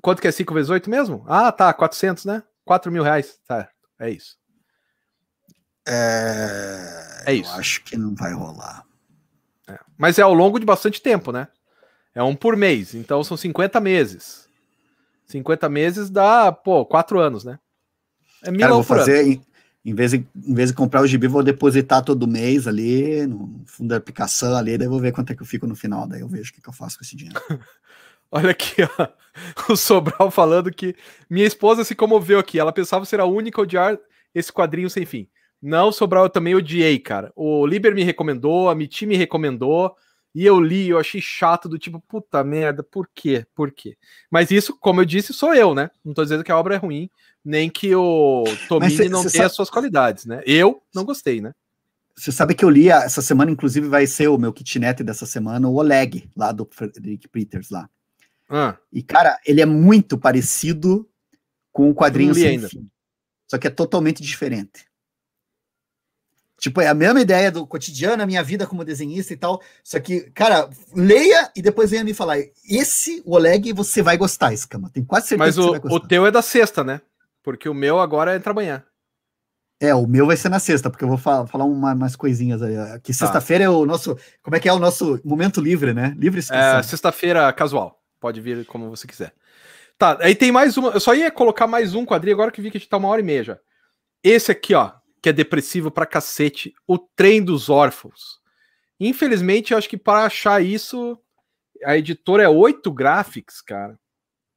Quanto 0.00 0.22
que 0.22 0.28
é 0.28 0.32
5 0.32 0.54
vezes 0.54 0.70
8 0.70 0.88
mesmo? 0.88 1.24
Ah, 1.28 1.52
tá, 1.52 1.72
400, 1.74 2.24
né? 2.24 2.42
4 2.64 2.90
mil 2.90 3.02
reais. 3.02 3.38
Tá, 3.46 3.68
é 4.00 4.10
isso. 4.10 4.36
É, 5.88 7.22
é 7.26 7.34
isso. 7.34 7.50
Eu 7.50 7.58
acho 7.58 7.82
que 7.84 7.96
não 7.96 8.14
vai 8.14 8.32
rolar. 8.32 8.84
É. 9.68 9.78
Mas 9.96 10.18
é 10.18 10.22
ao 10.22 10.34
longo 10.34 10.58
de 10.58 10.66
bastante 10.66 11.00
tempo, 11.00 11.32
né? 11.32 11.48
É 12.14 12.22
um 12.22 12.34
por 12.34 12.56
mês, 12.56 12.94
então 12.94 13.22
são 13.22 13.36
50 13.36 13.80
meses. 13.80 14.48
50 15.26 15.68
meses 15.68 16.10
dá, 16.10 16.50
pô, 16.50 16.84
4 16.84 17.20
anos, 17.20 17.44
né? 17.44 17.58
É 18.42 18.50
mil 18.50 18.60
Cara, 18.60 18.72
vou 18.72 18.82
fazer, 18.82 19.26
em, 19.26 19.42
em, 19.84 19.94
vez 19.94 20.12
de, 20.12 20.26
em 20.34 20.54
vez 20.54 20.70
de 20.70 20.76
comprar 20.76 21.02
o 21.02 21.06
gibi, 21.06 21.26
vou 21.26 21.42
depositar 21.42 22.02
todo 22.02 22.26
mês 22.26 22.66
ali 22.66 23.26
no 23.26 23.62
fundo 23.66 23.90
da 23.90 23.96
aplicação 23.96 24.56
ali, 24.56 24.78
daí 24.78 24.88
vou 24.88 25.00
ver 25.00 25.12
quanto 25.12 25.32
é 25.32 25.36
que 25.36 25.42
eu 25.42 25.46
fico 25.46 25.66
no 25.66 25.76
final, 25.76 26.06
daí 26.06 26.20
eu 26.20 26.28
vejo 26.28 26.50
o 26.50 26.54
que, 26.54 26.62
que 26.62 26.68
eu 26.68 26.72
faço 26.72 26.98
com 26.98 27.04
esse 27.04 27.14
dinheiro. 27.14 27.40
Olha 28.30 28.50
aqui, 28.50 28.82
ó, 28.82 29.08
o 29.72 29.76
Sobral 29.76 30.30
falando 30.30 30.70
que 30.70 30.94
minha 31.30 31.46
esposa 31.46 31.82
se 31.82 31.94
comoveu 31.94 32.38
aqui. 32.38 32.58
Ela 32.58 32.72
pensava 32.72 33.04
ser 33.04 33.20
a 33.20 33.24
única 33.24 33.60
a 33.60 33.62
odiar 33.62 33.98
esse 34.34 34.52
quadrinho 34.52 34.90
sem 34.90 35.06
fim. 35.06 35.28
Não, 35.60 35.90
Sobral 35.90 36.24
eu 36.24 36.30
também 36.30 36.54
odiei, 36.54 36.98
cara. 36.98 37.32
O 37.34 37.66
Liber 37.66 37.94
me 37.94 38.04
recomendou, 38.04 38.68
a 38.68 38.74
Miti 38.74 39.06
me 39.06 39.16
recomendou, 39.16 39.94
e 40.34 40.44
eu 40.44 40.60
li, 40.60 40.88
eu 40.88 40.98
achei 40.98 41.20
chato, 41.20 41.68
do 41.68 41.78
tipo, 41.78 42.00
puta 42.00 42.44
merda, 42.44 42.82
por 42.82 43.08
quê? 43.12 43.46
Por 43.54 43.72
quê? 43.72 43.96
Mas 44.30 44.50
isso, 44.50 44.76
como 44.78 45.00
eu 45.00 45.04
disse, 45.04 45.32
sou 45.32 45.54
eu, 45.54 45.74
né? 45.74 45.90
Não 46.04 46.14
tô 46.14 46.22
dizendo 46.22 46.44
que 46.44 46.52
a 46.52 46.58
obra 46.58 46.74
é 46.74 46.78
ruim, 46.78 47.10
nem 47.44 47.68
que 47.68 47.94
o 47.94 48.44
Tomini 48.68 48.96
cê, 48.96 49.08
não 49.08 49.24
tem 49.24 49.42
as 49.42 49.52
suas 49.52 49.70
qualidades, 49.70 50.26
né? 50.26 50.42
Eu 50.46 50.82
não 50.94 51.04
gostei, 51.04 51.40
né? 51.40 51.52
Você 52.14 52.32
sabe 52.32 52.54
que 52.54 52.64
eu 52.64 52.70
li 52.70 52.88
essa 52.88 53.22
semana, 53.22 53.50
inclusive 53.50 53.88
vai 53.88 54.06
ser 54.06 54.28
o 54.28 54.38
meu 54.38 54.52
kitnet 54.52 55.02
dessa 55.04 55.24
semana, 55.24 55.68
o 55.68 55.76
Oleg, 55.76 56.28
lá 56.36 56.52
do 56.52 56.68
Frederick 56.70 57.28
Peters 57.28 57.70
lá. 57.70 57.88
Ah. 58.48 58.76
E, 58.92 59.02
cara, 59.02 59.38
ele 59.46 59.60
é 59.60 59.66
muito 59.66 60.18
parecido 60.18 61.08
com 61.72 61.90
o 61.90 61.94
quadrinho 61.94 62.34
sem 62.34 62.46
ainda. 62.46 62.68
fim. 62.68 62.88
Só 63.46 63.56
que 63.56 63.66
é 63.66 63.70
totalmente 63.70 64.22
diferente. 64.22 64.87
Tipo, 66.58 66.80
é 66.80 66.88
a 66.88 66.94
mesma 66.94 67.20
ideia 67.20 67.52
do 67.52 67.64
cotidiano, 67.66 68.20
a 68.22 68.26
minha 68.26 68.42
vida 68.42 68.66
como 68.66 68.84
desenhista 68.84 69.32
e 69.32 69.36
tal. 69.36 69.62
Só 69.84 70.00
que, 70.00 70.22
cara, 70.32 70.68
leia 70.94 71.50
e 71.54 71.62
depois 71.62 71.90
venha 71.90 72.02
me 72.02 72.12
falar. 72.12 72.36
Esse, 72.68 73.22
o 73.24 73.34
Oleg, 73.36 73.72
você 73.72 74.02
vai 74.02 74.16
gostar, 74.16 74.52
Escama. 74.52 74.90
Tem 74.90 75.04
quase 75.04 75.28
certeza 75.28 75.46
Mas 75.46 75.54
que 75.54 75.60
o, 75.60 75.64
você 75.64 75.70
vai 75.70 75.80
gostar. 75.80 75.96
o 75.96 76.08
teu 76.08 76.26
é 76.26 76.30
da 76.32 76.42
sexta, 76.42 76.82
né? 76.82 77.00
Porque 77.44 77.68
o 77.68 77.74
meu 77.74 78.00
agora 78.00 78.34
entra 78.34 78.50
amanhã. 78.50 78.82
É, 79.80 79.94
o 79.94 80.08
meu 80.08 80.26
vai 80.26 80.36
ser 80.36 80.48
na 80.48 80.58
sexta, 80.58 80.90
porque 80.90 81.04
eu 81.04 81.08
vou 81.08 81.16
falar, 81.16 81.46
falar 81.46 81.64
uma, 81.64 81.94
umas 81.94 82.16
coisinhas 82.16 82.60
aí. 82.60 82.74
Que 83.00 83.12
Tá. 83.12 83.18
sexta-feira 83.18 83.62
é 83.62 83.68
o 83.68 83.86
nosso. 83.86 84.18
Como 84.42 84.56
é 84.56 84.58
que 84.60 84.68
é 84.68 84.72
o 84.72 84.80
nosso 84.80 85.20
momento 85.24 85.60
livre, 85.60 85.94
né? 85.94 86.12
Livre 86.18 86.38
É, 86.38 86.42
inscrição. 86.42 86.82
sexta-feira 86.82 87.52
casual. 87.52 88.02
Pode 88.18 88.40
vir 88.40 88.66
como 88.66 88.90
você 88.90 89.06
quiser. 89.06 89.32
Tá, 89.96 90.18
aí 90.20 90.34
tem 90.34 90.50
mais 90.50 90.76
uma. 90.76 90.90
Eu 90.90 90.98
só 91.00 91.14
ia 91.14 91.30
colocar 91.30 91.68
mais 91.68 91.94
um 91.94 92.04
quadrinho 92.04 92.34
agora 92.34 92.50
que 92.50 92.60
vi 92.60 92.68
que 92.72 92.76
a 92.78 92.80
gente 92.80 92.90
tá 92.90 92.96
uma 92.96 93.06
hora 93.08 93.20
e 93.20 93.24
meia 93.24 93.44
já. 93.44 93.58
Esse 94.24 94.50
aqui, 94.50 94.74
ó, 94.74 94.90
que 95.28 95.30
é 95.30 95.32
depressivo 95.32 95.90
pra 95.90 96.06
cacete. 96.06 96.72
O 96.86 96.98
Trem 96.98 97.42
dos 97.42 97.68
Órfãos. 97.68 98.38
Infelizmente, 98.98 99.72
eu 99.72 99.78
acho 99.78 99.88
que 99.88 99.96
para 99.96 100.24
achar 100.24 100.62
isso, 100.62 101.18
a 101.84 101.96
editora 101.96 102.42
é 102.42 102.48
8 102.48 102.90
Graphics, 102.90 103.60
cara. 103.60 103.98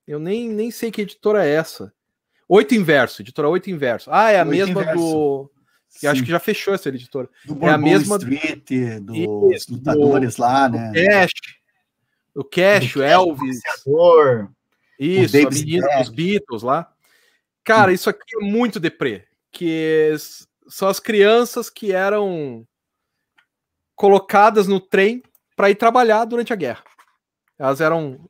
Eu 0.07 0.17
nem, 0.19 0.49
nem 0.49 0.71
sei 0.71 0.89
que 0.89 1.01
editora 1.01 1.45
é 1.45 1.49
essa. 1.51 1.93
8 2.47 2.73
Inverso, 2.73 3.21
editora 3.21 3.49
8 3.49 3.69
Inverso. 3.69 4.09
Ah, 4.11 4.29
é 4.31 4.39
a 4.39 4.43
Oito 4.43 4.51
mesma 4.51 4.81
Inverso. 4.81 5.01
do. 5.01 5.51
Eu 6.01 6.11
acho 6.11 6.23
que 6.23 6.29
já 6.29 6.39
fechou 6.39 6.73
essa 6.73 6.87
editora. 6.89 7.29
do 7.45 7.65
é 7.65 7.69
a 7.71 7.77
mesma- 7.77 8.15
Street, 8.17 9.01
dos 9.01 9.17
Isso, 9.55 9.73
lutadores 9.73 10.37
lá, 10.37 10.69
né? 10.69 10.91
Cash. 10.93 11.31
O 12.33 12.43
Cash, 12.45 12.95
o 12.95 12.99
Do 12.99 13.03
Elvis. 13.03 13.57
Isso, 14.97 15.37
a 15.37 15.41
Davis 15.41 15.63
menina 15.65 15.97
dos 15.99 16.09
Beatles 16.09 16.63
lá. 16.63 16.89
Cara, 17.61 17.91
isso 17.91 18.09
aqui 18.09 18.21
é 18.41 18.45
muito 18.45 18.79
deprê. 18.79 19.25
Que 19.51 20.15
são 20.67 20.87
as 20.87 20.99
crianças 20.99 21.69
que 21.69 21.91
eram 21.91 22.67
colocadas 23.95 24.67
no 24.67 24.79
trem 24.79 25.21
para 25.55 25.69
ir 25.69 25.75
trabalhar 25.75 26.25
durante 26.25 26.51
a 26.51 26.55
guerra. 26.55 26.83
Elas 27.57 27.81
eram 27.81 28.27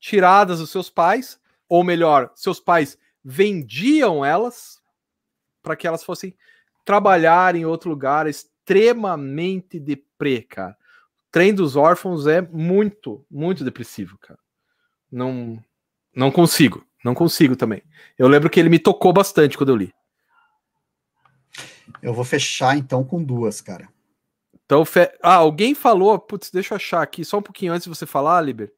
tiradas 0.00 0.58
dos 0.58 0.70
seus 0.70 0.88
pais, 0.88 1.38
ou 1.68 1.84
melhor, 1.84 2.32
seus 2.34 2.58
pais 2.58 2.98
vendiam 3.24 4.24
elas 4.24 4.80
para 5.62 5.76
que 5.76 5.86
elas 5.86 6.02
fossem 6.02 6.36
trabalhar 6.84 7.54
em 7.54 7.64
outro 7.64 7.90
lugar 7.90 8.26
extremamente 8.26 9.78
deprê, 9.78 10.42
cara. 10.42 10.76
O 11.18 11.30
trem 11.30 11.54
dos 11.54 11.76
órfãos 11.76 12.26
é 12.26 12.40
muito, 12.40 13.24
muito 13.30 13.64
depressivo, 13.64 14.18
cara. 14.18 14.38
Não, 15.10 15.62
não 16.14 16.30
consigo, 16.30 16.84
não 17.04 17.14
consigo 17.14 17.54
também. 17.54 17.82
Eu 18.18 18.28
lembro 18.28 18.50
que 18.50 18.58
ele 18.58 18.68
me 18.68 18.78
tocou 18.78 19.12
bastante 19.12 19.56
quando 19.56 19.70
eu 19.70 19.76
li. 19.76 19.94
Eu 22.00 22.14
vou 22.14 22.24
fechar 22.24 22.76
então 22.76 23.04
com 23.04 23.22
duas, 23.22 23.60
cara. 23.60 23.88
Então, 24.64 24.84
fe... 24.84 25.10
ah, 25.22 25.34
alguém 25.34 25.74
falou, 25.74 26.18
putz, 26.18 26.50
deixa 26.50 26.74
eu 26.74 26.76
achar 26.76 27.02
aqui, 27.02 27.24
só 27.24 27.38
um 27.38 27.42
pouquinho 27.42 27.72
antes 27.72 27.84
de 27.84 27.94
você 27.94 28.06
falar, 28.06 28.40
Liber. 28.40 28.72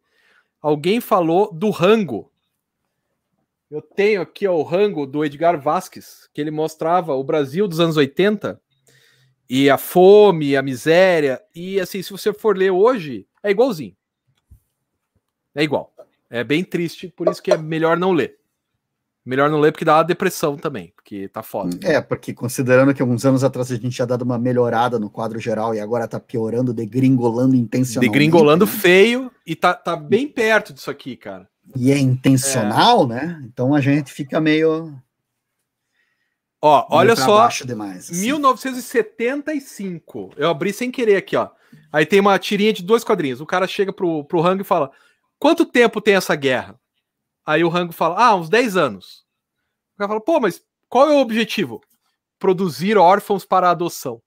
Alguém 0.61 1.01
falou 1.01 1.53
do 1.53 1.71
Rango. 1.71 2.33
Eu 3.71 3.83
tenho 3.83 4.21
aqui 4.23 4.47
ó, 4.47 4.55
o 4.55 4.63
Rango 4.63 5.07
do 5.07 5.25
Edgar 5.25 5.61
Vasques, 5.61 6.29
que 6.33 6.41
ele 6.41 6.51
mostrava 6.51 7.15
o 7.15 7.25
Brasil 7.25 7.69
dos 7.69 7.81
anos 7.81 7.97
80 7.97 8.61
e 9.49 9.69
a 9.69 9.77
fome, 9.77 10.57
a 10.57 10.63
miséria. 10.63 11.41
E 11.55 11.79
assim, 11.81 12.03
se 12.03 12.11
você 12.11 12.33
for 12.33 12.57
ler 12.57 12.71
hoje, 12.71 13.27
é 13.43 13.51
igualzinho. 13.51 13.97
É 15.55 15.63
igual. 15.63 15.95
É 16.31 16.43
bem 16.43 16.65
triste, 16.65 17.09
por 17.09 17.29
isso 17.29 17.43
que 17.43 17.53
é 17.53 17.57
melhor 17.57 17.97
não 17.97 18.13
ler. 18.13 18.39
Melhor 19.25 19.49
não 19.49 19.59
ler 19.59 19.73
porque 19.73 19.87
dá 19.87 19.97
uma 19.97 20.05
depressão 20.05 20.55
também, 20.55 20.93
porque 20.95 21.29
tá 21.29 21.43
foda. 21.43 21.79
É, 21.83 21.99
porque 21.99 22.35
considerando 22.35 22.93
que 22.93 23.01
alguns 23.01 23.25
anos 23.25 23.43
atrás 23.43 23.73
a 23.73 23.77
gente 23.77 23.89
tinha 23.89 24.07
dado 24.07 24.21
uma 24.21 24.39
melhorada 24.39 24.99
no 24.99 25.09
quadro 25.09 25.41
geral 25.41 25.75
e 25.75 25.81
agora 25.81 26.07
tá 26.07 26.21
piorando, 26.21 26.75
degringolando 26.75 27.57
intencionalmente. 27.57 28.13
Degringolando 28.13 28.67
feio 28.67 29.33
e 29.47 29.57
tá, 29.57 29.73
tá 29.73 29.97
bem 29.97 30.29
perto 30.29 30.75
disso 30.75 30.91
aqui, 30.91 31.17
cara. 31.17 31.49
E 31.75 31.91
é 31.91 31.99
intencional, 31.99 33.07
né? 33.07 33.41
Então 33.45 33.75
a 33.75 33.81
gente 33.81 34.13
fica 34.13 34.39
meio. 34.43 34.95
Ó, 36.61 36.87
olha 36.91 37.17
só, 37.17 37.39
baixo 37.39 37.67
demais. 37.67 38.11
assim. 38.11 38.21
1975. 38.21 40.33
Eu 40.37 40.51
abri 40.51 40.71
sem 40.73 40.91
querer 40.91 41.17
aqui, 41.17 41.35
ó. 41.35 41.49
Aí 41.91 42.05
tem 42.05 42.21
uma 42.21 42.39
tirinha 42.39 42.75
de 42.75 42.83
dois 42.83 43.03
quadrinhos. 43.03 43.41
O 43.41 43.47
cara 43.47 43.67
chega 43.67 43.91
pro, 43.91 44.23
pro 44.25 44.43
Rango 44.43 44.61
e 44.61 44.67
fala: 44.67 44.91
Quanto 45.39 45.65
tempo 45.65 46.01
tem 46.01 46.15
essa 46.15 46.35
guerra? 46.35 46.79
Aí 47.45 47.63
o 47.63 47.69
Rango 47.69 47.93
fala: 47.93 48.17
Ah, 48.19 48.35
uns 48.35 48.49
10 48.49 48.77
anos. 48.77 49.25
O 49.95 49.99
cara 49.99 50.09
fala: 50.09 50.21
Pô, 50.21 50.41
mas 50.41 50.63
qual 50.89 51.11
é 51.11 51.15
o 51.15 51.21
objetivo? 51.21 51.81
Produzir 52.39 52.97
órfãos 52.97 53.45
para 53.45 53.71
adoção. 53.71 54.23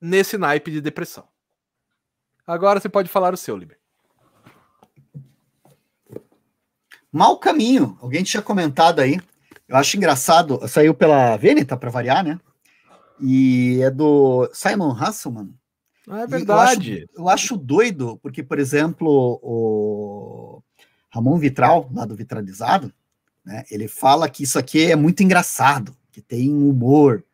Nesse 0.00 0.36
naipe 0.36 0.70
de 0.70 0.80
depressão. 0.80 1.28
Agora 2.46 2.78
você 2.78 2.88
pode 2.88 3.08
falar 3.08 3.32
o 3.32 3.36
seu, 3.36 3.56
Liber. 3.56 3.80
Mau 7.10 7.38
caminho. 7.38 7.96
Alguém 8.02 8.22
tinha 8.22 8.42
comentado 8.42 9.00
aí. 9.00 9.18
Eu 9.68 9.76
acho 9.76 9.96
engraçado. 9.96 10.60
Saiu 10.68 10.92
pela 10.94 11.36
Veneta, 11.36 11.76
para 11.76 11.90
variar, 11.90 12.24
né? 12.24 12.38
E 13.20 13.80
é 13.82 13.90
do 13.90 14.50
Simon 14.52 14.92
Hasselman. 14.92 15.54
Ah, 16.08 16.20
é 16.20 16.26
verdade. 16.26 16.92
Eu 16.92 16.96
acho, 16.96 17.08
eu 17.16 17.28
acho 17.28 17.56
doido, 17.56 18.18
porque, 18.22 18.42
por 18.42 18.58
exemplo, 18.58 19.40
o 19.42 20.62
Ramon 21.10 21.38
Vitral, 21.38 21.88
lá 21.92 22.04
do 22.04 22.16
Vitralizado, 22.16 22.92
né, 23.44 23.64
ele 23.70 23.88
fala 23.88 24.28
que 24.28 24.42
isso 24.42 24.58
aqui 24.58 24.90
é 24.90 24.96
muito 24.96 25.22
engraçado, 25.22 25.96
que 26.10 26.20
tem 26.20 26.52
humor 26.52 27.24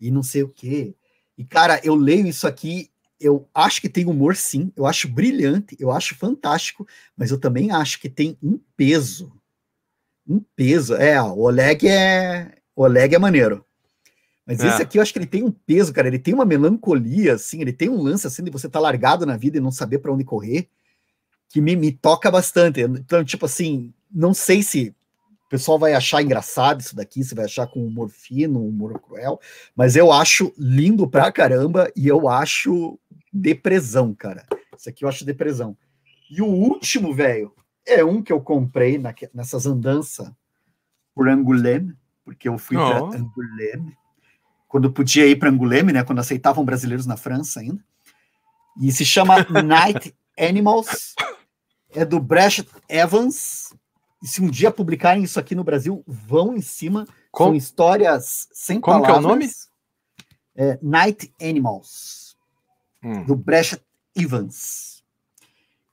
e 0.00 0.10
não 0.10 0.22
sei 0.22 0.42
o 0.42 0.48
quê. 0.48 0.94
E, 1.36 1.44
cara, 1.44 1.80
eu 1.84 1.94
leio 1.94 2.26
isso 2.26 2.46
aqui, 2.46 2.90
eu 3.20 3.48
acho 3.54 3.80
que 3.80 3.88
tem 3.88 4.06
humor 4.06 4.36
sim, 4.36 4.72
eu 4.76 4.86
acho 4.86 5.08
brilhante, 5.08 5.76
eu 5.78 5.90
acho 5.90 6.14
fantástico, 6.16 6.86
mas 7.16 7.30
eu 7.30 7.38
também 7.38 7.70
acho 7.70 8.00
que 8.00 8.08
tem 8.08 8.36
um 8.42 8.58
peso. 8.76 9.32
Um 10.26 10.40
peso. 10.54 10.94
É, 10.94 11.20
o 11.22 11.38
Oleg 11.38 11.88
é. 11.88 12.54
O 12.76 12.82
Oleg 12.82 13.14
é 13.14 13.18
maneiro. 13.18 13.64
Mas 14.48 14.60
É. 14.60 14.68
esse 14.68 14.82
aqui 14.82 14.96
eu 14.98 15.02
acho 15.02 15.12
que 15.12 15.18
ele 15.18 15.26
tem 15.26 15.42
um 15.44 15.50
peso, 15.52 15.92
cara. 15.92 16.08
Ele 16.08 16.18
tem 16.18 16.32
uma 16.32 16.46
melancolia, 16.46 17.34
assim. 17.34 17.60
Ele 17.60 17.72
tem 17.72 17.90
um 17.90 18.00
lance, 18.02 18.26
assim, 18.26 18.42
de 18.42 18.50
você 18.50 18.66
estar 18.66 18.80
largado 18.80 19.26
na 19.26 19.36
vida 19.36 19.58
e 19.58 19.60
não 19.60 19.70
saber 19.70 19.98
para 19.98 20.10
onde 20.10 20.24
correr, 20.24 20.68
que 21.50 21.60
me, 21.60 21.76
me 21.76 21.92
toca 21.92 22.30
bastante. 22.30 22.80
Então, 22.80 23.22
tipo 23.22 23.44
assim, 23.44 23.92
não 24.10 24.32
sei 24.32 24.62
se 24.62 24.94
o 25.44 25.48
pessoal 25.50 25.78
vai 25.78 25.92
achar 25.92 26.22
engraçado 26.22 26.80
isso 26.80 26.96
daqui, 26.96 27.22
se 27.22 27.34
vai 27.34 27.44
achar 27.44 27.66
com 27.66 27.86
humor 27.86 28.08
fino, 28.08 28.66
humor 28.66 28.98
cruel, 29.00 29.38
mas 29.76 29.96
eu 29.96 30.10
acho 30.10 30.50
lindo 30.58 31.06
pra 31.08 31.30
caramba 31.30 31.90
e 31.94 32.08
eu 32.08 32.26
acho 32.28 32.98
depressão, 33.32 34.14
cara. 34.14 34.46
Isso 34.76 34.88
aqui 34.88 35.04
eu 35.04 35.08
acho 35.10 35.24
depressão. 35.26 35.76
E 36.30 36.40
o 36.40 36.46
último, 36.46 37.14
velho, 37.14 37.52
é 37.86 38.02
um 38.04 38.22
que 38.22 38.32
eu 38.32 38.40
comprei 38.40 38.96
naque- 38.98 39.28
nessas 39.34 39.66
andanças 39.66 40.30
por 41.14 41.28
Angoulême, 41.28 41.94
porque 42.24 42.48
eu 42.48 42.56
fui 42.58 42.76
para 42.76 43.02
Oh. 43.04 43.12
Angoulême, 43.12 43.96
quando 44.68 44.92
podia 44.92 45.26
ir 45.26 45.36
para 45.36 45.48
Angoulême, 45.50 45.92
né, 45.92 46.04
quando 46.04 46.18
aceitavam 46.20 46.64
brasileiros 46.64 47.06
na 47.06 47.16
França 47.16 47.60
ainda. 47.60 47.82
E 48.80 48.92
se 48.92 49.04
chama 49.04 49.36
Night 49.64 50.14
Animals, 50.38 51.14
é 51.90 52.04
do 52.04 52.20
Brett 52.20 52.68
Evans. 52.88 53.72
E 54.22 54.28
se 54.28 54.42
um 54.42 54.48
dia 54.50 54.70
publicarem 54.70 55.22
isso 55.22 55.38
aqui 55.40 55.54
no 55.54 55.64
Brasil, 55.64 56.04
vão 56.06 56.54
em 56.56 56.60
cima. 56.60 57.06
Como- 57.30 57.50
São 57.50 57.54
histórias 57.56 58.48
sem 58.52 58.80
Como 58.80 59.02
que 59.04 59.10
é 59.10 59.12
o 59.12 59.22
palavras. 59.22 59.68
É 60.56 60.78
Night 60.82 61.32
Animals 61.40 62.36
Hum. 63.02 63.24
do 63.24 63.36
Brecht 63.36 63.80
Evans. 64.16 65.04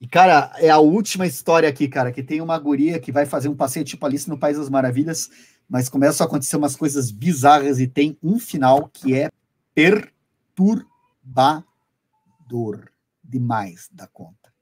E, 0.01 0.07
cara, 0.07 0.51
é 0.57 0.69
a 0.69 0.79
última 0.79 1.25
história 1.27 1.69
aqui, 1.69 1.87
cara, 1.87 2.11
que 2.11 2.23
tem 2.23 2.41
uma 2.41 2.57
guria 2.57 2.99
que 2.99 3.11
vai 3.11 3.25
fazer 3.27 3.47
um 3.47 3.55
passeio 3.55 3.85
tipo 3.85 4.03
Alice 4.05 4.27
no 4.27 4.37
País 4.39 4.57
das 4.57 4.69
Maravilhas, 4.69 5.29
mas 5.69 5.89
começam 5.89 6.25
a 6.25 6.27
acontecer 6.27 6.55
umas 6.57 6.75
coisas 6.75 7.11
bizarras 7.11 7.79
e 7.79 7.87
tem 7.87 8.17
um 8.21 8.39
final 8.39 8.89
que 8.89 9.15
é 9.15 9.29
perturbador 9.73 11.65
demais 13.23 13.89
da 13.91 14.07
conta. 14.07 14.53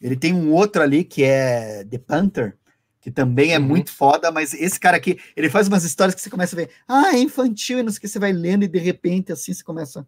Ele 0.00 0.16
tem 0.16 0.32
um 0.32 0.52
outro 0.52 0.82
ali 0.82 1.04
que 1.04 1.22
é 1.22 1.84
The 1.84 1.98
Panther, 1.98 2.56
que 3.00 3.10
também 3.10 3.52
é 3.52 3.58
Uhum. 3.58 3.66
muito 3.66 3.92
foda, 3.92 4.30
mas 4.30 4.54
esse 4.54 4.78
cara 4.80 4.96
aqui, 4.96 5.18
ele 5.36 5.50
faz 5.50 5.68
umas 5.68 5.84
histórias 5.84 6.14
que 6.14 6.20
você 6.20 6.30
começa 6.30 6.54
a 6.54 6.58
ver, 6.58 6.70
ah, 6.88 7.14
é 7.14 7.18
infantil, 7.18 7.78
e 7.78 7.82
não 7.82 7.90
sei 7.90 7.98
o 7.98 8.00
que, 8.00 8.08
você 8.08 8.18
vai 8.18 8.32
lendo 8.32 8.64
e 8.64 8.68
de 8.68 8.78
repente 8.78 9.32
assim 9.32 9.52
você 9.52 9.62
começa 9.62 10.06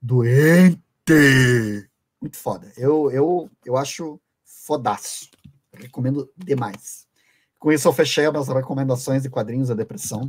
doente. 0.00 0.80
Muito 2.20 2.36
foda. 2.36 2.72
Eu, 2.76 3.10
eu, 3.10 3.50
eu 3.64 3.76
acho 3.76 4.20
fodaço. 4.44 5.28
Recomendo 5.72 6.30
demais. 6.36 7.06
Com 7.62 7.70
isso, 7.70 7.86
eu 7.86 7.92
fechei 7.92 8.26
as 8.26 8.48
recomendações 8.48 9.22
de 9.22 9.30
quadrinhos 9.30 9.68
da 9.68 9.74
depressão. 9.76 10.28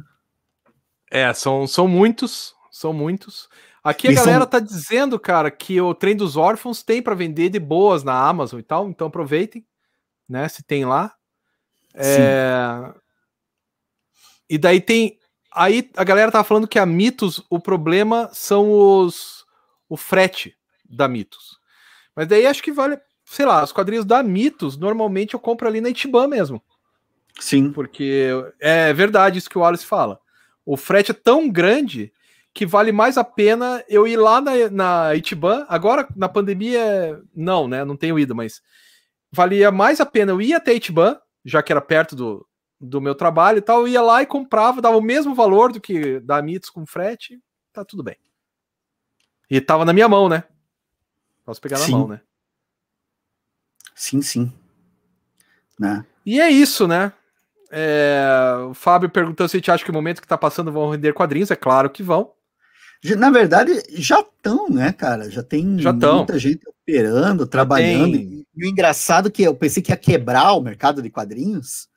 É, 1.10 1.34
são, 1.34 1.66
são 1.66 1.88
muitos, 1.88 2.54
são 2.70 2.94
muitos. 2.94 3.50
Aqui 3.84 4.08
a 4.08 4.14
galera 4.14 4.46
tá 4.46 4.60
dizendo, 4.60 5.20
cara, 5.20 5.50
que 5.50 5.82
o 5.82 5.96
Trem 5.96 6.16
dos 6.16 6.38
Órfãos 6.38 6.84
tem 6.84 7.02
para 7.02 7.16
vender 7.16 7.50
de 7.50 7.58
boas 7.58 8.04
na 8.04 8.14
Amazon 8.14 8.60
e 8.60 8.64
tal, 8.64 8.88
então 8.88 9.08
aproveitem, 9.08 9.66
né, 10.30 10.48
se 10.48 10.62
tem 10.62 10.86
lá. 10.86 11.12
É... 11.96 12.94
E 14.48 14.60
daí 14.60 14.80
tem 14.80 15.18
aí 15.52 15.90
a 15.98 16.04
galera 16.04 16.32
tava 16.32 16.44
falando 16.44 16.68
que 16.68 16.78
a 16.78 16.86
Mitos, 16.86 17.44
o 17.50 17.60
problema 17.60 18.30
são 18.32 18.72
os 18.72 19.44
o 19.90 19.98
frete 19.98 20.56
da 20.88 21.08
Mitos. 21.08 21.58
Mas 22.16 22.28
daí 22.28 22.46
acho 22.46 22.62
que 22.62 22.72
vale, 22.72 23.00
sei 23.26 23.48
lá, 23.48 23.64
os 23.64 23.72
quadrinhos 23.72 24.06
da 24.06 24.22
Mitos, 24.22 24.78
normalmente 24.78 25.34
eu 25.34 25.40
compro 25.40 25.68
ali 25.68 25.82
na 25.82 25.90
Itiban 25.90 26.28
mesmo. 26.28 26.62
Sim. 27.40 27.72
Porque 27.72 28.32
é 28.60 28.94
verdade 28.94 29.40
isso 29.40 29.50
que 29.50 29.58
o 29.58 29.62
Wallace 29.62 29.86
fala. 29.86 30.20
O 30.66 30.78
frete 30.78 31.12
é 31.12 31.14
tão 31.14 31.50
grande 31.50 32.14
que 32.54 32.66
vale 32.66 32.92
mais 32.92 33.18
a 33.18 33.24
pena 33.24 33.84
eu 33.90 34.08
ir 34.08 34.18
lá 34.18 34.40
na, 34.40 34.52
na 34.70 35.16
Itiban. 35.16 35.66
Agora, 35.68 36.08
na 36.16 36.30
pandemia, 36.30 37.22
não, 37.36 37.68
né? 37.68 37.84
Não 37.84 37.98
tenho 37.98 38.20
ido, 38.20 38.36
mas 38.36 38.62
valia 39.32 39.72
mais 39.72 40.00
a 40.00 40.06
pena 40.06 40.32
eu 40.32 40.42
ir 40.42 40.54
até 40.54 40.74
Itiban, 40.74 41.20
já 41.44 41.64
que 41.64 41.72
era 41.72 41.82
perto 41.82 42.16
do, 42.16 42.48
do 42.80 43.02
meu 43.02 43.16
trabalho 43.16 43.58
e 43.58 43.62
tal. 43.62 43.82
Eu 43.82 43.88
ia 43.88 44.02
lá 44.02 44.22
e 44.22 44.28
comprava, 44.28 44.82
dava 44.82 44.98
o 44.98 45.02
mesmo 45.02 45.34
valor 45.34 45.72
do 45.72 45.82
que 45.82 46.20
da 46.20 46.42
Mitos 46.42 46.70
com 46.70 46.86
frete, 46.86 47.42
tá 47.74 47.84
tudo 47.84 48.04
bem. 48.04 48.18
E 49.50 49.60
tava 49.60 49.84
na 49.84 49.94
minha 49.94 50.08
mão, 50.08 50.30
né? 50.30 50.44
Posso 51.44 51.60
pegar 51.60 51.78
sim. 51.78 51.92
na 51.92 51.98
mão, 51.98 52.08
né? 52.08 52.22
Sim, 53.96 54.22
sim. 54.22 54.54
Né? 55.80 56.06
E 56.26 56.40
é 56.40 56.50
isso, 56.50 56.88
né? 56.88 57.12
É... 57.76 58.24
O 58.70 58.74
Fábio 58.76 59.10
perguntou 59.10 59.48
se 59.48 59.58
a 59.58 59.60
gente 59.60 59.72
acha 59.72 59.84
que 59.84 59.90
o 59.90 59.94
momento 59.94 60.22
que 60.22 60.28
tá 60.28 60.38
passando 60.38 60.72
vão 60.72 60.92
render 60.92 61.14
quadrinhos. 61.14 61.50
É 61.50 61.56
claro 61.56 61.90
que 61.90 62.04
vão. 62.04 62.32
Na 63.18 63.32
verdade, 63.32 63.84
já 63.90 64.20
estão, 64.22 64.70
né, 64.70 64.94
cara? 64.94 65.30
Já 65.30 65.44
tem 65.44 65.78
já 65.80 65.92
muita 65.92 66.38
gente 66.40 66.62
operando, 66.70 67.46
trabalhando. 67.46 68.16
E, 68.16 68.46
e 68.56 68.66
o 68.66 68.70
engraçado 68.70 69.28
é 69.28 69.32
que 69.32 69.44
eu 69.44 69.56
pensei 69.56 69.82
que 69.82 69.92
ia 69.92 69.98
quebrar 69.98 70.54
o 70.54 70.62
mercado 70.62 71.02
de 71.02 71.10
quadrinhos, 71.10 71.90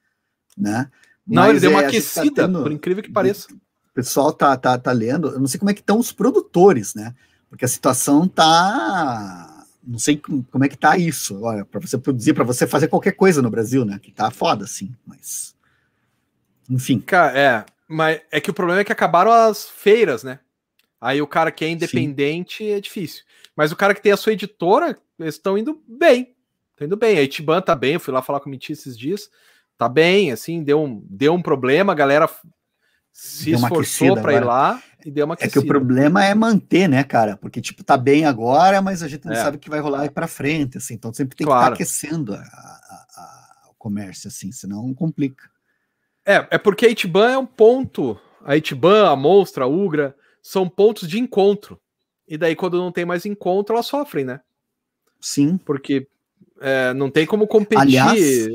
né? 0.56 0.90
Não, 1.26 1.42
Mas, 1.42 1.50
ele 1.50 1.60
deu 1.60 1.70
uma 1.70 1.82
é, 1.82 1.86
aquecida, 1.86 2.26
tá 2.34 2.46
tendo, 2.46 2.62
por 2.62 2.72
incrível 2.72 3.02
que 3.02 3.10
pareça. 3.10 3.52
O 3.52 3.94
pessoal 3.94 4.32
tá, 4.32 4.56
tá, 4.56 4.78
tá 4.78 4.92
lendo. 4.92 5.28
Eu 5.28 5.40
não 5.40 5.46
sei 5.46 5.58
como 5.58 5.70
é 5.70 5.74
que 5.74 5.80
estão 5.80 5.98
os 5.98 6.12
produtores, 6.12 6.94
né? 6.94 7.14
Porque 7.48 7.64
a 7.64 7.68
situação 7.68 8.26
tá. 8.28 9.64
Não 9.86 9.98
sei 9.98 10.16
como 10.50 10.64
é 10.64 10.68
que 10.68 10.76
tá 10.76 10.96
isso. 10.96 11.40
Olha, 11.42 11.64
para 11.64 11.80
você 11.80 11.96
produzir, 11.96 12.32
para 12.32 12.44
você 12.44 12.66
fazer 12.66 12.88
qualquer 12.88 13.12
coisa 13.12 13.40
no 13.40 13.50
Brasil, 13.50 13.84
né? 13.84 13.98
Que 14.00 14.12
tá 14.12 14.30
foda, 14.30 14.64
assim. 14.64 14.94
Mas. 15.06 15.55
Enfim. 16.68 17.00
Cara, 17.00 17.38
é. 17.38 17.64
Mas 17.88 18.20
é 18.30 18.40
que 18.40 18.50
o 18.50 18.54
problema 18.54 18.80
é 18.80 18.84
que 18.84 18.92
acabaram 18.92 19.30
as 19.30 19.68
feiras, 19.68 20.24
né? 20.24 20.40
Aí 21.00 21.22
o 21.22 21.26
cara 21.26 21.50
que 21.50 21.64
é 21.64 21.68
independente 21.68 22.64
Sim. 22.64 22.70
é 22.70 22.80
difícil. 22.80 23.22
Mas 23.54 23.72
o 23.72 23.76
cara 23.76 23.94
que 23.94 24.02
tem 24.02 24.12
a 24.12 24.16
sua 24.16 24.32
editora, 24.32 24.98
eles 25.18 25.34
estão 25.34 25.56
indo 25.56 25.80
bem. 25.86 26.34
Estão 26.72 26.86
indo 26.86 26.96
bem. 26.96 27.18
A 27.18 27.22
Itiban 27.22 27.60
tá 27.60 27.74
bem, 27.74 27.94
eu 27.94 28.00
fui 28.00 28.12
lá 28.12 28.20
falar 28.22 28.40
com 28.40 28.48
o 28.48 28.50
Miti 28.50 28.72
esses 28.72 28.98
dias. 28.98 29.30
Tá 29.78 29.88
bem, 29.88 30.32
assim, 30.32 30.62
deu 30.62 30.82
um, 30.82 31.02
deu 31.08 31.34
um 31.34 31.42
problema, 31.42 31.92
a 31.92 31.96
galera 31.96 32.28
se 33.12 33.52
esforçou 33.52 34.20
para 34.20 34.34
ir 34.34 34.44
lá 34.44 34.82
e 35.04 35.10
deu 35.10 35.24
uma 35.24 35.34
aquecida. 35.34 35.50
É 35.50 35.52
que 35.52 35.58
o 35.58 35.66
problema 35.66 36.24
é 36.24 36.34
manter, 36.34 36.88
né, 36.88 37.04
cara? 37.04 37.36
Porque, 37.36 37.60
tipo, 37.60 37.84
tá 37.84 37.96
bem 37.96 38.24
agora, 38.24 38.82
mas 38.82 39.02
a 39.02 39.08
gente 39.08 39.24
não 39.26 39.32
é. 39.32 39.36
sabe 39.36 39.56
o 39.56 39.60
que 39.60 39.70
vai 39.70 39.80
rolar 39.80 40.02
aí 40.02 40.10
pra 40.10 40.26
frente, 40.26 40.78
assim. 40.78 40.94
Então 40.94 41.12
sempre 41.14 41.36
tem 41.36 41.46
claro. 41.46 41.76
que 41.76 41.82
estar 41.82 41.96
aquecendo 42.06 42.34
a, 42.34 42.38
a, 42.38 43.06
a, 43.16 43.70
o 43.70 43.74
comércio, 43.74 44.28
assim, 44.28 44.50
senão 44.50 44.92
complica. 44.94 45.48
É, 46.26 46.46
é 46.50 46.58
porque 46.58 46.84
a 46.84 46.90
Itiban 46.90 47.30
é 47.30 47.38
um 47.38 47.46
ponto. 47.46 48.18
A 48.44 48.56
Itiban, 48.56 49.08
a 49.08 49.14
Monstra, 49.14 49.64
a 49.64 49.68
Ugra, 49.68 50.14
são 50.42 50.68
pontos 50.68 51.08
de 51.08 51.20
encontro. 51.20 51.80
E 52.26 52.36
daí, 52.36 52.56
quando 52.56 52.78
não 52.78 52.90
tem 52.90 53.04
mais 53.04 53.24
encontro, 53.24 53.74
elas 53.74 53.86
sofrem, 53.86 54.24
né? 54.24 54.40
Sim. 55.20 55.56
Porque 55.58 56.08
é, 56.60 56.92
não 56.92 57.10
tem 57.10 57.24
como 57.24 57.46
competir 57.46 57.80
Aliás, 57.80 58.48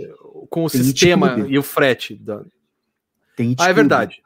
com 0.49 0.65
o 0.65 0.69
sistema 0.69 1.45
e 1.47 1.57
o 1.57 1.63
frete. 1.63 2.15
Da... 2.15 2.43
Tem 3.35 3.55
ah, 3.57 3.69
é 3.69 3.73
verdade. 3.73 4.21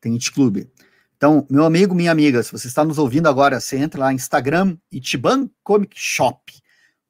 Tem 0.00 0.18
Clube. 0.18 0.70
Então, 1.16 1.46
meu 1.48 1.64
amigo, 1.64 1.94
minha 1.94 2.10
amiga, 2.10 2.42
se 2.42 2.52
você 2.52 2.66
está 2.66 2.84
nos 2.84 2.98
ouvindo 2.98 3.28
agora, 3.28 3.60
você 3.60 3.76
entra 3.76 4.00
lá 4.00 4.08
no 4.08 4.16
Instagram, 4.16 4.76
Itiban 4.90 5.48
Comic 5.62 5.94
Shop. 5.98 6.52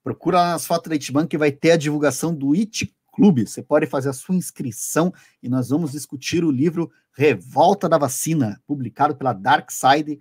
Procura 0.05 0.55
as 0.55 0.67
fotos 0.67 0.91
da 0.91 0.97
Itiban 0.97 1.27
que 1.27 1.39
vai 1.39 1.51
ter 1.51 1.73
a 1.73 1.77
divulgação 1.77 2.35
do 2.35 2.53
It 2.53 2.95
Clube. 3.13 3.47
Você 3.47 3.63
pode 3.63 3.87
fazer 3.87 4.09
a 4.09 4.15
sua 4.15 4.35
inscrição 4.35 5.13
e 5.43 5.49
nós 5.49 5.69
vamos 5.69 5.93
discutir 5.93 6.43
o 6.43 6.51
livro 6.51 6.91
Revolta 7.13 7.89
da 7.89 7.99
Vacina, 7.99 8.61
publicado 8.67 9.15
pela 9.15 9.33
Dark 9.33 9.71
Side, 9.71 10.19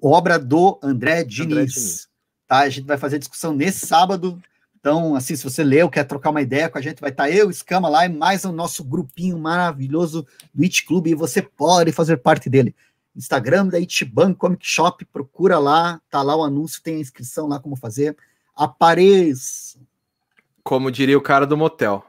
obra 0.00 0.38
do 0.38 0.78
André 0.82 1.24
Diniz. 1.24 1.52
André 1.52 1.64
Diniz. 1.66 2.08
Tá? 2.46 2.58
A 2.60 2.68
gente 2.68 2.86
vai 2.86 2.96
fazer 2.96 3.18
discussão 3.18 3.52
nesse 3.52 3.86
sábado. 3.86 4.40
Então, 4.78 5.14
assim, 5.14 5.36
se 5.36 5.44
você 5.44 5.62
leu, 5.62 5.90
quer 5.90 6.04
trocar 6.04 6.30
uma 6.30 6.42
ideia 6.42 6.68
com 6.68 6.78
a 6.78 6.80
gente, 6.80 7.00
vai 7.00 7.10
estar 7.10 7.24
tá 7.24 7.30
eu, 7.30 7.50
Escama 7.50 7.88
lá 7.88 8.06
e 8.06 8.08
mais 8.08 8.44
o 8.44 8.52
nosso 8.52 8.82
grupinho 8.82 9.38
maravilhoso 9.38 10.26
do 10.54 10.62
It 10.62 10.84
Clube 10.84 11.10
e 11.10 11.14
você 11.14 11.42
pode 11.42 11.92
fazer 11.92 12.16
parte 12.16 12.48
dele. 12.48 12.74
Instagram 13.14 13.68
da 13.68 13.78
Itiban 13.78 14.32
Comic 14.34 14.66
Shop, 14.66 15.04
procura 15.04 15.58
lá, 15.58 16.00
tá 16.10 16.22
lá 16.22 16.34
o 16.34 16.42
anúncio, 16.42 16.82
tem 16.82 16.96
a 16.96 17.00
inscrição 17.00 17.46
lá 17.46 17.60
como 17.60 17.76
fazer. 17.76 18.16
Apareça! 18.56 19.78
Como 20.62 20.90
diria 20.90 21.18
o 21.18 21.22
cara 21.22 21.46
do 21.46 21.56
motel. 21.56 22.04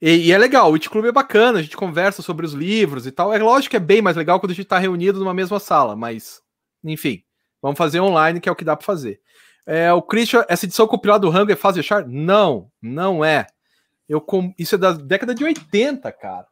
E, 0.00 0.28
e, 0.28 0.32
é 0.32 0.38
legal, 0.38 0.70
o 0.70 0.74
It 0.74 0.90
Club 0.90 1.04
é 1.04 1.12
bacana, 1.12 1.60
a 1.60 1.62
gente 1.62 1.76
conversa 1.76 2.22
sobre 2.22 2.44
os 2.44 2.52
livros 2.52 3.06
e 3.06 3.12
tal. 3.12 3.32
É 3.32 3.38
lógico 3.38 3.70
que 3.70 3.76
é 3.76 3.80
bem 3.80 4.02
mais 4.02 4.16
legal 4.16 4.40
quando 4.40 4.50
a 4.50 4.54
gente 4.54 4.66
tá 4.66 4.78
reunido 4.78 5.20
numa 5.20 5.32
mesma 5.32 5.60
sala, 5.60 5.94
mas, 5.94 6.42
enfim, 6.82 7.22
vamos 7.60 7.78
fazer 7.78 8.00
online, 8.00 8.40
que 8.40 8.48
é 8.48 8.52
o 8.52 8.56
que 8.56 8.64
dá 8.64 8.76
para 8.76 8.84
fazer. 8.84 9.20
É, 9.64 9.92
o 9.92 10.02
Christian, 10.02 10.44
essa 10.48 10.66
edição 10.66 10.88
compilada 10.88 11.20
do 11.20 11.30
Rango 11.30 11.52
é 11.52 11.56
fácil 11.56 11.80
de 11.80 11.86
achar? 11.86 12.06
Não, 12.06 12.68
não 12.80 13.24
é. 13.24 13.46
Eu 14.08 14.20
com... 14.20 14.52
Isso 14.58 14.74
é 14.74 14.78
da 14.78 14.92
década 14.92 15.34
de 15.34 15.44
80, 15.44 16.10
cara. 16.12 16.46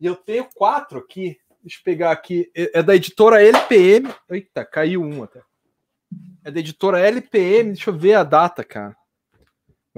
E 0.00 0.06
eu 0.06 0.14
tenho 0.14 0.48
quatro 0.54 0.98
aqui. 0.98 1.36
Deixa 1.62 1.80
eu 1.80 1.84
pegar 1.84 2.12
aqui. 2.12 2.50
É, 2.54 2.78
é 2.78 2.82
da 2.82 2.94
editora 2.94 3.42
LPM. 3.42 4.08
Eita, 4.30 4.64
caiu 4.64 5.02
um 5.02 5.24
até. 5.24 5.42
É 6.44 6.50
da 6.50 6.60
editora 6.60 7.00
LPM. 7.00 7.72
Deixa 7.72 7.90
eu 7.90 7.98
ver 7.98 8.14
a 8.14 8.22
data, 8.22 8.62
cara. 8.62 8.96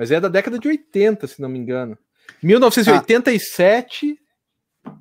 Mas 0.01 0.11
é 0.11 0.19
da 0.19 0.29
década 0.29 0.59
de 0.59 0.67
80, 0.67 1.27
se 1.27 1.43
não 1.43 1.49
me 1.51 1.59
engano. 1.59 1.99
1987. 2.43 4.19
Ah. 4.83 4.93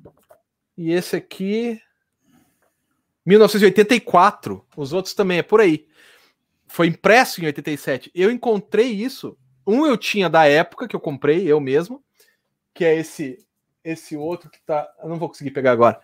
E 0.76 0.92
esse 0.92 1.16
aqui. 1.16 1.80
1984. 3.24 4.62
Os 4.76 4.92
outros 4.92 5.14
também, 5.14 5.38
é 5.38 5.42
por 5.42 5.58
aí. 5.58 5.86
Foi 6.66 6.86
impresso 6.86 7.40
em 7.40 7.46
87. 7.46 8.10
Eu 8.14 8.30
encontrei 8.30 8.88
isso. 8.90 9.38
Um 9.66 9.86
eu 9.86 9.96
tinha 9.96 10.28
da 10.28 10.44
época 10.44 10.86
que 10.86 10.94
eu 10.94 11.00
comprei, 11.00 11.50
eu 11.50 11.58
mesmo. 11.60 12.04
Que 12.74 12.84
é 12.84 12.94
esse 12.94 13.38
esse 13.82 14.18
outro 14.18 14.50
que 14.50 14.60
tá. 14.60 14.86
Eu 15.02 15.08
não 15.08 15.16
vou 15.16 15.30
conseguir 15.30 15.52
pegar 15.52 15.72
agora. 15.72 15.98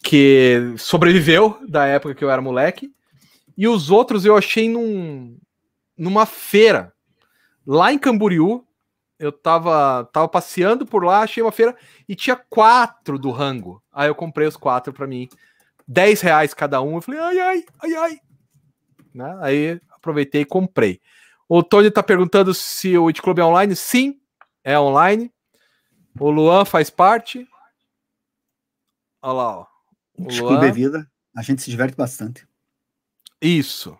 Que 0.00 0.74
sobreviveu 0.76 1.58
da 1.68 1.86
época 1.86 2.14
que 2.14 2.22
eu 2.22 2.30
era 2.30 2.40
moleque. 2.40 2.94
E 3.56 3.66
os 3.66 3.90
outros 3.90 4.24
eu 4.24 4.36
achei 4.36 4.68
num, 4.68 5.36
numa 5.96 6.24
feira 6.24 6.94
lá 7.68 7.92
em 7.92 7.98
Camboriú, 7.98 8.66
eu 9.18 9.30
tava, 9.30 10.08
tava 10.10 10.26
passeando 10.26 10.86
por 10.86 11.04
lá, 11.04 11.20
achei 11.20 11.42
uma 11.42 11.52
feira 11.52 11.76
e 12.08 12.14
tinha 12.14 12.34
quatro 12.34 13.18
do 13.18 13.30
rango. 13.30 13.82
Aí 13.92 14.08
eu 14.08 14.14
comprei 14.14 14.48
os 14.48 14.56
quatro 14.56 14.92
para 14.92 15.06
mim. 15.06 15.28
10 15.86 16.20
reais 16.22 16.54
cada 16.54 16.80
um. 16.80 16.94
Eu 16.94 17.02
falei, 17.02 17.20
ai, 17.20 17.38
ai, 17.38 17.64
ai, 17.82 17.94
ai. 17.94 18.20
Né? 19.14 19.38
Aí 19.42 19.80
aproveitei 19.90 20.42
e 20.42 20.46
comprei. 20.46 21.00
O 21.46 21.62
Tony 21.62 21.90
tá 21.90 22.02
perguntando 22.02 22.54
se 22.54 22.96
o 22.96 23.08
It 23.08 23.20
Club 23.20 23.38
é 23.38 23.44
online. 23.44 23.76
Sim, 23.76 24.18
é 24.64 24.78
online. 24.78 25.32
O 26.18 26.30
Luan 26.30 26.64
faz 26.64 26.88
parte. 26.88 27.46
Olha 29.20 29.32
lá, 29.32 29.58
ó. 29.58 29.66
O 30.18 30.24
It 30.24 30.40
Club 30.40 30.62
é 30.62 30.70
vida. 30.70 31.10
A 31.36 31.42
gente 31.42 31.62
se 31.62 31.70
diverte 31.70 31.96
bastante. 31.96 32.46
Isso. 33.40 33.98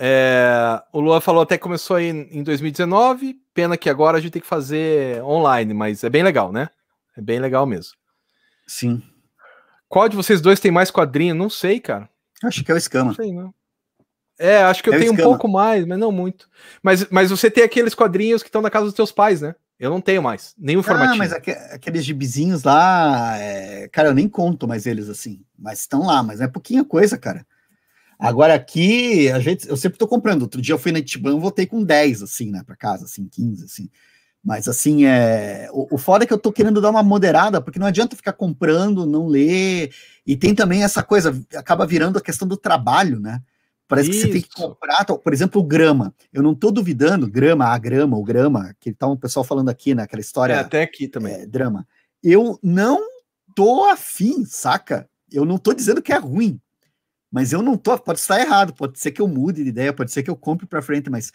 É, 0.00 0.80
o 0.92 1.00
Luan 1.00 1.20
falou 1.20 1.42
até 1.42 1.56
que 1.56 1.62
começou 1.62 1.96
aí 1.96 2.08
em 2.08 2.42
2019. 2.42 3.36
Pena 3.52 3.76
que 3.76 3.90
agora 3.90 4.18
a 4.18 4.20
gente 4.20 4.32
tem 4.32 4.42
que 4.42 4.48
fazer 4.48 5.20
online, 5.24 5.74
mas 5.74 6.04
é 6.04 6.08
bem 6.08 6.22
legal, 6.22 6.52
né? 6.52 6.68
É 7.16 7.20
bem 7.20 7.40
legal 7.40 7.66
mesmo. 7.66 7.94
Sim. 8.66 9.02
Qual 9.88 10.08
de 10.08 10.14
vocês 10.14 10.40
dois 10.40 10.60
tem 10.60 10.70
mais 10.70 10.90
quadrinho? 10.90 11.34
Não 11.34 11.50
sei, 11.50 11.80
cara. 11.80 12.08
Acho 12.44 12.62
que 12.62 12.70
é 12.70 12.74
o 12.74 12.78
Escama. 12.78 13.06
Não 13.06 13.14
sei, 13.14 13.32
não. 13.32 13.52
É, 14.38 14.62
acho 14.62 14.82
que 14.84 14.88
eu 14.88 14.94
é 14.94 14.98
tenho 15.00 15.12
um 15.12 15.16
pouco 15.16 15.48
mais, 15.48 15.84
mas 15.84 15.98
não 15.98 16.12
muito. 16.12 16.48
Mas, 16.80 17.08
mas 17.10 17.30
você 17.30 17.50
tem 17.50 17.64
aqueles 17.64 17.94
quadrinhos 17.94 18.40
que 18.40 18.48
estão 18.48 18.62
na 18.62 18.70
casa 18.70 18.84
dos 18.84 18.94
teus 18.94 19.10
pais, 19.10 19.40
né? 19.40 19.56
Eu 19.80 19.90
não 19.90 20.00
tenho 20.00 20.22
mais, 20.22 20.54
nenhum 20.58 20.82
formatinho. 20.82 21.14
Ah, 21.14 21.18
mas 21.18 21.32
aqu 21.32 21.50
aqueles 21.72 22.04
gibizinhos 22.04 22.64
lá, 22.64 23.36
é... 23.38 23.88
cara, 23.88 24.08
eu 24.08 24.14
nem 24.14 24.28
conto 24.28 24.66
mais 24.66 24.86
eles 24.86 25.08
assim. 25.08 25.44
Mas 25.56 25.80
estão 25.80 26.04
lá, 26.04 26.22
mas 26.22 26.40
é 26.40 26.48
pouquinha 26.48 26.84
coisa, 26.84 27.16
cara. 27.16 27.46
Agora 28.18 28.54
aqui, 28.54 29.30
a 29.30 29.38
gente, 29.38 29.68
eu 29.68 29.76
sempre 29.76 29.98
tô 29.98 30.08
comprando. 30.08 30.42
Outro 30.42 30.60
dia 30.60 30.74
eu 30.74 30.78
fui 30.78 30.90
na 30.90 30.98
Itiban, 30.98 31.38
voltei 31.38 31.66
com 31.66 31.84
10, 31.84 32.22
assim, 32.22 32.50
né, 32.50 32.62
para 32.66 32.74
casa, 32.74 33.04
assim, 33.04 33.28
15, 33.28 33.64
assim. 33.64 33.88
Mas 34.44 34.66
assim, 34.66 35.04
é, 35.04 35.68
o, 35.72 35.94
o 35.94 35.98
foda 35.98 36.24
é 36.24 36.26
que 36.26 36.32
eu 36.32 36.38
tô 36.38 36.52
querendo 36.52 36.80
dar 36.80 36.90
uma 36.90 37.02
moderada, 37.02 37.60
porque 37.60 37.78
não 37.78 37.86
adianta 37.86 38.16
ficar 38.16 38.32
comprando, 38.32 39.06
não 39.06 39.26
ler. 39.26 39.92
E 40.26 40.36
tem 40.36 40.54
também 40.54 40.82
essa 40.82 41.02
coisa, 41.02 41.38
acaba 41.54 41.86
virando 41.86 42.18
a 42.18 42.22
questão 42.22 42.46
do 42.46 42.56
trabalho, 42.56 43.20
né? 43.20 43.40
Parece 43.86 44.10
Isso. 44.10 44.20
que 44.20 44.26
você 44.26 44.32
tem 44.32 44.42
que 44.42 44.54
comprar, 44.54 45.04
por 45.04 45.32
exemplo, 45.32 45.60
o 45.60 45.64
grama. 45.64 46.14
Eu 46.32 46.42
não 46.42 46.54
tô 46.54 46.70
duvidando, 46.70 47.28
grama, 47.28 47.66
a 47.66 47.78
grama, 47.78 48.18
o 48.18 48.22
grama, 48.22 48.74
que 48.78 48.92
tá 48.92 49.06
um 49.06 49.16
pessoal 49.16 49.42
falando 49.42 49.70
aqui, 49.70 49.94
naquela 49.94 50.18
né, 50.18 50.20
história. 50.20 50.52
É, 50.52 50.58
até 50.58 50.82
aqui 50.82 51.08
também. 51.08 51.32
É, 51.32 51.46
drama. 51.46 51.86
Eu 52.22 52.58
não 52.62 53.00
tô 53.54 53.86
afim, 53.86 54.44
saca? 54.44 55.08
Eu 55.32 55.46
não 55.46 55.56
tô 55.56 55.72
dizendo 55.72 56.02
que 56.02 56.12
é 56.12 56.18
ruim, 56.18 56.60
mas 57.30 57.52
eu 57.52 57.62
não 57.62 57.76
tô. 57.76 57.98
Pode 57.98 58.20
estar 58.20 58.40
errado, 58.40 58.74
pode 58.74 58.98
ser 58.98 59.10
que 59.10 59.20
eu 59.20 59.28
mude 59.28 59.62
de 59.62 59.70
ideia, 59.70 59.92
pode 59.92 60.12
ser 60.12 60.22
que 60.22 60.30
eu 60.30 60.36
compre 60.36 60.66
para 60.66 60.82
frente, 60.82 61.10
mas 61.10 61.32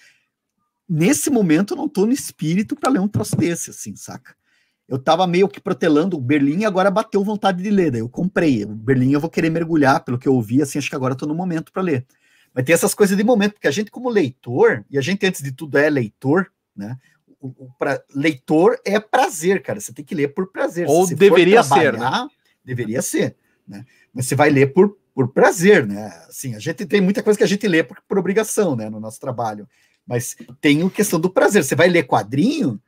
nesse 0.88 1.30
momento 1.30 1.74
eu 1.74 1.78
não 1.78 1.88
tô 1.88 2.06
no 2.06 2.12
espírito 2.12 2.76
para 2.76 2.92
ler 2.92 3.00
um 3.00 3.08
troço 3.08 3.36
desse, 3.36 3.70
assim, 3.70 3.96
saca? 3.96 4.36
Eu 4.88 5.00
tava 5.00 5.26
meio 5.26 5.48
que 5.48 5.62
protelando 5.62 6.18
o 6.18 6.22
Berlim 6.22 6.60
e 6.60 6.66
agora 6.66 6.92
bateu 6.92 7.24
vontade 7.24 7.64
de 7.64 7.70
ler, 7.70 7.92
daí 7.92 8.02
eu 8.02 8.10
comprei. 8.10 8.66
O 8.66 8.76
Berlim 8.76 9.14
eu 9.14 9.20
vou 9.20 9.30
querer 9.30 9.50
mergulhar, 9.50 10.04
pelo 10.04 10.20
que 10.20 10.28
eu 10.28 10.36
ouvi, 10.36 10.62
assim, 10.62 10.78
acho 10.78 10.90
que 10.90 10.96
agora 10.96 11.14
eu 11.14 11.18
tô 11.18 11.26
no 11.26 11.34
momento 11.34 11.72
para 11.72 11.82
ler. 11.82 12.06
Mas 12.54 12.66
tem 12.66 12.74
essas 12.74 12.94
coisas 12.94 13.18
de 13.18 13.24
momento, 13.24 13.54
porque 13.54 13.68
a 13.68 13.72
gente, 13.72 13.90
como 13.90 14.10
leitor, 14.10 14.86
e 14.90 14.98
a 14.98 15.02
gente 15.02 15.26
antes 15.26 15.42
de 15.42 15.52
tudo 15.52 15.78
é 15.78 15.90
leitor, 15.90 16.52
né? 16.76 16.98
O, 17.40 17.48
o 17.48 17.70
pra, 17.78 18.02
leitor 18.14 18.80
é 18.86 19.00
prazer, 19.00 19.62
cara. 19.64 19.80
Você 19.80 19.92
tem 19.92 20.06
que 20.06 20.14
ler 20.14 20.34
por 20.34 20.52
prazer. 20.52 20.88
Ou 20.88 21.08
deveria 21.08 21.64
ser. 21.64 21.98
Né? 21.98 22.28
Deveria 22.64 23.02
ser, 23.02 23.36
né? 23.68 23.86
Mas 24.14 24.28
você 24.28 24.36
vai 24.36 24.50
ler 24.50 24.74
por, 24.74 24.96
por 25.14 25.30
prazer, 25.32 25.86
né? 25.86 26.08
Assim, 26.28 26.56
a 26.56 26.60
gente 26.60 26.86
tem 26.86 27.02
muita 27.02 27.22
coisa 27.22 27.38
que 27.38 27.44
a 27.44 27.48
gente 27.48 27.68
lê 27.68 27.84
por, 27.84 28.02
por 28.08 28.18
obrigação, 28.18 28.76
né? 28.76 28.90
No 28.90 29.00
nosso 29.00 29.20
trabalho. 29.20 29.68
Mas 30.06 30.36
tem 30.60 30.86
a 30.86 30.90
questão 30.90 31.20
do 31.20 31.30
prazer. 31.30 31.64
Você 31.64 31.76
vai 31.76 31.88
ler 31.88 32.04
quadrinho, 32.04 32.82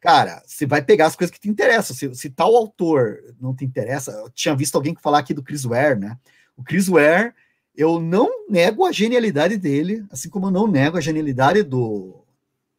cara, 0.00 0.42
você 0.46 0.66
vai 0.66 0.82
pegar 0.82 1.06
as 1.06 1.16
coisas 1.16 1.32
que 1.34 1.40
te 1.40 1.48
interessam. 1.48 1.96
Se, 1.96 2.14
se 2.14 2.30
tal 2.30 2.54
autor 2.54 3.18
não 3.40 3.54
te 3.54 3.64
interessa, 3.64 4.12
eu 4.12 4.30
tinha 4.30 4.54
visto 4.54 4.76
alguém 4.76 4.94
falar 5.00 5.18
aqui 5.18 5.34
do 5.34 5.42
Chris 5.42 5.64
Ware, 5.64 5.98
né? 5.98 6.16
O 6.56 6.62
Chris 6.62 6.88
Ware 6.88 7.32
eu 7.74 8.00
não 8.00 8.46
nego 8.48 8.84
a 8.84 8.92
genialidade 8.92 9.56
dele, 9.56 10.04
assim 10.10 10.28
como 10.28 10.46
eu 10.46 10.50
não 10.50 10.66
nego 10.66 10.98
a 10.98 11.00
genialidade 11.00 11.62
do 11.62 12.24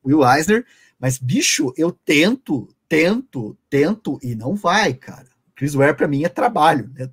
Will 0.06 0.24
Eisner, 0.24 0.66
mas, 1.00 1.18
bicho, 1.18 1.74
eu 1.76 1.92
tento, 1.92 2.70
tento, 2.88 3.58
tento 3.68 4.20
e 4.22 4.36
não 4.36 4.54
vai, 4.54 4.94
cara. 4.94 5.28
Chris 5.56 5.74
Ware 5.74 5.96
para 5.96 6.08
mim 6.08 6.24
é 6.24 6.30
trabalho, 6.30 6.92
né? 6.94 7.10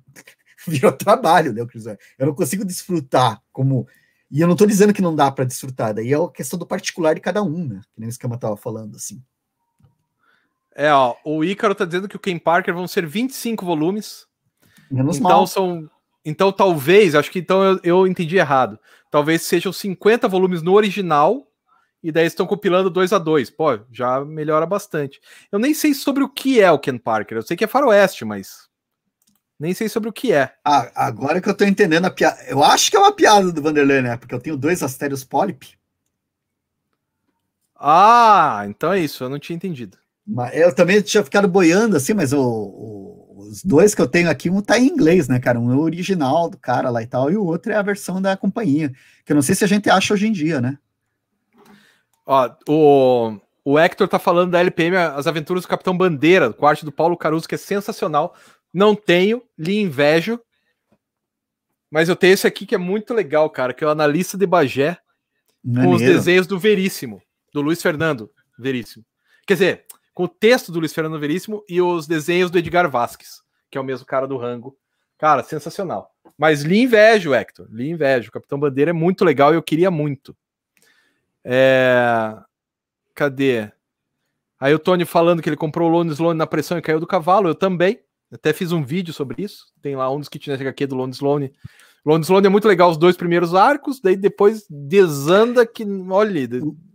Virou 0.67 0.91
trabalho, 0.91 1.53
né, 1.53 1.61
Ware. 1.61 1.97
Eu 2.17 2.27
não 2.27 2.35
consigo 2.35 2.65
desfrutar 2.65 3.41
como... 3.51 3.87
E 4.31 4.41
eu 4.41 4.47
não 4.47 4.55
tô 4.55 4.65
dizendo 4.65 4.93
que 4.93 5.01
não 5.01 5.15
dá 5.15 5.31
para 5.31 5.43
desfrutar, 5.43 5.93
daí 5.93 6.13
é 6.13 6.15
a 6.15 6.29
questão 6.29 6.59
do 6.59 6.65
particular 6.65 7.15
de 7.15 7.21
cada 7.21 7.41
um, 7.41 7.65
né? 7.65 7.81
Que 7.93 7.99
nem 7.99 8.07
o 8.07 8.11
esquema 8.11 8.37
tava 8.37 8.55
falando, 8.55 8.95
assim. 8.95 9.23
É, 10.75 10.93
ó, 10.93 11.15
o 11.25 11.43
Ícaro 11.43 11.73
tá 11.73 11.83
dizendo 11.83 12.07
que 12.07 12.15
o 12.15 12.19
Ken 12.19 12.37
Parker 12.37 12.73
vão 12.73 12.87
ser 12.87 13.07
25 13.07 13.65
volumes. 13.65 14.27
Menos 14.91 15.17
então 15.17 15.29
mal. 15.29 15.47
são 15.47 15.89
então, 16.23 16.51
talvez, 16.51 17.15
acho 17.15 17.31
que 17.31 17.39
então 17.39 17.63
eu, 17.63 17.79
eu 17.83 18.07
entendi 18.07 18.37
errado. 18.37 18.79
Talvez 19.09 19.41
sejam 19.41 19.73
50 19.73 20.27
volumes 20.27 20.61
no 20.61 20.73
original 20.73 21.47
e 22.03 22.11
daí 22.11 22.27
estão 22.27 22.45
compilando 22.45 22.89
dois 22.89 23.11
a 23.11 23.17
dois. 23.17 23.49
Pô, 23.49 23.79
já 23.91 24.23
melhora 24.23 24.65
bastante. 24.65 25.19
Eu 25.51 25.57
nem 25.57 25.73
sei 25.73 25.93
sobre 25.93 26.23
o 26.23 26.29
que 26.29 26.61
é 26.61 26.71
o 26.71 26.79
Ken 26.79 26.97
Parker. 26.97 27.37
Eu 27.37 27.41
sei 27.41 27.57
que 27.57 27.63
é 27.63 27.67
faroeste, 27.67 28.25
mas 28.25 28.68
nem 29.59 29.73
sei 29.73 29.89
sobre 29.89 30.09
o 30.09 30.13
que 30.13 30.31
é. 30.31 30.53
Ah, 30.63 30.89
agora 30.95 31.41
que 31.41 31.49
eu 31.49 31.55
tô 31.55 31.65
entendendo 31.65 32.05
a 32.05 32.11
piada. 32.11 32.41
Eu 32.47 32.63
acho 32.63 32.89
que 32.89 32.97
é 32.97 32.99
uma 32.99 33.11
piada 33.11 33.51
do 33.51 33.61
Vanderlei, 33.61 34.01
né? 34.01 34.17
Porque 34.17 34.33
eu 34.33 34.39
tenho 34.39 34.55
dois 34.55 34.81
astérios 34.81 35.23
Polyp. 35.23 35.77
Ah, 37.75 38.63
então 38.67 38.93
é 38.93 38.99
isso. 38.99 39.23
Eu 39.23 39.29
não 39.29 39.39
tinha 39.39 39.55
entendido. 39.55 39.97
Mas 40.25 40.55
eu 40.55 40.73
também 40.73 41.01
tinha 41.01 41.23
ficado 41.23 41.47
boiando 41.47 41.97
assim, 41.97 42.13
mas 42.13 42.31
o, 42.33 42.39
o 42.39 43.09
os 43.49 43.63
dois 43.63 43.95
que 43.95 44.01
eu 44.01 44.07
tenho 44.07 44.29
aqui, 44.29 44.49
um 44.49 44.61
tá 44.61 44.77
em 44.77 44.87
inglês, 44.87 45.27
né, 45.27 45.39
cara? 45.39 45.59
Um 45.59 45.71
é 45.71 45.75
o 45.75 45.81
original 45.81 46.49
do 46.49 46.57
cara 46.57 46.89
lá 46.89 47.01
e 47.01 47.07
tal, 47.07 47.31
e 47.31 47.37
o 47.37 47.45
outro 47.45 47.71
é 47.71 47.75
a 47.75 47.81
versão 47.81 48.21
da 48.21 48.37
companhia, 48.37 48.91
que 49.25 49.31
eu 49.31 49.35
não 49.35 49.41
sei 49.41 49.55
se 49.55 49.63
a 49.63 49.67
gente 49.67 49.89
acha 49.89 50.13
hoje 50.13 50.27
em 50.27 50.31
dia, 50.31 50.61
né? 50.61 50.77
Ó, 52.25 52.49
o, 52.67 53.39
o 53.65 53.79
Hector 53.79 54.07
tá 54.07 54.19
falando 54.19 54.51
da 54.51 54.59
LPM 54.59 54.95
As 54.97 55.25
Aventuras 55.25 55.63
do 55.63 55.69
Capitão 55.69 55.97
Bandeira, 55.97 56.53
com 56.53 56.67
arte 56.67 56.85
do 56.85 56.91
Paulo 56.91 57.17
Caruso, 57.17 57.47
que 57.47 57.55
é 57.55 57.57
sensacional. 57.57 58.35
Não 58.73 58.95
tenho, 58.95 59.43
lhe 59.57 59.79
invejo. 59.79 60.39
Mas 61.89 62.07
eu 62.07 62.15
tenho 62.15 62.33
esse 62.33 62.45
aqui 62.45 62.65
que 62.65 62.75
é 62.75 62.77
muito 62.77 63.13
legal, 63.13 63.49
cara, 63.49 63.73
que 63.73 63.83
é 63.83 63.87
o 63.87 63.89
Analista 63.89 64.37
de 64.37 64.45
Bagé, 64.45 64.97
Maneiro. 65.63 65.89
com 65.89 65.95
os 65.95 66.01
desenhos 66.01 66.45
do 66.45 66.59
Veríssimo, 66.59 67.21
do 67.51 67.61
Luiz 67.61 67.81
Fernando 67.81 68.31
Veríssimo. 68.57 69.03
Quer 69.47 69.53
dizer, 69.53 69.85
com 70.13 70.25
o 70.25 70.27
texto 70.27 70.71
do 70.71 70.79
Luiz 70.79 70.93
Fernando 70.93 71.19
Veríssimo 71.19 71.63
e 71.67 71.81
os 71.81 72.05
desenhos 72.05 72.51
do 72.51 72.57
Edgar 72.57 72.89
Vasques, 72.89 73.41
que 73.71 73.77
é 73.77 73.81
o 73.81 73.83
mesmo 73.83 74.05
cara 74.05 74.27
do 74.27 74.37
Rango. 74.37 74.77
Cara, 75.17 75.43
sensacional. 75.43 76.13
Mas 76.37 76.61
lhe 76.61 76.79
invejo, 76.81 77.33
Hector. 77.33 77.67
Lhe 77.71 77.89
invejo. 77.89 78.29
O 78.29 78.31
Capitão 78.31 78.59
Bandeira 78.59 78.91
é 78.91 78.93
muito 78.93 79.25
legal 79.25 79.51
e 79.51 79.57
eu 79.57 79.63
queria 79.63 79.91
muito. 79.91 80.35
É... 81.43 82.37
Cadê? 83.13 83.71
Aí 84.59 84.73
o 84.73 84.79
Tony 84.79 85.03
falando 85.03 85.41
que 85.41 85.49
ele 85.49 85.57
comprou 85.57 85.89
o 85.89 85.91
Lone 85.91 86.11
Sloane 86.11 86.37
na 86.37 86.47
pressão 86.47 86.77
e 86.77 86.81
caiu 86.81 86.99
do 86.99 87.07
cavalo. 87.07 87.49
Eu 87.49 87.55
também. 87.55 87.99
Até 88.31 88.53
fiz 88.53 88.71
um 88.71 88.83
vídeo 88.83 89.13
sobre 89.13 89.43
isso. 89.43 89.67
Tem 89.81 89.95
lá 89.95 90.11
um 90.11 90.19
dos 90.19 90.29
kitnets 90.29 90.65
aqui 90.65 90.85
do 90.85 90.95
Lone 90.95 91.13
Sloane. 91.13 91.53
Lone 92.05 92.23
Sloane 92.23 92.47
é 92.47 92.49
muito 92.49 92.67
legal 92.67 92.89
os 92.89 92.97
dois 92.97 93.17
primeiros 93.17 93.53
arcos, 93.53 93.99
daí 93.99 94.15
depois 94.15 94.65
desanda 94.69 95.65
que, 95.65 95.83
olha... 96.09 96.47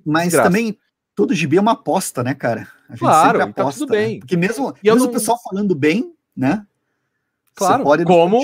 Mas 0.05 0.25
desgraça. 0.25 0.49
também 0.49 0.79
todo 1.15 1.35
gibi 1.35 1.57
é 1.57 1.61
uma 1.61 1.73
aposta, 1.73 2.23
né, 2.23 2.35
cara? 2.35 2.69
A 2.89 2.93
gente 2.93 3.01
claro, 3.01 3.39
sempre 3.39 3.61
aposta, 3.61 3.81
tá 3.81 3.87
tudo 3.87 3.91
bem. 3.91 4.15
Né? 4.15 4.19
Porque 4.21 4.37
mesmo, 4.37 4.75
e 4.83 4.87
mesmo 4.87 5.01
não... 5.01 5.07
o 5.07 5.13
pessoal 5.13 5.39
falando 5.43 5.75
bem, 5.75 6.15
né? 6.37 6.67
Claro, 7.55 7.85
como, 8.05 8.41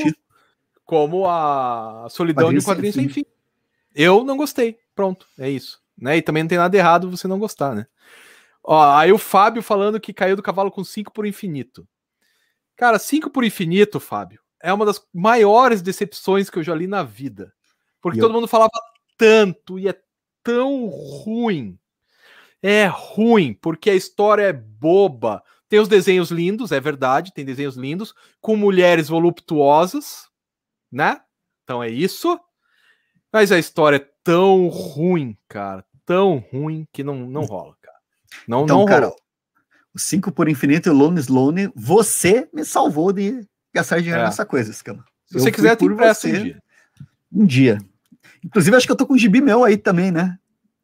como 0.85 1.29
a 1.29 2.07
solidão 2.11 2.45
quadrinho 2.45 2.61
de 2.61 2.65
um 2.65 2.69
quadrinho 2.69 2.93
sem 2.93 3.09
fim. 3.09 3.25
Eu 3.95 4.25
não 4.25 4.37
gostei. 4.37 4.79
Pronto, 4.95 5.27
é 5.39 5.51
isso. 5.51 5.81
Né? 5.99 6.17
E 6.17 6.23
também 6.23 6.43
não 6.43 6.49
tem 6.49 6.59
nada 6.59 6.77
errado 6.77 7.11
você 7.11 7.27
não 7.27 7.39
gostar, 7.39 7.75
né? 7.75 7.87
Ó, 8.63 8.97
aí 8.97 9.11
o 9.13 9.19
Fábio 9.19 9.63
falando 9.63 9.99
que 9.99 10.13
caiu 10.13 10.37
do 10.37 10.43
cavalo 10.43 10.71
com 10.71 10.85
5 10.85 11.13
por 11.13 11.27
infinito. 11.27 11.87
Cara, 12.81 12.99
5 12.99 13.31
por 13.31 13.45
infinito, 13.45 14.01
Fábio, 14.01 14.41
é 14.61 14.73
uma 14.73 14.87
das 14.87 15.01
maiores 15.15 15.83
decepções 15.83 16.51
que 16.51 16.59
eu 16.59 16.63
já 16.63 16.75
li 16.75 16.87
na 16.87 17.03
vida. 17.03 17.53
Porque 18.01 18.19
todo 18.19 18.33
mundo 18.33 18.49
falava 18.49 18.71
tanto 19.17 19.79
e 19.79 19.87
é 19.87 19.95
tão 20.43 20.87
ruim 20.87 21.79
é 22.63 22.87
ruim, 22.87 23.55
porque 23.55 23.91
a 23.91 23.95
história 23.95 24.43
é 24.45 24.53
boba. 24.53 25.43
Tem 25.69 25.79
os 25.79 25.89
desenhos 25.89 26.31
lindos, 26.31 26.73
é 26.73 26.81
verdade, 26.81 27.33
tem 27.33 27.45
desenhos 27.45 27.77
lindos, 27.77 28.15
com 28.41 28.57
mulheres 28.57 29.09
voluptuosas, 29.09 30.29
né? 30.91 31.21
Então 31.63 31.83
é 31.83 31.89
isso. 31.89 32.39
Mas 33.33 33.53
a 33.53 33.59
história 33.59 33.97
é 33.97 34.09
tão 34.25 34.69
ruim, 34.69 35.37
cara, 35.49 35.85
tão 36.05 36.39
ruim 36.53 36.87
que 36.93 37.05
não, 37.05 37.17
não 37.17 37.43
rola, 37.43 37.77
cara. 37.81 37.99
Não, 38.47 38.65
então, 38.65 38.79
não 38.79 38.85
cara, 38.85 39.07
rola. 39.07 39.17
O 39.95 39.99
5 39.99 40.33
por 40.33 40.49
infinito 40.49 40.89
e 40.89 40.91
o 40.91 40.95
Lone 40.95 41.21
Sloane, 41.21 41.71
você 41.75 42.49
me 42.53 42.65
salvou 42.65 43.13
de 43.13 43.47
gastar 43.75 43.99
dinheiro 43.99 44.21
é. 44.21 44.25
nessa 44.25 44.47
coisa, 44.47 44.73
Scama. 44.73 45.05
Se 45.27 45.39
você 45.39 45.53
quiser, 45.53 45.77
tem 45.77 45.95
pressa 45.95 46.29
um 46.29 46.33
dia. 46.33 46.63
Um 47.33 47.47
dia. 47.47 47.79
Inclusive, 48.45 48.77
acho 48.77 48.87
que 48.87 48.93
eu 48.93 48.97
tô 48.97 49.07
com 49.07 49.15
um 49.15 49.19
gibi 49.19 49.41
meu 49.41 49.65
aí 49.65 49.77
também, 49.77 50.11
né? 50.11 50.39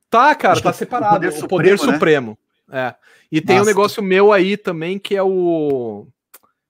Tá, 0.08 0.34
cara, 0.34 0.60
tá 0.60 0.72
separado. 0.72 1.16
O 1.16 1.48
Poder 1.48 1.72
né? 1.72 1.76
Supremo. 1.76 1.86
Né? 1.86 1.92
Supremo. 1.92 2.38
É. 2.70 2.94
E 3.30 3.40
tem 3.40 3.56
Nossa. 3.56 3.68
um 3.68 3.72
negócio 3.72 4.02
meu 4.02 4.32
aí 4.32 4.56
também 4.56 4.98
que 4.98 5.16
é 5.16 5.22
o 5.22 6.06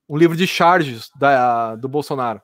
um 0.08 0.16
livro 0.16 0.36
de 0.36 0.46
charges 0.46 1.10
da, 1.18 1.76
do 1.76 1.88
Bolsonaro. 1.88 2.40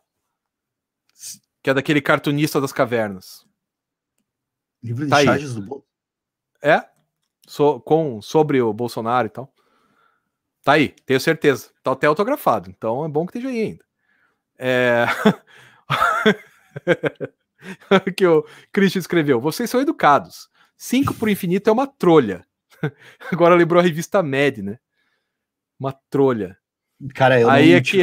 Que 1.63 1.71
é 1.71 1.75
daquele 1.75 2.01
cartunista 2.01 2.61
das 2.61 2.73
cavernas. 2.73 3.47
Livro 4.83 5.05
de 5.05 5.11
tá 5.11 5.23
charges 5.23 5.51
aí. 5.51 5.55
do 5.55 5.61
Bolsonaro? 5.61 5.87
É. 6.63 6.85
So, 7.47 7.81
com, 7.81 8.21
sobre 8.21 8.61
o 8.61 8.73
Bolsonaro 8.73 9.27
e 9.27 9.31
tal. 9.31 9.53
Tá 10.63 10.73
aí, 10.73 10.95
tenho 11.05 11.21
certeza. 11.21 11.71
Tá 11.83 11.93
até 11.93 12.07
autografado, 12.07 12.71
então 12.71 13.05
é 13.05 13.09
bom 13.09 13.27
que 13.27 13.37
esteja 13.37 13.53
aí 13.53 13.63
ainda. 13.63 13.85
É. 14.59 15.07
que 18.17 18.27
o 18.27 18.47
Christian 18.73 19.01
escreveu: 19.01 19.41
Vocês 19.41 19.69
são 19.69 19.81
educados. 19.81 20.49
5 20.77 21.15
por 21.15 21.29
infinito 21.29 21.69
é 21.69 21.73
uma 21.73 21.87
trolha. 21.87 22.45
Agora 23.31 23.55
lembrou 23.55 23.81
a 23.81 23.83
revista 23.83 24.23
Mad, 24.23 24.59
né? 24.59 24.79
Uma 25.79 25.93
trolha. 26.11 26.57
Cara, 27.15 27.41
eu 27.41 27.51
Aí 27.51 27.75
aqui 27.75 28.03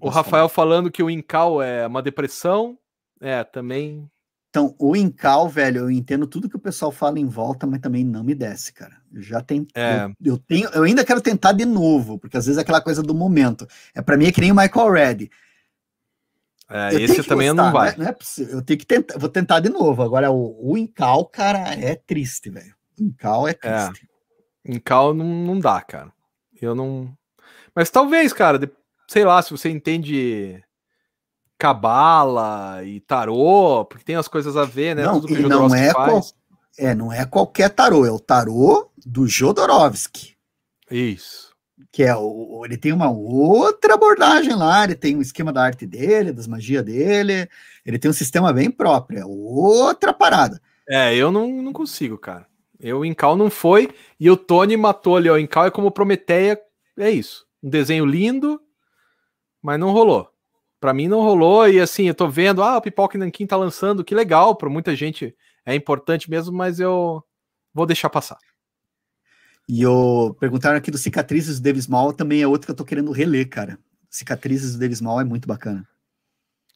o 0.00 0.08
Rafael 0.08 0.48
falar. 0.48 0.48
falando 0.48 0.90
que 0.90 1.02
o 1.02 1.10
Incal 1.10 1.62
é 1.62 1.86
uma 1.86 2.02
depressão. 2.02 2.78
É, 3.20 3.44
também. 3.44 4.10
Então, 4.50 4.74
o 4.80 4.96
Incal, 4.96 5.48
velho, 5.48 5.82
eu 5.82 5.90
entendo 5.90 6.26
tudo 6.26 6.48
que 6.48 6.56
o 6.56 6.60
pessoal 6.60 6.90
fala 6.90 7.20
em 7.20 7.26
volta, 7.26 7.68
mas 7.68 7.80
também 7.80 8.04
não 8.04 8.24
me 8.24 8.34
desce, 8.34 8.72
cara. 8.72 8.96
Eu 9.12 9.22
já 9.22 9.40
tentei. 9.40 9.80
É. 9.80 10.06
Eu, 10.20 10.32
eu, 10.32 10.38
tenho, 10.38 10.68
eu 10.70 10.82
ainda 10.82 11.04
quero 11.04 11.20
tentar 11.20 11.52
de 11.52 11.64
novo, 11.64 12.18
porque 12.18 12.36
às 12.36 12.46
vezes 12.46 12.58
é 12.58 12.62
aquela 12.62 12.80
coisa 12.80 13.00
do 13.00 13.14
momento. 13.14 13.64
É 13.94 14.02
para 14.02 14.16
mim 14.16 14.26
é 14.26 14.32
que 14.32 14.40
nem 14.40 14.50
o 14.50 14.54
Michael 14.56 14.90
Red. 14.90 15.30
É, 16.68 16.94
esse 16.94 17.22
também 17.22 17.48
gostar, 17.48 17.64
não 17.64 17.72
vai. 17.72 17.88
Não 17.90 17.94
é, 17.94 17.98
não 17.98 18.06
é 18.06 18.12
possível. 18.12 18.54
Eu 18.54 18.62
tenho 18.62 18.78
que 18.78 18.86
tentar, 18.86 19.18
vou 19.18 19.28
tentar 19.28 19.60
de 19.60 19.68
novo. 19.68 20.02
Agora, 20.02 20.32
o, 20.32 20.72
o 20.72 20.76
Incal, 20.76 21.26
cara, 21.26 21.72
é 21.74 21.94
triste, 21.94 22.50
velho. 22.50 22.74
Incal 22.98 23.46
é, 23.46 23.52
é 23.52 23.54
triste. 23.54 24.08
É, 24.64 24.72
Incal 24.72 25.14
não, 25.14 25.26
não 25.26 25.60
dá, 25.60 25.80
cara. 25.80 26.12
Eu 26.60 26.74
não. 26.74 27.12
Mas 27.72 27.88
talvez, 27.88 28.32
cara, 28.32 28.58
de, 28.58 28.68
sei 29.06 29.24
lá, 29.24 29.40
se 29.42 29.52
você 29.52 29.68
entende 29.68 30.60
cabala 31.60 32.82
e 32.82 33.00
tarô, 33.00 33.84
porque 33.84 34.02
tem 34.02 34.16
as 34.16 34.26
coisas 34.26 34.56
a 34.56 34.64
ver, 34.64 34.96
né? 34.96 35.04
Não, 35.04 35.18
o 35.18 35.48
não 35.48 35.74
é, 35.74 35.92
qual, 35.92 36.20
é, 36.78 36.94
não 36.94 37.12
é 37.12 37.26
qualquer 37.26 37.68
tarô, 37.68 38.06
é 38.06 38.10
o 38.10 38.18
tarô 38.18 38.90
do 39.04 39.28
Jodorowsky. 39.28 40.34
Isso. 40.90 41.54
que 41.92 42.02
é 42.02 42.16
o, 42.16 42.62
ele 42.64 42.78
tem 42.78 42.92
uma 42.92 43.10
outra 43.10 43.94
abordagem 43.94 44.54
lá, 44.54 44.84
ele 44.84 44.94
tem 44.94 45.14
um 45.14 45.20
esquema 45.20 45.52
da 45.52 45.62
arte 45.62 45.86
dele, 45.86 46.32
das 46.32 46.46
magias 46.46 46.82
dele, 46.82 47.46
ele 47.84 47.98
tem 47.98 48.10
um 48.10 48.14
sistema 48.14 48.52
bem 48.54 48.70
próprio, 48.70 49.18
é 49.18 49.24
outra 49.26 50.14
parada. 50.14 50.60
É, 50.88 51.14
eu 51.14 51.30
não, 51.30 51.62
não 51.62 51.72
consigo, 51.74 52.16
cara. 52.16 52.46
Eu, 52.80 53.00
o 53.00 53.04
Incal 53.04 53.36
não 53.36 53.50
foi, 53.50 53.90
e 54.18 54.30
o 54.30 54.36
Tony 54.36 54.78
matou 54.78 55.16
ali, 55.16 55.28
ó, 55.28 55.34
o 55.34 55.38
Incal 55.38 55.66
é 55.66 55.70
como 55.70 55.90
Prometeia, 55.90 56.58
é 56.98 57.10
isso. 57.10 57.46
Um 57.62 57.68
desenho 57.68 58.06
lindo, 58.06 58.58
mas 59.62 59.78
não 59.78 59.92
rolou. 59.92 60.30
Para 60.80 60.94
mim 60.94 61.06
não 61.08 61.20
rolou, 61.20 61.68
e 61.68 61.78
assim, 61.78 62.04
eu 62.04 62.14
tô 62.14 62.26
vendo, 62.26 62.62
ah, 62.62 62.78
o 62.78 62.80
Pipoca 62.80 63.18
Nankin 63.18 63.46
tá 63.46 63.56
lançando, 63.56 64.02
que 64.02 64.14
legal, 64.14 64.56
para 64.56 64.70
muita 64.70 64.96
gente 64.96 65.36
é 65.66 65.74
importante 65.74 66.30
mesmo, 66.30 66.56
mas 66.56 66.80
eu 66.80 67.22
vou 67.72 67.84
deixar 67.84 68.08
passar. 68.08 68.38
E 69.68 69.82
eu 69.82 70.34
perguntaram 70.40 70.78
aqui 70.78 70.90
do 70.90 70.98
Cicatrizes 70.98 71.60
do 71.60 71.62
Davis 71.62 71.84
Small, 71.84 72.12
também 72.12 72.40
é 72.42 72.48
outro 72.48 72.66
que 72.66 72.72
eu 72.72 72.76
tô 72.76 72.84
querendo 72.84 73.12
reler, 73.12 73.48
cara. 73.48 73.78
Cicatrizes 74.08 74.72
do 74.72 74.80
Davis 74.80 74.98
Small 74.98 75.20
é 75.20 75.24
muito 75.24 75.46
bacana. 75.46 75.86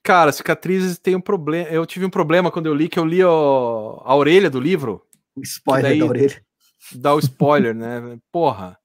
Cara, 0.02 0.30
Cicatrizes 0.30 0.98
tem 0.98 1.16
um 1.16 1.20
problema. 1.20 1.68
Eu 1.70 1.86
tive 1.86 2.04
um 2.04 2.10
problema 2.10 2.50
quando 2.50 2.66
eu 2.66 2.74
li, 2.74 2.88
que 2.90 2.98
eu 2.98 3.06
li 3.06 3.24
o... 3.24 4.02
a 4.04 4.14
orelha 4.14 4.50
do 4.50 4.60
livro. 4.60 5.02
O 5.34 5.40
spoiler 5.40 5.98
da 5.98 6.04
orelha. 6.04 6.44
Dá 6.92 7.14
o 7.14 7.18
spoiler, 7.18 7.74
né? 7.74 8.18
Porra. 8.30 8.78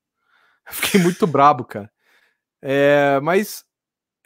Fiquei 0.71 0.99
muito 0.99 1.27
brabo, 1.27 1.65
cara. 1.65 1.91
É, 2.61 3.19
mas 3.21 3.65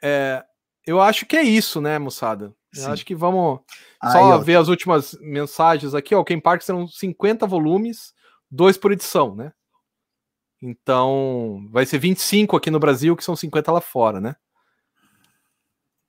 é, 0.02 0.44
eu 0.86 1.02
acho 1.02 1.26
que 1.26 1.38
é 1.38 1.44
isso, 1.44 1.80
né, 1.80 1.98
moçada? 1.98 2.54
Eu 2.76 2.92
acho 2.92 3.06
que 3.06 3.14
vamos 3.14 3.60
só 4.02 4.38
ver 4.40 4.56
as 4.56 4.68
últimas 4.68 5.16
mensagens 5.22 5.94
aqui. 5.94 6.16
Ó, 6.16 6.22
o 6.22 6.26
Ken 6.26 6.40
Park 6.40 6.62
serão 6.62 6.88
50 6.88 7.46
volumes, 7.46 8.14
dois 8.50 8.78
por 8.78 8.92
edição, 8.92 9.36
né? 9.36 9.54
Então, 10.62 11.68
vai 11.72 11.86
ser 11.86 12.00
25 12.00 12.58
aqui 12.58 12.72
no 12.72 12.80
Brasil, 12.80 13.16
que 13.16 13.24
são 13.24 13.36
50 13.36 13.72
lá 13.72 13.82
fora, 13.82 14.20
né? 14.20 14.36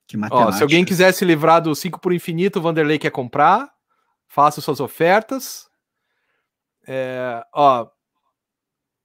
Que 0.07 0.17
Ó, 0.31 0.51
se 0.51 0.63
alguém 0.63 0.85
quiser 0.85 1.11
se 1.13 1.25
livrar 1.25 1.61
do 1.61 1.75
5 1.75 1.99
por 1.99 2.13
infinito, 2.13 2.59
o 2.59 2.61
Vanderlei 2.61 2.97
quer 2.97 3.11
comprar, 3.11 3.69
faça 4.27 4.61
suas 4.61 4.79
ofertas. 4.79 5.67
É, 6.87 7.43
ó, 7.53 7.87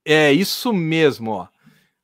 é 0.05 0.33
isso 0.33 0.73
mesmo, 0.73 1.33
ó. 1.33 1.49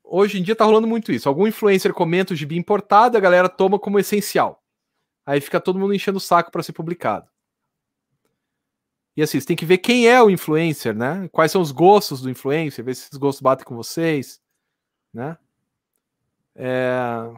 Hoje 0.09 0.39
em 0.39 0.43
dia 0.43 0.55
tá 0.55 0.65
rolando 0.65 0.87
muito 0.87 1.11
isso. 1.11 1.29
Algum 1.29 1.47
influencer 1.47 1.93
comenta 1.93 2.33
o 2.33 2.37
gibi 2.37 2.57
importado, 2.57 3.17
a 3.17 3.21
galera 3.21 3.49
toma 3.49 3.79
como 3.79 3.99
essencial. 3.99 4.63
Aí 5.27 5.41
fica 5.41 5.61
todo 5.61 5.79
mundo 5.79 5.93
enchendo 5.93 6.19
o 6.19 6.21
saco 6.21 6.53
para 6.53 6.63
ser 6.63 6.73
publicado. 6.73 7.29
E 9.17 9.23
assim, 9.23 9.41
você 9.41 9.47
tem 9.47 9.57
que 9.57 9.67
ver 9.67 9.79
quem 9.79 10.09
é 10.09 10.23
o 10.23 10.31
influencer, 10.31 10.95
né? 10.95 11.29
Quais 11.33 11.51
são 11.51 11.61
os 11.61 11.73
gostos 11.73 12.21
do 12.21 12.31
influencer, 12.31 12.85
ver 12.85 12.95
se 12.95 13.07
esses 13.07 13.19
gostos 13.19 13.41
batem 13.41 13.65
com 13.65 13.75
vocês, 13.75 14.41
né? 15.13 15.37
É... 16.55 17.31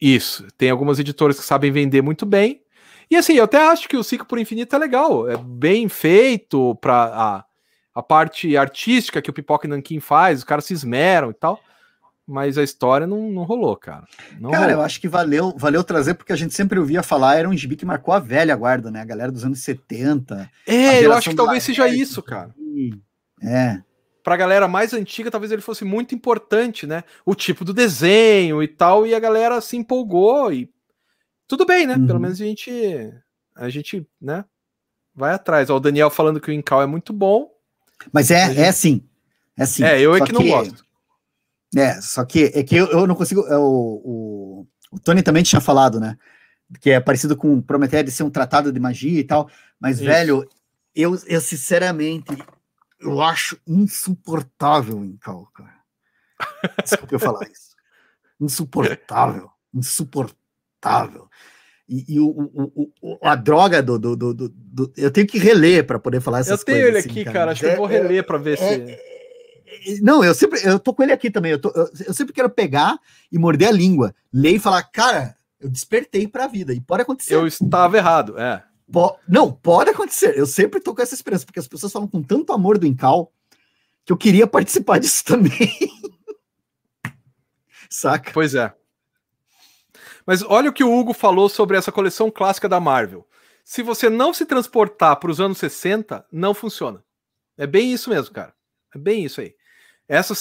Isso. 0.00 0.46
Tem 0.58 0.70
algumas 0.70 0.98
editoras 0.98 1.38
que 1.38 1.46
sabem 1.46 1.72
vender 1.72 2.02
muito 2.02 2.26
bem. 2.26 2.62
E 3.10 3.16
assim, 3.16 3.34
eu 3.34 3.44
até 3.44 3.58
acho 3.68 3.88
que 3.88 3.96
o 3.96 4.04
Ciclo 4.04 4.26
por 4.26 4.38
Infinito 4.38 4.74
é 4.74 4.78
legal. 4.78 5.30
É 5.30 5.36
bem 5.36 5.88
feito 5.88 6.74
para 6.76 7.46
a, 7.94 8.02
parte 8.02 8.56
artística 8.56 9.22
que 9.22 9.30
o 9.30 9.32
Pipoca 9.32 9.68
Nankin 9.68 10.00
faz, 10.00 10.38
os 10.38 10.44
caras 10.44 10.64
se 10.64 10.74
esmeram 10.74 11.30
e 11.30 11.34
tal 11.34 11.60
mas 12.26 12.56
a 12.56 12.62
história 12.62 13.06
não, 13.06 13.30
não 13.30 13.42
rolou, 13.42 13.76
cara. 13.76 14.06
Não 14.40 14.50
cara, 14.50 14.62
rolou. 14.62 14.78
eu 14.78 14.82
acho 14.82 15.00
que 15.00 15.08
valeu, 15.08 15.54
valeu 15.58 15.84
trazer, 15.84 16.14
porque 16.14 16.32
a 16.32 16.36
gente 16.36 16.54
sempre 16.54 16.78
ouvia 16.78 17.02
falar, 17.02 17.36
era 17.36 17.48
um 17.48 17.56
gibi 17.56 17.76
que 17.76 17.84
marcou 17.84 18.14
a 18.14 18.18
velha 18.18 18.56
guarda, 18.56 18.90
né? 18.90 19.02
A 19.02 19.04
galera 19.04 19.30
dos 19.30 19.44
anos 19.44 19.62
70. 19.62 20.50
É, 20.66 21.04
eu 21.04 21.12
acho 21.12 21.30
que 21.30 21.36
talvez 21.36 21.62
seja 21.62 21.86
isso, 21.86 22.22
cara. 22.22 22.54
É. 23.42 23.82
Pra 24.22 24.38
galera 24.38 24.66
mais 24.66 24.94
antiga, 24.94 25.30
talvez 25.30 25.52
ele 25.52 25.60
fosse 25.60 25.84
muito 25.84 26.14
importante, 26.14 26.86
né? 26.86 27.04
O 27.26 27.34
tipo 27.34 27.62
do 27.62 27.74
desenho 27.74 28.62
e 28.62 28.68
tal, 28.68 29.06
e 29.06 29.14
a 29.14 29.20
galera 29.20 29.60
se 29.60 29.76
empolgou 29.76 30.50
e 30.50 30.70
tudo 31.46 31.66
bem, 31.66 31.86
né? 31.86 31.96
Uhum. 31.96 32.06
Pelo 32.06 32.20
menos 32.20 32.40
a 32.40 32.44
gente 32.44 33.12
a 33.54 33.68
gente, 33.68 34.06
né, 34.20 34.44
vai 35.14 35.32
atrás. 35.32 35.70
Ó, 35.70 35.76
o 35.76 35.80
Daniel 35.80 36.10
falando 36.10 36.40
que 36.40 36.50
o 36.50 36.54
Incal 36.54 36.82
é 36.82 36.86
muito 36.86 37.12
bom. 37.12 37.53
Mas 38.12 38.30
é, 38.30 38.48
gente... 38.48 38.60
é 38.60 38.72
sim. 38.72 39.04
É 39.56 39.66
sim. 39.66 39.84
É, 39.84 40.00
eu 40.00 40.14
é 40.14 40.20
que, 40.20 40.26
que 40.26 40.32
não 40.32 40.46
gosto. 40.46 40.84
É, 41.76 42.00
só 42.00 42.24
que 42.24 42.52
é 42.54 42.62
que 42.62 42.76
eu, 42.76 42.86
eu 42.86 43.06
não 43.06 43.14
consigo. 43.14 43.46
É, 43.46 43.56
o, 43.56 44.00
o, 44.04 44.66
o, 44.92 44.98
Tony 45.00 45.22
também 45.22 45.42
tinha 45.42 45.60
falado, 45.60 45.98
né? 45.98 46.16
Que 46.80 46.90
é 46.90 47.00
parecido 47.00 47.36
com 47.36 47.60
Prometeia 47.60 48.04
de 48.04 48.10
ser 48.10 48.22
um 48.22 48.30
tratado 48.30 48.72
de 48.72 48.80
magia 48.80 49.20
e 49.20 49.24
tal. 49.24 49.48
Mas, 49.80 49.96
Isso. 49.96 50.06
velho, 50.06 50.48
eu, 50.94 51.18
eu 51.26 51.40
sinceramente 51.40 52.36
eu 53.00 53.20
acho 53.20 53.60
insuportável 53.66 54.98
o 54.98 55.04
Incal, 55.04 55.46
cara. 55.54 55.74
Desculpa 56.82 57.14
eu 57.14 57.20
falar 57.20 57.48
isso. 57.50 57.74
Insuportável. 58.40 59.50
Insuportável. 59.72 61.23
E, 61.88 62.14
e 62.14 62.20
o, 62.20 62.28
o, 62.28 62.92
o, 63.02 63.18
a 63.22 63.34
droga 63.34 63.82
do, 63.82 63.98
do, 63.98 64.16
do, 64.16 64.34
do, 64.34 64.92
Eu 64.96 65.10
tenho 65.10 65.26
que 65.26 65.38
reler 65.38 65.86
para 65.86 65.98
poder 65.98 66.20
falar 66.20 66.40
essas 66.40 66.64
coisas. 66.64 66.82
Eu 66.82 66.86
tenho 66.86 66.88
ele 66.88 66.98
assim, 66.98 67.20
aqui, 67.20 67.24
cara. 67.32 67.52
Acho 67.52 67.66
é, 67.66 67.68
que 67.68 67.74
eu 67.74 67.78
vou 67.78 67.90
é, 67.90 67.92
reler 67.92 68.24
para 68.24 68.38
ver 68.38 68.54
é, 68.54 68.56
se. 68.56 68.90
É, 68.90 70.00
não, 70.00 70.24
eu 70.24 70.34
sempre, 70.34 70.60
eu 70.64 70.78
tô 70.78 70.94
com 70.94 71.02
ele 71.02 71.12
aqui 71.12 71.30
também. 71.30 71.52
Eu, 71.52 71.58
tô, 71.58 71.70
eu, 71.70 71.88
eu, 72.06 72.14
sempre 72.14 72.32
quero 72.32 72.48
pegar 72.48 72.98
e 73.30 73.38
morder 73.38 73.68
a 73.68 73.72
língua, 73.72 74.14
ler 74.32 74.54
e 74.54 74.58
falar, 74.58 74.82
cara, 74.84 75.36
eu 75.60 75.68
despertei 75.68 76.26
para 76.26 76.44
a 76.44 76.48
vida. 76.48 76.72
E 76.72 76.80
pode 76.80 77.02
acontecer. 77.02 77.34
Eu 77.34 77.46
estava 77.46 77.96
errado, 77.96 78.38
é. 78.38 78.62
Po, 78.90 79.18
não, 79.28 79.52
pode 79.52 79.90
acontecer. 79.90 80.38
Eu 80.38 80.46
sempre 80.46 80.80
tô 80.80 80.94
com 80.94 81.02
essa 81.02 81.14
esperança, 81.14 81.44
porque 81.44 81.58
as 81.58 81.68
pessoas 81.68 81.92
falam 81.92 82.08
com 82.08 82.22
tanto 82.22 82.52
amor 82.52 82.78
do 82.78 82.86
Incal 82.86 83.32
que 84.04 84.12
eu 84.12 84.16
queria 84.16 84.46
participar 84.48 84.98
disso 84.98 85.24
também. 85.24 85.70
Saca? 87.90 88.30
Pois 88.32 88.54
é. 88.54 88.72
Mas 90.26 90.42
olha 90.42 90.70
o 90.70 90.72
que 90.72 90.84
o 90.84 90.92
Hugo 90.92 91.12
falou 91.12 91.48
sobre 91.48 91.76
essa 91.76 91.92
coleção 91.92 92.30
clássica 92.30 92.68
da 92.68 92.80
Marvel. 92.80 93.26
Se 93.64 93.82
você 93.82 94.10
não 94.10 94.32
se 94.32 94.44
transportar 94.44 95.16
para 95.16 95.30
os 95.30 95.40
anos 95.40 95.58
60, 95.58 96.26
não 96.30 96.54
funciona. 96.54 97.02
É 97.56 97.66
bem 97.66 97.92
isso 97.92 98.10
mesmo, 98.10 98.34
cara. 98.34 98.54
É 98.94 98.98
bem 98.98 99.24
isso 99.24 99.40
aí. 99.40 99.54
Essa 100.06 100.34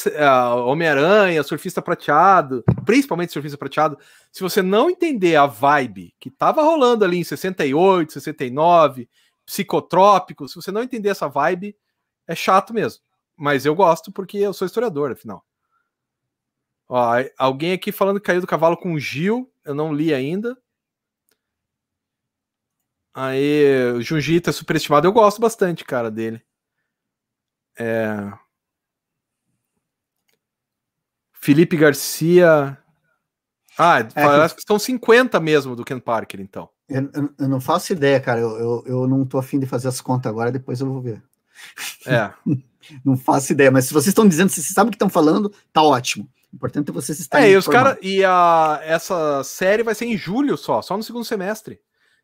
Homem-Aranha, 0.66 1.42
Surfista 1.42 1.82
Prateado, 1.82 2.64
principalmente 2.86 3.32
Surfista 3.32 3.58
Prateado, 3.58 3.98
se 4.30 4.42
você 4.42 4.62
não 4.62 4.90
entender 4.90 5.38
a 5.38 5.46
vibe 5.46 6.14
que 6.20 6.30
tava 6.30 6.62
rolando 6.62 7.06
ali 7.06 7.18
em 7.18 7.24
68, 7.24 8.12
69, 8.12 9.10
psicotrópico, 9.46 10.50
se 10.50 10.56
você 10.56 10.70
não 10.70 10.84
entender 10.84 11.10
essa 11.10 11.30
vibe, 11.30 11.78
é 12.28 12.36
chato 12.36 12.74
mesmo. 12.74 13.02
Mas 13.38 13.66
eu 13.66 13.74
gosto 13.74 14.12
porque 14.12 14.38
eu 14.38 14.54
sou 14.54 14.66
historiador, 14.66 15.12
afinal. 15.12 15.44
Ó, 16.96 17.12
alguém 17.40 17.72
aqui 17.72 17.92
falando 17.92 18.20
que 18.20 18.28
caiu 18.28 18.40
do 18.40 18.46
cavalo 18.46 18.78
com 18.78 18.94
o 18.94 19.00
Gil, 19.00 19.52
eu 19.66 19.74
não 19.74 19.92
li 19.92 20.14
ainda. 20.14 20.56
Aí, 23.12 23.94
o 23.96 24.02
Junjito 24.04 24.52
é 24.52 24.54
superestimado, 24.54 25.08
eu 25.08 25.12
gosto 25.12 25.42
bastante, 25.42 25.84
cara, 25.84 26.12
dele. 26.12 26.40
É... 27.80 28.32
Felipe 31.34 31.76
Garcia. 31.76 32.78
Ah, 33.76 34.02
é 34.02 34.04
parece 34.04 34.54
que... 34.54 34.62
que 34.62 34.68
são 34.68 34.78
50 34.78 35.40
mesmo 35.40 35.76
do 35.76 35.84
Ken 35.84 36.00
Parker, 36.00 36.40
então. 36.42 36.70
Eu, 36.88 37.10
eu, 37.12 37.34
eu 37.40 37.48
não 37.50 37.60
faço 37.60 37.92
ideia, 37.92 38.20
cara. 38.20 38.40
Eu, 38.40 38.52
eu, 38.60 38.84
eu, 38.86 39.08
não 39.08 39.26
tô 39.26 39.40
afim 39.40 39.60
de 39.60 39.66
fazer 39.66 39.88
as 39.88 40.00
contas 40.00 40.30
agora, 40.30 40.52
depois 40.52 40.80
eu 40.80 40.86
vou 40.86 41.02
ver. 41.02 41.24
É. 42.06 42.32
não 43.04 43.18
faço 43.18 43.52
ideia, 43.52 43.72
mas 43.72 43.86
se 43.86 43.94
vocês 43.94 44.10
estão 44.10 44.28
dizendo, 44.28 44.50
se 44.50 44.62
vocês 44.62 44.76
sabem 44.76 44.90
o 44.90 44.92
que 44.92 44.96
estão 44.96 45.10
falando, 45.10 45.52
tá 45.72 45.82
ótimo. 45.82 46.30
O 46.54 46.56
importante 46.56 46.92
é 46.92 46.94
vocês 46.94 47.20
estarem. 47.20 47.48
É, 47.48 47.52
e 47.52 47.58
os 47.58 47.68
cara, 47.68 47.98
e 48.00 48.24
a, 48.24 48.80
essa 48.84 49.44
série 49.44 49.82
vai 49.82 49.96
ser 49.96 50.06
em 50.06 50.16
julho 50.16 50.56
só, 50.56 50.84
só 50.84 50.96
no 50.96 51.02
segundo 51.02 51.26
semestre. 51.26 51.80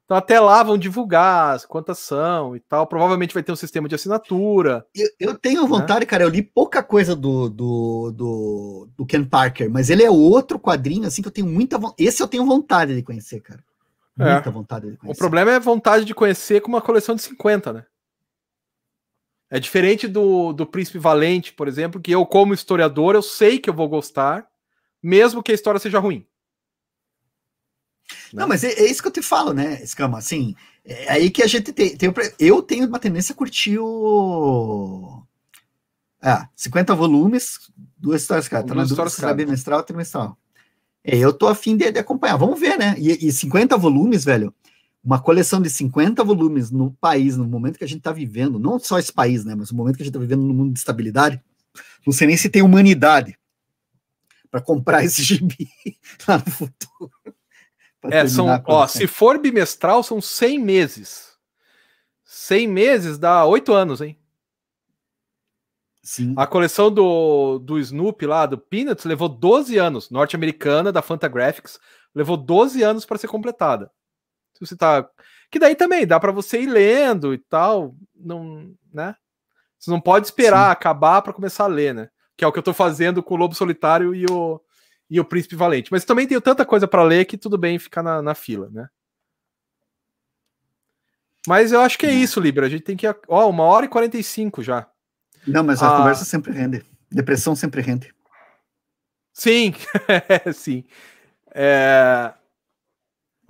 Então 0.05 0.17
até 0.17 0.39
lá 0.39 0.63
vão 0.63 0.77
divulgar 0.77 1.59
quantas 1.67 1.99
são 1.99 2.55
e 2.55 2.59
tal. 2.59 2.85
Provavelmente 2.85 3.33
vai 3.33 3.43
ter 3.43 3.51
um 3.51 3.55
sistema 3.55 3.87
de 3.87 3.95
assinatura. 3.95 4.85
Eu, 4.93 5.07
eu 5.19 5.37
tenho 5.37 5.63
né? 5.63 5.67
vontade, 5.67 6.01
né? 6.01 6.05
cara. 6.05 6.23
Eu 6.23 6.29
li 6.29 6.43
pouca 6.43 6.81
coisa 6.83 7.15
do, 7.15 7.49
do, 7.49 8.11
do, 8.11 8.89
do, 8.97 9.05
Ken 9.05 9.23
Parker, 9.23 9.69
mas 9.69 9.89
ele 9.89 10.03
é 10.03 10.09
outro 10.09 10.59
quadrinho 10.59 11.07
assim 11.07 11.21
que 11.21 11.27
eu 11.27 11.31
tenho 11.31 11.47
muita 11.47 11.77
vontade. 11.77 12.03
Esse 12.03 12.21
eu 12.21 12.27
tenho 12.27 12.45
vontade 12.45 12.95
de 12.95 13.01
conhecer, 13.01 13.39
cara. 13.39 13.63
É. 14.19 14.33
Muita 14.33 14.49
é. 14.49 14.51
vontade 14.51 14.91
de 14.91 14.97
conhecer. 14.97 15.17
O 15.17 15.19
problema 15.19 15.51
é 15.51 15.59
vontade 15.59 16.05
de 16.05 16.13
conhecer 16.13 16.61
com 16.61 16.69
uma 16.69 16.81
coleção 16.81 17.15
de 17.15 17.21
50, 17.21 17.73
né? 17.73 17.85
É 19.49 19.59
diferente 19.59 20.07
do, 20.07 20.53
do 20.53 20.65
Príncipe 20.65 20.99
Valente, 20.99 21.53
por 21.53 21.67
exemplo, 21.67 21.99
que 21.99 22.11
eu, 22.11 22.25
como 22.25 22.53
historiador, 22.53 23.15
eu 23.15 23.21
sei 23.21 23.57
que 23.57 23.69
eu 23.69 23.73
vou 23.73 23.89
gostar, 23.89 24.47
mesmo 25.01 25.41
que 25.41 25.51
a 25.51 25.55
história 25.55 25.79
seja 25.79 25.99
ruim. 25.99 26.25
Não, 28.33 28.47
mas 28.47 28.63
é, 28.63 28.71
é, 28.73 28.85
isso 28.89 29.01
que 29.01 29.07
eu 29.07 29.13
te 29.13 29.21
falo, 29.21 29.53
né, 29.53 29.81
Escama? 29.83 30.17
Assim, 30.17 30.55
é 30.85 31.11
aí 31.11 31.29
que 31.29 31.43
a 31.43 31.47
gente 31.47 31.71
tem, 31.71 31.95
tem. 31.95 32.13
Eu 32.39 32.61
tenho 32.61 32.87
uma 32.87 32.99
tendência 32.99 33.33
a 33.33 33.35
curtir 33.35 33.77
o. 33.79 35.23
Ah, 36.21 36.49
50 36.55 36.93
volumes, 36.95 37.71
duas 37.97 38.21
histórias 38.21 38.47
cada. 38.47 38.67
Tá 38.67 38.73
duas 38.73 38.89
histórias 38.89 39.15
cada. 39.15 39.33
Bimestral, 39.33 39.83
trimestral. 39.83 40.37
É, 41.03 41.17
eu 41.17 41.31
tô 41.33 41.47
afim 41.47 41.77
de, 41.77 41.91
de 41.91 41.99
acompanhar. 41.99 42.37
Vamos 42.37 42.59
ver, 42.59 42.77
né? 42.77 42.95
E, 42.97 43.27
e 43.27 43.31
50 43.31 43.77
volumes, 43.77 44.25
velho. 44.25 44.53
Uma 45.03 45.19
coleção 45.21 45.61
de 45.61 45.69
50 45.69 46.23
volumes 46.23 46.71
no 46.71 46.91
país, 46.93 47.37
no 47.37 47.45
momento 47.45 47.77
que 47.77 47.83
a 47.83 47.87
gente 47.87 48.01
tá 48.01 48.11
vivendo, 48.11 48.59
não 48.59 48.77
só 48.77 48.99
esse 48.99 49.13
país, 49.13 49.45
né? 49.45 49.55
Mas 49.55 49.71
no 49.71 49.77
momento 49.77 49.95
que 49.95 50.03
a 50.03 50.05
gente 50.05 50.13
tá 50.13 50.19
vivendo 50.19 50.43
no 50.43 50.53
mundo 50.53 50.73
de 50.73 50.79
estabilidade, 50.79 51.41
não 52.05 52.11
sei 52.11 52.27
nem 52.27 52.37
se 52.37 52.49
tem 52.49 52.61
humanidade 52.61 53.37
para 54.51 54.61
comprar 54.61 55.03
esse 55.03 55.21
gibi 55.23 55.69
lá 56.27 56.37
no 56.37 56.51
futuro. 56.51 57.11
É, 58.03 58.27
são, 58.27 58.47
ó, 58.65 58.87
se 58.87 59.07
for 59.07 59.39
bimestral, 59.39 60.03
são 60.03 60.21
100 60.21 60.59
meses. 60.59 61.29
100 62.23 62.67
meses 62.67 63.17
dá 63.17 63.45
8 63.45 63.73
anos, 63.73 64.01
hein? 64.01 64.17
Sim. 66.01 66.33
A 66.37 66.47
coleção 66.47 66.91
do, 66.91 67.59
do 67.59 67.77
Snoopy 67.77 68.25
lá, 68.25 68.45
do 68.45 68.57
Peanuts, 68.57 69.05
levou 69.05 69.29
12 69.29 69.77
anos. 69.77 70.09
Norte-americana, 70.09 70.91
da 70.91 71.01
Fantagraphics, 71.01 71.79
levou 72.15 72.37
12 72.37 72.81
anos 72.81 73.05
para 73.05 73.17
ser 73.17 73.27
completada. 73.27 73.91
Se 74.59 74.67
você 74.67 74.75
tá. 74.75 75.07
Que 75.49 75.57
daí 75.57 75.75
também 75.75 76.05
dá 76.05 76.19
para 76.19 76.31
você 76.31 76.61
ir 76.61 76.67
lendo 76.67 77.33
e 77.33 77.37
tal. 77.37 77.95
Não, 78.15 78.71
né? 78.93 79.15
Você 79.79 79.89
não 79.89 80.01
pode 80.01 80.27
esperar 80.27 80.67
Sim. 80.67 80.71
acabar 80.71 81.21
para 81.21 81.33
começar 81.33 81.63
a 81.63 81.67
ler, 81.67 81.93
né? 81.93 82.09
Que 82.35 82.43
é 82.43 82.47
o 82.47 82.51
que 82.51 82.59
eu 82.59 82.63
tô 82.63 82.73
fazendo 82.73 83.23
com 83.23 83.33
o 83.33 83.37
Lobo 83.37 83.55
Solitário 83.55 84.13
e 84.13 84.25
o, 84.29 84.61
e 85.09 85.19
o 85.19 85.25
Príncipe 85.25 85.55
Valente. 85.55 85.91
Mas 85.91 86.05
também 86.05 86.27
tenho 86.27 86.41
tanta 86.41 86.65
coisa 86.65 86.87
para 86.87 87.03
ler 87.03 87.25
que 87.25 87.37
tudo 87.37 87.57
bem 87.57 87.79
ficar 87.79 88.03
na, 88.03 88.21
na 88.21 88.35
fila, 88.35 88.69
né? 88.71 88.87
Mas 91.47 91.71
eu 91.71 91.79
acho 91.79 91.97
que 91.97 92.05
é 92.05 92.11
isso, 92.11 92.39
Libra. 92.39 92.65
A 92.65 92.69
gente 92.69 92.83
tem 92.83 92.97
que. 92.97 93.07
Ó, 93.27 93.49
uma 93.49 93.63
hora 93.63 93.85
e 93.85 93.89
45 93.89 94.61
já. 94.61 94.87
Não, 95.47 95.63
mas 95.63 95.81
a 95.81 95.93
ah, 95.93 95.97
conversa 95.97 96.25
sempre 96.25 96.51
rende. 96.51 96.85
Depressão 97.09 97.55
sempre 97.55 97.81
rende. 97.81 98.13
Sim, 99.33 99.73
sim. 100.53 100.83
É... 101.55 102.33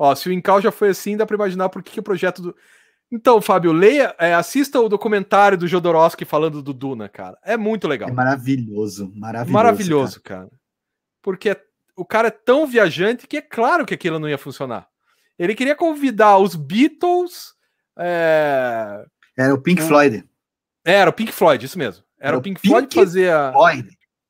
Ó, 0.01 0.15
se 0.15 0.29
o 0.29 0.31
Incal 0.31 0.61
já 0.61 0.71
foi 0.71 0.87
assim, 0.87 1.17
dá 1.17 1.25
para 1.25 1.35
imaginar 1.35 1.67
por 1.67 1.83
que, 1.83 1.91
que 1.91 1.99
o 1.99 2.03
projeto 2.03 2.41
do. 2.41 2.55
Então, 3.11 3.41
Fábio, 3.41 3.73
leia, 3.73 4.15
é, 4.17 4.33
assista 4.33 4.79
o 4.79 4.87
documentário 4.87 5.57
do 5.57 5.67
Jodorowsky 5.67 6.23
falando 6.23 6.61
do 6.61 6.71
Duna, 6.71 7.09
cara. 7.09 7.37
É 7.43 7.57
muito 7.57 7.85
legal. 7.85 8.07
É 8.07 8.11
maravilhoso, 8.13 9.11
maravilhoso. 9.13 9.53
Maravilhoso, 9.53 10.21
cara. 10.21 10.45
cara. 10.45 10.51
Porque 11.21 11.57
o 11.97 12.05
cara 12.05 12.29
é 12.29 12.31
tão 12.31 12.65
viajante 12.65 13.27
que 13.27 13.35
é 13.35 13.41
claro 13.41 13.85
que 13.85 13.93
aquilo 13.93 14.19
não 14.19 14.29
ia 14.29 14.37
funcionar. 14.37 14.87
Ele 15.37 15.53
queria 15.53 15.75
convidar 15.75 16.37
os 16.37 16.55
Beatles. 16.55 17.53
É... 17.97 19.05
Era 19.37 19.53
o 19.53 19.61
Pink 19.61 19.81
Floyd. 19.81 20.23
Era 20.85 21.09
o 21.09 21.13
Pink 21.13 21.33
Floyd, 21.33 21.65
isso 21.65 21.77
mesmo. 21.77 22.05
Era, 22.17 22.29
Era 22.29 22.37
o 22.37 22.41
Pink, 22.41 22.61
Pink 22.61 22.71
Floyd 22.71 22.95
fazer 22.95 23.33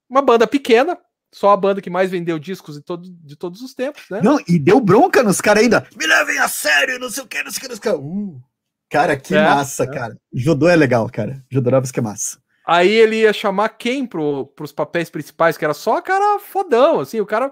uma 0.09 0.21
banda 0.23 0.47
pequena, 0.47 0.97
só 1.31 1.51
a 1.51 1.57
banda 1.57 1.81
que 1.81 1.89
mais 1.89 2.09
vendeu 2.09 2.39
discos 2.39 2.75
de, 2.75 2.81
todo, 2.81 3.07
de 3.07 3.35
todos 3.35 3.61
os 3.61 3.73
tempos, 3.73 4.03
né? 4.09 4.19
Não, 4.23 4.39
e 4.47 4.57
deu 4.57 4.79
bronca 4.79 5.21
nos 5.21 5.39
caras 5.39 5.63
ainda. 5.63 5.85
Me 5.95 6.07
levem 6.07 6.39
a 6.39 6.47
sério, 6.47 6.99
não 6.99 7.09
sei 7.09 7.23
o 7.23 7.27
que, 7.27 7.43
não 7.43 7.51
sei 7.51 7.59
o 7.59 7.61
que, 7.61 7.67
não 7.67 7.75
sei 7.75 7.91
o 7.91 7.97
que. 7.97 8.03
Uh, 8.03 8.41
cara, 8.89 9.15
que 9.15 9.35
é, 9.35 9.43
massa, 9.43 9.83
é. 9.83 9.87
cara. 9.87 10.17
Jodô 10.33 10.67
é 10.67 10.75
legal, 10.75 11.07
cara. 11.09 11.43
Jodorowsky 11.49 11.99
é 11.99 12.01
massa. 12.01 12.39
Aí 12.65 12.89
ele 12.89 13.17
ia 13.17 13.33
chamar 13.33 13.69
quem 13.69 14.05
pro, 14.05 14.47
pros 14.47 14.71
papéis 14.71 15.09
principais, 15.09 15.57
que 15.57 15.65
era 15.65 15.73
só 15.73 16.01
cara 16.01 16.39
fodão, 16.39 16.99
assim, 16.99 17.19
o 17.19 17.25
cara. 17.25 17.51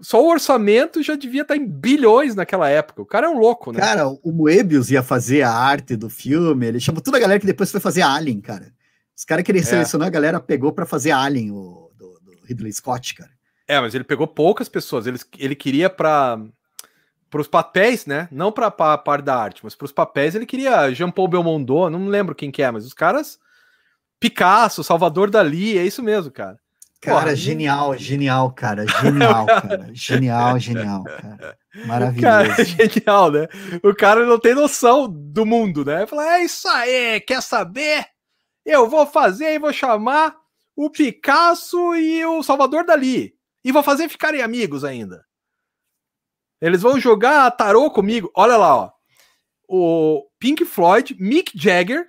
Só 0.00 0.20
o 0.20 0.28
orçamento 0.28 1.00
já 1.04 1.14
devia 1.14 1.42
estar 1.42 1.56
em 1.56 1.64
bilhões 1.64 2.34
naquela 2.34 2.68
época. 2.68 3.00
O 3.00 3.06
cara 3.06 3.28
é 3.28 3.30
um 3.30 3.38
louco, 3.38 3.70
né? 3.70 3.78
Cara, 3.78 4.08
o 4.08 4.32
Moebius 4.32 4.90
ia 4.90 5.04
fazer 5.04 5.42
a 5.42 5.52
arte 5.52 5.94
do 5.94 6.10
filme, 6.10 6.66
ele 6.66 6.80
chamou 6.80 7.00
toda 7.00 7.16
a 7.16 7.20
galera 7.20 7.38
que 7.38 7.46
depois 7.46 7.70
foi 7.70 7.78
fazer 7.78 8.02
Alien, 8.02 8.40
cara. 8.40 8.72
Os 9.16 9.24
caras 9.24 9.44
que 9.44 9.52
ele 9.52 9.60
é. 9.60 9.62
selecionou, 9.62 10.04
a 10.04 10.10
galera 10.10 10.40
pegou 10.40 10.72
para 10.72 10.84
fazer 10.84 11.12
Alien, 11.12 11.52
o 11.52 11.83
Ridley 12.44 12.72
Scott, 12.72 13.14
cara. 13.14 13.30
É, 13.66 13.80
mas 13.80 13.94
ele 13.94 14.04
pegou 14.04 14.26
poucas 14.26 14.68
pessoas. 14.68 15.06
Ele, 15.06 15.18
ele 15.38 15.54
queria 15.54 15.88
para 15.88 16.38
os 17.34 17.48
papéis, 17.48 18.06
né? 18.06 18.28
Não 18.30 18.52
para 18.52 18.66
a 18.66 18.98
parte 18.98 19.24
da 19.24 19.36
arte, 19.36 19.60
mas 19.64 19.74
para 19.74 19.86
os 19.86 19.92
papéis 19.92 20.34
ele 20.34 20.46
queria 20.46 20.92
Jean-Paul 20.92 21.28
Belmondo, 21.28 21.88
não 21.90 22.06
lembro 22.06 22.34
quem 22.34 22.50
que 22.50 22.62
é, 22.62 22.70
mas 22.70 22.84
os 22.84 22.94
caras 22.94 23.38
Picasso, 24.20 24.82
Salvador 24.82 25.30
Dali, 25.30 25.76
é 25.76 25.84
isso 25.84 26.02
mesmo, 26.02 26.30
cara. 26.30 26.58
Cara, 26.98 27.20
Porra, 27.20 27.36
genial, 27.36 27.94
genial, 27.98 28.50
cara. 28.52 28.86
Genial, 28.86 29.44
cara. 29.44 29.90
Genial, 29.92 30.58
genial, 30.58 31.04
cara. 31.04 31.58
Maravilhoso. 31.84 32.22
Cara, 32.22 32.62
é 32.62 32.64
genial, 32.64 33.30
né? 33.30 33.48
O 33.82 33.94
cara 33.94 34.24
não 34.24 34.38
tem 34.38 34.54
noção 34.54 35.06
do 35.06 35.44
mundo, 35.44 35.84
né? 35.84 36.06
Fala, 36.06 36.36
é 36.36 36.44
isso 36.44 36.66
aí, 36.68 37.20
quer 37.20 37.42
saber? 37.42 38.06
Eu 38.64 38.88
vou 38.88 39.06
fazer 39.06 39.52
e 39.52 39.58
vou 39.58 39.74
chamar 39.74 40.34
o 40.76 40.90
Picasso 40.90 41.94
e 41.94 42.24
o 42.24 42.42
Salvador 42.42 42.84
Dali. 42.84 43.34
E 43.64 43.72
vou 43.72 43.82
fazer 43.82 44.08
ficarem 44.08 44.42
amigos 44.42 44.84
ainda. 44.84 45.24
Eles 46.60 46.82
vão 46.82 46.98
jogar 46.98 47.50
tarô 47.52 47.90
comigo. 47.90 48.30
Olha 48.34 48.56
lá, 48.56 48.76
ó. 48.76 48.92
O 49.68 50.28
Pink 50.38 50.64
Floyd, 50.64 51.16
Mick 51.18 51.52
Jagger, 51.54 52.08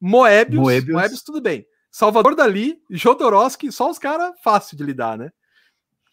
Moebius, 0.00 0.60
Moebius, 0.60 0.94
Moebius 0.94 1.22
tudo 1.22 1.40
bem. 1.40 1.66
Salvador 1.90 2.34
Dali, 2.34 2.80
Jodorowsky, 2.90 3.70
só 3.72 3.90
os 3.90 3.98
caras 3.98 4.32
fácil 4.42 4.76
de 4.76 4.84
lidar, 4.84 5.18
né? 5.18 5.30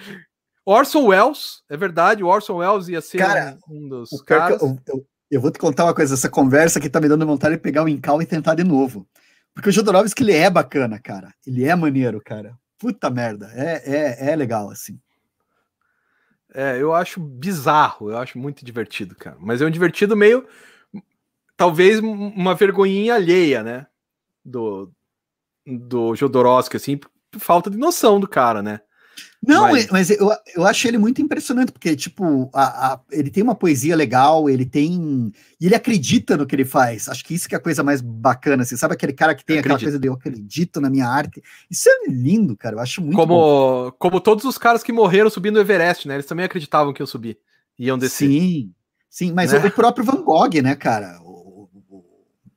Orson 0.65 1.07
Welles, 1.07 1.63
é 1.69 1.77
verdade, 1.77 2.23
o 2.23 2.27
Orson 2.27 2.57
Welles 2.57 2.89
ia 2.89 3.01
ser 3.01 3.19
cara, 3.19 3.59
um, 3.69 3.89
dos 3.89 4.11
caras. 4.23 4.61
Eu, 4.61 4.79
eu, 4.89 5.07
eu, 5.31 5.41
vou 5.41 5.51
te 5.51 5.59
contar 5.59 5.85
uma 5.85 5.95
coisa, 5.95 6.15
essa 6.15 6.29
conversa 6.29 6.81
que 6.81 6.91
tá 6.91 7.01
me 7.01 7.09
dando 7.09 7.25
vontade 7.25 7.55
de 7.55 7.61
pegar 7.63 7.85
o 7.85 7.89
Incal 7.89 8.21
e 8.21 8.27
tentar 8.27 8.55
de 8.55 8.65
novo. 8.65 9.09
Porque 9.57 9.71
o 9.71 9.73
Jodorowsky, 9.73 10.23
ele 10.23 10.35
é 10.35 10.51
bacana, 10.51 11.01
cara. 11.01 11.35
Ele 11.47 11.65
é 11.65 11.75
maneiro, 11.75 12.21
cara. 12.23 12.55
Puta 12.79 13.09
merda, 13.09 13.51
é, 13.55 14.27
é, 14.27 14.33
é 14.33 14.37
legal, 14.37 14.69
assim. 14.69 15.01
É, 16.53 16.77
eu 16.77 16.95
acho 16.95 17.19
bizarro, 17.19 18.11
eu 18.11 18.19
acho 18.19 18.39
muito 18.39 18.63
divertido, 18.63 19.17
cara. 19.17 19.39
Mas 19.41 19.63
é 19.63 19.65
um 19.65 19.71
divertido 19.71 20.15
meio 20.15 20.47
talvez 21.57 22.01
uma 22.01 22.55
vergonhinha 22.55 23.15
alheia, 23.15 23.63
né? 23.63 23.87
Do, 24.45 24.93
do 25.67 26.15
Jodorowsky, 26.15 26.77
assim, 26.77 27.01
falta 27.39 27.71
de 27.71 27.79
noção 27.79 28.21
do 28.21 28.29
cara, 28.29 28.63
né? 28.63 28.83
Não, 29.47 29.71
mas, 29.71 29.87
mas 29.89 30.11
eu, 30.11 30.29
eu 30.57 30.67
acho 30.67 30.89
ele 30.89 30.99
muito 30.99 31.23
impressionante, 31.23 31.71
porque, 31.71 31.95
tipo, 31.95 32.51
a, 32.53 32.95
a, 32.95 33.01
ele 33.13 33.31
tem 33.31 33.43
uma 33.43 33.55
poesia 33.55 33.95
legal, 33.95 34.51
ele 34.51 34.67
tem. 34.67 35.33
E 35.61 35.67
ele 35.67 35.75
acredita 35.75 36.37
no 36.37 36.45
que 36.45 36.55
ele 36.55 36.65
faz. 36.65 37.09
Acho 37.09 37.25
que 37.25 37.33
isso 37.33 37.49
que 37.49 37.55
é 37.55 37.59
a 37.59 37.61
coisa 37.61 37.85
mais 37.85 38.01
bacana, 38.01 38.65
assim, 38.65 38.77
sabe 38.77 38.95
aquele 38.95 39.13
cara 39.13 39.37
que 39.37 39.45
tem 39.45 39.61
aquela 39.61 39.79
coisa 39.79 39.99
de 39.99 40.09
eu 40.09 40.15
acredito 40.15 40.81
na 40.81 40.91
minha 40.91 41.07
arte. 41.07 41.41
Isso 41.71 41.89
é 41.89 42.11
lindo, 42.11 42.57
cara. 42.57 42.75
Eu 42.75 42.81
acho 42.81 43.01
muito 43.01 43.15
como, 43.15 43.35
bom. 43.35 43.93
Como 43.99 44.21
todos 44.21 44.45
os 44.45 44.59
caras 44.59 44.83
que 44.83 44.93
morreram 44.93 45.31
subindo 45.31 45.57
o 45.57 45.61
Everest, 45.61 46.09
né? 46.09 46.15
Eles 46.15 46.27
também 46.27 46.45
acreditavam 46.45 46.93
que 46.93 47.01
eu 47.01 47.07
subi. 47.07 47.39
Iam 47.79 47.97
descer. 47.97 48.29
Sim, 48.29 48.73
sim, 49.09 49.33
mas 49.33 49.53
né? 49.53 49.65
o 49.65 49.71
próprio 49.71 50.05
Van 50.05 50.23
Gogh, 50.23 50.61
né, 50.61 50.75
cara? 50.75 51.21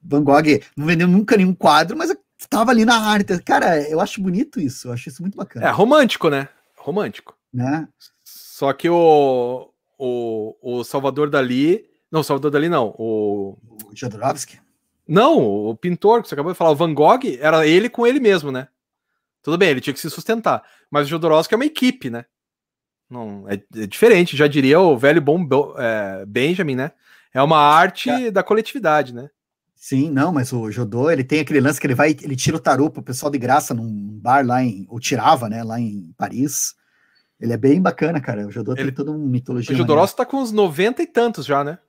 Van 0.04 0.24
Gogh 0.24 0.60
não 0.76 0.88
vendeu 0.88 1.08
nunca 1.08 1.38
nenhum 1.38 1.54
quadro, 1.54 1.96
mas 1.96 2.12
estava 2.40 2.72
ali 2.72 2.84
na 2.84 2.98
arte. 2.98 3.38
Cara, 3.44 3.80
eu 3.88 4.00
acho 4.00 4.20
bonito 4.20 4.60
isso, 4.60 4.88
eu 4.88 4.94
acho 4.94 5.10
isso 5.10 5.22
muito 5.22 5.36
bacana. 5.36 5.68
É 5.68 5.70
romântico, 5.70 6.30
né? 6.30 6.48
Romântico. 6.80 7.38
Né? 7.54 7.88
Só 8.24 8.74
que 8.74 8.90
o, 8.90 9.72
o, 9.98 10.56
o 10.62 10.84
Salvador 10.84 11.30
Dali. 11.30 11.86
Não, 12.12 12.24
Salvador 12.24 12.52
Dali 12.52 12.70
não. 12.70 12.96
O, 12.98 13.58
o 13.86 13.96
Jodorowsky? 13.96 14.60
Não, 15.08 15.40
o 15.40 15.76
pintor 15.76 16.22
que 16.22 16.28
você 16.28 16.36
acabou 16.36 16.52
de 16.52 16.58
falar, 16.58 16.72
o 16.72 16.76
Van 16.76 16.94
Gogh, 16.94 17.22
era 17.40 17.66
ele 17.66 17.90
com 17.90 18.06
ele 18.06 18.20
mesmo, 18.20 18.52
né? 18.52 18.68
Tudo 19.42 19.58
bem, 19.58 19.70
ele 19.70 19.82
tinha 19.82 19.94
que 19.94 20.00
se 20.00 20.10
sustentar. 20.10 20.64
Mas 20.92 21.08
o 21.08 21.10
Jodorowsky 21.10 21.54
é 21.54 21.58
uma 21.58 21.66
equipe, 21.66 22.10
né? 22.10 22.26
Não, 23.10 23.48
é, 23.50 23.56
é 23.56 23.88
diferente, 23.88 24.38
já 24.38 24.46
diria 24.46 24.80
o 24.80 24.96
velho 24.98 25.20
bom 25.20 25.48
é, 25.78 26.26
Benjamin, 26.28 26.76
né? 26.76 26.92
É 27.34 27.42
uma 27.42 27.58
arte 27.58 28.10
é. 28.10 28.32
da 28.32 28.44
coletividade, 28.44 29.14
né? 29.14 29.30
Sim, 29.82 30.12
não, 30.12 30.34
mas 30.34 30.52
o 30.52 30.70
Jodô, 30.70 31.10
ele 31.10 31.24
tem 31.24 31.40
aquele 31.40 31.62
lance 31.62 31.80
que 31.80 31.88
ele 31.88 31.96
vai, 31.96 32.10
ele 32.10 32.36
tira 32.36 32.58
o 32.58 32.60
tarô 32.60 32.90
pro 32.90 33.02
pessoal 33.02 33.32
de 33.32 33.38
graça 33.38 33.74
num 33.74 34.20
bar 34.20 34.46
lá 34.46 34.62
em, 34.62 34.86
ou 34.90 35.00
tirava, 35.00 35.48
né, 35.48 35.64
lá 35.64 35.80
em 35.80 36.14
Paris. 36.18 36.76
Ele 37.40 37.54
é 37.54 37.58
bem 37.58 37.82
bacana, 37.82 38.20
cara. 38.20 38.46
O 38.46 38.52
Jodô 38.52 38.74
ele, 38.74 38.84
tem 38.84 38.94
toda 38.94 39.12
uma 39.12 39.26
mitologia. 39.26 39.74
O 39.74 39.78
Jodorowsky 39.78 40.18
tá 40.18 40.26
com 40.26 40.42
uns 40.42 40.52
90 40.52 41.02
e 41.02 41.08
tantos 41.08 41.46
já, 41.46 41.64
né? 41.64 41.80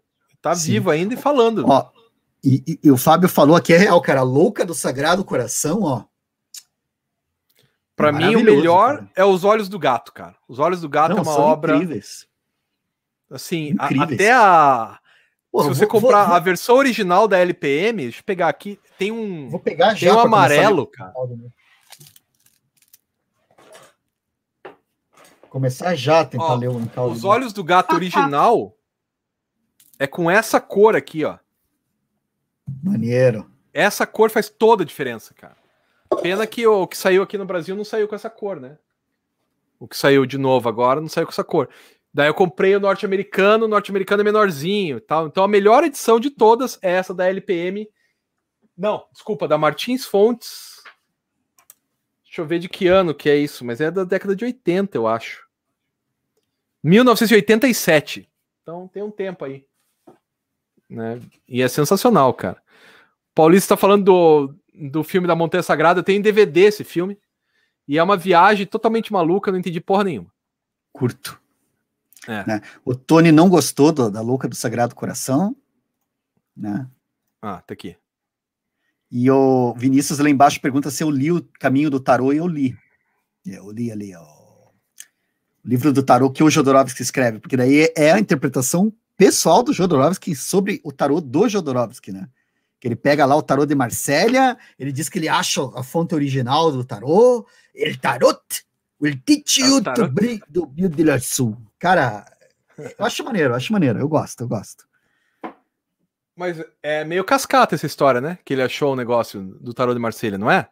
Tá 0.41 0.55
Sim. 0.55 0.71
vivo 0.71 0.89
ainda 0.89 1.15
e 1.15 1.17
falando. 1.17 1.67
Ó, 1.67 1.91
e, 2.45 2.63
e, 2.65 2.81
e, 2.85 2.91
o 2.93 2.97
Fábio 2.97 3.29
falou 3.29 3.57
aqui, 3.57 3.73
é 3.73 3.77
real, 3.77 4.01
cara. 4.01 4.23
Louca 4.23 4.65
do 4.65 4.73
Sagrado 4.73 5.25
Coração, 5.25 5.83
ó. 5.83 6.05
Pra 7.97 8.13
mim, 8.13 8.37
o 8.37 8.45
melhor 8.45 8.99
cara. 8.99 9.11
é 9.17 9.25
Os 9.25 9.43
Olhos 9.43 9.69
do 9.69 9.81
Gato, 9.81 10.13
cara. 10.13 10.37
Os 10.49 10.61
Olhos 10.61 10.81
do 10.81 10.89
Gato 10.89 11.11
Não, 11.11 11.19
é 11.19 11.23
uma 11.23 11.37
obra. 11.37 11.75
Incríveis. 11.75 12.29
Assim, 13.29 13.71
incríveis. 13.71 14.11
A, 14.11 14.15
até 14.15 14.33
a, 14.33 15.01
Pô, 15.51 15.63
Se 15.63 15.69
você 15.69 15.81
vou, 15.81 16.01
comprar 16.01 16.27
vou, 16.27 16.37
a 16.37 16.39
versão 16.39 16.77
original 16.77 17.27
da 17.27 17.39
LPM, 17.39 18.05
deixa 18.05 18.21
eu 18.21 18.25
pegar 18.25 18.49
aqui, 18.49 18.79
tem 18.97 19.11
um. 19.11 19.49
Vou 19.49 19.59
pegar 19.59 19.95
já. 19.95 20.11
Tem 20.11 20.17
um 20.17 20.21
amarelo, 20.21 20.87
cara. 20.87 21.13
Começar 25.49 25.97
já 25.97 26.21
a 26.21 26.25
tentar 26.25 26.45
ó, 26.45 26.55
ler 26.55 26.69
o 26.69 26.79
encaldo. 26.81 27.13
Os 27.13 27.25
olhos 27.25 27.53
do 27.53 27.65
gato 27.65 27.95
original 27.97 28.77
é 29.99 30.07
com 30.07 30.31
essa 30.31 30.61
cor 30.61 30.95
aqui, 30.95 31.25
ó. 31.25 31.39
Maneiro. 32.83 33.51
Essa 33.75 34.07
cor 34.07 34.31
faz 34.31 34.49
toda 34.49 34.85
a 34.85 34.87
diferença, 34.87 35.35
cara. 35.35 35.57
Pena 36.23 36.47
que 36.47 36.65
o 36.67 36.87
que 36.87 36.97
saiu 36.97 37.23
aqui 37.23 37.37
no 37.37 37.45
Brasil 37.45 37.75
não 37.75 37.85
saiu 37.85 38.07
com 38.07 38.15
essa 38.15 38.31
cor, 38.31 38.61
né? 38.61 38.79
O 39.79 39.89
que 39.89 39.97
saiu 39.97 40.25
de 40.25 40.39
novo 40.39 40.69
agora 40.69 41.01
não 41.01 41.09
saiu 41.09 41.27
com 41.27 41.33
essa 41.33 41.45
cor. 41.45 41.69
Daí 42.13 42.29
eu 42.29 42.35
comprei 42.35 42.75
o 42.75 42.81
norte-americano, 42.81 43.67
o 43.67 43.69
norte-americano 43.69 44.23
é 44.23 44.25
menorzinho 44.25 45.01
tal. 45.01 45.27
Então 45.27 45.45
a 45.45 45.49
melhor 45.49 45.85
edição 45.85 46.19
de 46.19 46.31
todas 46.31 46.79
é 46.83 46.91
essa 46.91 47.15
da 47.15 47.29
LPM. 47.29 47.89
Não, 48.77 49.07
desculpa, 49.13 49.47
da 49.47 49.57
Martins 49.57 50.05
Fontes. 50.05 50.83
Deixa 52.25 52.41
eu 52.41 52.47
ver 52.47 52.59
de 52.59 52.69
que 52.69 52.87
ano 52.87 53.15
que 53.15 53.29
é 53.29 53.37
isso, 53.37 53.65
mas 53.65 53.81
é 53.81 53.91
da 53.91 54.05
década 54.05 54.35
de 54.35 54.45
80, 54.45 54.97
eu 54.97 55.07
acho. 55.07 55.47
1987. 56.83 58.29
Então 58.63 58.89
tem 58.89 59.03
um 59.03 59.11
tempo 59.11 59.45
aí. 59.45 59.67
Né? 60.89 61.21
E 61.49 61.63
é 61.63 61.69
sensacional, 61.69 62.33
cara. 62.35 62.61
Paulista 63.35 63.75
está 63.75 63.77
falando 63.77 64.05
do, 64.05 64.55
do 64.91 65.05
filme 65.05 65.29
da 65.29 65.37
Montanha 65.37 65.63
Sagrada. 65.63 66.03
Tem 66.03 66.21
DVD 66.21 66.63
esse 66.63 66.83
filme. 66.83 67.19
E 67.87 67.99
é 67.99 68.03
uma 68.03 68.17
viagem 68.17 68.67
totalmente 68.67 69.13
maluca, 69.13 69.51
não 69.51 69.59
entendi 69.59 69.81
porra 69.81 70.05
nenhuma. 70.05 70.33
Curto. 70.93 71.40
É. 72.27 72.47
Né? 72.47 72.61
O 72.85 72.95
Tony 72.95 73.33
não 73.33 73.49
gostou 73.49 73.93
do, 73.93 74.11
da 74.11 74.21
Louca 74.21 74.49
do 74.49 74.55
Sagrado 74.55 74.95
Coração. 74.95 75.57
Né? 76.57 76.87
Ah, 77.41 77.63
tá 77.67 77.75
aqui. 77.75 77.97
E 79.11 79.31
o 79.31 79.75
Vinícius 79.75 80.19
lá 80.19 80.31
embaixo 80.31 80.61
pergunta 80.61 80.91
se 80.91 81.03
eu 81.03 81.11
li 81.11 81.33
o 81.33 81.43
Caminho 81.59 81.91
do 81.91 81.99
Tarô 81.99 82.33
e 82.33 82.37
eu 82.37 82.47
li. 82.47 82.77
Eu 83.45 83.71
li 83.71 83.91
ali 83.91 84.15
ó, 84.15 84.23
o 84.23 85.69
livro 85.69 85.93
do 85.93 86.03
tarô 86.03 86.31
que 86.31 86.43
o 86.43 86.51
Jodorowsky 86.51 87.03
escreve, 87.03 87.39
porque 87.39 87.57
daí 87.57 87.93
é 87.97 88.13
a 88.13 88.19
interpretação 88.19 88.93
pessoal 89.17 89.63
do 89.63 89.73
Jodorowsky 89.73 90.35
sobre 90.35 90.81
o 90.83 90.93
tarô 90.93 91.21
do 91.21 91.49
Jodorowsky, 91.49 92.13
né? 92.13 92.29
Que 92.79 92.89
ele 92.89 92.97
pega 92.97 93.27
lá 93.27 93.37
o 93.37 93.43
tarô 93.43 93.67
de 93.67 93.75
Marsella, 93.75 94.57
ele 94.79 94.91
diz 94.91 95.09
que 95.09 95.19
ele 95.19 95.29
acha 95.29 95.61
a 95.75 95.83
fonte 95.83 96.15
original 96.15 96.73
do 96.73 96.83
tarô, 96.83 97.47
ele 97.75 97.97
tarot 97.97 98.41
will 99.01 99.19
teach 99.25 99.61
you 99.61 99.83
to 99.83 100.09
bring 100.09 100.41
the 100.51 100.65
beauty 100.67 101.21
sul. 101.21 101.57
Cara, 101.81 102.27
eu 102.79 103.05
acho 103.05 103.25
maneiro, 103.25 103.53
eu 103.53 103.57
acho 103.57 103.73
maneiro, 103.73 103.99
eu 103.99 104.09
gosto, 104.09 104.43
eu 104.43 104.49
gosto. 104.49 104.87
Mas 106.37 106.63
é 106.83 107.05
meio 107.05 107.25
cascata 107.25 107.75
essa 107.75 107.87
história, 107.87 108.21
né? 108.21 108.39
Que 108.45 108.55
ele 108.55 108.63
achou 108.63 108.93
o 108.93 108.97
negócio 108.97 109.43
do 109.61 109.75
tarô 109.75 109.93
de 109.93 109.99
Marselha, 109.99 110.39
não 110.39 110.51
é? 110.51 110.69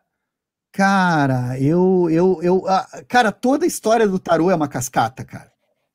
Cara, 0.71 1.59
eu, 1.59 2.09
eu, 2.11 2.41
eu, 2.43 2.65
cara, 3.09 3.33
toda 3.33 3.65
a 3.65 3.67
história 3.67 4.07
do 4.07 4.19
tarô 4.19 4.51
é 4.51 4.55
uma 4.55 4.69
cascata, 4.69 5.25
cara. 5.25 5.51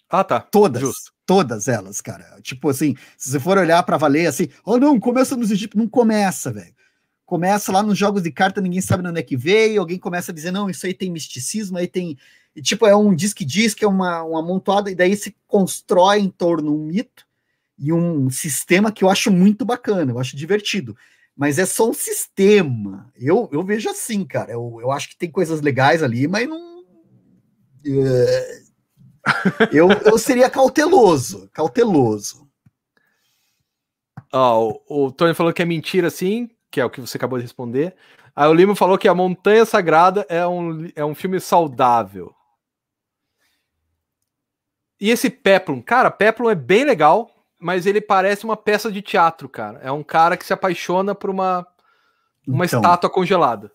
Ah, 0.09 0.23
tá. 0.23 0.39
Todas. 0.39 0.81
Justo. 0.81 1.13
Todas 1.25 1.67
elas, 1.67 2.01
cara. 2.01 2.39
Tipo 2.41 2.69
assim, 2.69 2.95
se 3.17 3.31
você 3.31 3.39
for 3.39 3.57
olhar 3.57 3.81
para 3.83 3.97
valer 3.97 4.27
assim, 4.27 4.49
oh 4.65 4.77
não, 4.77 4.99
começa 4.99 5.37
nos 5.37 5.51
Egípcios, 5.51 5.81
não 5.81 5.89
começa, 5.89 6.51
velho. 6.51 6.73
Começa 7.25 7.71
lá 7.71 7.81
nos 7.81 7.97
jogos 7.97 8.21
de 8.21 8.31
carta, 8.31 8.59
ninguém 8.59 8.81
sabe 8.81 9.03
de 9.03 9.09
onde 9.09 9.19
é 9.19 9.23
que 9.23 9.37
veio, 9.37 9.79
alguém 9.79 9.97
começa 9.97 10.31
a 10.31 10.35
dizer, 10.35 10.51
não, 10.51 10.69
isso 10.69 10.85
aí 10.85 10.93
tem 10.93 11.09
misticismo, 11.09 11.77
aí 11.77 11.87
tem. 11.87 12.17
E, 12.55 12.61
tipo, 12.61 12.85
é 12.85 12.95
um 12.95 13.15
diz 13.15 13.33
que 13.33 13.83
é 13.83 13.87
uma, 13.87 14.23
uma 14.23 14.39
amontoada, 14.39 14.91
e 14.91 14.95
daí 14.95 15.15
se 15.15 15.35
constrói 15.47 16.19
em 16.19 16.29
torno 16.29 16.75
um 16.75 16.85
mito 16.85 17.25
e 17.77 17.91
um 17.91 18.29
sistema 18.29 18.91
que 18.91 19.03
eu 19.03 19.09
acho 19.09 19.31
muito 19.31 19.65
bacana, 19.65 20.11
eu 20.11 20.19
acho 20.19 20.37
divertido. 20.37 20.95
Mas 21.35 21.57
é 21.57 21.65
só 21.65 21.89
um 21.89 21.93
sistema. 21.93 23.11
Eu, 23.15 23.49
eu 23.51 23.63
vejo 23.63 23.89
assim, 23.89 24.23
cara. 24.23 24.51
Eu, 24.51 24.77
eu 24.79 24.91
acho 24.91 25.09
que 25.09 25.17
tem 25.17 25.31
coisas 25.31 25.61
legais 25.61 26.03
ali, 26.03 26.27
mas 26.27 26.47
não. 26.47 26.83
É... 27.85 28.61
eu, 29.71 29.89
eu 30.05 30.17
seria 30.17 30.49
cauteloso. 30.49 31.49
Cauteloso. 31.51 32.47
Oh, 34.31 34.79
o, 34.87 35.05
o 35.05 35.11
Tony 35.11 35.33
falou 35.33 35.53
que 35.53 35.61
é 35.61 35.65
mentira, 35.65 36.09
sim, 36.09 36.49
que 36.69 36.79
é 36.79 36.85
o 36.85 36.89
que 36.89 37.01
você 37.01 37.17
acabou 37.17 37.39
de 37.39 37.43
responder. 37.43 37.95
Aí 38.35 38.47
o 38.47 38.53
Limo 38.53 38.75
falou 38.75 38.97
que 38.97 39.07
A 39.07 39.13
Montanha 39.13 39.65
Sagrada 39.65 40.25
é 40.29 40.45
um, 40.47 40.89
é 40.95 41.05
um 41.05 41.13
filme 41.13 41.39
saudável. 41.39 42.33
E 44.99 45.09
esse 45.09 45.29
Peplum? 45.29 45.81
Cara, 45.81 46.09
Peplum 46.09 46.49
é 46.49 46.55
bem 46.55 46.85
legal 46.85 47.33
mas 47.63 47.85
ele 47.85 48.01
parece 48.01 48.43
uma 48.43 48.57
peça 48.57 48.91
de 48.91 49.01
teatro, 49.01 49.47
cara. 49.47 49.79
É 49.79 49.91
um 49.91 50.03
cara 50.03 50.35
que 50.35 50.45
se 50.45 50.51
apaixona 50.51 51.15
por 51.15 51.29
uma, 51.29 51.65
uma 52.45 52.65
então, 52.65 52.79
estátua 52.79 53.09
congelada. 53.09 53.71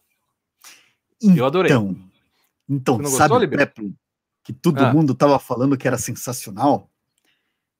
eu 1.22 1.46
adorei. 1.46 1.72
Então, 1.72 1.96
então 2.68 3.04
sabe 3.06 3.34
gostou, 3.34 3.48
Peplum, 3.48 3.94
que 4.44 4.52
todo 4.52 4.84
ah. 4.84 4.92
mundo 4.92 5.14
tava 5.14 5.38
falando 5.38 5.76
que 5.76 5.88
era 5.88 5.96
sensacional? 5.96 6.90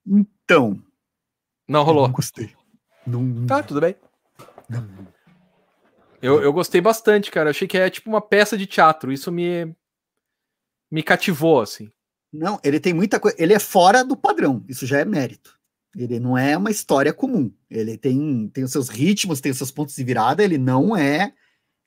Então. 0.07 0.83
Não 1.69 1.83
rolou. 1.83 2.07
Não 2.07 2.15
gostei. 2.15 2.57
Não... 3.07 3.47
Tá, 3.47 3.63
tudo 3.63 3.83
bem. 3.83 3.95
Eu, 6.23 6.43
eu 6.43 6.53
gostei 6.55 6.81
bastante, 6.81 7.31
cara. 7.31 7.49
Eu 7.49 7.51
achei 7.51 7.69
que 7.69 7.77
é 7.77 7.91
tipo 7.91 8.09
uma 8.09 8.23
peça 8.23 8.57
de 8.57 8.67
teatro. 8.67 9.13
Isso 9.13 9.31
me, 9.31 9.77
me 10.91 11.03
cativou, 11.03 11.61
assim. 11.61 11.93
Não, 12.33 12.61
ele 12.63 12.79
tem 12.79 12.93
muita 12.93 13.19
coisa. 13.19 13.37
Ele 13.41 13.55
é 13.55 13.59
fora 13.59 14.05
do 14.05 14.17
padrão. 14.17 14.65
Isso 14.69 14.87
já 14.87 14.99
é 14.99 15.05
mérito. 15.05 15.59
Ele 15.97 16.21
não 16.21 16.37
é 16.37 16.57
uma 16.57 16.71
história 16.71 17.13
comum. 17.13 17.53
Ele 17.71 17.97
tem, 17.97 18.49
tem 18.53 18.65
os 18.65 18.71
seus 18.71 18.89
ritmos, 18.89 19.41
tem 19.41 19.51
os 19.51 19.59
seus 19.59 19.71
pontos 19.71 19.95
de 19.95 20.05
virada, 20.05 20.45
ele 20.45 20.59
não 20.59 20.97
é 20.97 21.33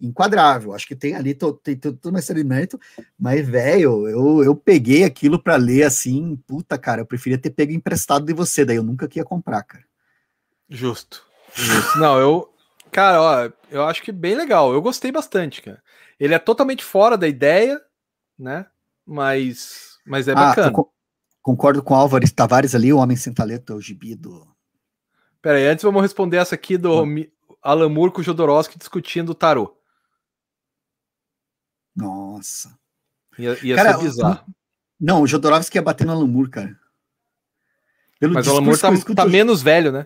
enquadrável. 0.01 0.73
Acho 0.73 0.88
que 0.88 0.95
tem 0.95 1.15
ali 1.15 1.34
to, 1.34 1.53
tem 1.53 1.76
toda 1.76 2.09
uma 2.09 2.22
série 2.22 2.41
de 2.41 2.49
mérito, 2.49 2.80
mas, 3.18 3.47
velho, 3.47 4.07
eu, 4.07 4.43
eu 4.43 4.55
peguei 4.55 5.03
aquilo 5.03 5.41
para 5.41 5.55
ler 5.55 5.84
assim, 5.84 6.35
puta, 6.47 6.77
cara, 6.77 7.01
eu 7.01 7.05
preferia 7.05 7.38
ter 7.38 7.51
pego 7.51 7.72
emprestado 7.72 8.26
de 8.26 8.34
você, 8.34 8.65
daí 8.65 8.77
eu 8.77 8.84
nunca 8.84 9.07
queria 9.07 9.23
comprar, 9.23 9.61
cara. 9.63 9.85
Justo. 10.68 11.26
Justo. 11.53 11.99
não, 11.99 12.19
eu. 12.19 12.53
Cara, 12.91 13.22
ó, 13.22 13.51
eu 13.69 13.84
acho 13.84 14.01
que 14.01 14.11
bem 14.11 14.35
legal. 14.35 14.73
Eu 14.73 14.81
gostei 14.81 15.11
bastante, 15.11 15.61
cara. 15.61 15.81
Ele 16.19 16.34
é 16.34 16.39
totalmente 16.39 16.84
fora 16.84 17.18
da 17.18 17.27
ideia, 17.27 17.80
né? 18.38 18.65
Mas, 19.05 19.90
mas 20.05 20.27
é 20.27 20.31
ah, 20.31 20.35
bacana. 20.35 20.71
Concordo 21.41 21.81
com 21.81 21.93
o 21.93 21.97
Álvares 21.97 22.31
Tavares 22.31 22.75
ali, 22.75 22.93
o 22.93 22.97
Homem 22.97 23.17
Sem 23.17 23.33
Talento 23.33 23.73
é 23.73 23.75
o 23.75 23.81
gibi 23.81 24.15
do. 24.15 24.47
Pera 25.41 25.57
aí, 25.57 25.67
antes 25.67 25.83
vamos 25.83 26.01
responder 26.01 26.37
essa 26.37 26.53
aqui 26.53 26.77
do 26.77 27.03
hum. 27.03 27.25
Alan 27.61 27.89
Moore 27.89 28.11
com 28.11 28.21
o 28.21 28.23
Jodorowsky 28.23 28.77
discutindo 28.77 29.29
o 29.29 29.35
tarô. 29.35 29.75
Nossa. 31.95 32.77
Ia, 33.37 33.57
ia 33.63 33.75
cara, 33.75 33.97
ser 33.97 34.03
bizarro. 34.03 34.45
Não, 34.99 35.23
o 35.23 35.27
Jodorowsky 35.27 35.77
ia 35.77 35.81
bater 35.81 36.05
no 36.05 36.13
Alan 36.13 36.27
Moore, 36.27 36.49
cara. 36.49 36.79
Pelo 38.19 38.35
mas 38.35 38.45
o 38.47 38.51
Alan 38.51 38.61
Moore 38.61 38.79
tá, 38.79 38.93
escuto, 38.93 39.15
tá, 39.15 39.25
menos 39.25 39.63
velho, 39.63 39.91
né? 39.91 40.05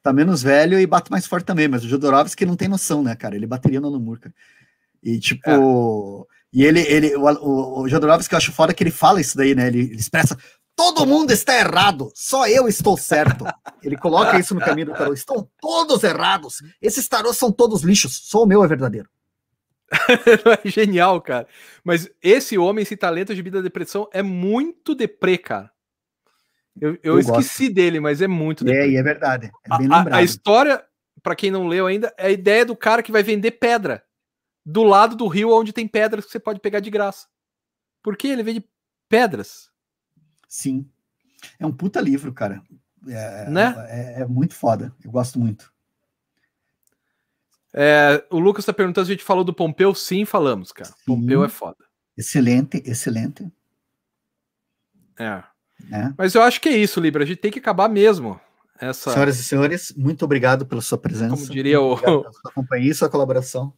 Tá 0.00 0.12
menos 0.12 0.42
velho 0.42 0.78
e 0.78 0.86
bate 0.86 1.10
mais 1.10 1.26
forte 1.26 1.44
também, 1.44 1.66
mas 1.66 1.84
o 1.84 1.88
Jodorowsky 1.88 2.46
não 2.46 2.54
tem 2.54 2.68
noção, 2.68 3.02
né, 3.02 3.16
cara? 3.16 3.34
Ele 3.34 3.48
bateria 3.48 3.80
no 3.80 3.88
Alan 3.88 3.98
Moore, 3.98 4.20
cara. 4.20 4.34
E 5.02 5.18
tipo. 5.18 6.28
É. 6.32 6.37
E 6.52 6.64
ele, 6.64 6.80
ele 6.80 7.14
o, 7.16 7.82
o, 7.82 7.88
Jodorowsky, 7.88 8.32
eu 8.32 8.38
acho 8.38 8.52
foda 8.52 8.72
que 8.72 8.82
ele 8.82 8.90
fala 8.90 9.20
isso 9.20 9.36
daí, 9.36 9.54
né? 9.54 9.66
Ele, 9.66 9.80
ele 9.80 9.96
expressa 9.96 10.36
todo 10.78 11.04
mundo 11.04 11.32
está 11.32 11.58
errado, 11.58 12.12
só 12.14 12.46
eu 12.46 12.68
estou 12.68 12.96
certo. 12.96 13.44
Ele 13.82 13.96
coloca 13.96 14.38
isso 14.38 14.54
no 14.54 14.60
caminho 14.60 14.86
do 14.86 14.92
tarô. 14.92 15.12
Estão 15.12 15.50
todos 15.60 16.04
errados. 16.04 16.62
Esses 16.80 17.08
tarôs 17.08 17.36
são 17.36 17.50
todos 17.50 17.82
lixos, 17.82 18.16
só 18.28 18.44
o 18.44 18.46
meu 18.46 18.62
é 18.62 18.68
verdadeiro. 18.68 19.08
é 20.64 20.68
genial, 20.68 21.20
cara. 21.20 21.48
Mas 21.82 22.08
esse 22.22 22.56
homem, 22.56 22.82
esse 22.82 22.96
talento 22.96 23.34
de 23.34 23.42
vida 23.42 23.58
da 23.58 23.64
depressão 23.64 24.08
é 24.12 24.22
muito 24.22 24.94
deprê, 24.94 25.36
cara. 25.36 25.68
Eu, 26.80 26.90
eu, 26.90 27.14
eu 27.14 27.18
esqueci 27.18 27.64
gosto. 27.64 27.74
dele, 27.74 27.98
mas 27.98 28.22
é 28.22 28.28
muito 28.28 28.62
deprê. 28.62 28.84
É, 28.84 28.90
e 28.90 28.96
é 28.96 29.02
verdade. 29.02 29.50
É 29.64 29.78
bem 29.78 29.88
a, 29.90 29.98
lembrado. 29.98 30.14
A, 30.14 30.18
a 30.18 30.22
história, 30.22 30.84
para 31.24 31.34
quem 31.34 31.50
não 31.50 31.66
leu 31.66 31.88
ainda, 31.88 32.14
é 32.16 32.28
a 32.28 32.30
ideia 32.30 32.64
do 32.64 32.76
cara 32.76 33.02
que 33.02 33.10
vai 33.10 33.24
vender 33.24 33.52
pedra 33.52 34.04
do 34.68 34.82
lado 34.82 35.16
do 35.16 35.26
rio 35.26 35.50
onde 35.50 35.72
tem 35.72 35.88
pedras 35.88 36.26
que 36.26 36.30
você 36.30 36.38
pode 36.38 36.60
pegar 36.60 36.80
de 36.80 36.90
graça. 36.90 37.26
Por 38.02 38.16
que 38.18 38.28
ele 38.28 38.42
vende 38.42 38.62
pedras? 39.08 39.70
Sim. 40.46 40.86
É 41.58 41.66
um 41.66 41.72
puta 41.72 42.00
livro, 42.02 42.34
cara. 42.34 42.62
É, 43.06 43.48
né? 43.48 43.74
é, 43.88 44.22
é 44.22 44.26
muito 44.26 44.54
foda. 44.54 44.94
Eu 45.02 45.10
gosto 45.10 45.38
muito. 45.38 45.72
É, 47.72 48.22
o 48.30 48.38
Lucas 48.38 48.62
está 48.62 48.72
perguntando 48.72 49.06
se 49.06 49.12
a 49.12 49.14
gente 49.14 49.24
falou 49.24 49.42
do 49.42 49.54
Pompeu. 49.54 49.94
Sim, 49.94 50.26
falamos, 50.26 50.70
cara. 50.70 50.90
Sim. 50.90 50.96
Pompeu 51.06 51.42
é 51.42 51.48
foda. 51.48 51.84
Excelente, 52.16 52.82
excelente. 52.84 53.50
É. 55.18 55.42
é. 55.90 56.12
Mas 56.16 56.34
eu 56.34 56.42
acho 56.42 56.60
que 56.60 56.68
é 56.68 56.76
isso, 56.76 57.00
Libra. 57.00 57.22
A 57.24 57.26
gente 57.26 57.40
tem 57.40 57.50
que 57.50 57.58
acabar 57.58 57.88
mesmo. 57.88 58.38
Essa... 58.78 59.12
Senhoras 59.12 59.38
e 59.38 59.44
senhores, 59.44 59.94
muito 59.96 60.24
obrigado 60.24 60.66
pela 60.66 60.82
sua 60.82 60.98
presença. 60.98 61.34
Como 61.34 61.48
diria 61.48 61.80
o. 61.80 61.96
Pela 61.96 62.32
sua 62.32 62.52
companhia 62.52 62.90
e 62.90 62.94
sua 62.94 63.08
colaboração. 63.08 63.72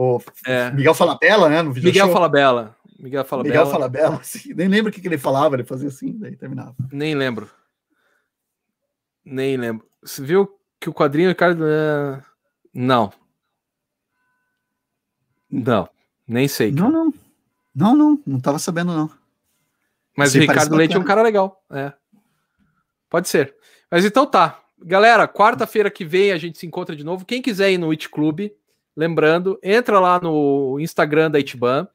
O 0.00 0.22
é. 0.46 0.70
Miguel 0.70 0.94
Falabella, 0.94 1.48
né? 1.48 1.60
No 1.60 1.74
Miguel 1.74 2.06
show. 2.06 2.12
Falabella. 2.12 2.76
Miguel 3.00 3.24
Falabella. 3.24 3.64
Miguel 3.64 3.72
Falabella, 3.72 4.14
assim, 4.22 4.54
nem 4.54 4.68
lembro 4.68 4.90
o 4.90 4.94
que, 4.94 5.00
que 5.00 5.08
ele 5.08 5.18
falava, 5.18 5.56
ele 5.56 5.64
fazia 5.64 5.88
assim, 5.88 6.16
daí 6.16 6.36
terminava. 6.36 6.72
Nem 6.92 7.16
lembro. 7.16 7.50
Nem 9.24 9.56
lembro. 9.56 9.84
Você 10.00 10.22
viu 10.22 10.56
que 10.78 10.88
o 10.88 10.94
quadrinho, 10.94 11.30
Ricardo. 11.30 11.64
É... 11.66 12.22
Não. 12.72 13.12
Não, 15.50 15.88
nem 16.28 16.46
sei. 16.46 16.72
Cara. 16.72 16.88
Não, 16.88 16.92
não. 16.92 17.14
Não, 17.74 17.96
não, 17.96 18.22
não 18.24 18.40
tava 18.40 18.60
sabendo, 18.60 18.92
não. 18.92 19.10
Mas 20.16 20.30
Você 20.30 20.38
o 20.38 20.40
Ricardo 20.42 20.76
Leite 20.76 20.94
é 20.94 20.98
um 20.98 21.04
cara 21.04 21.22
legal. 21.22 21.60
É. 21.70 21.92
Pode 23.10 23.28
ser. 23.28 23.52
Mas 23.90 24.04
então 24.04 24.24
tá. 24.24 24.62
Galera, 24.80 25.26
quarta-feira 25.26 25.90
que 25.90 26.04
vem 26.04 26.30
a 26.30 26.38
gente 26.38 26.56
se 26.56 26.66
encontra 26.66 26.94
de 26.94 27.02
novo. 27.02 27.24
Quem 27.24 27.42
quiser 27.42 27.72
ir 27.72 27.78
no 27.78 27.90
It 27.90 28.08
Club, 28.08 28.48
lembrando, 28.98 29.60
entra 29.62 30.00
lá 30.00 30.18
no 30.20 30.76
Instagram 30.80 31.30
da 31.30 31.38
Itban 31.38 31.86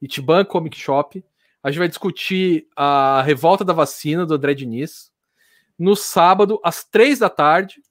Itiban 0.00 0.42
Comic 0.42 0.78
Shop. 0.78 1.22
A 1.62 1.70
gente 1.70 1.78
vai 1.78 1.88
discutir 1.88 2.66
a 2.74 3.20
revolta 3.20 3.62
da 3.62 3.74
vacina 3.74 4.24
do 4.24 4.32
André 4.32 4.54
Diniz. 4.54 5.12
No 5.78 5.94
sábado, 5.94 6.58
às 6.64 6.82
três 6.82 7.18
da 7.18 7.28
tarde. 7.28 7.82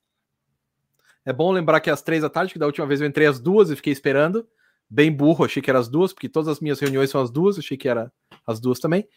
É 1.24 1.32
bom 1.32 1.52
lembrar 1.52 1.80
que 1.80 1.92
é 1.92 1.94
às 1.94 2.02
três 2.02 2.24
da 2.24 2.30
tarde, 2.30 2.54
que 2.54 2.58
da 2.58 2.66
última 2.66 2.88
vez 2.88 3.00
eu 3.00 3.08
entrei 3.08 3.28
às 3.28 3.40
duas 3.40 3.70
e 3.70 3.76
fiquei 3.76 3.94
esperando. 3.94 4.48
bem 4.90 5.12
burro, 5.12 5.46
achei 5.46 5.62
que 5.62 5.70
eram 5.70 5.80
as 5.80 5.88
duas, 5.88 6.12
porque 6.12 6.28
todas 6.28 6.48
as 6.48 6.60
minhas 6.60 6.80
reuniões 6.80 7.12
são 7.12 7.22
as 7.22 7.30
duas, 7.30 7.60
achei 7.60 7.78
que 7.78 7.88
era 7.88 8.12
as 8.48 8.60
duas 8.60 8.80
também. 8.80 9.08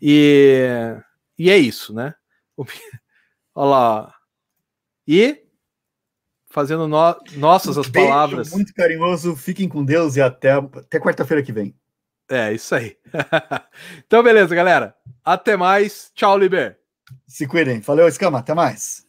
E, 0.00 0.96
e 1.36 1.50
é 1.50 1.58
isso, 1.58 1.92
né? 1.92 2.14
Olha 3.52 3.68
lá. 3.68 4.14
E 5.08 5.45
fazendo 6.56 6.88
no, 6.88 7.16
nossas 7.34 7.76
as 7.76 7.86
Beijo 7.86 8.08
palavras. 8.08 8.50
Muito 8.50 8.72
carinhoso, 8.72 9.36
fiquem 9.36 9.68
com 9.68 9.84
Deus 9.84 10.16
e 10.16 10.22
até, 10.22 10.52
até 10.52 10.98
quarta-feira 10.98 11.42
que 11.42 11.52
vem. 11.52 11.76
É, 12.30 12.50
isso 12.50 12.74
aí. 12.74 12.96
então, 14.06 14.22
beleza, 14.22 14.54
galera. 14.54 14.94
Até 15.22 15.54
mais. 15.54 16.10
Tchau, 16.14 16.38
Liber. 16.38 16.78
Se 17.28 17.46
cuidem. 17.46 17.80
Valeu, 17.80 18.08
Escama. 18.08 18.38
Até 18.38 18.54
mais. 18.54 19.05